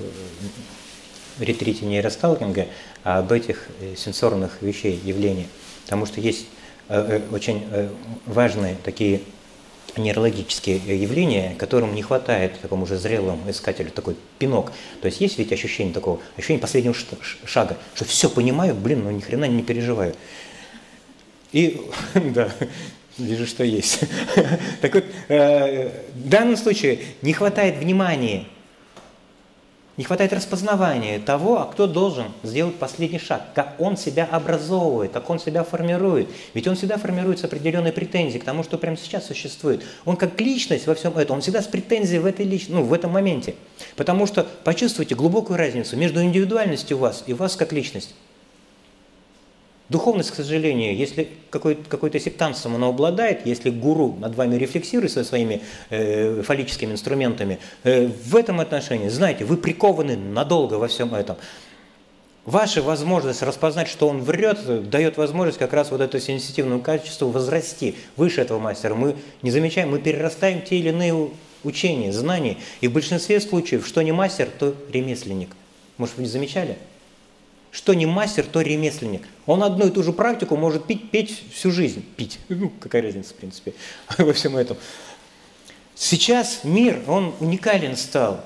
ретрите 1.40 1.86
нейросталкинга 1.86 2.68
об 3.04 3.32
этих 3.32 3.70
э, 3.82 3.96
сенсорных 3.98 4.62
вещей, 4.62 5.02
явлениях. 5.04 5.48
Потому 5.86 6.06
что 6.06 6.22
есть 6.22 6.46
э, 6.90 7.20
э, 7.20 7.34
очень 7.34 7.66
э, 7.72 7.90
важные 8.28 8.78
такие 8.84 9.22
нейрологические 9.98 10.78
явления, 10.78 11.56
которым 11.58 11.96
не 11.96 12.04
хватает 12.04 12.60
такому 12.62 12.84
уже 12.84 12.98
зрелому 12.98 13.50
искателю, 13.50 13.90
такой 13.90 14.16
пинок. 14.38 14.72
То 15.02 15.08
есть 15.08 15.20
есть 15.20 15.40
ведь 15.40 15.52
ощущение 15.52 15.94
такого, 15.94 16.20
ощущение 16.38 16.62
последнего 16.62 16.96
шага, 17.46 17.78
что 17.96 18.06
все 18.06 18.30
понимаю, 18.30 18.76
блин, 18.76 19.04
ну 19.04 19.12
ни 19.12 19.22
хрена 19.22 19.46
не 19.46 19.64
переживаю. 19.64 20.16
И 21.52 21.82
да, 22.14 22.50
Вижу, 23.18 23.45
что 23.45 23.64
есть. 23.64 23.99
Так 24.81 24.95
вот, 24.95 25.06
э, 25.27 25.90
в 26.15 26.30
данном 26.30 26.57
случае 26.57 26.99
не 27.22 27.34
хватает 27.34 27.77
внимания, 27.77 28.45
не 29.95 30.03
хватает 30.03 30.34
распознавания 30.34 31.19
того, 31.19 31.60
а 31.60 31.65
кто 31.65 31.85
должен 31.85 32.26
сделать 32.41 32.76
последний 32.76 33.19
шаг, 33.19 33.44
как 33.53 33.76
он 33.77 33.95
себя 33.95 34.27
образовывает, 34.31 35.11
как 35.11 35.30
он 35.30 35.40
себя 35.40 35.64
формирует. 35.64 36.27
Ведь 36.56 36.68
он 36.68 36.76
всегда 36.76 36.98
формирует 36.98 37.38
с 37.38 37.44
определенной 37.44 37.91
претензией 37.91 38.41
к 38.41 38.44
тому, 38.44 38.64
что 38.64 38.80
прямо 38.80 38.98
сейчас 38.98 39.27
существует. 39.27 39.84
Он 40.06 40.18
как 40.18 40.41
личность 40.41 40.88
во 40.88 40.95
всем 40.95 41.15
этом, 41.15 41.35
он 41.35 41.41
всегда 41.41 41.61
с 41.61 41.68
претензией 41.68 42.19
в, 42.19 42.26
этой 42.26 42.45
лич... 42.45 42.68
ну, 42.69 42.81
в 42.81 42.91
этом 42.91 43.11
моменте. 43.11 43.53
Потому 43.95 44.26
что 44.26 44.48
почувствуйте 44.64 45.14
глубокую 45.14 45.57
разницу 45.57 45.95
между 45.95 46.23
индивидуальностью 46.23 46.98
вас 46.98 47.23
и 47.27 47.34
вас 47.34 47.56
как 47.56 47.72
личность. 47.72 48.15
Духовность, 49.94 50.32
к 50.32 50.36
сожалению, 50.36 50.98
если 50.98 51.28
какой-то 51.52 51.88
какой 51.88 52.20
сектантством 52.20 52.74
оно 52.74 52.90
обладает, 52.90 53.45
если 53.45 53.70
гуру 53.70 54.15
над 54.20 54.34
вами 54.34 54.56
рефлексирует 54.56 55.11
со 55.11 55.24
своими 55.24 55.61
э, 55.91 56.41
фаллическими 56.41 56.94
инструментами, 56.94 57.60
э, 57.84 58.07
в 58.07 58.36
этом 58.36 58.60
отношении, 58.60 59.07
знаете, 59.10 59.45
вы 59.45 59.56
прикованы 59.56 60.18
надолго 60.18 60.80
во 60.80 60.88
всем 60.88 61.14
этом. 61.14 61.36
Ваша 62.44 62.82
возможность 62.82 63.44
распознать, 63.44 63.88
что 63.88 64.10
он 64.10 64.24
врет, 64.24 64.90
дает 64.90 65.18
возможность 65.18 65.60
как 65.60 65.74
раз 65.74 65.91
вот 65.91 66.02
это 66.02 66.20
сенситивному 66.20 66.82
качеству 66.82 67.28
возрасти 67.28 67.94
выше 68.18 68.41
этого 68.41 68.57
мастера. 68.57 68.95
Мы 68.95 69.15
не 69.44 69.52
замечаем, 69.52 69.91
мы 69.91 69.99
перерастаем 69.99 70.64
те 70.64 70.78
или 70.78 70.90
иные 70.90 71.30
учения, 71.64 72.11
знания. 72.11 72.57
И 72.82 72.88
в 72.88 72.94
большинстве 72.94 73.40
случаев, 73.40 73.86
что 73.86 74.02
не 74.02 74.11
мастер, 74.11 74.49
то 74.57 74.74
ремесленник. 74.91 75.49
Может, 75.98 76.18
вы 76.18 76.24
не 76.24 76.30
замечали? 76.30 76.80
Что 77.74 77.95
не 77.95 78.06
мастер, 78.06 78.45
то 78.45 78.62
ремесленник. 78.62 79.24
Он 79.48 79.64
одну 79.64 79.88
и 79.88 79.90
ту 79.90 80.04
же 80.04 80.14
практику 80.14 80.56
может 80.56 80.86
пить, 80.86 81.10
петь 81.10 81.44
всю 81.52 81.72
жизнь. 81.72 82.06
Пить. 82.16 82.40
Ну, 82.50 82.72
какая 82.80 83.02
разница, 83.02 83.34
в 83.34 83.38
принципе, 83.38 83.74
во 84.20 84.32
всем 84.32 84.56
этом. 84.56 84.78
Сейчас 85.95 86.60
мир, 86.64 87.02
он 87.08 87.34
уникален 87.40 87.98
стал. 87.98 88.45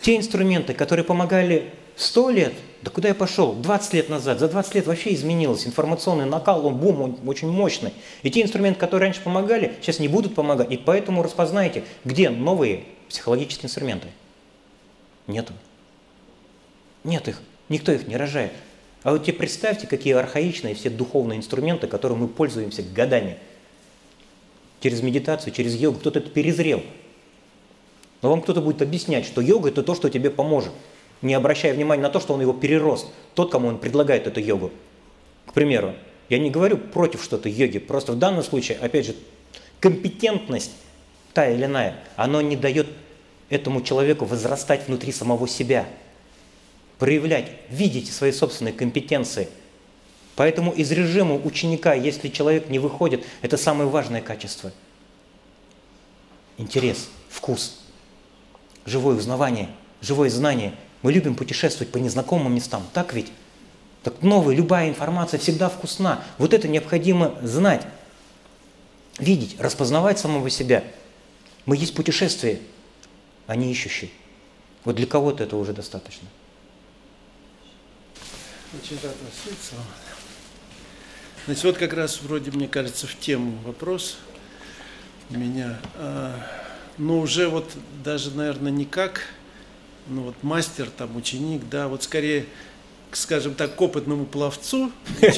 Те 0.00 0.16
инструменты, 0.16 0.74
которые 0.74 1.04
помогали 1.04 1.72
100 1.94 2.30
лет, 2.30 2.52
да 2.82 2.90
куда 2.90 3.08
я 3.08 3.14
пошел? 3.14 3.52
20 3.52 3.94
лет 3.94 4.08
назад. 4.08 4.40
За 4.40 4.48
20 4.48 4.74
лет 4.74 4.86
вообще 4.88 5.14
изменилось. 5.14 5.68
Информационный 5.68 6.26
накал, 6.26 6.66
он 6.66 6.76
бум, 6.76 7.00
он 7.00 7.18
очень 7.28 7.48
мощный. 7.48 7.92
И 8.24 8.30
те 8.30 8.42
инструменты, 8.42 8.80
которые 8.80 9.06
раньше 9.06 9.22
помогали, 9.22 9.76
сейчас 9.82 10.00
не 10.00 10.08
будут 10.08 10.34
помогать. 10.34 10.72
И 10.72 10.76
поэтому 10.76 11.22
распознайте, 11.22 11.84
где 12.04 12.28
новые 12.28 12.82
психологические 13.08 13.66
инструменты. 13.66 14.08
Нету. 15.28 15.52
Нет 17.04 17.28
их. 17.28 17.40
Никто 17.68 17.92
их 17.92 18.08
не 18.08 18.16
рожает. 18.16 18.52
А 19.04 19.12
вот 19.12 19.22
тебе 19.22 19.36
представьте, 19.36 19.86
какие 19.86 20.14
архаичные 20.14 20.74
все 20.74 20.88
духовные 20.88 21.38
инструменты, 21.38 21.86
которыми 21.86 22.20
мы 22.20 22.28
пользуемся 22.28 22.82
годами. 22.82 23.36
Через 24.80 25.02
медитацию, 25.02 25.52
через 25.52 25.76
йогу. 25.76 25.98
Кто-то 25.98 26.20
это 26.20 26.30
перезрел. 26.30 26.82
Но 28.22 28.30
вам 28.30 28.40
кто-то 28.40 28.62
будет 28.62 28.80
объяснять, 28.80 29.26
что 29.26 29.42
йога– 29.42 29.68
это 29.70 29.82
то, 29.82 29.94
что 29.94 30.08
тебе 30.08 30.30
поможет, 30.30 30.72
не 31.20 31.34
обращая 31.34 31.74
внимания 31.74 32.02
на 32.02 32.08
то, 32.08 32.18
что 32.18 32.32
он 32.32 32.40
его 32.40 32.54
перерос, 32.54 33.06
тот, 33.34 33.52
кому 33.52 33.68
он 33.68 33.78
предлагает 33.78 34.26
эту 34.26 34.40
йогу. 34.40 34.72
К 35.46 35.52
примеру, 35.52 35.94
я 36.30 36.38
не 36.38 36.48
говорю 36.48 36.78
против 36.78 37.22
что-то 37.22 37.50
йоги, 37.50 37.78
просто 37.78 38.12
в 38.12 38.18
данном 38.18 38.42
случае, 38.42 38.78
опять 38.78 39.04
же, 39.04 39.14
компетентность, 39.80 40.72
та 41.34 41.46
или 41.50 41.66
иная, 41.66 42.00
она 42.16 42.42
не 42.42 42.56
дает 42.56 42.86
этому 43.50 43.82
человеку 43.82 44.24
возрастать 44.24 44.88
внутри 44.88 45.12
самого 45.12 45.46
себя– 45.46 45.86
проявлять, 46.98 47.50
видеть 47.70 48.12
свои 48.12 48.32
собственные 48.32 48.74
компетенции. 48.74 49.48
Поэтому 50.36 50.72
из 50.72 50.90
режима 50.90 51.36
ученика, 51.36 51.94
если 51.94 52.28
человек 52.28 52.68
не 52.68 52.78
выходит, 52.78 53.24
это 53.42 53.56
самое 53.56 53.88
важное 53.88 54.20
качество. 54.20 54.72
Интерес, 56.56 57.08
вкус, 57.28 57.80
живое 58.84 59.16
узнавание, 59.16 59.68
живое 60.00 60.30
знание. 60.30 60.74
Мы 61.02 61.12
любим 61.12 61.34
путешествовать 61.34 61.92
по 61.92 61.98
незнакомым 61.98 62.54
местам, 62.54 62.82
так 62.92 63.12
ведь? 63.12 63.30
Так 64.02 64.22
новая, 64.22 64.54
любая 64.54 64.88
информация 64.88 65.38
всегда 65.38 65.68
вкусна. 65.68 66.22
Вот 66.38 66.52
это 66.52 66.68
необходимо 66.68 67.34
знать, 67.42 67.86
видеть, 69.18 69.58
распознавать 69.60 70.18
самого 70.18 70.50
себя. 70.50 70.84
Мы 71.64 71.76
есть 71.76 71.94
путешествие, 71.94 72.60
а 73.46 73.56
не 73.56 73.70
ищущие. 73.70 74.10
Вот 74.84 74.96
для 74.96 75.06
кого-то 75.06 75.44
это 75.44 75.56
уже 75.56 75.72
достаточно. 75.72 76.28
Вас 78.74 78.90
видеть, 78.90 79.70
Значит, 81.46 81.64
вот 81.64 81.76
как 81.76 81.92
раз 81.92 82.20
вроде, 82.22 82.50
мне 82.50 82.68
кажется, 82.68 83.06
в 83.06 83.18
тему 83.18 83.58
вопрос 83.64 84.16
у 85.30 85.38
меня. 85.38 85.78
А, 85.96 86.34
но 86.98 87.20
уже 87.20 87.48
вот 87.48 87.70
даже, 88.02 88.30
наверное, 88.30 88.72
не 88.72 88.84
как 88.84 89.22
ну 90.06 90.22
вот 90.22 90.34
мастер, 90.42 90.88
там, 90.96 91.16
ученик, 91.16 91.62
да, 91.70 91.88
вот 91.88 92.02
скорее 92.02 92.46
скажем 93.12 93.54
так, 93.54 93.76
к 93.76 93.80
опытному 93.80 94.26
пловцу, 94.26 94.90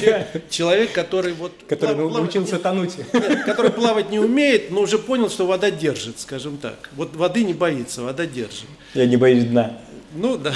человек, 0.49 0.93
который 0.93 1.33
вот... 1.33 1.51
Который 1.69 1.95
плав, 1.95 2.11
научился 2.11 2.57
тонуть. 2.57 2.95
Нет, 3.13 3.43
который 3.43 3.69
плавать 3.69 4.09
не 4.09 4.17
умеет, 4.17 4.71
но 4.71 4.81
уже 4.81 4.97
понял, 4.97 5.29
что 5.29 5.45
вода 5.45 5.69
держит, 5.69 6.19
скажем 6.19 6.57
так. 6.57 6.89
Вот 6.95 7.15
воды 7.15 7.43
не 7.43 7.53
боится, 7.53 8.01
вода 8.01 8.25
держит. 8.25 8.65
Я 8.95 9.05
не 9.05 9.15
боюсь 9.15 9.43
дна. 9.45 9.77
Ну 10.15 10.37
да. 10.37 10.55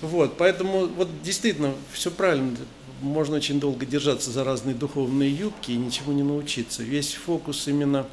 Вот, 0.00 0.36
поэтому 0.36 0.86
вот 0.86 1.08
действительно 1.22 1.74
все 1.92 2.10
правильно. 2.10 2.56
Можно 3.00 3.36
очень 3.36 3.60
долго 3.60 3.86
держаться 3.86 4.30
за 4.30 4.44
разные 4.44 4.74
духовные 4.74 5.30
юбки 5.30 5.70
и 5.70 5.76
ничего 5.76 6.12
не 6.12 6.22
научиться. 6.22 6.82
Весь 6.82 7.14
фокус 7.14 7.66
именно 7.66 8.06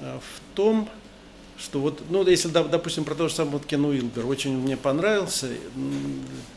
э, 0.00 0.18
в 0.18 0.56
том, 0.56 0.88
что 1.58 1.80
вот, 1.80 2.00
ну, 2.08 2.26
если, 2.26 2.48
допустим, 2.48 3.04
про 3.04 3.14
то 3.14 3.28
же 3.28 3.34
самое 3.34 3.58
вот 3.58 3.66
Кен 3.66 3.84
Уилбер, 3.84 4.24
очень 4.24 4.56
мне 4.56 4.78
понравился, 4.78 5.48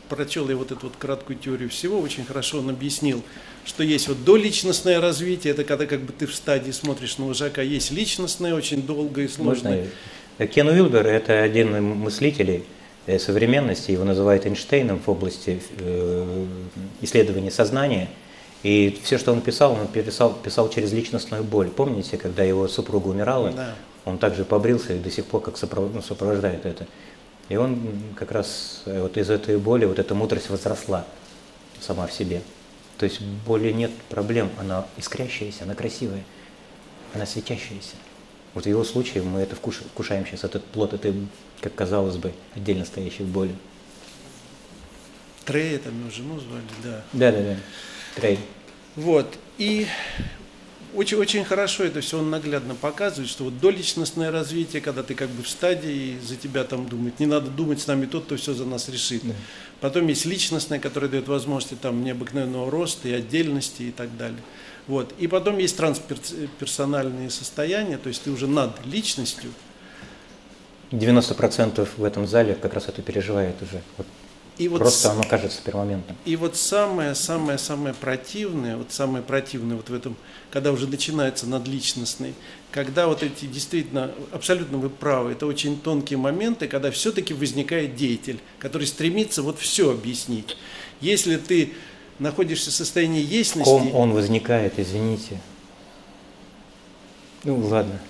прочел 0.08 0.48
я 0.48 0.56
вот 0.56 0.72
эту 0.72 0.86
вот 0.86 0.94
краткую 0.98 1.38
теорию 1.38 1.68
всего, 1.68 2.00
очень 2.00 2.24
хорошо 2.24 2.60
он 2.60 2.70
объяснил, 2.70 3.22
что 3.66 3.82
есть 3.82 4.08
вот 4.08 4.24
доличностное 4.24 5.02
развитие, 5.02 5.52
это 5.52 5.64
когда 5.64 5.84
как 5.84 6.00
бы 6.00 6.12
ты 6.14 6.26
в 6.26 6.34
стадии 6.34 6.70
смотришь 6.70 7.18
на 7.18 7.26
вожака, 7.26 7.60
есть 7.60 7.90
личностное, 7.90 8.54
очень 8.54 8.82
долгое 8.82 9.26
и 9.26 9.28
сложное. 9.28 9.88
Можно. 10.38 10.46
Кен 10.46 10.68
Уилбер– 10.68 11.06
это 11.08 11.42
один 11.42 11.76
из 11.76 11.82
мыслителей, 11.82 12.64
Э, 12.64 12.83
современности, 13.06 13.90
его 13.90 14.04
называют 14.04 14.46
Эйнштейном 14.46 14.98
в 14.98 15.08
области 15.08 15.62
э, 15.78 16.46
исследования 17.02 17.50
сознания. 17.50 18.08
И 18.62 18.98
все, 19.02 19.18
что 19.18 19.32
он 19.32 19.42
писал, 19.42 19.72
он 19.72 19.86
писал, 19.88 20.32
писал 20.32 20.70
через 20.70 20.92
личностную 20.92 21.44
боль. 21.44 21.68
Помните, 21.68 22.16
когда 22.16 22.42
его 22.42 22.66
супруга 22.66 23.08
умирала, 23.08 23.50
да. 23.50 23.74
он 24.06 24.16
также 24.18 24.44
побрился 24.44 24.94
и 24.94 24.98
до 24.98 25.10
сих 25.10 25.26
пор 25.26 25.42
как 25.42 25.58
сопровождает 25.58 26.64
это. 26.64 26.86
И 27.50 27.56
он 27.56 27.78
как 28.16 28.32
раз 28.32 28.82
э, 28.86 29.02
вот 29.02 29.18
из 29.18 29.28
этой 29.28 29.58
боли, 29.58 29.84
вот 29.84 29.98
эта 29.98 30.14
мудрость 30.14 30.48
возросла 30.48 31.04
сама 31.80 32.06
в 32.06 32.12
себе. 32.12 32.40
То 32.96 33.04
есть 33.04 33.20
боли 33.20 33.70
нет 33.72 33.90
проблем, 34.08 34.50
она 34.58 34.86
искрящаяся, 34.96 35.64
она 35.64 35.74
красивая, 35.74 36.22
она 37.12 37.26
светящаяся. 37.26 37.96
Вот 38.54 38.64
в 38.64 38.68
его 38.68 38.84
случае 38.84 39.24
мы 39.24 39.40
это 39.40 39.56
вкушаем 39.56 40.24
сейчас, 40.26 40.44
этот 40.44 40.64
плод 40.64 40.94
этой, 40.94 41.12
как 41.64 41.74
казалось 41.74 42.18
бы, 42.18 42.34
отдельно 42.54 42.84
стоящей 42.84 43.24
боли. 43.24 43.54
Трей, 45.46 45.78
там 45.78 45.98
его 45.98 46.10
жену 46.10 46.38
звали, 46.38 46.62
да. 46.82 47.04
Да, 47.14 47.32
да, 47.32 47.40
да. 47.42 47.56
Трей. 48.16 48.38
Вот. 48.96 49.38
И 49.56 49.86
очень, 50.94 51.16
очень 51.16 51.42
хорошо 51.42 51.84
это 51.84 52.02
все 52.02 52.18
он 52.18 52.28
наглядно 52.28 52.74
показывает, 52.74 53.30
что 53.30 53.44
вот 53.44 53.58
доличностное 53.60 54.30
развитие, 54.30 54.82
когда 54.82 55.02
ты 55.02 55.14
как 55.14 55.30
бы 55.30 55.42
в 55.42 55.48
стадии, 55.48 56.18
за 56.22 56.36
тебя 56.36 56.64
там 56.64 56.86
думает, 56.86 57.18
не 57.18 57.24
надо 57.24 57.50
думать 57.50 57.80
с 57.80 57.86
нами 57.86 58.04
тот, 58.04 58.26
кто 58.26 58.36
все 58.36 58.52
за 58.52 58.66
нас 58.66 58.90
решит. 58.90 59.22
Да. 59.24 59.32
Потом 59.80 60.06
есть 60.08 60.26
личностное, 60.26 60.78
которое 60.78 61.08
дает 61.08 61.28
возможности 61.28 61.78
там 61.80 62.04
необыкновенного 62.04 62.70
роста 62.70 63.08
и 63.08 63.12
отдельности 63.12 63.84
и 63.84 63.90
так 63.90 64.14
далее. 64.18 64.40
Вот. 64.86 65.14
И 65.18 65.28
потом 65.28 65.56
есть 65.56 65.78
трансперсональные 65.78 67.30
состояния, 67.30 67.96
то 67.96 68.08
есть 68.08 68.22
ты 68.22 68.30
уже 68.30 68.46
над 68.46 68.84
личностью. 68.84 69.50
90% 70.98 71.88
в 71.96 72.04
этом 72.04 72.26
зале 72.26 72.54
как 72.54 72.74
раз 72.74 72.88
это 72.88 73.02
переживает 73.02 73.60
уже. 73.62 73.80
Вот 73.96 74.06
и 74.56 74.68
вот 74.68 74.78
Просто 74.78 75.10
оно 75.10 75.24
кажется 75.24 75.60
пермоментным. 75.64 76.16
И 76.24 76.36
вот 76.36 76.56
самое-самое-самое 76.56 77.92
противное, 77.92 78.76
вот 78.76 78.92
самое 78.92 79.24
противное 79.24 79.76
вот 79.76 79.88
в 79.88 79.94
этом, 79.94 80.16
когда 80.50 80.70
уже 80.70 80.86
начинается 80.86 81.48
надличностный, 81.48 82.34
когда 82.70 83.08
вот 83.08 83.24
эти 83.24 83.46
действительно, 83.46 84.12
абсолютно 84.30 84.78
вы 84.78 84.90
правы, 84.90 85.32
это 85.32 85.46
очень 85.46 85.80
тонкие 85.80 86.18
моменты, 86.18 86.68
когда 86.68 86.92
все-таки 86.92 87.34
возникает 87.34 87.96
деятель, 87.96 88.38
который 88.60 88.86
стремится 88.86 89.42
вот 89.42 89.58
все 89.58 89.90
объяснить. 89.90 90.56
Если 91.00 91.36
ты 91.36 91.72
находишься 92.20 92.70
в 92.70 92.74
состоянии 92.74 93.22
естности... 93.22 93.68
В 93.68 93.72
ком 93.72 93.94
он 93.94 94.12
возникает, 94.12 94.74
извините? 94.78 95.40
Ну, 97.44 97.58
ладно. 97.58 98.00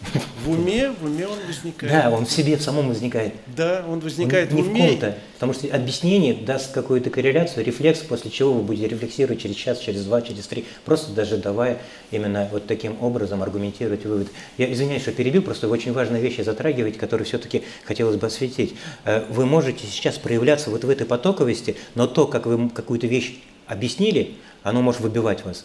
В 0.44 0.50
уме, 0.50 0.90
в 0.90 1.04
уме 1.04 1.26
он 1.26 1.38
возникает. 1.46 1.92
Да, 1.92 2.10
он 2.10 2.24
в 2.24 2.30
себе 2.30 2.56
в 2.56 2.62
самом 2.62 2.88
возникает. 2.88 3.34
Да, 3.56 3.84
он 3.88 3.98
возникает 3.98 4.52
он 4.52 4.58
в 4.58 4.60
уме. 4.60 4.80
Не 4.80 4.86
в 4.86 4.90
ком-то, 4.90 5.18
потому 5.34 5.54
что 5.54 5.66
объяснение 5.74 6.34
даст 6.34 6.72
какую-то 6.72 7.10
корреляцию, 7.10 7.64
рефлекс, 7.64 8.00
после 8.00 8.30
чего 8.30 8.52
вы 8.52 8.62
будете 8.62 8.86
рефлексировать 8.86 9.40
через 9.40 9.56
час, 9.56 9.80
через 9.80 10.04
два, 10.04 10.22
через 10.22 10.46
три, 10.46 10.64
просто 10.84 11.12
даже 11.12 11.38
давая 11.38 11.78
именно 12.12 12.48
вот 12.52 12.66
таким 12.66 12.96
образом 13.02 13.42
аргументировать 13.42 14.04
вывод. 14.04 14.28
Я 14.56 14.72
извиняюсь, 14.72 15.02
что 15.02 15.10
перебил, 15.10 15.42
просто 15.42 15.66
вы 15.66 15.74
очень 15.74 15.92
важные 15.92 16.22
вещи 16.22 16.42
затрагиваете, 16.42 16.98
которые 17.00 17.26
все-таки 17.26 17.64
хотелось 17.84 18.16
бы 18.16 18.28
осветить. 18.28 18.74
Э, 19.04 19.24
вы 19.30 19.46
можете 19.46 19.86
сейчас 19.86 20.16
проявляться 20.18 20.70
вот 20.70 20.84
в 20.84 20.88
этой 20.88 21.06
потоковости, 21.06 21.76
но 21.96 22.06
то, 22.06 22.28
как 22.28 22.46
вы 22.46 22.68
какую-то 22.68 23.08
вещь 23.08 23.40
объяснили, 23.66 24.34
оно 24.62 24.80
может 24.80 25.00
выбивать 25.00 25.44
вас 25.44 25.64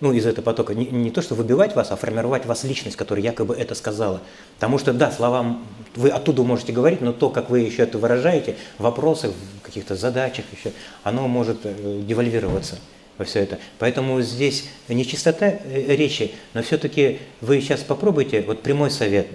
ну, 0.00 0.12
из 0.12 0.26
этого 0.26 0.44
потока, 0.44 0.74
не, 0.74 0.86
не 0.86 1.10
то, 1.10 1.22
что 1.22 1.34
выбивать 1.34 1.74
вас, 1.74 1.90
а 1.90 1.96
формировать 1.96 2.46
вас 2.46 2.64
личность, 2.64 2.96
которая 2.96 3.24
якобы 3.24 3.54
это 3.54 3.74
сказала. 3.74 4.20
Потому 4.56 4.78
что, 4.78 4.92
да, 4.92 5.10
словам, 5.10 5.66
вы 5.94 6.10
оттуда 6.10 6.42
можете 6.42 6.72
говорить, 6.72 7.00
но 7.00 7.12
то, 7.12 7.30
как 7.30 7.50
вы 7.50 7.60
еще 7.60 7.82
это 7.82 7.98
выражаете, 7.98 8.56
вопросы 8.78 9.30
в 9.30 9.62
каких-то 9.62 9.96
задачах 9.96 10.44
еще, 10.52 10.72
оно 11.02 11.28
может 11.28 11.58
э, 11.64 12.02
девальвироваться 12.06 12.78
во 13.18 13.24
все 13.24 13.40
это. 13.40 13.58
Поэтому 13.78 14.20
здесь 14.20 14.66
не 14.88 15.06
чистота 15.06 15.46
э, 15.46 15.96
речи, 15.96 16.32
но 16.52 16.62
все-таки 16.62 17.20
вы 17.40 17.60
сейчас 17.60 17.80
попробуйте, 17.80 18.42
вот 18.42 18.62
прямой 18.62 18.90
совет, 18.90 19.28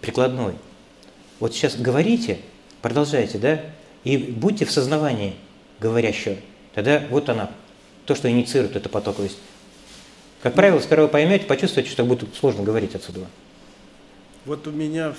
прикладной. 0.00 0.54
Вот 1.40 1.54
сейчас 1.54 1.76
говорите, 1.76 2.38
продолжайте, 2.82 3.38
да, 3.38 3.60
и 4.04 4.16
будьте 4.16 4.64
в 4.64 4.70
сознании 4.70 5.34
говорящего. 5.80 6.36
Тогда 6.74 7.02
вот 7.10 7.28
она, 7.28 7.50
то, 8.06 8.14
что 8.14 8.30
инициирует 8.30 8.76
эту 8.76 8.88
потоковость. 8.88 9.38
Как 10.42 10.54
правило, 10.54 10.80
сперва 10.80 11.08
поймете, 11.08 11.46
почувствуете, 11.46 11.90
что 11.90 12.04
будет 12.04 12.34
сложно 12.34 12.62
говорить 12.62 12.94
отсюда. 12.94 13.26
Вот 14.44 14.66
у 14.66 14.70
меня 14.70 15.14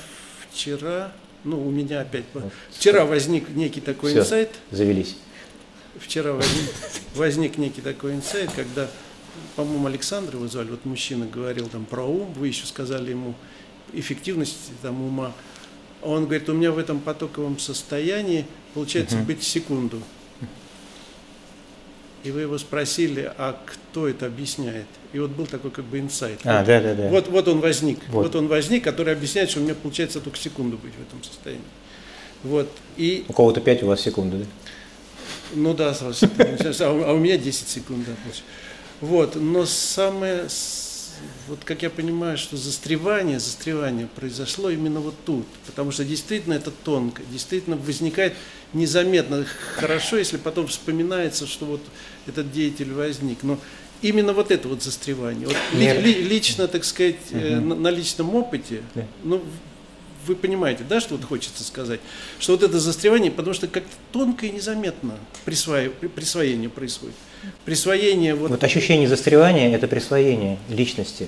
вчера, 0.50 1.12
ну 1.44 1.66
у 1.66 1.70
меня 1.70 2.02
опять, 2.02 2.24
вот, 2.34 2.46
вчера 2.72 3.06
возник 3.06 3.50
некий 3.50 3.82
такой 3.82 4.12
Все, 4.12 4.22
инсайт. 4.22 4.52
завелись. 4.72 5.18
Вчера 6.00 6.32
возник, 6.34 6.72
возник 7.16 7.58
некий 7.58 7.82
такой 7.82 8.14
инсайт, 8.14 8.50
когда, 8.56 8.90
по-моему, 9.56 9.88
Александр 9.88 10.36
его 10.36 10.48
звали, 10.48 10.70
вот 10.70 10.86
мужчина 10.86 11.28
говорил 11.28 11.68
там 11.68 11.86
про 11.86 12.04
ум, 12.04 12.34
вы 12.34 12.48
еще 12.48 12.66
сказали 12.66 13.12
ему 13.12 13.36
эффективность 13.94 14.72
там 14.82 15.02
ума. 15.02 15.34
Он 16.02 16.24
говорит, 16.24 16.48
у 16.48 16.54
меня 16.54 16.72
в 16.72 16.78
этом 16.78 17.02
потоковом 17.02 17.60
состоянии 17.60 18.46
получается 18.74 19.18
угу. 19.18 19.26
быть 19.26 19.44
секунду. 19.44 20.02
И 22.24 22.32
вы 22.32 22.41
его 22.41 22.58
спросили, 22.58 23.32
а 23.38 23.58
кто 23.66 24.08
это 24.08 24.26
объясняет? 24.26 24.88
И 25.14 25.20
вот 25.20 25.32
был 25.32 25.46
такой 25.46 25.72
как 25.72 25.86
бы 25.86 26.00
инсайт. 26.00 26.40
А, 26.44 26.60
вот, 26.60 26.68
да, 26.68 26.82
да, 26.82 26.94
да. 26.94 27.10
Вот, 27.10 27.28
вот 27.30 27.48
он 27.48 27.62
возник. 27.62 28.00
Вот. 28.10 28.24
вот 28.24 28.36
он 28.36 28.48
возник, 28.48 28.84
который 28.84 29.14
объясняет, 29.14 29.50
что 29.50 29.60
у 29.60 29.64
меня 29.64 29.76
получается 29.76 30.20
только 30.20 30.38
секунду 30.38 30.78
быть 30.78 30.94
в 30.94 31.02
этом 31.02 31.24
состоянии. 31.24 31.64
Вот. 32.44 32.70
И... 32.98 33.26
У 33.28 33.34
кого-то 33.34 33.62
5, 33.62 33.84
у 33.84 33.88
вас 33.88 34.02
секунды, 34.02 34.40
да? 34.40 34.46
Ну 35.54 35.74
да, 35.74 35.94
сразу. 35.94 36.28
А 36.82 37.14
у 37.14 37.18
меня 37.18 37.38
10 37.38 37.68
секунд, 37.68 38.06
да, 38.06 38.14
Вот. 39.02 39.36
Но 39.36 39.66
самое, 39.66 40.48
вот 41.48 41.60
как 41.64 41.82
я 41.82 41.90
понимаю, 41.90 42.38
что 42.38 42.58
застревание, 42.58 43.40
застревание 43.40 44.08
произошло 44.08 44.70
именно 44.70 45.00
вот 45.00 45.16
тут. 45.26 45.46
Потому 45.66 45.91
что 45.91 46.06
действительно 46.06 46.54
это 46.54 46.72
тонко, 46.72 47.22
действительно 47.32 47.76
возникает 47.76 48.34
незаметно. 48.74 49.46
Хорошо, 49.76 50.18
если 50.18 50.38
потом 50.38 50.68
вспоминается, 50.68 51.48
что 51.48 51.66
вот 51.66 51.82
этот 52.28 52.52
деятель 52.52 52.91
возник. 52.91 53.44
Но 53.44 53.60
именно 54.02 54.34
вот 54.34 54.52
это 54.52 54.68
вот 54.68 54.84
застревание. 54.84 55.48
Вот 55.48 55.58
ли, 55.74 55.91
ли, 55.94 56.14
лично, 56.24 56.68
так 56.68 56.84
сказать, 56.84 57.18
угу. 57.32 57.40
на, 57.40 57.76
на 57.76 57.91
личном 57.91 58.36
опыте, 58.36 58.82
да. 58.96 59.06
ну, 59.24 59.44
вы 60.26 60.36
понимаете, 60.36 60.84
да, 60.88 61.00
что 61.00 61.16
вот 61.16 61.26
хочется 61.26 61.64
сказать, 61.64 62.00
что 62.40 62.54
вот 62.54 62.64
это 62.64 62.80
застревание, 62.80 63.32
потому 63.32 63.54
что 63.54 63.68
как-то 63.68 63.96
тонко 64.12 64.46
и 64.46 64.52
незаметно 64.52 65.16
присваив, 65.46 65.94
присвоение 65.94 66.70
происходит. 66.70 67.16
Присвоение 67.66 68.36
вот... 68.36 68.50
Вот 68.50 68.64
ощущение 68.64 69.08
застревания– 69.08 69.74
это 69.76 69.88
присвоение 69.88 70.58
личности. 70.70 71.28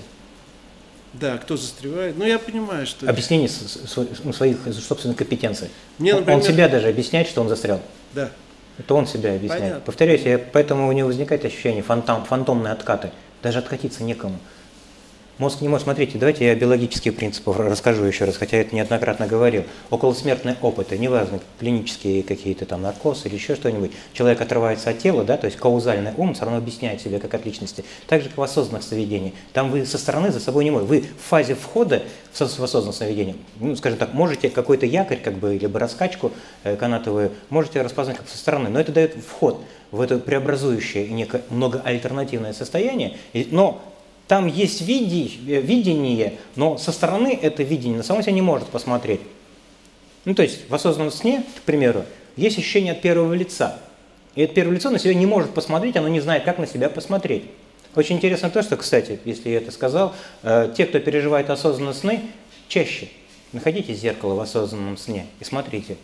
Да, 1.14 1.38
кто 1.38 1.58
застревает. 1.58 2.18
Ну, 2.18 2.26
я 2.26 2.40
понимаю, 2.40 2.88
что... 2.88 3.10
Объяснение 3.10 3.50
ну, 4.24 4.32
своих 4.34 4.58
собственных 4.74 5.18
компетенций. 5.18 5.70
Мне, 5.98 6.14
например... 6.14 6.38
Он 6.38 6.44
себя 6.44 6.70
даже 6.70 6.88
объясняет, 6.88 7.28
что 7.28 7.42
он 7.42 7.50
застрял. 7.50 7.82
Да. 8.14 8.32
Это 8.78 8.94
он 8.94 9.08
себя 9.08 9.36
объясняет. 9.36 9.62
Понятно. 9.62 9.86
Повторяюсь, 9.86 10.22
я, 10.22 10.40
поэтому 10.40 10.88
у 10.88 10.92
него 10.92 11.08
возникает 11.08 11.44
ощущение 11.44 11.84
фантом, 11.84 12.24
фантомные 12.26 12.72
откаты. 12.72 13.12
Даже 13.44 13.60
откатиться 13.60 14.04
некому. 14.04 14.40
Мозг 15.42 15.62
не 15.62 15.70
может, 15.70 15.86
смотрите, 15.86 16.20
давайте 16.20 16.46
я 16.46 16.54
биологические 16.54 17.12
принципы 17.12 17.52
расскажу 17.52 18.04
еще 18.04 18.26
раз, 18.26 18.38
хотя 18.38 18.58
я 18.58 18.62
это 18.62 18.76
неоднократно 18.76 19.26
говорил. 19.26 19.64
Околосмертные 19.90 20.56
опыты, 20.62 21.00
неважно, 21.00 21.40
клинические 21.60 22.22
какие-то 22.22 22.68
там 22.68 22.84
наркозы 22.84 23.28
или 23.28 23.38
еще 23.38 23.56
что-нибудь, 23.56 23.92
человек 24.14 24.40
отрывается 24.40 24.92
от 24.92 25.00
тела, 25.00 25.24
да, 25.24 25.38
то 25.38 25.48
есть 25.48 25.58
каузальный 25.58 26.12
ум 26.16 26.36
все 26.36 26.44
равно 26.44 26.60
объясняет 26.60 27.02
себя 27.02 27.18
как 27.18 27.34
от 27.34 27.44
личности. 27.44 27.84
Так 28.06 28.22
же, 28.22 28.30
как 28.30 28.38
в 28.38 28.44
осознанных 28.44 28.84
сновидениях. 28.84 29.34
Там 29.52 29.72
вы 29.72 29.84
со 29.88 29.98
стороны 29.98 30.32
за 30.32 30.40
собой 30.40 30.64
не 30.64 30.70
можете. 30.70 30.88
Вы 30.88 31.00
в 31.02 31.30
фазе 31.30 31.56
входа 31.56 32.04
в 32.32 32.40
осознанное 32.40 32.94
сновидение, 32.94 33.36
ну, 33.60 33.76
скажем 33.76 33.98
так, 33.98 34.14
можете 34.14 34.48
какой-то 34.52 34.86
якорь, 34.86 35.22
как 35.24 35.40
бы, 35.40 35.58
либо 35.58 35.80
раскачку 35.80 36.32
э, 36.64 36.76
канатовую, 36.76 37.32
можете 37.50 37.82
распознать 37.82 38.18
как 38.18 38.30
со 38.30 38.38
стороны, 38.38 38.70
но 38.70 38.80
это 38.80 38.92
дает 38.92 39.16
вход 39.16 39.60
в 39.90 40.02
это 40.02 40.20
преобразующее 40.20 41.08
некое 41.10 41.42
многоальтернативное 41.50 42.54
состояние, 42.54 43.18
но 43.34 43.82
там 44.32 44.48
есть 44.48 44.80
видение, 44.80 46.38
но 46.56 46.78
со 46.78 46.94
стороны 46.94 47.38
это 47.42 47.64
видение 47.64 47.98
на 47.98 48.04
самом 48.04 48.24
себе 48.24 48.32
не 48.32 48.42
может 48.42 48.70
посмотреть. 48.70 49.20
Ну, 50.24 50.34
то 50.34 50.42
есть 50.42 50.70
в 50.70 50.74
осознанном 50.74 51.12
сне, 51.12 51.44
к 51.58 51.62
примеру, 51.64 52.06
есть 52.38 52.58
ощущение 52.58 52.94
от 52.94 53.02
первого 53.02 53.34
лица. 53.34 53.78
И 54.36 54.42
это 54.44 54.54
первое 54.54 54.76
лицо 54.76 54.90
на 54.90 55.00
себя 55.00 55.14
не 55.16 55.26
может 55.26 55.54
посмотреть, 55.54 55.98
оно 55.98 56.08
не 56.08 56.22
знает, 56.22 56.46
как 56.46 56.60
на 56.60 56.66
себя 56.66 56.90
посмотреть. 56.90 57.44
Очень 57.94 58.16
интересно 58.16 58.50
то, 58.50 58.64
что, 58.64 58.78
кстати, 58.78 59.20
если 59.26 59.50
я 59.50 59.58
это 59.58 59.70
сказал, 59.72 60.16
э, 60.44 60.74
те, 60.78 60.86
кто 60.86 61.02
переживает 61.02 61.50
осознанные 61.50 61.94
сны, 61.94 62.22
чаще 62.70 63.10
находите 63.52 63.94
зеркало 63.94 64.36
в 64.36 64.40
осознанном 64.40 64.96
сне 64.96 65.26
и 65.42 65.44
смотрите, 65.44 65.98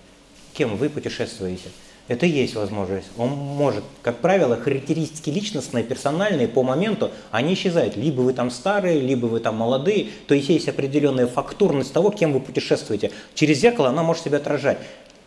кем 0.52 0.76
вы 0.76 0.90
путешествуете. 0.90 1.70
Это 2.08 2.26
есть 2.26 2.56
возможность. 2.56 3.08
Он 3.18 3.30
может, 3.30 3.84
как 4.02 4.20
правило, 4.20 4.56
характеристики 4.56 5.30
личностные, 5.30 5.84
персональные 5.84 6.48
по 6.48 6.64
моменту, 6.64 7.12
они 7.32 7.54
исчезают. 7.54 7.98
Либо 7.98 8.22
вы 8.22 8.34
там 8.34 8.50
старые, 8.50 9.00
либо 9.00 9.26
вы 9.26 9.42
там 9.42 9.56
молодые. 9.56 10.08
То 10.28 10.34
есть 10.34 10.48
есть 10.48 10.70
определенная 10.70 11.28
фактурность 11.28 11.92
того, 11.92 12.12
кем 12.12 12.32
вы 12.32 12.40
путешествуете. 12.40 13.12
Через 13.36 13.60
зеркало 13.60 13.90
она 13.90 14.04
может 14.04 14.24
себя 14.24 14.38
отражать. 14.38 14.78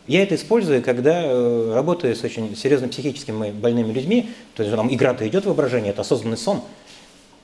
Я 0.07 0.23
это 0.23 0.33
использую, 0.33 0.81
когда 0.81 1.21
э, 1.23 1.73
работаю 1.75 2.15
с 2.15 2.23
очень 2.23 2.55
серьезно 2.55 2.87
психическими 2.87 3.51
больными 3.51 3.93
людьми, 3.93 4.29
то 4.55 4.63
есть 4.63 4.75
там 4.75 4.91
игра-то 4.91 5.27
идет 5.27 5.45
воображение, 5.45 5.91
это 5.91 6.01
осознанный 6.01 6.37
сон. 6.37 6.61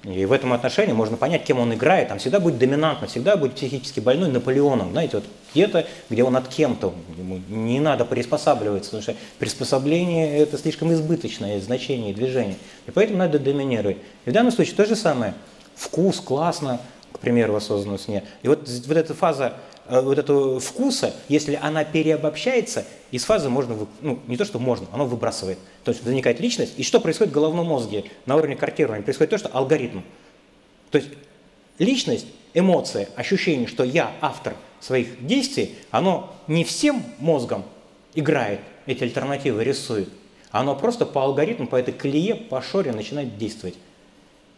И 0.04 0.26
в 0.26 0.32
этом 0.32 0.54
отношении 0.54 0.94
можно 0.94 1.18
понять, 1.18 1.44
кем 1.44 1.60
он 1.60 1.74
играет. 1.74 2.10
Там 2.10 2.20
всегда 2.20 2.40
будет 2.40 2.58
доминантно, 2.58 3.08
всегда 3.08 3.36
будет 3.36 3.56
психически 3.56 4.00
больной 4.00 4.30
Наполеоном. 4.30 4.92
Знаете, 4.92 5.18
вот 5.18 5.26
где-то, 5.54 5.88
где 6.10 6.24
он 6.24 6.36
от 6.36 6.48
кем-то. 6.48 6.94
Ему 7.18 7.42
не 7.50 7.80
надо 7.80 8.06
приспосабливаться, 8.06 8.92
потому 8.92 9.04
что 9.04 9.16
приспособление– 9.40 10.38
это 10.40 10.58
слишком 10.58 10.94
избыточное 10.94 11.60
значение 11.60 12.14
движения. 12.14 12.56
И 12.86 12.92
поэтому 12.92 13.20
надо 13.20 13.40
доминировать. 13.40 13.98
И 14.26 14.30
в 14.30 14.34
данном 14.34 14.52
случае 14.52 14.76
то 14.76 14.86
же 14.86 14.96
самое. 14.96 15.34
Вкус, 15.76 16.20
классно, 16.20 16.80
к 17.12 17.20
примеру, 17.20 17.54
в 17.54 17.56
осознанном 17.58 18.00
сне. 18.00 18.24
И 18.44 18.48
вот, 18.48 18.70
вот 18.70 18.98
эта 18.98 19.14
фаза 19.14 19.54
вот 19.90 20.18
этого 20.18 20.60
вкуса, 20.60 21.14
если 21.28 21.56
она 21.62 21.84
переобобщается, 21.84 22.86
из 23.12 23.24
фазы 23.24 23.50
можно, 23.50 23.88
ну 24.02 24.20
не 24.28 24.36
то, 24.38 24.46
что 24.46 24.60
можно, 24.60 24.88
оно 24.92 25.06
выбрасывает. 25.06 25.58
То 25.84 25.92
есть 25.92 26.04
возникает 26.04 26.40
личность. 26.40 26.74
И 26.78 26.84
что 26.84 27.00
происходит 27.00 27.32
в 27.32 27.36
головном 27.36 27.68
мозге 27.68 28.06
на 28.26 28.36
уровне 28.36 28.56
картирования? 28.56 29.04
Происходит 29.04 29.32
то, 29.32 29.38
что 29.38 29.50
алгоритм. 29.50 30.02
То 30.92 30.98
есть 30.98 31.10
личность, 31.80 32.28
эмоция, 32.54 33.08
ощущение, 33.16 33.68
что 33.68 33.84
я 33.84 34.12
автор 34.20 34.56
своих 34.82 35.26
действий, 35.26 35.76
оно 35.90 36.36
не 36.48 36.64
всем 36.64 37.04
мозгом 37.20 37.64
играет, 38.14 38.60
эти 38.86 39.04
альтернативы 39.04 39.64
рисует, 39.64 40.10
оно 40.52 40.76
просто 40.76 41.06
по 41.06 41.24
алгоритму, 41.24 41.68
по 41.68 41.76
этой 41.76 41.94
колее, 41.94 42.36
по 42.36 42.62
шоре 42.62 42.92
начинает 42.92 43.38
действовать. 43.38 43.76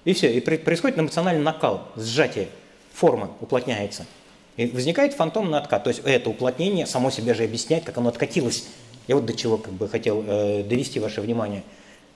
И 0.05 0.13
все, 0.13 0.31
и 0.31 0.39
происходит 0.39 0.97
эмоциональный 0.97 1.43
накал, 1.43 1.87
сжатие, 1.95 2.47
форма 2.93 3.31
уплотняется– 3.41 4.05
и 4.59 4.65
возникает 4.65 5.13
фантомный 5.13 5.57
откат. 5.57 5.85
То 5.85 5.89
есть 5.89 6.01
это 6.03 6.29
уплотнение 6.29 6.85
само 6.85 7.11
себе 7.11 7.33
же 7.33 7.45
объясняет, 7.45 7.85
как 7.85 7.97
оно 7.97 8.09
откатилось. 8.09 8.67
Я 9.07 9.15
вот 9.15 9.25
до 9.25 9.33
чего 9.33 9.57
как 9.57 9.71
бы 9.71 9.87
хотел 9.87 10.21
э, 10.27 10.63
довести 10.63 10.99
ваше 10.99 11.21
внимание. 11.21 11.63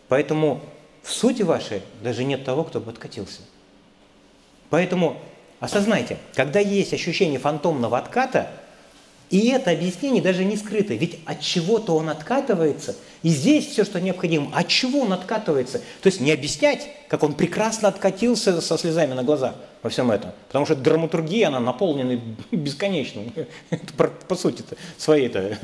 Поэтому 0.10 0.60
в 1.04 1.12
сути 1.14 1.44
вашей 1.44 1.82
даже 2.04 2.26
нет 2.26 2.44
того, 2.44 2.66
кто 2.66 2.82
бы 2.82 2.92
откатился. 2.92 3.40
Поэтому 4.70 5.22
осознайте, 5.62 6.18
когда 6.34 6.60
есть 6.60 6.94
ощущение 6.94 7.40
фантомного 7.40 7.98
отката, 7.98 8.52
и 9.34 9.48
это 9.48 9.72
объяснение 9.72 10.22
даже 10.22 10.46
не 10.46 10.56
скрыто, 10.56 10.94
ведь 10.94 11.18
от 11.26 11.42
чего-то 11.42 11.96
он 11.96 12.08
откатывается, 12.10 12.96
и 13.24 13.30
здесь 13.30 13.66
все, 13.66 13.84
что 13.84 14.00
необходимо. 14.00 14.56
От 14.56 14.68
чего 14.68 15.00
он 15.00 15.12
откатывается? 15.12 15.80
То 15.80 16.08
есть 16.08 16.22
не 16.22 16.32
объяснять, 16.32 16.88
как 17.08 17.24
он 17.24 17.34
прекрасно 17.34 17.88
откатился 17.88 18.62
со 18.62 18.78
слезами 18.78 19.14
на 19.14 19.24
глаза 19.24 19.56
во 19.82 19.90
всем 19.90 20.12
этом. 20.12 20.34
Потому 20.50 20.66
что 20.66 20.76
драматургия, 20.76 21.48
она 21.48 21.60
наполнена 21.60 22.22
бесконечно. 22.52 23.24
по, 23.98 24.04
по 24.28 24.36
сути 24.36 24.62
-то, 24.62 24.78
своей 25.00 25.30
-то. 25.30 25.58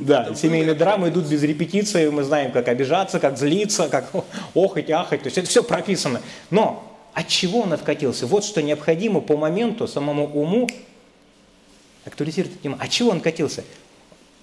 Да, 0.00 0.32
семейные 0.36 0.76
драмы 0.76 1.08
идут 1.08 1.26
без 1.26 1.42
репетиции, 1.42 2.08
мы 2.10 2.22
знаем, 2.22 2.52
как 2.52 2.68
обижаться, 2.68 3.18
как 3.18 3.36
злиться, 3.36 3.88
как 3.88 4.12
охать, 4.54 4.90
ахать. 4.90 5.22
То 5.22 5.26
есть 5.26 5.38
это 5.38 5.48
все 5.48 5.64
прописано. 5.64 6.20
Но 6.50 6.84
от 7.14 7.26
чего 7.26 7.62
он 7.62 7.72
откатился? 7.72 8.28
Вот 8.28 8.44
что 8.44 8.62
необходимо 8.62 9.20
по 9.20 9.36
моменту 9.36 9.88
самому 9.88 10.24
уму 10.26 10.68
актуализировать 12.08 12.54
эту 12.54 12.62
тему. 12.62 12.76
От 12.80 12.90
чего 12.90 13.10
он 13.10 13.20
катился? 13.20 13.64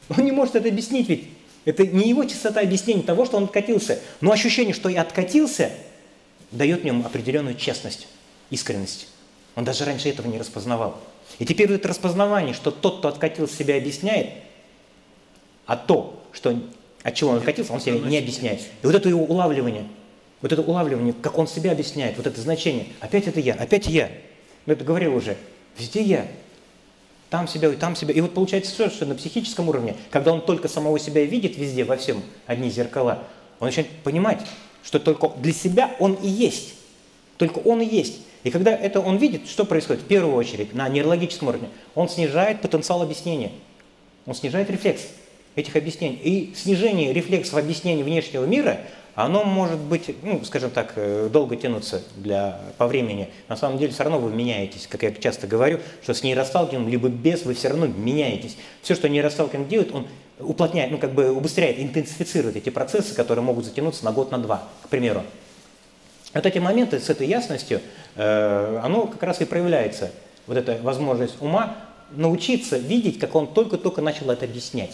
Он 0.09 0.23
не 0.23 0.31
может 0.31 0.55
это 0.55 0.69
объяснить 0.69 1.09
ведь. 1.09 1.27
Это 1.65 1.85
не 1.85 2.07
его 2.09 2.23
чистота 2.23 2.61
объяснения 2.61 3.01
того, 3.01 3.25
что 3.25 3.37
он 3.37 3.45
откатился. 3.45 3.99
Но 4.21 4.31
ощущение, 4.31 4.73
что 4.73 4.87
я 4.87 5.01
откатился, 5.01 5.71
дает 6.51 6.83
в 6.83 7.05
определенную 7.05 7.55
честность, 7.55 8.07
искренность. 8.51 9.07
Он 9.55 9.63
даже 9.63 9.83
раньше 9.83 10.09
этого 10.09 10.27
не 10.27 10.37
распознавал. 10.37 10.99
И 11.39 11.45
теперь 11.45 11.71
это 11.71 11.87
распознавание, 11.87 12.53
что 12.53 12.71
тот, 12.71 12.99
кто 12.99 13.07
откатился, 13.07 13.55
себя 13.55 13.77
объясняет, 13.77 14.29
а 15.65 15.75
то, 15.75 16.21
что, 16.31 16.55
от 17.01 17.15
чего 17.15 17.31
он 17.31 17.37
откатился, 17.37 17.73
он 17.73 17.81
себя 17.81 17.97
не 17.97 18.17
объясняет. 18.17 18.61
И 18.61 18.85
вот 18.85 18.93
это 18.93 19.09
его 19.09 19.23
улавливание, 19.23 19.87
вот 20.41 20.51
это 20.51 20.61
улавливание, 20.61 21.13
как 21.13 21.37
он 21.37 21.47
себя 21.47 21.71
объясняет, 21.71 22.17
вот 22.17 22.27
это 22.27 22.39
значение, 22.39 22.87
опять 22.99 23.27
это 23.27 23.39
я, 23.39 23.55
опять 23.55 23.87
я. 23.87 24.11
Я 24.65 24.73
это 24.73 24.83
говорил 24.83 25.15
уже, 25.15 25.37
везде 25.77 26.01
я, 26.03 26.27
там 27.35 27.49
себя 27.49 27.67
и 27.67 27.75
там 27.75 27.97
себя. 27.97 28.13
И 28.13 28.21
вот 28.21 28.33
получается 28.33 28.71
все, 28.71 28.89
что 28.89 29.05
на 29.05 29.13
психическом 29.13 29.67
уровне, 29.67 29.97
когда 30.09 30.31
он 30.31 30.39
только 30.39 30.69
самого 30.69 30.97
себя 30.97 31.25
видит 31.25 31.57
везде, 31.57 31.83
во 31.83 31.97
всем, 31.97 32.23
одни 32.45 32.69
зеркала, 32.69 33.23
он 33.59 33.67
начинает 33.67 33.91
понимать, 34.03 34.39
что 34.85 34.99
только 34.99 35.27
для 35.41 35.51
себя 35.51 35.93
он 35.99 36.13
и 36.13 36.29
есть. 36.29 36.75
Только 37.35 37.59
он 37.59 37.81
и 37.81 37.85
есть. 37.85 38.21
И 38.45 38.51
когда 38.51 38.71
это 38.71 39.01
он 39.01 39.17
видит, 39.17 39.49
что 39.49 39.65
происходит? 39.65 40.03
В 40.03 40.05
первую 40.05 40.33
очередь, 40.33 40.73
на 40.73 40.87
нейрологическом 40.87 41.49
уровне, 41.49 41.67
он 41.93 42.07
снижает 42.07 42.61
потенциал 42.61 43.01
объяснения. 43.01 43.51
Он 44.25 44.33
снижает 44.33 44.69
рефлекс 44.69 45.01
этих 45.57 45.75
объяснений. 45.75 46.21
И 46.23 46.53
снижение 46.55 47.11
рефлексов 47.11 47.55
объяснений 47.57 48.03
внешнего 48.03 48.45
мира 48.45 48.79
оно 49.15 49.45
может 49.45 49.79
быть, 49.79 50.13
ну, 50.23 50.43
скажем 50.43 50.71
так, 50.71 50.93
э, 50.97 51.29
долго 51.31 51.55
тянуться 51.55 52.03
для, 52.17 52.59
по 52.77 52.85
времени. 52.85 53.29
На 53.47 53.55
самом 53.55 53.77
деле 53.77 53.93
все 53.93 54.03
равно 54.03 54.19
вы 54.19 54.29
меняетесь, 54.29 54.87
как 54.87 55.03
я 55.03 55.11
часто 55.13 55.47
говорю, 55.47 55.79
что 56.03 56.13
с 56.13 56.21
нейросталкингом 56.21 56.89
либо 56.89 57.07
без, 57.07 57.45
вы 57.45 57.53
все 57.53 57.69
равно 57.69 57.87
меняетесь. 57.87 58.57
Все, 58.81 58.93
что 58.93 59.07
нейросталкинг 59.07 59.69
делает, 59.69 59.95
он 59.95 60.07
уплотняет, 60.37 60.91
ну, 60.91 60.97
как 60.97 61.13
бы 61.13 61.31
убыстряет, 61.31 61.79
интенсифицирует 61.79 62.57
эти 62.57 62.69
процессы, 62.69 63.15
которые 63.15 63.43
могут 63.43 63.63
затянуться 63.63 64.03
на 64.03 64.11
год, 64.11 64.31
на 64.31 64.37
два, 64.37 64.67
к 64.83 64.89
примеру. 64.89 65.23
Вот 66.33 66.45
эти 66.45 66.59
моменты 66.59 66.99
с 66.99 67.09
этой 67.09 67.25
ясностью, 67.25 67.79
э, 68.15 68.81
оно 68.83 69.07
как 69.07 69.23
раз 69.23 69.39
и 69.39 69.45
проявляется, 69.45 70.11
вот 70.45 70.57
эта 70.57 70.77
возможность 70.81 71.41
ума 71.41 71.77
научиться 72.11 72.77
видеть, 72.77 73.17
как 73.17 73.33
он 73.33 73.47
только-только 73.47 74.01
начал 74.01 74.29
это 74.29 74.43
объяснять. 74.43 74.91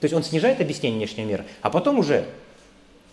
То 0.00 0.06
есть 0.06 0.14
он 0.14 0.24
снижает 0.24 0.60
объяснение 0.60 0.98
внешнего 0.98 1.26
мира, 1.26 1.44
а 1.60 1.68
потом 1.68 1.98
уже 1.98 2.24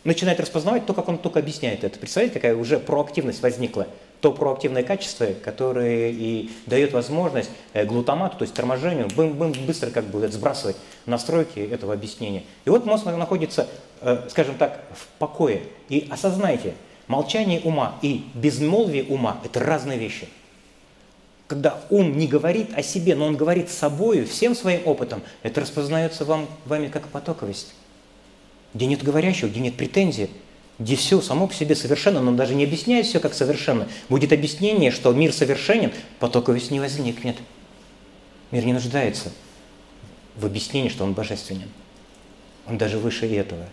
начинает 0.03 0.39
распознавать 0.39 0.85
то, 0.85 0.93
как 0.93 1.09
он 1.09 1.17
только 1.17 1.39
объясняет 1.39 1.83
это. 1.83 1.99
Представляете, 1.99 2.35
какая 2.35 2.55
уже 2.55 2.79
проактивность 2.79 3.41
возникла? 3.41 3.87
То 4.21 4.33
проактивное 4.33 4.83
качество, 4.83 5.27
которое 5.43 6.09
и 6.11 6.49
дает 6.65 6.91
возможность 6.91 7.49
э, 7.73 7.85
глутамату, 7.85 8.37
то 8.37 8.43
есть 8.43 8.53
торможению, 8.53 9.07
бым, 9.15 9.33
бым, 9.33 9.53
быстро 9.65 9.91
как 9.91 10.05
бы 10.05 10.27
сбрасывать 10.27 10.75
настройки 11.05 11.59
этого 11.59 11.93
объяснения. 11.93 12.43
И 12.65 12.69
вот 12.69 12.85
мозг 12.85 13.05
находится, 13.05 13.67
э, 14.01 14.27
скажем 14.29 14.55
так, 14.55 14.83
в 14.93 15.07
покое. 15.19 15.63
И 15.87 16.07
осознайте, 16.09 16.73
молчание 17.07 17.61
ума 17.61 17.95
и 18.01 18.25
безмолвие 18.33 19.05
ума– 19.05 19.39
это 19.45 19.61
разные 19.61 19.97
вещи. 19.97 20.27
Когда 21.47 21.79
ум 21.89 22.17
не 22.17 22.27
говорит 22.27 22.71
о 22.75 22.83
себе, 22.83 23.15
но 23.15 23.25
он 23.25 23.37
говорит 23.37 23.69
с 23.69 23.73
собой, 23.73 24.25
всем 24.25 24.53
своим 24.53 24.85
опытом, 24.85 25.23
это 25.43 25.61
распознается 25.61 26.25
вам, 26.25 26.47
вами 26.65 26.89
как 26.89 27.07
потоковость 27.07 27.73
где 28.73 28.85
нет 28.85 29.03
говорящего, 29.03 29.49
где 29.49 29.59
нет 29.59 29.75
претензий, 29.75 30.29
где 30.77 30.95
все 30.95 31.21
само 31.21 31.47
по 31.47 31.53
себе 31.53 31.75
совершенно, 31.75 32.21
но 32.21 32.31
даже 32.31 32.55
не 32.55 32.63
объясняет 32.63 33.05
все 33.05 33.19
как 33.19 33.33
совершенно. 33.33 33.87
Будет 34.07 34.31
объяснение, 34.31 34.91
что 34.91 35.11
мир 35.11 35.33
совершенен, 35.33 35.91
потоковость 36.19 36.71
не 36.71 36.79
возникнет. 36.79 37.37
Мир 38.51 38.65
не 38.65 38.73
нуждается 38.73 39.31
в 40.35 40.45
объяснении, 40.45 40.89
что 40.89 41.03
он 41.03 41.13
божественен. 41.13 41.69
Он 42.65 42.77
даже 42.77 42.97
выше 42.97 43.27
этого. 43.27 43.65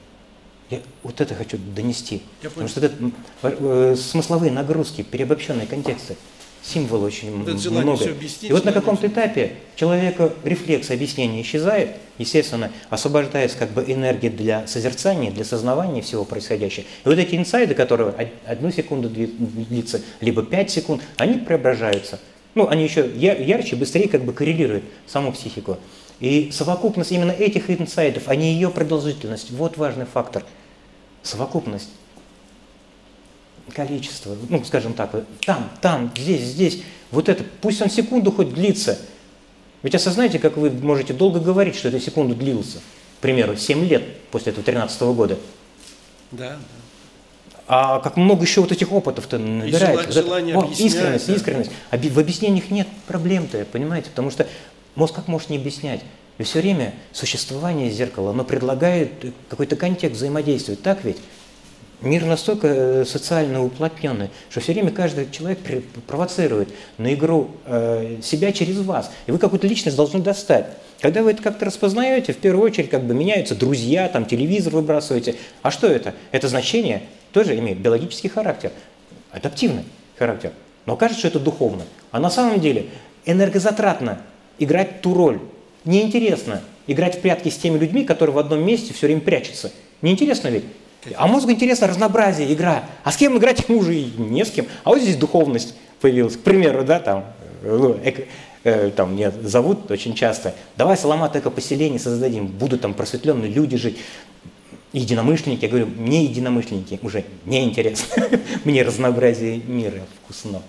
Я 0.68 0.80
вот 1.04 1.20
это 1.20 1.34
хочу 1.34 1.58
донести. 1.58 2.22
Я 2.42 2.50
потому 2.50 2.68
что 2.68 2.80
это 2.80 2.96
э, 3.42 3.96
смысловые 3.96 4.50
нагрузки, 4.50 5.02
переобобщенные 5.02 5.66
контексты– 5.66 6.16
символов 6.66 7.06
очень 7.06 7.42
это 7.42 7.70
много. 7.70 8.04
И 8.42 8.52
вот 8.52 8.64
на 8.64 8.72
каком-то 8.72 9.06
этапе 9.06 9.52
человека 9.76 10.32
рефлекс 10.44 10.90
объяснения 10.90 11.42
исчезает, 11.42 11.96
естественно, 12.18 12.72
освобождается 12.90 13.56
как 13.56 13.70
бы 13.70 13.84
энергия 13.86 14.30
для 14.30 14.66
созерцания, 14.66 15.30
для 15.30 15.44
сознавания 15.44 16.02
всего 16.02 16.24
происходящего. 16.24 16.84
И 17.04 17.08
вот 17.08 17.18
эти 17.18 17.36
инсайды, 17.36 17.74
которые 17.74 18.14
одну 18.46 18.70
секунду 18.70 19.08
длится, 19.08 20.00
либо 20.20 20.42
пять 20.42 20.70
секунд, 20.70 21.02
они 21.16 21.38
преображаются. 21.38 22.18
Ну, 22.54 22.68
они 22.68 22.84
еще 22.84 23.10
ярче, 23.14 23.76
быстрее 23.76 24.08
как 24.08 24.24
бы 24.24 24.32
коррелируют 24.32 24.84
саму 25.06 25.32
психику. 25.32 25.78
И 26.18 26.50
совокупность 26.50 27.12
именно 27.12 27.32
этих 27.32 27.70
инсайдов, 27.70 28.24
а 28.26 28.34
не 28.34 28.52
ее 28.54 28.70
продолжительность, 28.70 29.50
вот 29.50 29.76
важный 29.76 30.06
фактор. 30.06 30.42
Совокупность 31.22 31.90
количество, 33.74 34.36
ну, 34.48 34.64
скажем 34.64 34.94
так, 34.94 35.10
там, 35.44 35.70
там, 35.80 36.12
здесь, 36.16 36.42
здесь, 36.42 36.82
вот 37.10 37.28
это, 37.28 37.44
пусть 37.60 37.80
он 37.82 37.90
секунду 37.90 38.32
хоть 38.32 38.52
длится. 38.52 38.98
Ведь 39.82 39.94
осознайте, 39.94 40.38
как 40.38 40.56
вы 40.56 40.70
можете 40.70 41.12
долго 41.12 41.40
говорить, 41.40 41.76
что 41.76 41.88
эта 41.88 42.00
секунда 42.00 42.34
длился. 42.34 42.78
К 43.18 43.22
примеру, 43.22 43.56
7 43.56 43.84
лет 43.86 44.02
после 44.30 44.52
этого 44.52 44.64
13 44.64 45.02
-го 45.02 45.14
года. 45.14 45.38
Да. 46.32 46.56
А 47.68 47.98
как 48.00 48.16
много 48.16 48.42
еще 48.42 48.60
вот 48.60 48.70
этих 48.70 48.92
опытов-то 48.92 49.38
набирается. 49.38 50.12
Желание, 50.12 50.54
вот 50.54 50.70
это, 50.72 50.82
о, 50.82 50.86
искренность, 50.86 51.26
да. 51.26 51.34
искренность. 51.34 51.70
А 51.90 51.98
в 51.98 52.18
объяснениях 52.18 52.70
нет 52.70 52.86
проблем-то, 53.06 53.64
понимаете? 53.72 54.10
Потому 54.10 54.30
что 54.30 54.46
мозг 54.94 55.14
как 55.14 55.26
может 55.28 55.50
не 55.50 55.56
объяснять? 55.56 56.02
И 56.38 56.42
все 56.42 56.60
время 56.60 56.94
существование 57.12 57.90
зеркала, 57.90 58.30
оно 58.30 58.44
предлагает 58.44 59.10
какой-то 59.48 59.74
контекст 59.74 60.16
взаимодействия. 60.16 60.76
Так 60.76 61.04
ведь? 61.04 61.16
Мир 62.02 62.26
настолько 62.26 62.68
э, 62.68 63.04
социально 63.06 63.64
уплотненный, 63.64 64.28
что 64.50 64.60
все 64.60 64.74
время 64.74 64.90
каждый 64.90 65.30
человек 65.30 65.58
провоцирует 66.06 66.68
на 66.98 67.14
игру 67.14 67.50
э, 67.64 68.18
себя 68.22 68.52
через 68.52 68.78
вас. 68.78 69.10
И 69.26 69.32
вы 69.32 69.38
какую-то 69.38 69.66
личность 69.66 69.96
должны 69.96 70.20
достать. 70.20 70.66
Когда 71.00 71.22
вы 71.22 71.30
это 71.30 71.42
как-то 71.42 71.64
распознаете, 71.64 72.34
в 72.34 72.36
первую 72.36 72.66
очередь 72.66 72.90
как 72.90 73.04
бы 73.04 73.14
меняются 73.14 73.54
друзья, 73.54 74.08
там 74.08 74.26
телевизор 74.26 74.74
выбрасываете. 74.74 75.36
А 75.62 75.70
что 75.70 75.86
это? 75.86 76.14
Это 76.32 76.48
значение 76.48 77.02
тоже 77.32 77.58
имеет 77.58 77.78
биологический 77.78 78.28
характер, 78.28 78.72
адаптивный. 79.30 79.84
характер. 80.18 80.52
Но 80.84 80.96
кажется, 80.96 81.20
что 81.20 81.28
это 81.28 81.40
духовно. 81.40 81.84
А 82.10 82.20
на 82.20 82.30
самом 82.30 82.60
деле 82.60 82.86
энергозатратно 83.24 84.20
играть 84.58 85.00
ту 85.00 85.14
роль. 85.14 85.40
Неинтересно 85.84 86.62
играть 86.86 87.16
в 87.16 87.20
прятки 87.20 87.48
с 87.48 87.56
теми 87.56 87.78
людьми, 87.78 88.04
которые 88.04 88.34
в 88.34 88.38
одном 88.38 88.64
месте 88.64 88.92
все 88.92 89.06
время 89.06 89.20
прячутся. 89.20 89.72
Неинтересно 90.02 90.48
ведь? 90.48 90.64
А 91.16 91.26
мозгу 91.26 91.50
интересно 91.50 91.86
разнообразие, 91.86 92.52
игра. 92.52 92.84
А 93.04 93.12
с 93.12 93.16
кем 93.16 93.36
играть 93.38 93.68
ему 93.68 93.78
уже 93.78 93.94
не 93.94 94.44
с 94.44 94.50
кем. 94.50 94.66
А 94.84 94.90
вот 94.90 95.00
здесь 95.00 95.16
духовность 95.16 95.74
появилась. 96.00 96.36
К 96.36 96.40
примеру, 96.40 96.84
да, 96.84 97.00
там, 97.00 97.24
ну, 97.62 97.98
эко, 98.04 98.22
э, 98.64 98.90
там 98.94 99.14
меня 99.14 99.30
зовут 99.42 99.90
очень 99.90 100.14
часто. 100.14 100.54
Давай 100.76 100.96
Саламат 100.96 101.36
эко-поселение 101.36 101.98
создадим, 101.98 102.46
будут 102.46 102.80
там 102.80 102.94
просветленные 102.94 103.50
люди 103.50 103.76
жить. 103.76 103.98
Единомышленники, 104.92 105.64
я 105.64 105.68
говорю, 105.68 105.86
мне 105.86 106.24
единомышленники 106.24 106.98
уже 107.02 107.24
не 107.44 107.64
интересно. 107.64 108.24
Мне 108.64 108.82
разнообразие 108.82 109.58
мира 109.58 110.00
вкусно. 110.22 110.62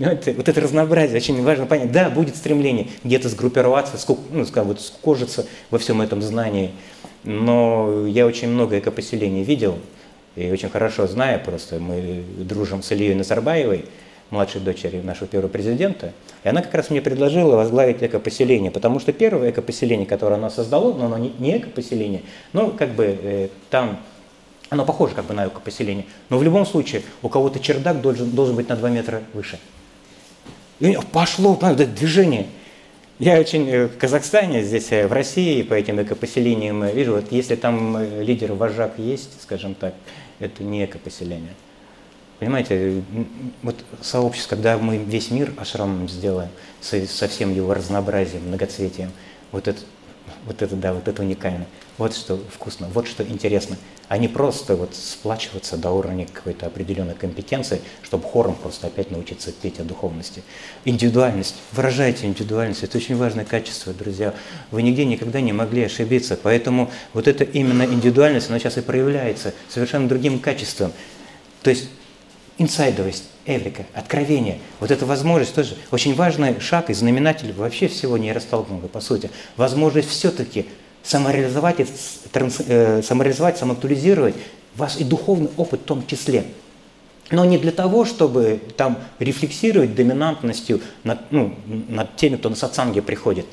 Понимаете, 0.00 0.32
вот 0.32 0.48
это 0.48 0.62
разнообразие 0.62 1.18
очень 1.18 1.42
важно 1.42 1.66
понять. 1.66 1.92
Да, 1.92 2.08
будет 2.08 2.34
стремление 2.34 2.86
где-то 3.04 3.28
сгруппироваться, 3.28 3.98
ну, 4.30 4.46
скажем, 4.46 4.68
вот 4.68 4.80
скожиться 4.80 5.44
во 5.70 5.78
всем 5.78 6.00
этом 6.00 6.22
знании. 6.22 6.70
Но 7.22 8.06
я 8.06 8.26
очень 8.26 8.48
много 8.48 8.78
экопоселений 8.78 9.42
видел, 9.42 9.76
и 10.36 10.50
очень 10.50 10.70
хорошо 10.70 11.06
знаю 11.06 11.38
просто, 11.44 11.78
мы 11.78 12.24
дружим 12.38 12.82
с 12.82 12.90
Ильей 12.92 13.14
Назарбаевой, 13.14 13.84
младшей 14.30 14.62
дочерью 14.62 15.04
нашего 15.04 15.26
первого 15.26 15.50
президента, 15.50 16.14
и 16.44 16.48
она 16.48 16.62
как 16.62 16.72
раз 16.72 16.88
мне 16.88 17.02
предложила 17.02 17.56
возглавить 17.56 18.02
экопоселение, 18.02 18.70
потому 18.70 19.00
что 19.00 19.12
первое 19.12 19.50
экопоселение, 19.50 20.06
которое 20.06 20.36
она 20.36 20.48
создала, 20.48 20.94
но 20.94 21.14
оно 21.14 21.18
не 21.18 21.58
экопоселение, 21.58 22.22
но 22.54 22.70
как 22.70 22.94
бы 22.94 23.18
э, 23.22 23.48
там 23.68 23.98
оно 24.70 24.86
похоже 24.86 25.14
как 25.14 25.26
бы 25.26 25.34
на 25.34 25.46
экопоселение, 25.48 26.06
но 26.30 26.38
в 26.38 26.42
любом 26.42 26.64
случае 26.64 27.02
у 27.20 27.28
кого-то 27.28 27.60
чердак 27.60 28.00
должен, 28.00 28.30
должен 28.30 28.56
быть 28.56 28.70
на 28.70 28.76
2 28.76 28.88
метра 28.88 29.20
выше. 29.34 29.58
И 30.80 30.96
пошло 31.12 31.54
правда, 31.54 31.86
движение. 31.86 32.46
Я 33.18 33.38
очень 33.38 33.68
э, 33.68 33.86
в 33.86 33.98
Казахстане, 33.98 34.62
здесь 34.62 34.90
э, 34.92 35.06
в 35.06 35.12
России, 35.12 35.62
по 35.62 35.74
этим 35.74 36.00
экопоселениям 36.00 36.82
э, 36.82 36.92
вижу, 36.94 37.12
вот 37.12 37.30
если 37.30 37.54
там 37.54 38.02
лидер 38.22 38.54
вожак 38.54 38.98
есть, 38.98 39.42
скажем 39.42 39.74
так, 39.74 39.94
это 40.38 40.64
не 40.64 40.86
экопоселение. 40.86 41.52
Понимаете, 42.38 43.02
вот 43.62 43.76
сообщество, 44.00 44.56
когда 44.56 44.78
мы 44.78 44.96
весь 44.96 45.30
мир 45.30 45.52
ашрамом 45.58 46.08
сделаем, 46.08 46.48
со, 46.80 47.06
со 47.06 47.28
всем 47.28 47.54
его 47.54 47.74
разнообразием, 47.74 48.48
многоцветием, 48.48 49.10
вот 49.52 49.68
это, 49.68 49.80
вот 50.46 50.62
это, 50.62 50.76
да, 50.76 50.92
вот 50.92 51.08
это 51.08 51.22
уникально. 51.22 51.66
Вот 51.98 52.14
что 52.14 52.38
вкусно, 52.50 52.88
вот 52.94 53.06
что 53.06 53.22
интересно. 53.22 53.76
А 54.08 54.18
не 54.18 54.26
просто 54.26 54.74
вот 54.74 54.94
сплачиваться 54.94 55.76
до 55.76 55.90
уровня 55.90 56.26
какой-то 56.32 56.66
определенной 56.66 57.14
компетенции, 57.14 57.80
чтобы 58.02 58.24
хором 58.24 58.56
просто 58.56 58.88
опять 58.88 59.10
научиться 59.10 59.52
петь 59.52 59.78
о 59.78 59.84
духовности. 59.84 60.42
Индивидуальность. 60.84 61.54
Выражайте 61.72 62.26
индивидуальность. 62.26 62.82
Это 62.82 62.98
очень 62.98 63.16
важное 63.16 63.44
качество, 63.44 63.92
друзья. 63.92 64.34
Вы 64.70 64.82
нигде 64.82 65.04
никогда 65.04 65.40
не 65.40 65.52
могли 65.52 65.84
ошибиться. 65.84 66.36
Поэтому 66.42 66.90
вот 67.12 67.28
эта 67.28 67.44
именно 67.44 67.84
индивидуальность, 67.84 68.50
она 68.50 68.58
сейчас 68.58 68.78
и 68.78 68.80
проявляется 68.80 69.54
совершенно 69.68 70.08
другим 70.08 70.40
качеством. 70.40 70.92
То 71.62 71.70
есть 71.70 71.88
инсайдовость, 72.58 73.24
эврика, 73.56 73.84
откровение. 73.94 74.58
Вот 74.80 74.90
эта 74.90 75.06
возможность 75.06 75.54
тоже 75.54 75.76
очень 75.90 76.14
важный 76.14 76.58
шаг 76.60 76.90
и 76.90 76.94
знаменатель 76.94 77.52
вообще 77.52 77.88
всего 77.88 78.18
нейростолкнутого, 78.18 78.88
по 78.88 79.00
сути. 79.00 79.30
Возможность 79.56 80.08
все-таки 80.08 80.66
самореализовать, 81.02 81.76
транс, 82.32 82.60
э, 82.66 83.02
самореализовать, 83.02 83.58
самоактуализировать 83.58 84.34
ваш 84.76 84.96
и 84.96 85.04
духовный 85.04 85.50
опыт 85.56 85.80
в 85.80 85.84
том 85.84 86.06
числе. 86.06 86.44
Но 87.30 87.44
не 87.44 87.58
для 87.58 87.70
того, 87.70 88.04
чтобы 88.04 88.60
там 88.76 88.98
рефлексировать 89.18 89.94
доминантностью 89.94 90.80
над, 91.04 91.20
ну, 91.30 91.54
над 91.88 92.16
теми, 92.16 92.36
кто 92.36 92.48
на 92.48 92.56
сатсанге 92.56 93.02
приходит. 93.02 93.46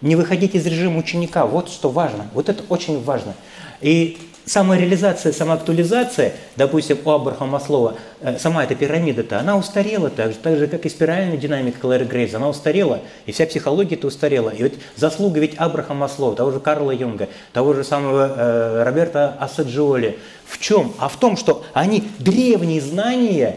Не 0.00 0.16
выходить 0.16 0.54
из 0.54 0.66
режима 0.66 0.98
ученика, 0.98 1.46
вот 1.46 1.68
что 1.68 1.90
важно, 1.90 2.28
вот 2.34 2.48
это 2.48 2.64
очень 2.68 3.02
важно. 3.02 3.34
И 3.80 4.18
самореализация, 4.44 5.32
самоактуализация, 5.32 6.32
допустим, 6.56 6.98
у 7.04 7.10
Абрахама 7.10 7.52
Маслова, 7.52 7.94
э, 8.20 8.38
сама 8.38 8.64
эта 8.64 8.74
пирамида-то, 8.74 9.38
она 9.38 9.56
устарела 9.56 10.10
так 10.10 10.32
же, 10.32 10.38
так 10.38 10.58
же, 10.58 10.66
как 10.66 10.86
и 10.86 10.88
спиральная 10.88 11.36
динамика 11.36 11.80
Клэр 11.80 12.04
Грейс, 12.04 12.34
она 12.34 12.48
устарела, 12.48 13.00
и 13.26 13.32
вся 13.32 13.46
психология-то 13.46 14.06
устарела. 14.06 14.50
И 14.50 14.62
вот 14.62 14.72
заслуга 14.96 15.40
ведь 15.40 15.54
Абрахама 15.56 16.00
Маслова, 16.00 16.34
того 16.36 16.50
же 16.50 16.60
Карла 16.60 16.90
Юнга, 16.90 17.28
того 17.52 17.74
же 17.74 17.84
самого 17.84 18.34
э, 18.36 18.82
Роберта 18.84 19.36
Ассаджиоли, 19.38 20.18
в 20.46 20.58
чем? 20.58 20.92
А 20.98 21.08
в 21.08 21.16
том, 21.16 21.36
что 21.36 21.64
они 21.72 22.08
древние 22.18 22.80
знания, 22.80 23.56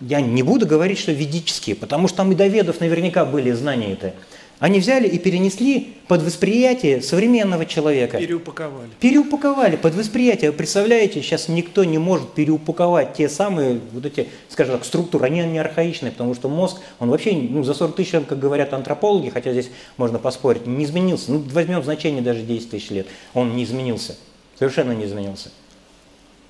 я 0.00 0.20
не 0.20 0.42
буду 0.42 0.66
говорить, 0.66 0.98
что 0.98 1.12
ведические, 1.12 1.74
потому 1.74 2.08
что 2.08 2.18
там 2.18 2.32
и 2.32 2.34
до 2.34 2.44
наверняка 2.44 3.24
были 3.24 3.50
знания-то, 3.52 4.12
они 4.60 4.80
взяли 4.80 5.06
и 5.06 5.18
перенесли 5.18 5.94
под 6.08 6.22
восприятие 6.22 7.00
современного 7.00 7.64
человека. 7.64 8.18
Переупаковали. 8.18 8.90
Переупаковали 8.98 9.76
под 9.76 9.94
восприятие. 9.94 10.50
Вы 10.50 10.56
представляете, 10.56 11.22
сейчас 11.22 11.48
никто 11.48 11.84
не 11.84 11.98
может 11.98 12.32
переупаковать 12.32 13.14
те 13.14 13.28
самые, 13.28 13.80
вот 13.92 14.04
эти, 14.04 14.28
скажем 14.48 14.74
так, 14.74 14.84
структуры. 14.84 15.26
Они 15.26 15.40
не 15.44 15.58
архаичные, 15.58 16.10
потому 16.10 16.34
что 16.34 16.48
мозг, 16.48 16.80
он 16.98 17.10
вообще 17.10 17.34
ну, 17.34 17.62
за 17.62 17.72
40 17.72 17.94
тысяч, 17.94 18.10
как 18.10 18.38
говорят 18.38 18.72
антропологи, 18.72 19.28
хотя 19.28 19.52
здесь 19.52 19.70
можно 19.96 20.18
поспорить, 20.18 20.66
не 20.66 20.84
изменился. 20.84 21.30
Ну, 21.30 21.44
возьмем 21.52 21.84
значение 21.84 22.22
даже 22.22 22.42
10 22.42 22.70
тысяч 22.70 22.90
лет. 22.90 23.06
Он 23.34 23.54
не 23.54 23.62
изменился. 23.62 24.16
Совершенно 24.58 24.90
не 24.90 25.04
изменился. 25.04 25.50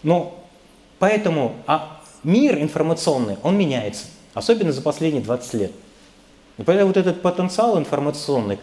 Но 0.02 0.42
поэтому 0.98 1.56
а 1.66 2.00
мир 2.24 2.58
информационный, 2.58 3.36
он 3.42 3.58
меняется. 3.58 4.06
Особенно 4.32 4.72
за 4.72 4.80
последние 4.80 5.22
20 5.22 5.54
лет. 5.54 5.72
И 6.58 6.62
поэтому 6.62 6.88
вот 6.88 6.96
этот 6.96 7.22
потенциал 7.22 7.78
информационный 7.78 8.58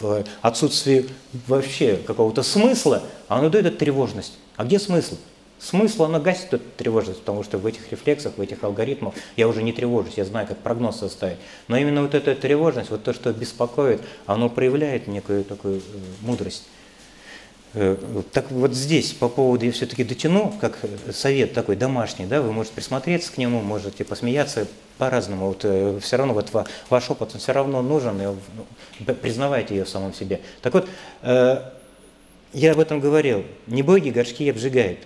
в 0.00 0.24
отсутствии 0.42 1.08
вообще 1.46 1.96
какого-то 1.96 2.42
смысла, 2.42 3.02
оно 3.28 3.48
дает 3.48 3.78
тревожность. 3.78 4.34
А 4.56 4.64
где 4.64 4.78
смысл? 4.78 5.16
Смысл, 5.58 6.04
оно 6.04 6.20
гасит 6.20 6.52
эту 6.52 6.64
тревожность, 6.76 7.20
потому 7.20 7.44
что 7.44 7.56
в 7.56 7.66
этих 7.66 7.90
рефлексах, 7.92 8.36
в 8.36 8.40
этих 8.40 8.64
алгоритмах 8.64 9.14
я 9.36 9.46
уже 9.46 9.62
не 9.62 9.72
тревожусь, 9.72 10.14
я 10.16 10.24
знаю, 10.24 10.48
как 10.48 10.58
прогноз 10.58 10.98
составить. 10.98 11.38
Но 11.68 11.76
именно 11.76 12.02
вот 12.02 12.14
эта 12.14 12.34
тревожность, 12.34 12.90
вот 12.90 13.04
то, 13.04 13.14
что 13.14 13.32
беспокоит, 13.32 14.02
оно 14.26 14.48
проявляет 14.48 15.06
некую 15.06 15.44
такую 15.44 15.78
э, 15.78 15.80
мудрость. 16.22 16.64
Э, 17.74 17.96
так 18.32 18.50
вот 18.50 18.74
здесь 18.74 19.12
по 19.12 19.28
поводу, 19.28 19.64
я 19.64 19.72
все-таки 19.72 20.04
дотяну, 20.04 20.52
как 20.60 20.78
совет 21.10 21.54
такой 21.54 21.76
домашний, 21.76 22.26
да, 22.26 22.42
вы 22.42 22.52
можете 22.52 22.74
присмотреться 22.74 23.32
к 23.32 23.38
нему, 23.38 23.60
можете 23.62 24.04
посмеяться 24.04 24.66
по-разному. 24.98 25.46
Вот, 25.48 25.60
э, 25.64 25.98
все 26.02 26.16
равно 26.16 26.34
вот 26.34 26.50
ваш 26.90 27.10
опыт, 27.10 27.30
он 27.34 27.40
все 27.40 27.52
равно 27.52 27.80
нужен, 27.82 28.20
и 28.20 28.26
ну, 28.26 29.14
признавайте 29.14 29.74
ее 29.76 29.84
в 29.84 29.88
самом 29.88 30.12
себе. 30.12 30.40
Так 30.60 30.74
вот, 30.74 30.88
э, 31.22 31.62
я 32.52 32.72
об 32.72 32.80
этом 32.80 33.00
говорил. 33.00 33.44
Не 33.66 33.82
боги 33.82 34.10
горшки 34.10 34.50
обжигают. 34.50 34.98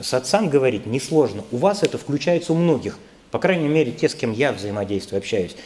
Сатсан 0.00 0.48
говорит 0.48 0.86
несложно. 0.86 1.42
У 1.50 1.56
вас 1.56 1.82
это 1.82 1.98
включается 1.98 2.52
у 2.52 2.56
многих. 2.56 2.98
По 3.32 3.40
крайней 3.40 3.66
мере, 3.66 3.90
те, 3.90 4.08
с 4.08 4.14
кем 4.14 4.32
я 4.32 4.52
взаимодействую, 4.52 5.18
общаюсь 5.18 5.56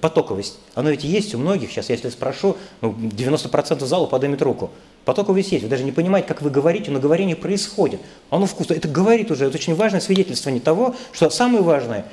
потоковость. 0.00 0.58
Оно 0.74 0.90
ведь 0.90 1.04
есть 1.04 1.34
у 1.34 1.38
многих. 1.38 1.70
Сейчас, 1.70 1.90
если 1.90 2.08
спрошу, 2.08 2.56
ну, 2.80 2.92
90% 2.92 3.84
зала 3.84 4.06
поднимет 4.06 4.40
руку. 4.42 4.70
Потоковость 5.04 5.52
есть. 5.52 5.64
Вы 5.64 5.70
даже 5.70 5.84
не 5.84 5.92
понимаете, 5.92 6.26
как 6.28 6.40
вы 6.40 6.50
говорите, 6.50 6.90
но 6.90 6.98
говорение 6.98 7.36
происходит. 7.36 8.00
Оно 8.30 8.46
вкусно. 8.46 8.74
Это 8.74 8.88
говорит 8.88 9.30
уже. 9.30 9.46
Это 9.46 9.56
очень 9.56 9.74
важное 9.74 10.00
свидетельствование 10.00 10.62
того, 10.62 10.94
что 11.12 11.28
самое 11.30 11.62
важное 11.62 12.06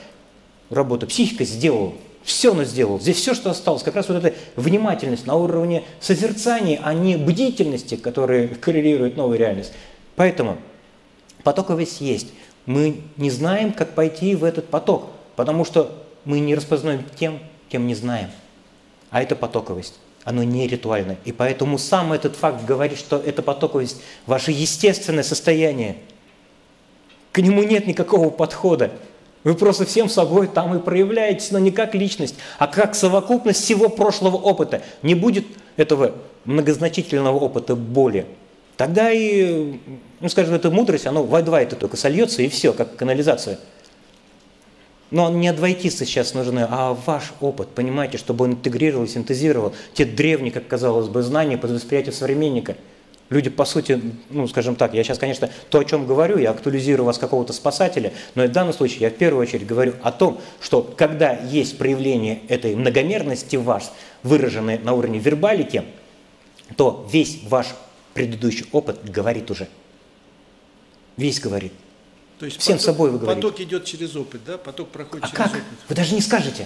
работа 0.70 1.08
психика 1.08 1.46
сделала. 1.46 1.94
Все 2.24 2.52
она 2.52 2.66
сделала. 2.66 3.00
Здесь 3.00 3.18
все, 3.18 3.34
что 3.34 3.50
осталось, 3.50 3.82
как 3.82 3.96
раз 3.96 4.10
вот 4.10 4.24
эта 4.24 4.36
внимательность 4.56 5.26
на 5.26 5.36
уровне 5.36 5.84
созерцания, 6.00 6.80
а 6.84 6.94
не 6.94 7.16
бдительности, 7.16 7.96
которая 7.96 8.48
коррелирует 8.62 9.16
новую 9.16 9.40
реальность. 9.40 9.72
Поэтому 10.16 10.58
потоковость 11.44 12.02
есть. 12.02 12.28
Мы 12.66 13.02
не 13.18 13.32
знаем, 13.32 13.74
как 13.74 13.96
пойти 13.96 14.36
в 14.36 14.44
этот 14.44 14.68
поток, 14.68 15.10
потому 15.36 15.66
что 15.66 16.04
мы 16.26 16.40
не 16.40 16.54
распознаем 16.56 17.06
тем, 17.18 17.40
кем 17.70 17.88
не 17.88 17.96
знаем. 17.96 18.30
А 19.10 19.22
это 19.22 19.36
потоковость. 19.36 19.96
Оно 20.24 20.44
не 20.44 20.68
ритуальное. 20.68 21.18
И 21.26 21.32
поэтому 21.32 21.78
сам 21.78 22.14
этот 22.14 22.36
факт 22.36 22.64
говорит, 22.66 23.00
что 23.00 23.18
это 23.18 23.42
потоковость– 23.42 24.02
ваше 24.28 24.52
естественное 24.52 25.24
состояние. 25.24 25.98
К 27.32 27.40
нему 27.40 27.64
нет 27.64 27.88
никакого 27.88 28.30
подхода. 28.30 28.92
Вы 29.44 29.56
просто 29.56 29.86
всем 29.86 30.10
собой 30.10 30.48
там 30.48 30.76
и 30.76 30.80
проявляетесь, 30.80 31.50
но 31.52 31.58
не 31.58 31.72
как 31.72 31.96
личность, 31.96 32.36
а 32.60 32.68
как 32.68 32.94
совокупность 32.94 33.64
всего 33.64 33.90
прошлого 33.90 34.36
опыта. 34.36 34.84
Не 35.02 35.16
будет 35.16 35.46
этого 35.78 36.14
многозначительного 36.46 37.40
опыта 37.40 37.76
боли. 37.76 38.28
Тогда 38.78 39.12
и, 39.12 39.80
ну 40.20 40.30
скажем, 40.30 40.54
эта 40.54 40.70
мудрость, 40.70 41.08
оно 41.08 41.24
в 41.24 41.34
это 41.34 41.76
только 41.76 41.98
сольется 41.98 42.44
и 42.44 42.50
все, 42.50 42.74
как 42.74 42.96
канализация– 42.96 43.60
но 45.12 45.30
не 45.30 45.50
адвайтисты 45.50 46.06
сейчас 46.06 46.34
нужны, 46.34 46.66
а 46.68 46.98
ваш 47.06 47.34
опыт, 47.42 47.70
понимаете, 47.70 48.18
чтобы 48.18 48.46
он 48.46 48.54
интегрировал, 48.54 49.08
синтезировал 49.08 49.74
те 49.94 50.06
древние, 50.06 50.52
как 50.52 50.68
казалось 50.68 51.10
бы, 51.10 51.22
знания 51.22 51.58
под 51.58 51.72
восприятие 51.72 52.14
современника. 52.14 52.78
Люди, 53.30 53.50
по 53.50 53.64
сути, 53.64 54.02
ну, 54.30 54.48
скажем 54.48 54.76
так, 54.76 54.94
я 54.94 55.04
сейчас, 55.04 55.18
конечно, 55.18 55.50
то, 55.70 55.80
о 55.80 55.86
чем 55.86 56.06
говорю, 56.06 56.38
я 56.38 56.52
актуализирую 56.52 57.06
вас 57.06 57.18
какого-то 57.18 57.54
спасателя, 57.54 58.12
но 58.36 58.44
в 58.44 58.52
данном 58.52 58.74
случае 58.74 59.02
я 59.02 59.10
в 59.10 59.14
первую 59.14 59.42
очередь 59.44 59.66
говорю 59.66 59.94
о 60.02 60.12
том, 60.12 60.42
что 60.60 60.82
когда 60.82 61.32
есть 61.32 61.78
проявление 61.78 62.42
этой 62.50 62.76
многомерности 62.76 63.56
в 63.56 63.64
вас, 63.64 63.94
выраженной 64.24 64.80
на 64.80 64.94
уровне 64.94 65.20
вербалики, 65.20 65.84
то 66.76 67.08
весь 67.12 67.40
ваш 67.48 67.68
предыдущий 68.14 68.66
опыт 68.72 69.10
говорит 69.10 69.50
уже. 69.50 69.68
Весь 71.16 71.40
говорит. 71.40 71.74
То 72.42 72.46
есть 72.46 72.60
Всем 72.60 72.78
поток, 72.78 72.86
собой 72.86 73.12
вы 73.12 73.20
говорите. 73.20 73.40
Поток 73.48 73.60
идет 73.62 73.86
через 73.86 74.16
опыт, 74.16 74.42
да? 74.48 74.58
Поток 74.58 74.90
проходит 74.90 75.26
А 75.26 75.28
через 75.28 75.38
как? 75.38 75.52
опыт. 75.52 75.62
Вы 75.88 75.94
даже 75.96 76.16
не 76.16 76.22
скажете. 76.22 76.66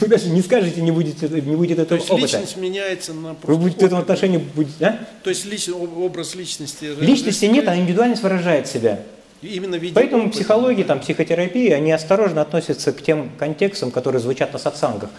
Вы 0.00 0.08
даже 0.08 0.28
не 0.30 0.42
скажете, 0.42 0.80
не 0.82 0.90
будет, 0.90 1.22
не 1.22 1.54
будет 1.54 1.76
То 1.76 1.82
этого 1.82 1.98
есть 1.98 2.10
опыта. 2.10 2.26
личность 2.26 2.56
меняется 2.56 3.14
на 3.14 3.36
Вы 3.44 3.56
будете 3.56 3.78
в 3.78 3.86
этом 3.86 3.98
отношении... 4.00 4.38
будете- 4.38 4.84
а? 4.84 5.06
То 5.22 5.30
есть 5.30 5.46
лич- 5.46 5.70
об- 5.70 5.96
образ 5.98 6.34
личности... 6.34 6.86
Личности 6.98 7.44
нет, 7.44 7.68
а 7.68 7.76
индивидуальность 7.76 8.20
выражает 8.24 8.66
себя. 8.66 9.00
Именно 9.42 9.76
виде 9.76 9.94
Поэтому 9.94 10.24
опыта. 10.24 10.36
психология, 10.38 10.82
там, 10.82 10.98
психотерапия, 10.98 11.76
они 11.76 11.92
осторожно 11.92 12.40
относятся 12.42 12.92
к 12.92 13.00
тем 13.00 13.30
контекстам, 13.38 13.92
которые 13.92 14.20
звучат 14.20 14.52
на 14.52 14.58
сатсангах. 14.58 15.10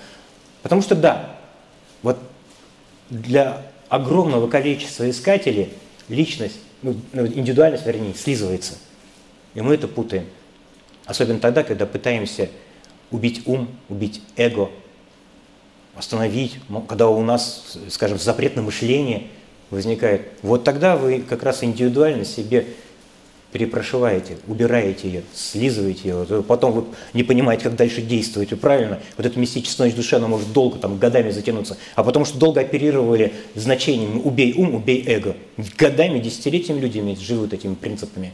Потому 0.64 0.82
что 0.82 0.96
да, 0.96 1.38
вот 2.02 2.18
для 3.10 3.66
огромного 3.88 4.50
количества 4.50 5.10
искателей 5.10 5.70
личность, 6.10 6.58
ну, 6.82 6.98
ну, 7.14 7.26
индивидуальность, 7.26 7.86
вернее, 7.86 8.14
слизывается. 8.16 8.74
И 9.60 9.62
мы 9.62 9.74
это 9.74 9.90
путаем. 9.90 10.24
Особенно 11.06 11.42
тогда, 11.42 11.64
когда 11.64 11.86
пытаемся 11.86 12.50
убить 13.12 13.42
ум, 13.46 13.68
убить 13.90 14.22
эго, 14.38 14.70
остановить, 15.96 16.60
когда 16.88 17.10
у 17.10 17.22
нас, 17.22 17.78
скажем, 17.90 18.18
запрет 18.18 18.56
на 18.56 18.62
мышление 18.62 19.24
возникает. 19.70 20.30
Вот 20.44 20.64
тогда 20.64 20.96
вы 20.96 21.20
как 21.20 21.44
раз 21.44 21.62
индивидуальность 21.62 22.34
себе 22.34 22.68
перепрошиваете, 23.52 24.38
убираете 24.48 25.10
ее, 25.10 25.24
слизываете 25.34 26.08
ее, 26.08 26.26
то 26.26 26.42
потом 26.42 26.72
вы 26.72 26.86
не 27.14 27.24
понимаете, 27.24 27.64
как 27.64 27.76
дальше 27.76 28.02
действовать, 28.02 28.58
правильно? 28.62 29.02
Вот 29.18 29.26
это 29.26 29.38
мистическая 29.38 29.88
ночь 29.88 29.96
души, 29.96 30.16
она 30.16 30.28
может 30.28 30.54
долго, 30.54 30.80
там, 30.80 30.98
годами 31.00 31.32
затянуться, 31.32 31.78
а 31.96 32.06
потому 32.06 32.24
что 32.24 32.38
долго 32.38 32.62
оперировали 32.62 33.34
значениями 33.56 34.22
«убей 34.22 34.54
ум, 34.56 34.76
убей 34.76 35.04
эго». 35.06 35.36
Годами, 35.78 36.20
десятилетиями 36.20 36.80
люди 36.80 37.18
живут 37.20 37.52
этими 37.52 37.74
принципами. 37.74 38.32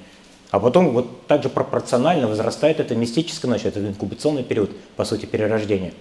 А 0.55 0.59
потом 0.61 0.91
вот 0.91 1.27
так 1.27 1.43
же 1.43 1.49
пропорционально 1.49 2.29
возрастает 2.29 2.79
эта 2.79 2.95
мистическая 2.95 3.51
ночь, 3.51 3.65
это 3.65 3.85
инкубационный 3.85 4.41
период, 4.41 4.71
по 4.95 5.03
сути, 5.03 5.25
перерождения. 5.25 5.91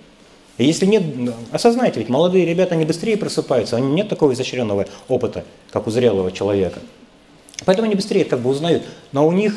И 0.59 0.65
если 0.65 0.87
нет, 0.87 1.03
осознайте, 1.51 1.99
ведь 1.99 2.09
молодые 2.09 2.47
ребята, 2.47 2.77
они 2.77 2.85
быстрее 2.85 3.17
просыпаются, 3.17 3.75
у 3.75 3.81
них 3.81 3.93
нет 3.93 4.09
такого 4.09 4.33
изощренного 4.33 4.87
опыта, 5.09 5.43
как 5.73 5.89
у 5.89 5.91
зрелого 5.91 6.31
человека. 6.31 6.79
Поэтому 7.65 7.87
они 7.87 7.97
быстрее 7.97 8.25
как 8.25 8.39
бы 8.39 8.51
узнают. 8.51 8.85
Но 9.11 9.27
у 9.27 9.33
них 9.33 9.57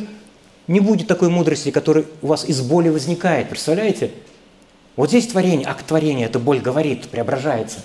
не 0.66 0.80
будет 0.80 1.06
такой 1.06 1.30
мудрости, 1.30 1.70
которая 1.70 2.06
у 2.24 2.28
вас 2.28 2.46
из 2.46 2.60
боли 2.62 2.90
возникает. 2.90 3.50
Представляете? 3.50 4.10
Вот 4.96 5.10
здесь 5.10 5.28
творение, 5.28 5.68
акт 5.68 5.86
творения, 5.86 6.26
эта 6.26 6.40
боль 6.40 6.60
говорит, 6.60 7.08
преображается. 7.08 7.82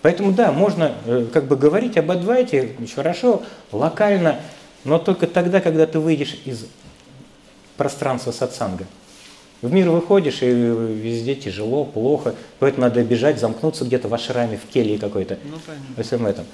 Поэтому 0.00 0.30
да, 0.30 0.52
можно 0.52 0.92
э, 1.06 1.26
как 1.32 1.48
бы 1.48 1.56
говорить 1.56 1.96
об 1.96 2.12
адвайте 2.12 2.76
хорошо, 2.94 3.42
локально, 3.72 4.38
но 4.84 4.98
только 4.98 5.26
тогда, 5.26 5.60
когда 5.60 5.86
ты 5.86 5.98
выйдешь 5.98 6.36
из 6.44 6.66
пространства 7.76 8.32
сатсанга. 8.32 8.86
В 9.62 9.72
мир 9.72 9.88
выходишь, 9.88 10.42
и 10.42 10.46
везде 10.46 11.34
тяжело, 11.34 11.84
плохо, 11.84 12.34
поэтому 12.58 12.82
надо 12.86 13.02
бежать, 13.02 13.40
замкнуться 13.40 13.84
где-то 13.84 14.08
в 14.08 14.14
ашраме, 14.14 14.58
в 14.58 14.70
келье 14.70 14.98
какой-то. 14.98 15.38
Ну, 15.42 15.56
понятно. 15.64 15.94
Во 15.96 16.02
всем 16.02 16.26
этом. 16.26 16.44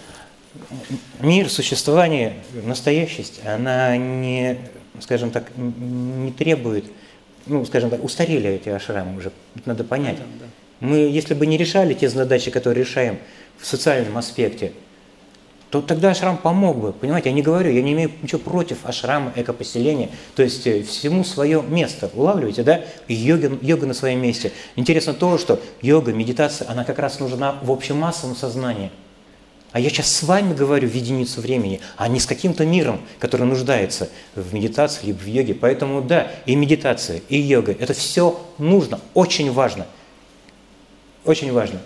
Мир, 1.21 1.49
существование, 1.51 2.35
настоящесть, 2.65 3.41
она 3.45 3.97
не, 3.97 4.59
скажем 5.01 5.31
так, 5.31 5.51
не 5.57 6.33
требует, 6.33 6.85
ну, 7.47 7.65
скажем 7.65 7.91
так, 7.91 8.03
устарели 8.05 8.51
эти 8.51 8.69
ашрамы 8.69 9.17
уже, 9.19 9.33
надо 9.65 9.85
понять. 9.85 10.17
Понятно, 10.17 10.37
да. 10.41 10.47
Мы, 10.81 10.99
если 10.99 11.35
бы 11.35 11.47
не 11.47 11.57
решали 11.57 11.95
те 11.95 12.09
задачи, 12.09 12.51
которые 12.51 12.85
решаем 12.85 13.19
в 13.59 13.67
социальном 13.67 14.17
аспекте, 14.17 14.73
то 15.71 15.81
тогда 15.81 16.11
ашрам 16.11 16.37
помог 16.37 16.79
бы. 16.79 16.93
Понимаете, 16.93 17.29
я 17.29 17.35
не 17.35 17.43
говорю, 17.43 17.71
я 17.71 17.81
не 17.81 17.93
имею 17.93 18.11
ничего 18.23 18.41
против 18.41 18.79
ашрама, 18.85 19.33
экопоселения. 19.37 20.11
То 20.35 20.43
есть 20.43 20.67
э, 20.67 20.83
всему 20.83 21.23
свое 21.23 21.63
место. 21.63 22.11
Улавливаете, 22.13 22.65
да? 22.65 22.81
Йога, 23.07 23.57
йога 23.63 23.87
на 23.87 23.95
своем 23.95 24.21
месте. 24.21 24.51
Интересно 24.75 25.15
то, 25.15 25.39
что 25.39 25.61
йога, 25.81 26.13
медитация, 26.13 26.69
она 26.69 26.85
как 26.85 26.99
раз 26.99 27.21
нужна 27.21 27.57
в 27.63 27.71
общемассовом 27.71 28.35
сознании. 28.35 28.91
А 29.71 29.79
я 29.79 29.89
сейчас 29.89 30.13
с 30.13 30.25
вами 30.25 30.53
говорю 30.53 30.89
в 30.89 30.95
единицу 30.95 31.41
времени, 31.41 31.81
а 31.97 32.09
не 32.09 32.19
с 32.19 32.27
каким-то 32.27 32.67
миром, 32.67 33.01
который 33.21 33.47
нуждается 33.47 34.09
в 34.35 34.53
медитации 34.53 35.07
либо 35.07 35.19
в 35.19 35.27
йоге. 35.27 35.55
Поэтому 35.55 36.03
да, 36.03 36.33
и 36.47 36.57
медитация, 36.57 37.23
и 37.29 37.39
йога, 37.39 37.77
это 37.79 37.95
все 37.95 38.45
нужно, 38.59 38.99
очень 39.15 39.53
важно. 39.53 39.87
Очень 41.25 41.53
важно. 41.53 41.81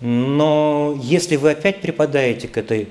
Но 0.00 0.98
если 1.00 1.36
вы 1.36 1.52
опять 1.52 1.80
припадаете 1.80 2.48
к 2.48 2.56
этой 2.56 2.88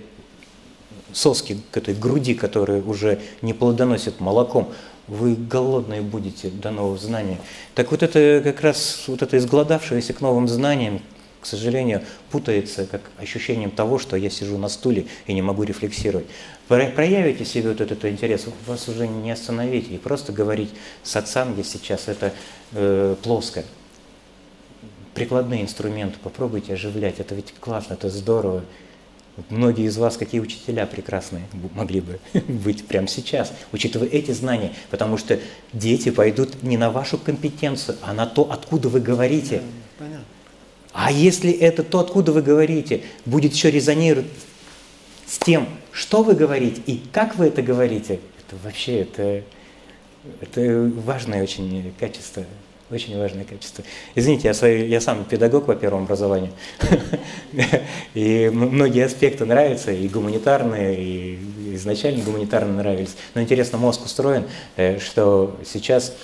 соске, 1.14 1.57
к 1.72 1.77
этой 1.77 1.94
груди, 1.94 2.34
которая 2.34 2.81
уже 2.81 3.19
не 3.41 3.53
плодоносит 3.53 4.19
молоком, 4.19 4.72
вы 5.07 5.36
голодные 5.36 6.02
будете 6.02 6.49
до 6.49 6.72
новых 6.72 7.02
знаний. 7.02 7.38
Так 7.73 7.91
вот 7.91 8.03
это 8.03 8.41
как 8.44 8.61
раз 8.61 9.06
вот 9.07 9.22
это 9.22 9.38
изголодавшееся 9.38 10.14
к 10.14 10.22
новым 10.22 10.48
знаниям, 10.48 11.02
к 11.41 11.45
сожалению, 11.45 12.03
путается 12.31 12.86
как 12.86 13.02
ощущением 13.18 13.72
того, 13.72 13.98
что 13.98 14.18
я 14.18 14.30
сижу 14.30 14.57
на 14.57 14.68
стуле 14.68 15.07
и 15.26 15.34
не 15.34 15.41
могу 15.41 15.64
рефлексировать. 15.64 16.26
Про- 16.68 16.88
Проявите 16.88 17.45
себе 17.45 17.69
вот 17.69 17.81
этот 17.81 18.03
интерес, 18.06 18.45
вас 18.68 18.88
уже 18.90 19.07
не 19.07 19.31
остановить. 19.31 19.90
И 19.90 19.98
просто 19.98 20.34
говорить 20.34 20.69
сатсанги 21.02 21.61
сейчас 21.61 22.07
это 22.07 22.34
э, 22.73 23.15
плоско. 23.23 23.64
Прикладные 25.15 25.64
инструменты 25.64 26.18
попробуйте 26.22 26.73
оживлять. 26.73 27.19
Это 27.19 27.36
ведь 27.36 27.53
классно, 27.60 27.94
это 27.94 28.10
здорово. 28.10 28.64
Вот 29.40 29.57
Многие 29.57 29.86
из 29.86 29.98
вас, 29.98 30.18
какие 30.18 30.41
учителя 30.41 30.86
прекрасные 30.86 31.44
могли 31.74 32.02
бы 32.02 32.20
быть 32.48 32.86
прямо 32.86 33.07
сейчас, 33.07 33.53
учитывая 33.72 34.10
эти 34.10 34.32
знания, 34.32 34.74
потому 34.90 35.18
что 35.18 35.40
дети 35.72 36.11
пойдут 36.11 36.61
не 36.61 36.76
на 36.76 36.91
вашу 36.91 37.18
компетенцию, 37.18 37.98
а 38.02 38.14
на 38.14 38.26
то, 38.26 38.52
откуда 38.52 38.90
вы 38.90 38.99
говорите. 38.99 39.61
Понятно. 39.98 40.26
А 40.91 41.10
если 41.10 41.52
это 41.52 41.84
то, 41.84 41.99
откуда 41.99 42.34
вы 42.34 42.41
говорите, 42.41 43.03
будет 43.26 43.53
еще 43.53 43.72
резонировать 43.72 44.28
с 45.26 45.38
тем, 45.38 45.70
что 45.94 46.22
вы 46.22 46.34
говорите 46.34 46.82
и 46.86 47.02
как 47.14 47.38
вы 47.38 47.45
это 47.45 47.61
говорите, 47.61 48.20
это 48.45 48.57
вообще 48.61 49.02
это, 49.02 49.44
это 50.41 50.91
важное 51.06 51.41
очень 51.44 51.94
качество. 51.98 52.44
Очень 52.91 53.20
важное 53.20 53.44
качество. 53.44 53.84
Извините, 54.16 54.48
я, 54.48 54.53
свой, 54.56 54.88
я 54.88 54.99
сам 54.99 55.24
педагог 55.24 55.68
по 55.68 55.76
первому 55.76 56.06
образованию. 56.06 56.52
И 58.16 58.49
многие 58.52 59.06
аспекты 59.06 59.45
нравятся, 59.45 59.91
и 59.91 60.07
гуманитарные, 60.07 60.95
и 60.99 61.40
изначально 61.76 62.24
гуманитарные 62.24 62.78
нравились. 62.78 63.16
Но 63.36 63.41
интересно, 63.41 63.78
мозг 63.78 64.03
устроен, 64.06 64.45
э, 64.76 64.98
что 64.98 65.56
сейчас 65.64 66.16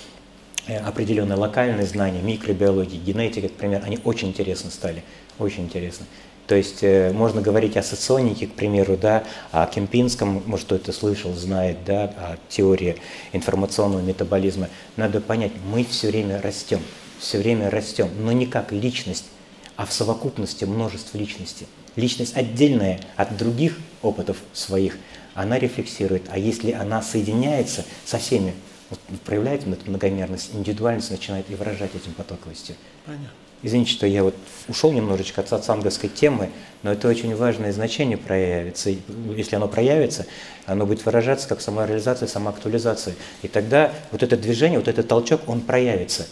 э, 0.66 0.76
определенные 0.78 1.36
локальные 1.36 1.86
знания, 1.86 2.20
микробиологии, 2.20 2.96
генетика, 2.96 3.46
например, 3.46 3.82
они 3.84 4.00
очень 4.02 4.28
интересны 4.28 4.72
стали, 4.72 5.04
очень 5.38 5.64
интересны. 5.64 6.06
То 6.46 6.54
есть 6.54 6.82
э, 6.82 7.12
можно 7.12 7.40
говорить 7.40 7.76
о 7.76 7.82
соционике, 7.82 8.46
к 8.46 8.52
примеру, 8.52 8.96
да, 8.96 9.24
о 9.50 9.66
Кемпинском, 9.66 10.42
может, 10.46 10.66
кто 10.66 10.76
это 10.76 10.92
слышал, 10.92 11.34
знает, 11.34 11.78
да, 11.84 12.04
о 12.04 12.36
теории 12.48 12.96
информационного 13.32 14.00
метаболизма. 14.00 14.68
Надо 14.96 15.20
понять, 15.20 15.52
мы 15.72 15.84
все 15.84 16.08
время 16.08 16.40
растем, 16.40 16.80
все 17.18 17.38
время 17.38 17.68
растем, 17.68 18.08
но 18.20 18.30
не 18.32 18.46
как 18.46 18.70
личность, 18.70 19.26
а 19.74 19.86
в 19.86 19.92
совокупности 19.92 20.64
множества 20.64 21.18
личностей. 21.18 21.66
Личность 21.96 22.36
отдельная 22.36 23.00
от 23.16 23.36
других 23.36 23.78
опытов 24.02 24.36
своих, 24.52 24.98
она 25.34 25.58
рефлексирует. 25.58 26.24
А 26.30 26.38
если 26.38 26.70
она 26.70 27.02
соединяется 27.02 27.84
со 28.04 28.18
всеми, 28.18 28.54
вот 28.90 29.00
проявляет 29.24 29.66
многомерность, 29.66 30.54
индивидуальность 30.54 31.10
начинает 31.10 31.50
и 31.50 31.56
выражать 31.56 31.94
этим 31.94 32.12
потоковостью. 32.12 32.76
Понятно. 33.04 33.45
Извините, 33.62 33.92
что 33.92 34.06
я 34.06 34.22
вот 34.22 34.34
ушел 34.68 34.92
немножечко 34.92 35.40
от 35.40 35.48
сатсанговской 35.48 36.08
темы, 36.08 36.50
но 36.82 36.92
это 36.92 37.08
очень 37.08 37.34
важное 37.34 37.72
значение 37.72 38.18
проявится. 38.18 38.90
Если 39.34 39.56
оно 39.56 39.68
проявится, 39.68 40.26
оно 40.66 40.86
будет 40.86 41.04
выражаться 41.04 41.48
как 41.48 41.60
самореализация, 41.60 42.28
самоактуализация. 42.28 43.14
И 43.42 43.48
тогда 43.48 43.92
вот 44.12 44.22
это 44.22 44.36
движение, 44.36 44.78
вот 44.78 44.88
этот 44.88 45.08
толчок, 45.08 45.40
он 45.48 45.60
проявится. 45.60 46.26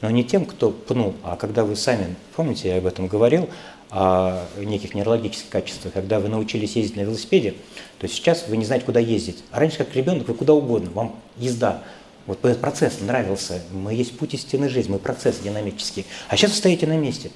Но 0.00 0.10
не 0.10 0.24
тем, 0.24 0.46
кто 0.46 0.70
пнул, 0.70 1.14
а 1.22 1.36
когда 1.36 1.64
вы 1.64 1.76
сами, 1.76 2.16
помните, 2.34 2.68
я 2.68 2.78
об 2.78 2.86
этом 2.86 3.06
говорил, 3.06 3.48
о 3.92 4.46
неких 4.56 4.94
нейрологических 4.94 5.50
качествах, 5.50 5.92
когда 5.92 6.18
вы 6.18 6.30
научились 6.30 6.76
ездить 6.76 6.96
на 6.96 7.02
велосипеде, 7.02 7.54
то 7.98 8.08
сейчас 8.08 8.46
вы 8.48 8.56
не 8.56 8.64
знаете, 8.64 8.86
куда 8.86 8.98
ездить. 8.98 9.44
А 9.50 9.60
раньше, 9.60 9.76
как 9.76 9.94
ребенок, 9.94 10.26
вы 10.28 10.34
куда 10.34 10.54
угодно, 10.54 10.90
вам 10.90 11.16
езда. 11.36 11.82
Вот 12.26 12.44
этот 12.44 12.60
процесс 12.60 13.00
нравился. 13.00 13.62
Мы 13.72 13.94
есть 13.94 14.16
путь 14.16 14.34
истинной 14.34 14.68
жизни, 14.68 14.92
мы 14.92 14.98
процесс 14.98 15.38
динамический. 15.38 16.06
А 16.28 16.36
сейчас 16.36 16.52
вы 16.52 16.56
стоите 16.56 16.86
на 16.86 16.96
месте. 16.96 17.30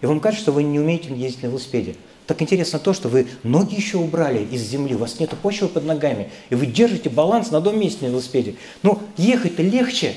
И 0.00 0.06
вам 0.06 0.20
кажется, 0.20 0.42
что 0.42 0.52
вы 0.52 0.64
не 0.64 0.80
умеете 0.80 1.14
ездить 1.14 1.42
на 1.42 1.46
велосипеде. 1.46 1.96
Так 2.26 2.42
интересно 2.42 2.78
то, 2.78 2.92
что 2.92 3.08
вы 3.08 3.26
ноги 3.42 3.74
еще 3.74 3.98
убрали 3.98 4.44
из 4.44 4.62
земли, 4.62 4.94
у 4.94 4.98
вас 4.98 5.18
нет 5.20 5.30
почвы 5.42 5.68
под 5.68 5.84
ногами, 5.84 6.30
и 6.50 6.54
вы 6.54 6.66
держите 6.66 7.10
баланс 7.10 7.50
на 7.50 7.58
одном 7.58 7.78
месте 7.78 8.04
на 8.04 8.10
велосипеде. 8.10 8.56
Ну, 8.82 9.00
ехать-то 9.16 9.62
легче. 9.62 10.14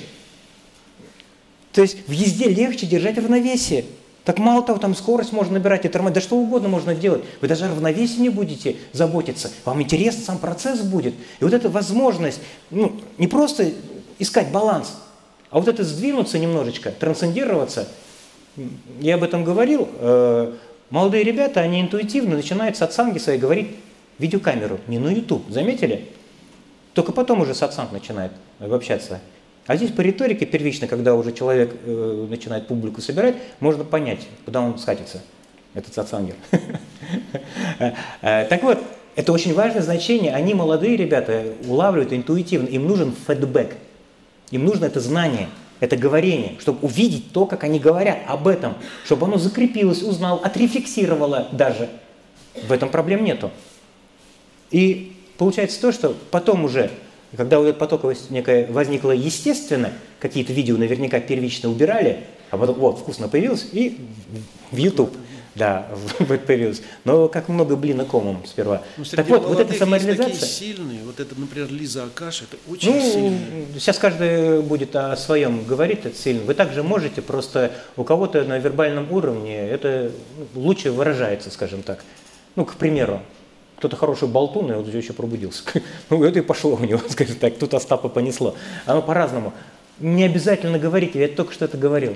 То 1.71 1.81
есть 1.81 2.07
в 2.07 2.11
езде 2.11 2.47
легче 2.47 2.85
держать 2.85 3.17
равновесие. 3.17 3.85
Так 4.23 4.39
мало 4.39 4.63
того, 4.63 4.79
там 4.79 4.95
скорость 4.95 5.33
можно 5.33 5.53
набирать 5.53 5.85
и 5.85 5.87
тормозить, 5.87 6.15
да 6.15 6.21
что 6.21 6.35
угодно 6.35 6.67
можно 6.67 6.95
делать. 6.95 7.23
Вы 7.41 7.47
даже 7.47 7.65
о 7.65 7.69
равновесии 7.69 8.21
не 8.21 8.29
будете 8.29 8.77
заботиться. 8.91 9.51
Вам 9.65 9.83
интересно 9.83 10.23
сам 10.23 10.37
процесс 10.39 10.81
будет. 10.81 11.13
И 11.39 11.43
вот 11.43 11.53
эта 11.53 11.69
возможность, 11.69 12.39
ну, 12.71 12.99
не 13.19 13.27
просто 13.27 13.71
искать 14.19 14.51
баланс, 14.51 14.97
а 15.49 15.59
вот 15.59 15.67
это 15.67 15.83
сдвинуться 15.83 16.39
немножечко, 16.39 16.91
трансцендироваться. 16.91 17.87
Я 18.99 19.15
об 19.15 19.23
этом 19.23 19.43
говорил. 19.43 19.87
Э, 19.99 20.53
молодые 20.89 21.23
ребята, 21.23 21.61
они 21.61 21.81
интуитивно 21.81 22.35
начинают 22.35 22.77
с 22.77 22.81
отсанги 22.81 23.17
своей 23.17 23.39
говорить 23.39 23.75
видеокамеру, 24.17 24.79
не 24.87 24.97
на 24.97 25.09
YouTube. 25.09 25.49
Заметили? 25.49 26.09
Только 26.93 27.11
потом 27.11 27.41
уже 27.41 27.53
сатсанг 27.53 27.91
начинает 27.91 28.31
общаться. 28.59 29.19
А 29.67 29.75
здесь 29.75 29.91
по 29.91 30.01
риторике 30.01 30.45
первично, 30.45 30.87
когда 30.87 31.15
уже 31.15 31.33
человек 31.33 31.75
э, 31.85 32.27
начинает 32.29 32.67
публику 32.67 33.01
собирать, 33.01 33.35
можно 33.59 33.83
понять, 33.83 34.27
куда 34.45 34.61
он 34.61 34.77
скатится, 34.77 35.21
этот 35.73 35.93
сатсангер. 35.93 36.35
Э, 38.21 38.45
так 38.45 38.63
вот, 38.63 38.79
это 39.15 39.31
очень 39.31 39.53
важное 39.53 39.81
значение. 39.81 40.33
Они, 40.33 40.53
молодые 40.53 40.97
ребята, 40.97 41.43
улавливают 41.67 42.13
интуитивно. 42.13 42.67
Им 42.67 42.87
нужен 42.87 43.13
фидбэк. 43.27 43.75
Им 44.51 44.65
нужно 44.65 44.85
это 44.85 44.99
знание, 44.99 45.49
это 45.79 45.97
говорение, 45.97 46.55
чтобы 46.59 46.79
увидеть 46.81 47.31
то, 47.31 47.45
как 47.45 47.63
они 47.63 47.79
говорят 47.79 48.19
об 48.27 48.47
этом, 48.47 48.75
чтобы 49.05 49.25
оно 49.25 49.37
закрепилось, 49.37 50.01
узнал, 50.01 50.41
отрефлексировало 50.43 51.47
даже. 51.51 51.89
В 52.67 52.71
этом 52.71 52.89
проблем 52.89 53.23
нету. 53.23 53.51
И 54.71 55.15
получается 55.37 55.81
то, 55.81 55.91
что 55.91 56.15
потом 56.31 56.65
уже 56.65 56.91
когда 57.35 57.59
вот 57.59 57.65
эта 57.65 57.77
потоковость 57.77 58.29
некая 58.29 58.67
возникла 58.67 59.11
естественно, 59.11 59.91
какие-то 60.19 60.53
видео 60.53 60.77
наверняка 60.77 61.19
первично 61.19 61.69
убирали, 61.69 62.23
а 62.51 62.57
потом, 62.57 62.75
вот, 62.75 62.99
вкусно 62.99 63.27
появилось, 63.27 63.67
и 63.71 63.97
в 64.71 64.77
YouTube. 64.77 65.15
Да, 65.55 65.87
появилось. 66.47 66.81
Но 67.05 67.29
как 67.29 67.47
много 67.47 67.77
блина 67.77 68.03
комом 68.03 68.45
сперва. 68.45 68.81
Ну, 68.97 69.05
так 69.05 69.27
вот, 69.29 69.45
вот 69.45 69.59
эта 69.59 69.73
самореализация... 69.73 70.33
такие 70.33 70.47
сильные, 70.47 71.03
вот 71.03 71.19
это, 71.21 71.39
например, 71.39 71.71
Лиза 71.71 72.03
Акаш, 72.03 72.43
это 72.43 72.57
очень 72.69 72.93
ну, 72.93 73.01
сильно. 73.01 73.39
Сейчас 73.79 73.97
каждый 73.97 74.61
будет 74.61 74.95
о 74.97 75.15
своем 75.15 75.63
говорить, 75.63 76.05
это 76.05 76.17
сильно. 76.17 76.43
Вы 76.43 76.55
также 76.55 76.83
можете, 76.83 77.21
просто 77.21 77.71
у 77.95 78.03
кого-то 78.03 78.43
на 78.43 78.57
вербальном 78.57 79.09
уровне 79.11 79.57
это 79.57 80.11
лучше 80.53 80.91
выражается, 80.91 81.49
скажем 81.49 81.83
так. 81.83 82.03
Ну, 82.57 82.65
к 82.65 82.75
примеру, 82.75 83.21
кто-то 83.77 83.95
хороший 83.95 84.27
болтун, 84.27 84.71
и 84.71 84.75
вот 84.75 84.93
еще 84.93 85.13
пробудился. 85.13 85.63
Ну, 86.09 86.23
это 86.23 86.39
и 86.39 86.41
пошло 86.41 86.75
у 86.75 86.83
него, 86.83 86.99
скажем 87.09 87.37
так, 87.37 87.57
тут 87.57 87.73
Остапа 87.73 88.09
понесло. 88.09 88.55
Оно 88.85 89.01
по-разному. 89.01 89.53
Не 89.99 90.25
обязательно 90.25 90.77
говорить, 90.77 91.15
я 91.15 91.29
только 91.29 91.53
что 91.53 91.63
это 91.63 91.77
говорил. 91.77 92.15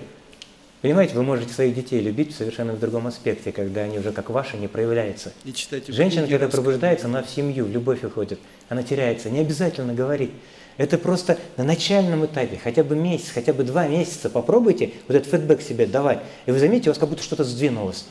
Понимаете, 0.82 1.16
вы 1.16 1.24
можете 1.24 1.54
своих 1.54 1.76
детей 1.76 2.00
любить 2.00 2.36
совершенно 2.36 2.74
в 2.74 2.80
другом 2.80 3.08
аспекте, 3.08 3.52
когда 3.52 3.82
они 3.82 4.00
уже 4.00 4.12
как 4.12 4.30
ваши 4.30 4.58
не 4.58 4.68
проявляются. 4.68 5.34
И 5.44 5.52
читайте 5.52 5.92
Женщина, 5.92 6.28
когда 6.28 6.48
пробуждается, 6.48 7.08
она 7.08 7.22
в 7.22 7.30
семью, 7.30 7.66
в 7.66 7.70
любовь 7.70 8.04
уходит, 8.04 8.40
она 8.70 8.84
теряется. 8.84 9.30
Не 9.30 9.40
обязательно 9.42 9.94
говорить. 9.94 10.32
Это 10.78 10.98
просто 10.98 11.38
на 11.58 11.66
начальном 11.66 12.26
этапе, 12.26 12.58
хотя 12.64 12.86
бы 12.86 12.96
месяц, 12.96 13.32
хотя 13.34 13.52
бы 13.52 13.64
два 13.64 13.88
месяца 13.88 14.30
попробуйте 14.30 14.94
вот 15.10 15.18
этот 15.18 15.30
фидбэк 15.30 15.62
себе 15.62 15.86
давать. 15.86 16.20
И 16.46 16.52
вы 16.52 16.60
заметите, 16.60 16.90
у 16.90 16.94
вас 16.94 17.00
как 17.00 17.10
будто 17.10 17.24
что-то 17.24 17.44
сдвинулось 17.44 18.06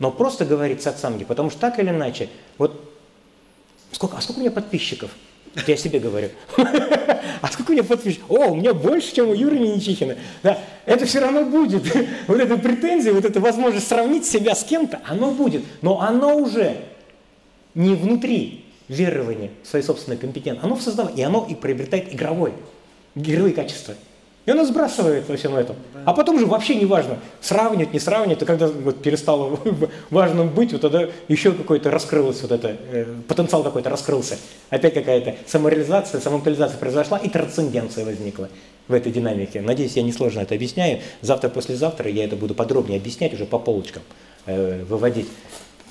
но 0.00 0.10
просто 0.10 0.44
говорить 0.44 0.82
сатсанги, 0.82 1.24
потому 1.24 1.50
что 1.50 1.60
так 1.60 1.78
или 1.78 1.90
иначе, 1.90 2.28
вот 2.58 2.92
сколько, 3.92 4.16
а 4.16 4.20
сколько 4.20 4.38
у 4.38 4.40
меня 4.40 4.50
подписчиков? 4.50 5.10
Я 5.66 5.76
себе 5.76 6.00
говорю. 6.00 6.30
А 7.40 7.48
сколько 7.48 7.70
у 7.70 7.74
меня 7.74 7.84
подписчиков? 7.84 8.30
О, 8.30 8.50
у 8.50 8.54
меня 8.54 8.74
больше, 8.74 9.14
чем 9.14 9.28
у 9.28 9.34
Юры 9.34 9.58
Неничихина. 9.58 10.16
Да, 10.42 10.58
это 10.86 11.06
все 11.06 11.20
равно 11.20 11.44
будет. 11.44 11.82
Вот 12.26 12.38
эта 12.38 12.56
претензия, 12.56 13.12
вот 13.12 13.24
эта 13.24 13.40
возможность 13.40 13.88
сравнить 13.88 14.26
себя 14.26 14.54
с 14.54 14.64
кем-то, 14.64 15.00
оно 15.06 15.30
будет. 15.30 15.62
Но 15.82 16.00
оно 16.00 16.36
уже 16.36 16.76
не 17.74 17.94
внутри 17.94 18.64
верования 18.88 19.50
своей 19.62 19.84
собственной 19.84 20.16
компетенции. 20.16 20.64
Оно 20.64 20.74
в 20.74 20.82
создавании, 20.82 21.20
и 21.20 21.22
оно 21.22 21.46
и 21.48 21.54
приобретает 21.54 22.12
игровой, 22.12 22.52
игровые 23.14 23.54
качества. 23.54 23.94
И 24.50 24.52
она 24.52 24.64
сбрасывает 24.64 25.28
во 25.28 25.36
всем 25.36 25.54
этом. 25.54 25.76
А 26.04 26.12
потом 26.12 26.34
уже 26.34 26.44
вообще 26.44 26.74
не 26.74 26.84
важно, 26.84 27.20
сравнивать, 27.40 27.92
не 27.92 28.00
сравнивать, 28.00 28.40
то 28.40 28.46
когда 28.46 28.66
вот 28.66 29.00
перестало 29.00 29.60
важным 30.10 30.48
быть, 30.48 30.72
вот 30.72 30.80
тогда 30.80 31.06
еще 31.28 31.52
какой-то 31.52 31.92
раскрылось 31.92 32.42
вот 32.42 32.50
это, 32.50 32.76
э, 32.90 33.06
потенциал 33.28 33.62
какой-то 33.62 33.90
раскрылся. 33.90 34.38
Опять 34.68 34.94
какая-то 34.94 35.36
самореализация, 35.46 36.20
самоактуализация 36.20 36.78
произошла, 36.78 37.18
и 37.18 37.28
трансценденция 37.28 38.04
возникла 38.04 38.48
в 38.88 38.92
этой 38.92 39.12
динамике. 39.12 39.60
Надеюсь, 39.60 39.92
я 39.92 40.02
несложно 40.02 40.40
это 40.40 40.56
объясняю. 40.56 40.98
Завтра, 41.20 41.48
послезавтра 41.48 42.10
я 42.10 42.24
это 42.24 42.34
буду 42.34 42.56
подробнее 42.56 42.98
объяснять, 42.98 43.32
уже 43.32 43.44
по 43.44 43.60
полочкам 43.60 44.02
э, 44.46 44.82
выводить. 44.82 45.28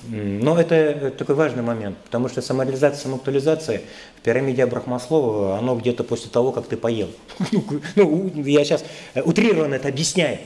Но 0.08 0.58
это 0.58 1.10
такой 1.10 1.34
важный 1.34 1.62
момент, 1.62 1.96
потому 2.04 2.28
что 2.28 2.40
самореализация, 2.40 3.02
самоактуализация 3.02 3.82
в 4.18 4.22
пирамиде 4.22 4.64
Абрахмаслова, 4.64 5.58
оно 5.58 5.76
где-то 5.76 6.04
после 6.04 6.30
того, 6.30 6.52
как 6.52 6.66
ты 6.66 6.76
поел. 6.76 7.08
Ну, 7.96 8.30
я 8.36 8.64
сейчас 8.64 8.84
э, 9.14 9.22
утрированно 9.22 9.74
это 9.74 9.88
объясняю. 9.88 10.38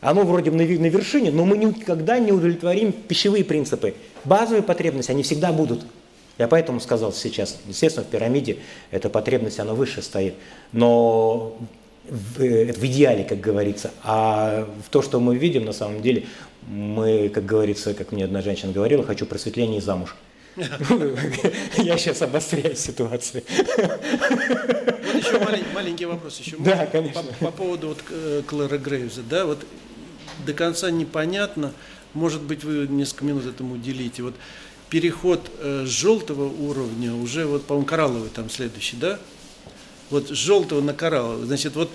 Оно 0.00 0.24
вроде 0.24 0.50
на 0.50 0.62
вершине, 0.62 1.30
но 1.30 1.44
мы 1.44 1.56
никогда 1.56 2.18
не 2.18 2.32
удовлетворим 2.32 2.92
пищевые 2.92 3.44
принципы. 3.44 3.94
Базовые 4.24 4.62
потребности, 4.62 5.12
они 5.12 5.22
всегда 5.22 5.52
будут. 5.52 5.84
Я 6.38 6.48
поэтому 6.48 6.80
сказал 6.80 7.12
сейчас, 7.12 7.60
естественно, 7.68 8.04
в 8.04 8.08
пирамиде 8.08 8.56
эта 8.90 9.08
потребность, 9.08 9.60
она 9.60 9.74
выше 9.74 10.02
стоит. 10.02 10.34
Но 10.72 11.56
в, 12.08 12.42
э, 12.42 12.72
в 12.72 12.84
идеале, 12.84 13.24
как 13.24 13.40
говорится. 13.40 13.92
А 14.02 14.66
в 14.84 14.90
то, 14.90 15.02
что 15.02 15.20
мы 15.20 15.36
видим, 15.36 15.64
на 15.64 15.72
самом 15.72 16.02
деле, 16.02 16.24
мы, 16.68 17.28
как 17.28 17.44
говорится, 17.44 17.94
как 17.94 18.12
мне 18.12 18.24
одна 18.24 18.42
женщина 18.42 18.72
говорила, 18.72 19.04
хочу 19.04 19.26
просветления 19.26 19.78
и 19.78 19.80
замуж. 19.80 20.16
Я 20.56 21.96
сейчас 21.96 22.20
обостряю 22.22 22.76
ситуацию. 22.76 23.42
Вот 23.76 25.14
еще 25.14 25.40
маленький 25.74 26.04
вопрос 26.04 26.38
еще. 26.38 26.56
Да, 26.58 26.86
конечно. 26.86 27.22
По, 27.40 27.50
поводу 27.50 27.88
вот 27.88 27.98
э, 28.10 28.42
Клэра 28.46 28.78
Грейвза, 28.78 29.22
да, 29.22 29.46
вот 29.46 29.64
до 30.44 30.52
конца 30.52 30.90
непонятно, 30.90 31.72
может 32.14 32.42
быть, 32.42 32.64
вы 32.64 32.86
несколько 32.88 33.24
минут 33.24 33.46
этому 33.46 33.74
уделите. 33.74 34.22
Вот 34.22 34.34
переход 34.90 35.50
э, 35.58 35.84
с 35.86 35.88
желтого 35.88 36.44
уровня 36.44 37.14
уже, 37.14 37.46
вот, 37.46 37.64
по-моему, 37.64 37.86
коралловый 37.86 38.28
там 38.28 38.50
следующий, 38.50 38.96
да? 38.96 39.18
Вот 40.10 40.28
с 40.28 40.32
желтого 40.32 40.82
на 40.82 40.92
коралловый. 40.92 41.46
Значит, 41.46 41.74
вот 41.76 41.90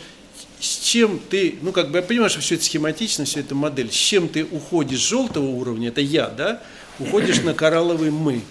с 0.60 0.80
чем 0.80 1.20
ты, 1.30 1.56
ну 1.62 1.72
как 1.72 1.92
бы 1.92 2.00
я 2.00 2.04
понимаю, 2.04 2.30
что 2.30 2.42
все 2.42 2.56
это 2.56 2.64
схематично, 2.64 3.26
все 3.26 3.42
это 3.42 3.56
модель, 3.56 3.92
с 3.92 3.96
чем 3.96 4.28
ты 4.28 4.44
уходишь 4.44 5.00
с 5.00 5.08
желтого 5.10 5.46
уровня, 5.46 5.90
это 5.90 6.02
я, 6.02 6.28
да, 6.28 6.62
уходишь 7.00 7.42
на 7.44 7.54
коралловый 7.54 8.12
мы. 8.12 8.42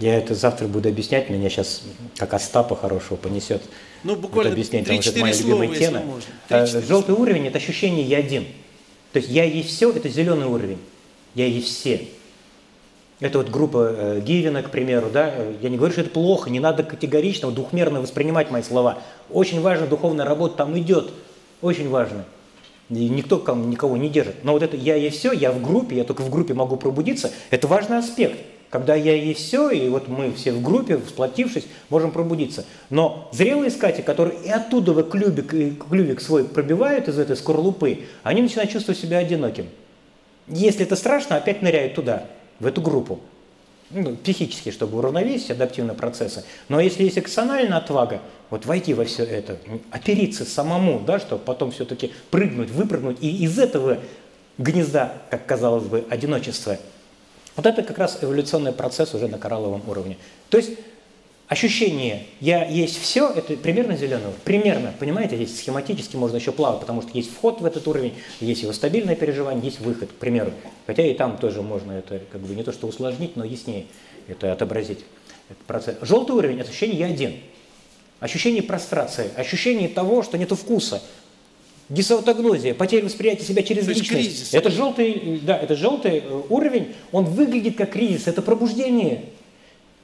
Я 0.00 0.16
это 0.16 0.34
завтра 0.34 0.66
буду 0.66 0.88
объяснять, 0.88 1.30
меня 1.30 1.48
сейчас 1.48 1.82
как 2.16 2.34
Остапа 2.34 2.74
хорошего 2.74 3.16
понесет. 3.16 3.62
Ну, 4.02 4.16
буквально 4.16 4.52
объяснять, 4.52 4.84
потому 4.84 5.00
что 5.00 5.10
это 5.10 5.20
моя 5.20 5.34
любимая 5.34 5.74
тема. 5.74 6.02
Э, 6.48 6.66
желтый 6.66 7.14
уровень– 7.14 7.46
это 7.48 7.58
ощущение 7.58 8.04
«я 8.04 8.18
один». 8.18 8.44
То 9.12 9.20
есть 9.20 9.30
«я 9.30 9.44
есть 9.44 9.68
все»– 9.68 9.90
это 9.94 10.08
зеленый 10.08 10.46
уровень. 10.46 10.78
«Я 11.34 11.46
есть 11.46 11.68
все». 11.68 12.08
Это 13.18 13.38
вот 13.38 13.48
группа 13.48 13.94
э, 13.96 14.20
Гивина, 14.20 14.62
к 14.62 14.70
примеру, 14.70 15.08
да, 15.10 15.32
я 15.62 15.70
не 15.70 15.78
говорю, 15.78 15.92
что 15.92 16.02
это 16.02 16.10
плохо, 16.10 16.50
не 16.50 16.60
надо 16.60 16.82
категорично, 16.82 17.50
двухмерно 17.50 18.02
воспринимать 18.02 18.50
мои 18.50 18.62
слова. 18.62 18.98
Очень 19.30 19.62
важно, 19.62 19.86
духовная 19.86 20.26
работа 20.26 20.58
там 20.58 20.78
идет, 20.78 21.12
очень 21.62 21.88
важно. 21.88 22.24
И 22.88 23.08
никто 23.08 23.38
никого 23.54 23.96
не 23.96 24.08
держит. 24.08 24.44
Но 24.44 24.52
вот 24.52 24.62
это 24.62 24.76
я 24.76 24.96
и 24.96 25.10
все, 25.10 25.32
я 25.32 25.50
в 25.50 25.60
группе, 25.60 25.96
я 25.96 26.04
только 26.04 26.22
в 26.22 26.30
группе 26.30 26.54
могу 26.54 26.76
пробудиться, 26.76 27.32
это 27.50 27.66
важный 27.66 27.98
аспект. 27.98 28.38
Когда 28.70 28.94
я 28.94 29.14
и 29.14 29.32
все, 29.32 29.70
и 29.70 29.88
вот 29.88 30.08
мы 30.08 30.32
все 30.32 30.52
в 30.52 30.60
группе, 30.60 30.98
сплотившись, 30.98 31.66
можем 31.88 32.10
пробудиться. 32.10 32.64
Но 32.90 33.28
зрелые 33.32 33.70
искатели, 33.70 34.02
которые 34.02 34.38
и 34.42 34.50
оттуда 34.50 34.92
вы 34.92 35.04
клювик, 35.04 35.54
и 35.54 35.70
клювик 35.70 36.20
свой 36.20 36.44
пробивают 36.44 37.08
из 37.08 37.18
этой 37.18 37.36
скорлупы, 37.36 38.00
они 38.22 38.42
начинают 38.42 38.70
чувствовать 38.70 39.00
себя 39.00 39.18
одиноким. 39.18 39.66
Если 40.48 40.82
это 40.82 40.96
страшно, 40.96 41.36
опять 41.36 41.62
ныряют 41.62 41.94
туда, 41.94 42.26
в 42.58 42.66
эту 42.66 42.80
группу 42.80 43.20
ну, 43.90 44.16
психически, 44.16 44.70
чтобы 44.70 44.98
уравновесить 44.98 45.50
адаптивные 45.50 45.96
процессы. 45.96 46.44
Но 46.68 46.80
если 46.80 47.04
есть 47.04 47.18
экциональная 47.18 47.78
отвага, 47.78 48.20
вот 48.50 48.66
войти 48.66 48.94
во 48.94 49.04
все 49.04 49.24
это, 49.24 49.58
опериться 49.90 50.44
самому, 50.44 51.00
да, 51.00 51.18
чтобы 51.18 51.42
потом 51.42 51.70
все-таки 51.70 52.12
прыгнуть, 52.30 52.70
выпрыгнуть, 52.70 53.18
и 53.20 53.44
из 53.44 53.58
этого 53.58 53.98
гнезда, 54.58 55.14
как 55.30 55.46
казалось 55.46 55.84
бы, 55.84 56.04
одиночества, 56.10 56.78
вот 57.56 57.66
это 57.66 57.82
как 57.82 57.98
раз 57.98 58.18
эволюционный 58.20 58.72
процесс 58.72 59.14
уже 59.14 59.28
на 59.28 59.38
коралловом 59.38 59.82
уровне. 59.88 60.18
То 60.50 60.58
есть 60.58 60.70
ощущение 61.48 62.24
«я 62.40 62.64
есть 62.66 63.00
все»– 63.00 63.30
это 63.36 63.56
примерно 63.56 63.96
зеленый 63.96 64.32
Примерно, 64.44 64.92
понимаете, 64.98 65.36
здесь 65.36 65.58
схематически 65.58 66.16
можно 66.16 66.36
еще 66.36 66.52
плавать, 66.52 66.80
потому 66.80 67.02
что 67.02 67.10
есть 67.14 67.32
вход 67.32 67.60
в 67.60 67.64
этот 67.64 67.86
уровень, 67.88 68.14
есть 68.40 68.62
его 68.62 68.72
стабильное 68.72 69.16
переживание, 69.16 69.64
есть 69.64 69.80
выход, 69.80 70.10
к 70.10 70.14
примеру. 70.14 70.52
Хотя 70.86 71.04
и 71.04 71.14
там 71.14 71.38
тоже 71.38 71.62
можно 71.62 71.92
это 71.92 72.20
как 72.30 72.40
бы 72.40 72.54
не 72.54 72.62
то 72.62 72.72
что 72.72 72.86
усложнить, 72.86 73.36
но 73.36 73.44
яснее 73.44 73.86
это 74.28 74.52
отобразить. 74.52 75.00
Этот 75.48 75.62
процесс. 75.64 75.96
Желтый 76.00 76.34
уровень– 76.34 76.58
это 76.60 76.70
ощущение 76.70 76.98
«я 76.98 77.06
один». 77.06 77.34
Ощущение 78.18 78.62
прострации, 78.62 79.30
ощущение 79.36 79.88
того, 79.88 80.22
что 80.22 80.38
нет 80.38 80.50
вкуса, 80.50 81.02
Дисаутогнозия, 81.88 82.74
потеря 82.74 83.04
восприятия 83.04 83.44
себя 83.44 83.62
через 83.62 83.84
То 83.84 83.90
личность. 83.90 84.10
Кризис. 84.10 84.54
Это 84.54 84.70
желтый, 84.70 85.40
да, 85.44 85.56
это 85.56 85.76
желтый 85.76 86.18
э, 86.18 86.42
уровень, 86.48 86.94
он 87.12 87.26
выглядит 87.26 87.76
как 87.76 87.92
кризис, 87.92 88.26
это 88.26 88.42
пробуждение. 88.42 89.26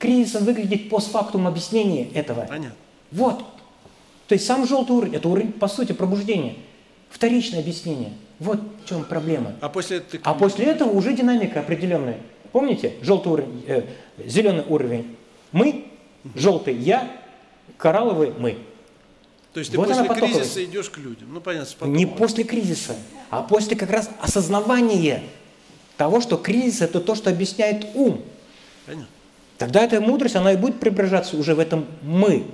Кризисом 0.02 0.44
выглядит 0.44 0.90
постфактум 0.90 1.46
объяснение 1.46 2.10
этого. 2.10 2.40
Понятно. 2.40 2.74
Вот. 3.12 3.44
То 4.26 4.34
есть 4.34 4.44
сам 4.44 4.66
желтый 4.66 4.96
уровень, 4.96 5.14
это 5.14 5.28
уровень, 5.28 5.52
по 5.52 5.68
сути, 5.68 5.92
пробуждения. 5.92 6.56
Вторичное 7.08 7.60
объяснение. 7.60 8.12
Вот 8.40 8.58
в 8.84 8.88
чем 8.88 9.04
проблема. 9.04 9.54
А 9.60 9.68
после, 9.68 9.98
этого... 9.98 10.20
а 10.24 10.34
после 10.34 10.64
этого 10.64 10.90
уже 10.90 11.12
динамика 11.12 11.60
определенная. 11.60 12.18
Помните? 12.50 12.94
Желтый 13.00 13.30
уровень, 13.30 13.64
э, 13.68 13.82
зеленый 14.26 14.64
уровень. 14.68 15.16
Мы, 15.52 15.84
желтый 16.34 16.74
я, 16.74 17.08
коралловый 17.76 18.32
мы. 18.36 18.58
То 19.52 19.60
есть 19.60 19.70
ты 19.70 19.78
вот 19.78 19.86
после 19.86 20.08
кризиса 20.08 20.64
идешь 20.64 20.90
к 20.90 20.98
людям. 20.98 21.32
Ну, 21.32 21.40
понятно, 21.40 21.68
спокойно. 21.68 21.96
Не 21.96 22.06
после 22.06 22.42
кризиса, 22.42 22.96
а 23.30 23.42
после 23.42 23.76
как 23.76 23.90
раз 23.90 24.10
осознавания 24.20 25.22
того, 25.96 26.20
что 26.20 26.38
кризис– 26.38 26.80
это 26.80 27.00
то, 27.00 27.14
что 27.14 27.30
объясняет 27.30 27.86
ум. 27.94 28.20
Понятно. 28.84 29.06
Тогда 29.62 29.84
эта 29.84 30.00
мудрость, 30.00 30.34
она 30.34 30.54
и 30.54 30.56
будет 30.56 30.80
преображаться 30.80 31.36
уже 31.36 31.54
в 31.54 31.60
этом 31.60 31.86
«мы». 32.02 32.46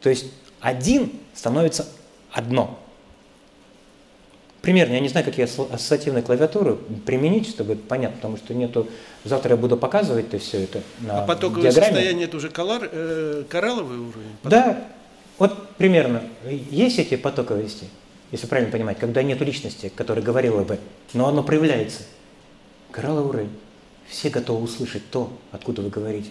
То 0.00 0.08
есть 0.08 0.32
один 0.60 1.12
становится 1.34 1.86
одно. 2.30 2.78
Примерно, 4.62 4.94
я 4.94 5.00
не 5.00 5.10
знаю, 5.10 5.26
какие 5.26 5.44
ассоциативные 5.44 6.22
клавиатуры 6.22 6.76
применить, 7.04 7.50
чтобы 7.50 7.74
это 7.74 7.82
понятно, 7.86 8.16
потому 8.16 8.38
что 8.38 8.54
нету... 8.54 8.88
Завтра 9.24 9.50
я 9.50 9.56
буду 9.58 9.76
показывать 9.76 10.28
это 10.28 10.38
все 10.38 10.62
это 10.62 10.80
на 11.00 11.22
А 11.22 11.26
потоковое 11.26 11.64
диаграмме. 11.64 11.92
состояние– 11.96 12.24
это 12.28 12.36
уже 12.38 12.48
колор, 12.48 12.88
э, 12.90 13.44
коралловый 13.50 13.98
уровень? 13.98 14.36
Да, 14.42 14.84
вот 15.36 15.68
примерно 15.76 16.22
есть 16.48 16.98
эти 16.98 17.16
потоковости, 17.16 17.84
если 18.30 18.46
правильно 18.46 18.72
понимать, 18.72 18.98
когда 18.98 19.22
нет 19.22 19.38
личности, 19.42 19.92
которая 19.94 20.24
говорила 20.24 20.64
бы, 20.64 20.78
но 21.12 21.28
оно 21.28 21.42
проявляется. 21.42 22.04
Коралловый 22.90 23.28
уровень. 23.28 23.50
Все 24.12 24.28
готовы 24.28 24.64
услышать 24.64 25.10
то, 25.10 25.32
откуда 25.52 25.80
вы 25.80 25.88
говорите. 25.88 26.28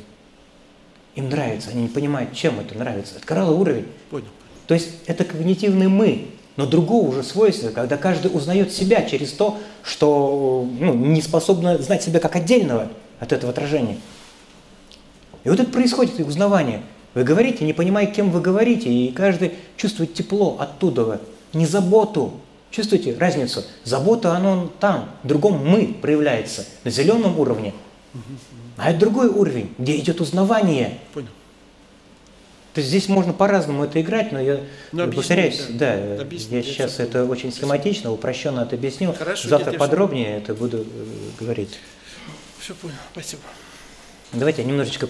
Им 1.16 1.30
нравится, 1.30 1.72
они 1.72 1.82
не 1.82 1.88
понимают, 1.88 2.32
чем 2.32 2.60
это 2.60 2.78
нравится. 2.78 3.16
Это 3.16 3.26
коралловый 3.26 3.60
уровень. 3.60 3.88
Понял. 4.12 4.28
То 4.68 4.76
есть 4.76 4.90
это 5.08 5.26
когнитивный 5.26 5.88
«мы», 5.88 6.28
но 6.58 6.68
другого 6.68 7.10
уже 7.10 7.24
свойства, 7.24 7.72
когда 7.72 7.98
каждый 7.98 8.28
узнает 8.28 8.72
себя 8.72 9.04
через 9.04 9.32
то, 9.32 9.58
что 9.84 10.70
ну, 10.80 10.94
не 10.94 11.24
способно 11.24 11.80
знать 11.80 12.04
себя 12.04 12.20
как 12.20 12.36
отдельного 12.36 12.92
от 13.20 13.34
этого 13.34 13.52
отражения. 13.52 13.98
И 15.44 15.50
вот 15.50 15.60
это 15.60 15.72
происходит 15.72 16.20
узнавание. 16.20 16.84
Вы 17.16 17.24
говорите, 17.24 17.66
не 17.66 17.74
понимая, 17.74 18.06
кем 18.06 18.30
вы 18.30 18.42
говорите, 18.42 18.94
и 18.94 19.12
каждый 19.12 19.54
чувствует 19.76 20.14
тепло 20.14 20.58
оттуда, 20.60 21.20
не 21.54 21.66
заботу. 21.66 22.34
Чувствуете 22.72 23.18
разницу? 23.18 23.64
Забота, 23.84 24.34
оно 24.34 24.72
там, 24.80 25.12
в 25.24 25.28
другом 25.28 25.66
мы 25.66 25.94
проявляется, 26.02 26.66
на 26.84 26.92
зеленом 26.92 27.38
уровне. 27.38 27.74
А 28.78 28.90
это 28.90 29.00
другой 29.02 29.28
уровень, 29.28 29.74
где 29.78 29.98
идет 29.98 30.22
узнавание. 30.22 30.98
Понял. 31.14 31.28
То 32.74 32.80
есть 32.80 32.90
здесь 32.90 33.10
можно 33.10 33.34
по-разному 33.34 33.84
это 33.84 34.02
играть, 34.02 34.32
но 34.32 34.40
я 34.40 34.62
ну, 34.94 35.12
повторяюсь, 35.12 35.62
да, 35.72 35.98
да 36.16 36.22
объясни, 36.22 36.56
я 36.56 36.64
сейчас 36.64 37.02
это 37.02 37.26
очень 37.26 37.52
схематично, 37.52 38.14
упрощенно 38.14 38.62
это 38.62 38.78
объяснил. 38.78 39.14
Хорошо, 39.14 39.50
Завтра 39.50 39.74
подробнее 39.74 40.38
это 40.38 40.54
буду 40.54 40.78
э, 40.78 40.84
говорить. 41.38 41.80
Все 42.60 42.74
понял, 42.74 42.96
спасибо. 43.12 43.42
Давайте 44.34 44.62
я 44.62 44.68
немножечко 44.68 45.10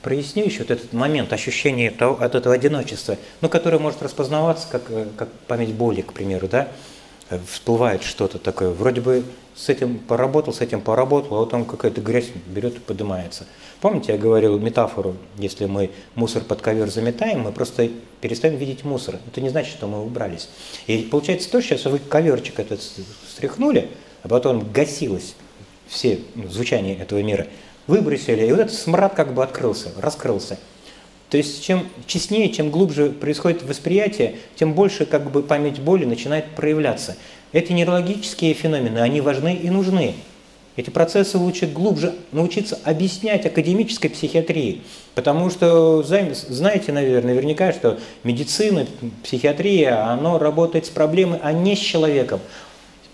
проясню 0.00 0.44
еще 0.44 0.60
вот 0.60 0.70
этот 0.70 0.94
момент 0.94 1.30
ощущения 1.32 1.90
того, 1.90 2.22
от 2.22 2.34
этого 2.34 2.54
одиночества, 2.54 3.18
ну, 3.42 3.50
которое 3.50 3.78
может 3.78 4.02
распознаваться 4.02 4.66
как, 4.70 4.82
э, 4.88 5.08
как 5.16 5.30
память 5.46 5.74
боли, 5.74 6.00
к 6.00 6.14
примеру, 6.14 6.48
да, 6.48 6.68
всплывает 7.46 8.02
что-то 8.02 8.38
такое, 8.38 8.70
вроде 8.70 9.02
бы 9.02 9.24
с 9.54 9.68
этим 9.68 9.98
поработал, 9.98 10.54
с 10.54 10.62
этим 10.62 10.80
поработал, 10.80 11.36
а 11.36 11.40
вот 11.40 11.52
он 11.52 11.66
какая-то 11.66 12.00
грязь 12.00 12.30
берет 12.46 12.76
и 12.76 12.78
поднимается. 12.78 13.46
Помните, 13.82 14.12
я 14.12 14.18
говорил 14.18 14.58
метафору, 14.58 15.16
если 15.36 15.66
мы 15.66 15.90
мусор 16.14 16.42
под 16.42 16.62
ковер 16.62 16.90
заметаем, 16.90 17.40
мы 17.40 17.52
просто 17.52 17.90
перестаем 18.22 18.56
видеть 18.56 18.84
мусор. 18.84 19.16
Это 19.26 19.40
не 19.42 19.50
значит, 19.50 19.72
что 19.72 19.86
мы 19.86 20.02
убрались. 20.02 20.48
И 20.86 20.98
получается 21.10 21.50
то, 21.50 21.60
что 21.60 21.76
сейчас 21.76 21.92
вы 21.92 21.98
коверчик 21.98 22.58
этот 22.58 22.80
стряхнули, 23.28 23.90
а 24.22 24.28
потом 24.28 24.70
гасилось 24.72 25.34
все 25.86 26.20
ну, 26.34 26.48
звучание 26.48 26.96
этого 26.96 27.22
мира– 27.22 27.46
выбросили, 27.90 28.46
и 28.46 28.50
вот 28.50 28.60
этот 28.60 28.74
смрад 28.74 29.12
как 29.14 29.34
бы 29.34 29.42
открылся, 29.42 29.90
раскрылся. 29.98 30.58
То 31.28 31.36
есть 31.36 31.62
чем 31.62 31.86
честнее, 32.06 32.50
чем 32.50 32.70
глубже 32.70 33.10
происходит 33.10 33.62
восприятие, 33.62 34.36
тем 34.56 34.72
больше 34.72 35.04
как 35.04 35.30
бы 35.30 35.42
память 35.42 35.78
боли 35.80 36.04
начинает 36.04 36.46
проявляться. 36.56 37.16
Эти 37.52 37.72
нейрологические 37.72 38.54
феномены, 38.54 38.98
они 38.98 39.20
важны 39.20 39.54
и 39.54 39.70
нужны. 39.70 40.14
Эти 40.76 40.90
процессы 40.90 41.36
лучше 41.36 41.66
глубже 41.66 42.14
научиться 42.32 42.78
объяснять 42.84 43.44
академической 43.44 44.08
психиатрии. 44.08 44.82
Потому 45.14 45.50
что 45.50 46.02
знаете, 46.02 46.92
наверное, 46.92 47.34
наверняка, 47.34 47.72
что 47.72 47.98
медицина, 48.24 48.86
психиатрия, 49.22 50.10
оно 50.10 50.38
работает 50.38 50.86
с 50.86 50.90
проблемой, 50.90 51.38
а 51.42 51.52
не 51.52 51.76
с 51.76 51.80
человеком. 51.80 52.40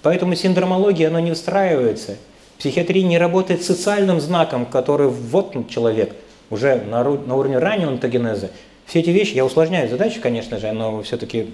Поэтому 0.02 0.36
синдромология, 0.36 1.08
оно 1.08 1.18
не 1.20 1.32
встраивается. 1.32 2.16
Психиатрия 2.58 3.04
не 3.04 3.18
работает 3.18 3.62
социальным 3.62 4.20
знаком, 4.20 4.66
который 4.66 5.08
воткнут 5.08 5.68
человек 5.68 6.14
уже 6.50 6.76
на, 6.76 7.02
на 7.02 7.34
уровне 7.34 7.58
раннего 7.58 7.92
онтогенеза. 7.92 8.50
Все 8.86 9.00
эти 9.00 9.10
вещи, 9.10 9.34
я 9.34 9.44
усложняю 9.44 9.88
задачу, 9.88 10.20
конечно 10.22 10.58
же, 10.58 10.70
но 10.72 11.02
все-таки 11.02 11.48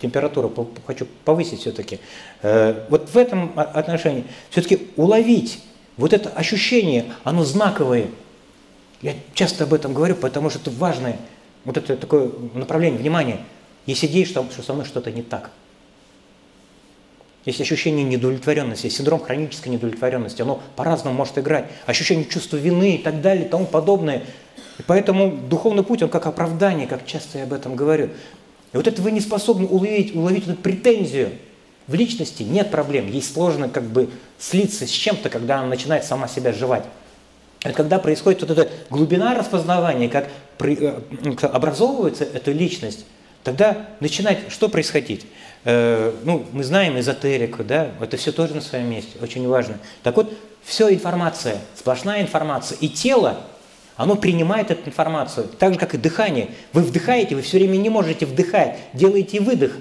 температуру 0.00 0.52
хочу 0.86 1.06
повысить 1.24 1.60
все-таки. 1.60 1.98
Э, 2.42 2.84
вот 2.90 3.08
в 3.08 3.16
этом 3.16 3.52
отношении 3.56 4.24
все-таки 4.50 4.88
уловить 4.96 5.60
вот 5.96 6.12
это 6.12 6.28
ощущение, 6.28 7.06
оно 7.24 7.44
знаковое. 7.44 8.06
Я 9.02 9.14
часто 9.34 9.64
об 9.64 9.74
этом 9.74 9.94
говорю, 9.94 10.14
потому 10.14 10.50
что 10.50 10.58
это 10.58 10.70
важное, 10.70 11.16
вот 11.64 11.76
это 11.76 11.96
такое 11.96 12.30
направление 12.54 12.98
внимания. 12.98 13.40
Идея, 13.86 14.26
что, 14.26 14.44
что 14.50 14.62
со 14.62 14.74
мной 14.74 14.84
что-то 14.84 15.10
не 15.10 15.22
так. 15.22 15.50
Есть 17.44 17.60
ощущение 17.60 18.04
недовлетворенности, 18.04 18.88
синдром 18.88 19.20
хронической 19.20 19.72
недовлетворенности. 19.72 20.42
Оно 20.42 20.60
по-разному 20.76 21.16
может 21.16 21.38
играть. 21.38 21.66
Ощущение 21.86 22.26
чувства 22.26 22.56
вины 22.56 22.96
и 22.96 22.98
так 22.98 23.20
далее 23.20 23.46
и 23.46 23.48
тому 23.48 23.64
подобное. 23.64 24.24
И 24.78 24.82
поэтому 24.86 25.30
духовный 25.30 25.82
путь, 25.82 26.02
он 26.02 26.08
как 26.08 26.26
оправдание, 26.26 26.86
как 26.86 27.06
часто 27.06 27.38
я 27.38 27.44
об 27.44 27.52
этом 27.52 27.74
говорю. 27.74 28.10
И 28.72 28.76
вот 28.76 28.86
это 28.86 29.00
вы 29.00 29.12
не 29.12 29.20
способны 29.20 29.66
уловить, 29.66 30.14
уловить 30.14 30.46
эту 30.46 30.56
претензию. 30.56 31.32
В 31.86 31.94
личности 31.94 32.42
нет 32.42 32.70
проблем. 32.70 33.10
Ей 33.10 33.22
сложно 33.22 33.68
как 33.68 33.84
бы 33.84 34.10
слиться 34.38 34.86
с 34.86 34.90
чем-то, 34.90 35.30
когда 35.30 35.60
она 35.60 35.68
начинает 35.68 36.04
сама 36.04 36.28
себя 36.28 36.52
жевать. 36.52 36.84
Это 37.62 37.72
когда 37.72 37.98
происходит 37.98 38.42
вот 38.42 38.50
эта 38.50 38.70
глубина 38.90 39.34
распознавания, 39.34 40.08
как 40.08 40.28
э, 40.60 41.00
образовывается 41.42 42.24
эта 42.24 42.52
личность, 42.52 43.04
тогда 43.42 43.88
начинает 44.00 44.38
что 44.50 44.68
происходить? 44.68 45.26
Э, 45.64 46.12
ну, 46.24 46.44
мы 46.52 46.64
знаем 46.64 46.98
эзотерику, 46.98 47.64
да, 47.64 47.90
это 48.00 48.16
все 48.16 48.32
тоже 48.32 48.54
на 48.54 48.60
своем 48.60 48.90
месте, 48.90 49.18
очень 49.20 49.46
важно. 49.46 49.78
Так 50.02 50.16
вот, 50.16 50.32
все 50.64 50.92
информация, 50.92 51.58
сплошная 51.74 52.22
информация, 52.22 52.78
и 52.80 52.88
тело, 52.88 53.40
оно 53.96 54.14
принимает 54.16 54.70
эту 54.70 54.88
информацию, 54.88 55.48
так 55.58 55.74
же, 55.74 55.78
как 55.78 55.94
и 55.94 55.98
дыхание. 55.98 56.50
Вы 56.72 56.82
вдыхаете, 56.82 57.34
вы 57.34 57.42
все 57.42 57.58
время 57.58 57.76
не 57.76 57.90
можете 57.90 58.26
вдыхать, 58.26 58.78
делаете 58.92 59.40
выдох, 59.40 59.72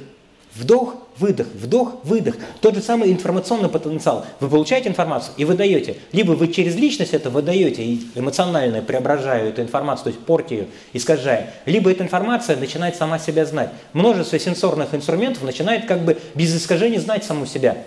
Вдох, 0.57 0.95
выдох, 1.19 1.47
вдох, 1.53 1.95
выдох. 2.03 2.35
Тот 2.61 2.75
же 2.75 2.81
самый 2.81 3.11
информационный 3.11 3.69
потенциал. 3.69 4.25
Вы 4.39 4.49
получаете 4.49 4.89
информацию 4.89 5.33
и 5.37 5.45
выдаете. 5.45 5.97
Либо 6.11 6.31
вы 6.31 6.47
через 6.49 6.75
личность 6.75 7.13
это 7.13 7.29
выдаете 7.29 7.83
и 7.83 8.07
эмоционально 8.15 8.81
преображая 8.81 9.49
эту 9.49 9.61
информацию, 9.61 10.05
то 10.05 10.09
есть 10.09 10.19
порти 10.21 10.53
ее, 10.53 10.67
искажая. 10.93 11.53
Либо 11.65 11.91
эта 11.91 12.03
информация 12.03 12.57
начинает 12.57 12.95
сама 12.95 13.19
себя 13.19 13.45
знать. 13.45 13.71
Множество 13.93 14.39
сенсорных 14.39 14.93
инструментов 14.93 15.43
начинает 15.43 15.85
как 15.85 16.03
бы 16.03 16.17
без 16.35 16.55
искажений 16.55 16.99
знать 16.99 17.23
саму 17.23 17.45
себя. 17.45 17.77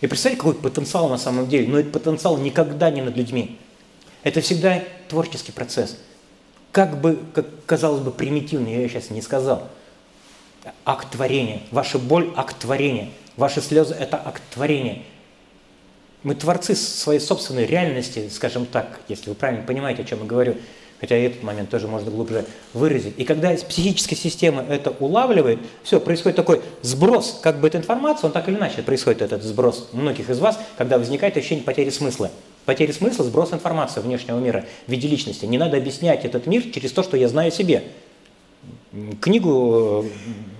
И 0.00 0.06
представьте, 0.06 0.38
какой 0.38 0.54
потенциал 0.54 1.08
на 1.08 1.18
самом 1.18 1.48
деле. 1.48 1.68
Но 1.68 1.78
этот 1.78 1.92
потенциал 1.92 2.36
никогда 2.38 2.90
не 2.90 3.02
над 3.02 3.16
людьми. 3.16 3.58
Это 4.22 4.40
всегда 4.40 4.82
творческий 5.08 5.52
процесс. 5.52 5.96
Как 6.70 7.00
бы, 7.00 7.18
как 7.34 7.46
казалось 7.66 8.02
бы, 8.02 8.10
примитивно, 8.10 8.68
я 8.68 8.86
сейчас 8.88 9.10
не 9.10 9.22
сказал– 9.22 9.68
акт 10.84 11.10
творения. 11.12 11.60
Ваша 11.70 11.98
боль– 11.98 12.32
акт 12.36 12.58
творения. 12.58 13.08
Ваши 13.36 13.60
слезы– 13.60 13.94
это 13.98 14.20
акт 14.24 14.42
творения. 14.52 15.02
Мы 16.22 16.34
творцы 16.34 16.74
своей 16.74 17.20
собственной 17.20 17.66
реальности, 17.66 18.28
скажем 18.32 18.66
так, 18.66 19.00
если 19.08 19.30
вы 19.30 19.36
правильно 19.36 19.64
понимаете, 19.64 20.02
о 20.02 20.04
чем 20.04 20.20
я 20.20 20.24
говорю. 20.26 20.56
Хотя 21.00 21.16
и 21.16 21.22
этот 21.22 21.44
момент 21.44 21.70
тоже 21.70 21.86
можно 21.86 22.10
глубже 22.10 22.44
выразить. 22.74 23.14
И 23.18 23.24
когда 23.24 23.50
психическая 23.50 24.18
система 24.18 24.62
это 24.62 24.90
улавливает, 24.90 25.60
все, 25.84 26.00
происходит 26.00 26.34
такой 26.34 26.60
сброс 26.82 27.38
как 27.40 27.60
бы 27.60 27.68
этой 27.68 27.76
информации, 27.76 28.26
он 28.26 28.32
так 28.32 28.48
или 28.48 28.56
иначе 28.56 28.82
происходит 28.82 29.22
этот 29.22 29.44
сброс 29.44 29.90
многих 29.92 30.28
из 30.28 30.40
вас, 30.40 30.58
когда 30.76 30.98
возникает 30.98 31.36
ощущение 31.36 31.64
потери 31.64 31.90
смысла. 31.90 32.32
Потери 32.64 32.90
смысла, 32.90 33.24
сброс 33.24 33.52
информации 33.52 34.00
внешнего 34.00 34.40
мира 34.40 34.64
в 34.88 34.90
виде 34.90 35.06
личности. 35.06 35.46
Не 35.46 35.56
надо 35.56 35.76
объяснять 35.76 36.24
этот 36.24 36.46
мир 36.46 36.64
через 36.74 36.90
то, 36.90 37.04
что 37.04 37.16
я 37.16 37.28
знаю 37.28 37.48
о 37.48 37.52
себе. 37.52 37.84
Книгу 39.20 40.04
Э, 40.04 40.57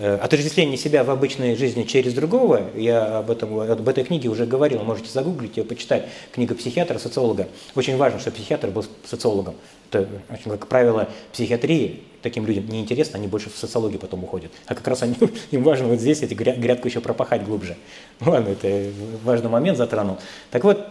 отождествление 0.00 0.76
себя 0.76 1.04
в 1.04 1.10
обычной 1.10 1.56
жизни 1.56 1.82
через 1.84 2.14
другого, 2.14 2.70
я 2.74 3.18
об, 3.18 3.30
этом, 3.30 3.58
об 3.60 3.88
этой 3.88 4.04
книге 4.04 4.28
уже 4.28 4.46
говорил, 4.46 4.82
можете 4.82 5.10
загуглить 5.10 5.56
ее, 5.56 5.64
почитать, 5.64 6.06
книга 6.32 6.54
психиатра, 6.54 6.98
социолога. 6.98 7.48
Очень 7.74 7.96
важно, 7.96 8.18
чтобы 8.18 8.36
психиатр 8.36 8.68
был 8.68 8.84
социологом. 9.04 9.54
Это, 9.90 10.08
как 10.44 10.68
правило, 10.68 11.08
психиатрии 11.32 12.02
таким 12.22 12.46
людям 12.46 12.66
неинтересно, 12.68 13.18
они 13.18 13.26
больше 13.26 13.50
в 13.50 13.56
социологию 13.56 13.98
потом 13.98 14.24
уходят. 14.24 14.52
А 14.66 14.74
как 14.74 14.86
раз 14.88 15.02
они, 15.02 15.14
им 15.50 15.62
важно 15.62 15.88
вот 15.88 16.00
здесь 16.00 16.22
эти 16.22 16.34
грядку 16.34 16.88
еще 16.88 17.00
пропахать 17.00 17.44
глубже. 17.44 17.76
Ладно, 18.20 18.50
это 18.50 18.90
важный 19.24 19.50
момент 19.50 19.78
затронул. 19.78 20.18
Так 20.50 20.64
вот, 20.64 20.86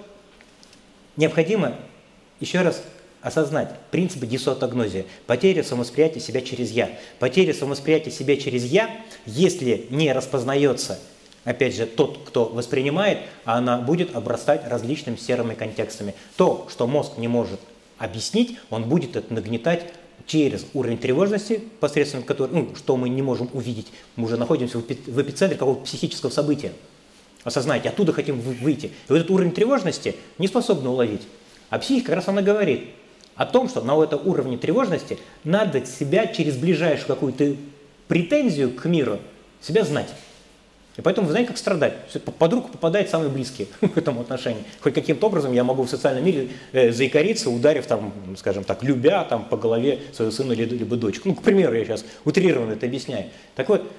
необходимо 1.18 1.76
еще 2.40 2.62
раз 2.62 2.84
осознать 3.22 3.76
принципы 3.92 4.26
дисотогнозии, 4.26 5.06
потеря 5.28 5.64
самовосприятия 5.64 6.20
себя 6.20 6.42
через 6.42 6.72
«я». 6.72 6.90
Потеря 7.20 7.54
самовосприятия 7.54 8.12
себя 8.12 8.38
через 8.38 8.64
«я», 8.66 8.90
если 9.26 9.88
не 9.90 10.12
распознается, 10.14 11.00
опять 11.44 11.76
же, 11.76 11.86
тот, 11.86 12.20
кто 12.26 12.46
воспринимает, 12.46 13.20
она 13.46 13.78
будет 13.78 14.16
обрастать 14.16 14.68
различными 14.68 15.18
серыми 15.18 15.54
контекстами. 15.54 16.14
То, 16.38 16.68
что 16.70 16.88
мозг 16.88 17.18
не 17.18 17.28
может 17.28 17.60
объяснить, 17.98 18.58
он 18.70 18.84
будет 18.84 19.16
это 19.16 19.34
нагнетать 19.34 19.86
через 20.26 20.66
уровень 20.74 20.98
тревожности, 20.98 21.64
посредством 21.80 22.24
которого, 22.24 22.54
ну, 22.54 22.76
что 22.76 22.96
мы 22.98 23.10
не 23.10 23.22
можем 23.22 23.50
увидеть, 23.54 23.88
мы 24.16 24.26
уже 24.26 24.38
находимся 24.38 24.78
в 24.78 25.22
эпицентре 25.22 25.58
какого-то 25.58 25.84
психического 25.86 26.30
события. 26.30 26.72
Осознайте, 27.44 27.90
оттуда 27.90 28.14
хотим 28.14 28.40
выйти. 28.40 28.88
И 28.88 28.92
вот 29.08 29.16
этот 29.16 29.32
уровень 29.32 29.52
тревожности 29.52 30.16
не 30.38 30.48
способны 30.48 30.90
уловить. 30.90 31.22
А 31.70 31.80
психика 31.80 32.08
как 32.08 32.16
раз 32.18 32.28
она 32.28 32.42
говорит, 32.42 32.90
о 33.40 33.46
том, 33.46 33.70
что 33.70 33.80
на 33.80 33.98
этом 34.04 34.20
уровне 34.28 34.58
тревожности 34.58 35.18
надо 35.46 35.86
себя 35.86 36.28
через 36.28 36.58
ближайшую 36.58 37.08
какую-то 37.08 37.56
претензию 38.10 38.70
к 38.70 38.84
миру 38.84 39.18
себя 39.62 39.86
знать. 39.86 40.10
И 40.98 41.02
поэтому 41.02 41.26
вы 41.26 41.32
знаете, 41.32 41.48
как 41.48 41.58
страдать. 41.58 41.94
Под 42.38 42.52
руку 42.52 42.68
попадает 42.68 43.10
самый 43.10 43.30
близкий 43.30 43.70
в 43.82 43.98
этом 43.98 44.20
отношении. 44.20 44.66
Хоть 44.82 44.94
каким-то 44.94 45.28
образом 45.28 45.54
я 45.54 45.64
могу 45.64 45.84
в 45.84 45.90
социальном 45.90 46.26
мире 46.26 46.50
э, 46.74 46.92
заикариться, 46.92 47.50
ударив 47.50 47.86
там, 47.88 48.12
скажем 48.38 48.66
так, 48.66 48.84
любя 48.84 49.24
там 49.24 49.46
по 49.46 49.56
голове 49.56 50.02
своего 50.12 50.34
сына 50.34 50.52
либо, 50.52 50.76
либо 50.76 50.98
дочку. 50.98 51.30
Ну, 51.30 51.36
к 51.36 51.42
примеру, 51.42 51.76
я 51.76 51.86
сейчас 51.86 52.04
утрированно 52.26 52.74
это 52.74 52.88
объясняю. 52.88 53.28
Так 53.56 53.70
вот, 53.70 53.90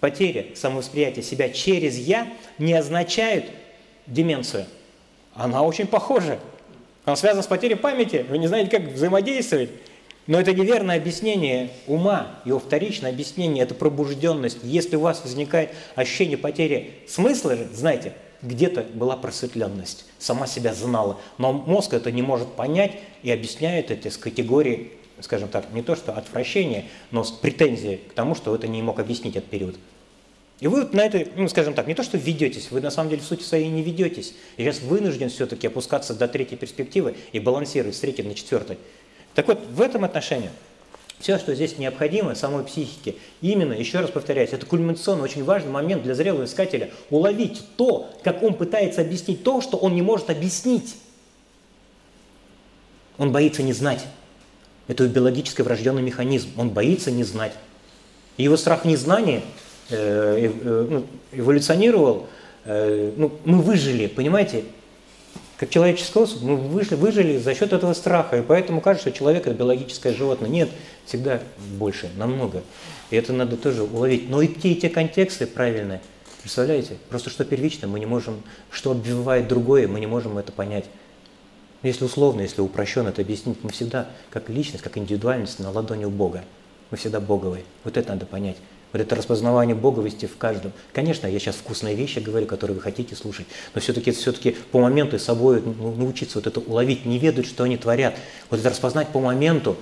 потеря 0.00 0.44
самовосприятия 0.54 1.22
себя 1.22 1.48
через 1.48 1.96
«я» 1.96 2.30
не 2.58 2.74
означает 2.74 3.46
деменцию. 4.06 4.66
Она 5.32 5.62
очень 5.62 5.86
похожа. 5.86 6.38
Он 7.10 7.16
связан 7.16 7.42
с 7.42 7.46
потерей 7.46 7.74
памяти, 7.76 8.24
вы 8.28 8.38
не 8.38 8.46
знаете, 8.46 8.70
как 8.70 8.92
взаимодействовать. 8.92 9.70
Но 10.26 10.40
это 10.40 10.54
неверное 10.54 10.96
объяснение 10.96 11.70
ума, 11.88 12.40
его 12.44 12.60
вторичное 12.60 13.10
объяснение– 13.10 13.64
это 13.64 13.74
пробужденность. 13.74 14.58
Если 14.62 14.94
у 14.94 15.00
вас 15.00 15.22
возникает 15.24 15.70
ощущение 15.96 16.38
потери 16.38 16.92
смысла 17.08 17.56
знаете, 17.72 18.12
где-то 18.42 18.82
была 18.94 19.16
просветленность, 19.16 20.06
сама 20.18 20.46
себя 20.46 20.72
знала. 20.72 21.18
Но 21.38 21.52
мозг 21.52 21.94
это 21.94 22.12
не 22.12 22.22
может 22.22 22.48
понять 22.52 22.92
и 23.22 23.30
объясняет 23.32 23.90
это 23.90 24.08
с 24.08 24.16
категории, 24.16 24.92
скажем 25.20 25.48
так, 25.48 25.72
не 25.72 25.82
то 25.82 25.96
что 25.96 26.12
отвращения, 26.12 26.84
но 27.10 27.24
с 27.24 27.32
претензией 27.32 27.96
к 27.96 28.12
тому, 28.12 28.36
что 28.36 28.54
это 28.54 28.68
не 28.68 28.82
мог 28.82 29.00
объяснить 29.00 29.34
этот 29.34 29.50
период. 29.50 29.76
И 30.60 30.66
вы 30.66 30.86
на 30.92 31.00
это, 31.00 31.26
ну, 31.36 31.48
скажем 31.48 31.72
так, 31.72 31.86
не 31.86 31.94
то, 31.94 32.02
что 32.02 32.18
ведетесь, 32.18 32.70
вы 32.70 32.82
на 32.82 32.90
самом 32.90 33.08
деле 33.08 33.22
в 33.22 33.24
сути 33.24 33.42
своей 33.42 33.68
не 33.68 33.82
ведетесь. 33.82 34.34
И 34.58 34.62
сейчас 34.62 34.80
вынужден 34.80 35.30
все-таки 35.30 35.66
опускаться 35.66 36.14
до 36.14 36.28
третьей 36.28 36.58
перспективы 36.58 37.16
и 37.32 37.40
балансировать 37.40 37.96
с 37.96 38.00
третьей 38.00 38.24
на 38.24 38.34
четвертой. 38.34 38.78
Так 39.34 39.48
вот, 39.48 39.58
в 39.70 39.80
этом 39.80 40.04
отношении 40.04 40.50
все, 41.18 41.38
что 41.38 41.54
здесь 41.54 41.78
необходимо 41.78 42.34
самой 42.34 42.64
психике, 42.64 43.14
именно, 43.40 43.72
еще 43.72 44.00
раз 44.00 44.10
повторяюсь, 44.10 44.50
это 44.52 44.66
кульминационный, 44.66 45.22
очень 45.22 45.44
важный 45.44 45.70
момент 45.70 46.02
для 46.02 46.14
зрелого 46.14 46.44
искателя, 46.44 46.90
уловить 47.08 47.62
то, 47.76 48.10
как 48.22 48.42
он 48.42 48.54
пытается 48.54 49.00
объяснить 49.00 49.42
то, 49.42 49.62
что 49.62 49.78
он 49.78 49.94
не 49.94 50.02
может 50.02 50.28
объяснить. 50.28 50.96
Он 53.16 53.32
боится 53.32 53.62
не 53.62 53.72
знать. 53.72 54.04
Это 54.88 55.06
биологически 55.06 55.62
врожденный 55.62 56.02
механизм. 56.02 56.48
Он 56.56 56.70
боится 56.70 57.10
не 57.10 57.22
знать. 57.22 57.52
И 58.38 58.42
его 58.42 58.56
страх 58.56 58.86
незнания 58.86 59.42
эволюционировал, 61.32 62.26
э, 62.64 63.12
ну, 63.16 63.32
мы 63.44 63.60
выжили, 63.62 64.06
понимаете? 64.06 64.64
Как 65.56 65.68
человеческий 65.68 66.18
особь, 66.18 66.40
мы 66.40 66.56
вышли, 66.56 66.94
выжили 66.94 67.36
за 67.36 67.54
счет 67.54 67.72
этого 67.72 67.92
страха, 67.92 68.38
и 68.38 68.42
поэтому 68.42 68.80
кажется, 68.80 69.10
что 69.10 69.18
человек 69.18 69.46
это 69.46 69.54
биологическое 69.54 70.14
животное. 70.14 70.48
Нет, 70.48 70.70
всегда 71.04 71.40
больше, 71.76 72.08
намного. 72.16 72.62
И 73.10 73.16
это 73.16 73.32
надо 73.34 73.58
тоже 73.58 73.82
уловить. 73.82 74.30
Но 74.30 74.40
и 74.40 74.48
те, 74.48 74.70
и 74.70 74.74
те 74.74 74.88
контексты 74.88 75.46
правильные. 75.46 76.00
Представляете? 76.40 76.96
Просто 77.10 77.28
что 77.28 77.44
первично, 77.44 77.88
мы 77.88 78.00
не 78.00 78.06
можем, 78.06 78.42
что 78.70 78.92
обвивает 78.92 79.48
другое, 79.48 79.86
мы 79.86 80.00
не 80.00 80.06
можем 80.06 80.38
это 80.38 80.50
понять. 80.50 80.86
Если 81.82 82.04
условно, 82.04 82.40
если 82.40 82.62
упрощенно 82.62 83.08
это 83.08 83.22
объяснить, 83.22 83.58
мы 83.62 83.70
всегда, 83.70 84.08
как 84.30 84.48
личность, 84.48 84.82
как 84.82 84.96
индивидуальность 84.96 85.58
на 85.58 85.70
ладони 85.70 86.04
у 86.06 86.10
Бога. 86.10 86.44
Мы 86.90 86.96
всегда 86.96 87.20
Боговые. 87.20 87.64
Вот 87.84 87.96
это 87.96 88.10
надо 88.10 88.26
понять. 88.26 88.56
Вот 88.92 89.00
это 89.00 89.14
распознавание 89.14 89.76
Боговости 89.76 90.26
в 90.26 90.36
каждом. 90.36 90.72
Конечно, 90.92 91.26
я 91.26 91.38
сейчас 91.38 91.54
вкусные 91.56 91.94
вещи 91.94 92.18
говорю, 92.18 92.46
которые 92.46 92.74
вы 92.74 92.82
хотите 92.82 93.14
слушать, 93.14 93.46
но 93.74 93.80
все-таки 93.80 94.10
все-таки 94.10 94.56
по 94.72 94.80
моменту 94.80 95.18
с 95.18 95.22
собой 95.22 95.62
ну, 95.62 95.94
научиться 95.94 96.38
вот 96.38 96.46
это 96.46 96.60
уловить, 96.60 97.06
не 97.06 97.18
ведать, 97.18 97.46
что 97.46 97.64
они 97.64 97.76
творят. 97.76 98.16
Вот 98.50 98.58
это 98.58 98.70
распознать 98.70 99.08
по 99.08 99.20
моменту. 99.20 99.76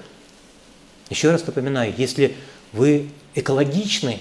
Еще 1.08 1.30
раз 1.30 1.46
напоминаю, 1.46 1.94
если 1.96 2.34
вы 2.72 3.08
экологичны, 3.34 4.18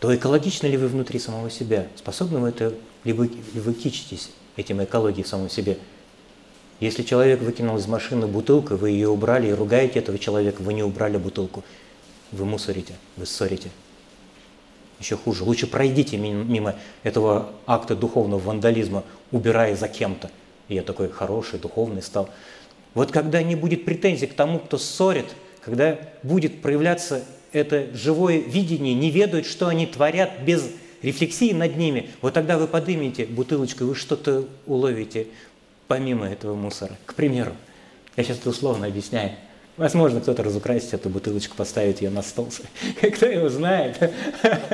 то 0.00 0.14
экологичны 0.14 0.68
ли 0.68 0.78
вы 0.78 0.88
внутри 0.88 1.18
самого 1.18 1.50
себя? 1.50 1.86
Способны 1.96 2.38
вы 2.38 2.48
это, 2.48 2.72
либо 3.04 3.28
вы 3.52 3.74
кичитесь 3.74 4.30
этим 4.56 4.82
экологией 4.82 5.24
в 5.24 5.28
самом 5.28 5.50
себе? 5.50 5.76
Если 6.80 7.02
человек 7.02 7.40
выкинул 7.40 7.76
из 7.76 7.86
машины 7.86 8.26
бутылку, 8.26 8.76
вы 8.76 8.90
ее 8.90 9.08
убрали 9.08 9.48
и 9.48 9.52
ругаете 9.52 9.98
этого 9.98 10.18
человека, 10.18 10.62
вы 10.62 10.72
не 10.72 10.82
убрали 10.82 11.18
бутылку, 11.18 11.62
вы 12.32 12.46
мусорите, 12.46 12.94
вы 13.16 13.26
ссорите 13.26 13.70
еще 15.04 15.16
хуже. 15.16 15.44
Лучше 15.44 15.66
пройдите 15.66 16.16
мимо 16.16 16.74
этого 17.02 17.50
акта 17.66 17.94
духовного 17.94 18.40
вандализма, 18.40 19.04
убирая 19.30 19.76
за 19.76 19.88
кем-то. 19.88 20.30
И 20.68 20.74
я 20.74 20.82
такой 20.82 21.10
хороший, 21.10 21.58
духовный 21.58 22.02
стал. 22.02 22.30
Вот 22.94 23.12
когда 23.12 23.42
не 23.42 23.54
будет 23.54 23.84
претензий 23.84 24.26
к 24.26 24.34
тому, 24.34 24.58
кто 24.58 24.78
ссорит, 24.78 25.26
когда 25.60 25.98
будет 26.22 26.62
проявляться 26.62 27.22
это 27.52 27.86
живое 27.94 28.38
видение, 28.38 28.94
не 28.94 29.10
ведают, 29.10 29.46
что 29.46 29.68
они 29.68 29.86
творят 29.86 30.40
без 30.44 30.70
рефлексии 31.02 31.52
над 31.52 31.76
ними, 31.76 32.10
вот 32.22 32.34
тогда 32.34 32.56
вы 32.56 32.66
поднимете 32.66 33.26
бутылочку, 33.26 33.84
вы 33.84 33.94
что-то 33.94 34.46
уловите 34.66 35.26
помимо 35.86 36.26
этого 36.26 36.54
мусора. 36.54 36.96
К 37.04 37.14
примеру, 37.14 37.52
я 38.16 38.24
сейчас 38.24 38.38
это 38.38 38.50
условно 38.50 38.86
объясняю. 38.86 39.32
Возможно, 39.76 40.20
кто-то 40.20 40.44
разукрасит 40.44 40.94
эту 40.94 41.08
бутылочку, 41.08 41.56
поставит 41.56 42.00
ее 42.00 42.10
на 42.10 42.22
стол. 42.22 42.48
Кто 43.16 43.26
его 43.26 43.48
знает. 43.48 43.98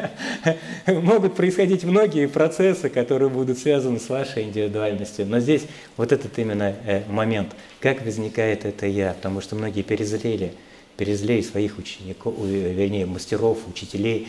Могут 0.86 1.36
происходить 1.36 1.84
многие 1.84 2.28
процессы, 2.28 2.90
которые 2.90 3.30
будут 3.30 3.58
связаны 3.58 3.98
с 3.98 4.10
вашей 4.10 4.42
индивидуальностью. 4.42 5.24
Но 5.24 5.40
здесь 5.40 5.62
вот 5.96 6.12
этот 6.12 6.38
именно 6.38 6.76
э, 6.84 7.04
момент, 7.08 7.56
как 7.80 8.04
возникает 8.04 8.66
это 8.66 8.86
я, 8.86 9.14
потому 9.14 9.40
что 9.40 9.56
многие 9.56 9.80
перезрели, 9.80 10.52
перезрели 10.98 11.40
своих 11.40 11.78
учеников, 11.78 12.34
вернее, 12.38 13.06
мастеров, 13.06 13.58
учителей, 13.70 14.28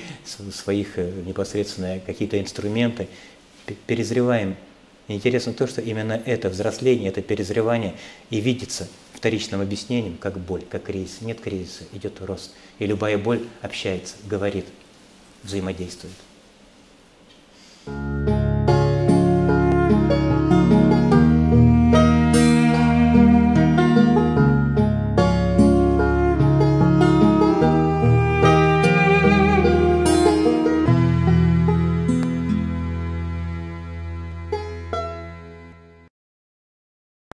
своих 0.53 0.97
э, 0.97 1.11
непосредственно 1.25 1.99
какие-то 2.05 2.39
инструменты, 2.39 3.09
перезреваем. 3.87 4.55
интересно 5.09 5.51
то, 5.51 5.67
что 5.67 5.81
именно 5.81 6.21
это 6.25 6.47
взросление, 6.47 7.09
это 7.09 7.21
перезревание 7.21 7.93
и 8.29 8.39
видится– 8.39 8.87
вторичным 9.21 9.61
объяснением, 9.61 10.17
как 10.17 10.39
боль, 10.39 10.63
как 10.67 10.85
кризис. 10.85 11.21
Нет 11.21 11.39
кризиса, 11.39 11.83
идет 11.93 12.19
рост. 12.21 12.55
И 12.79 12.87
любая 12.87 13.19
боль 13.19 13.47
общается, 13.61 14.15
говорит, 14.25 14.65
взаимодействует. 15.43 16.15
thank 17.85 18.29
you 18.29 18.40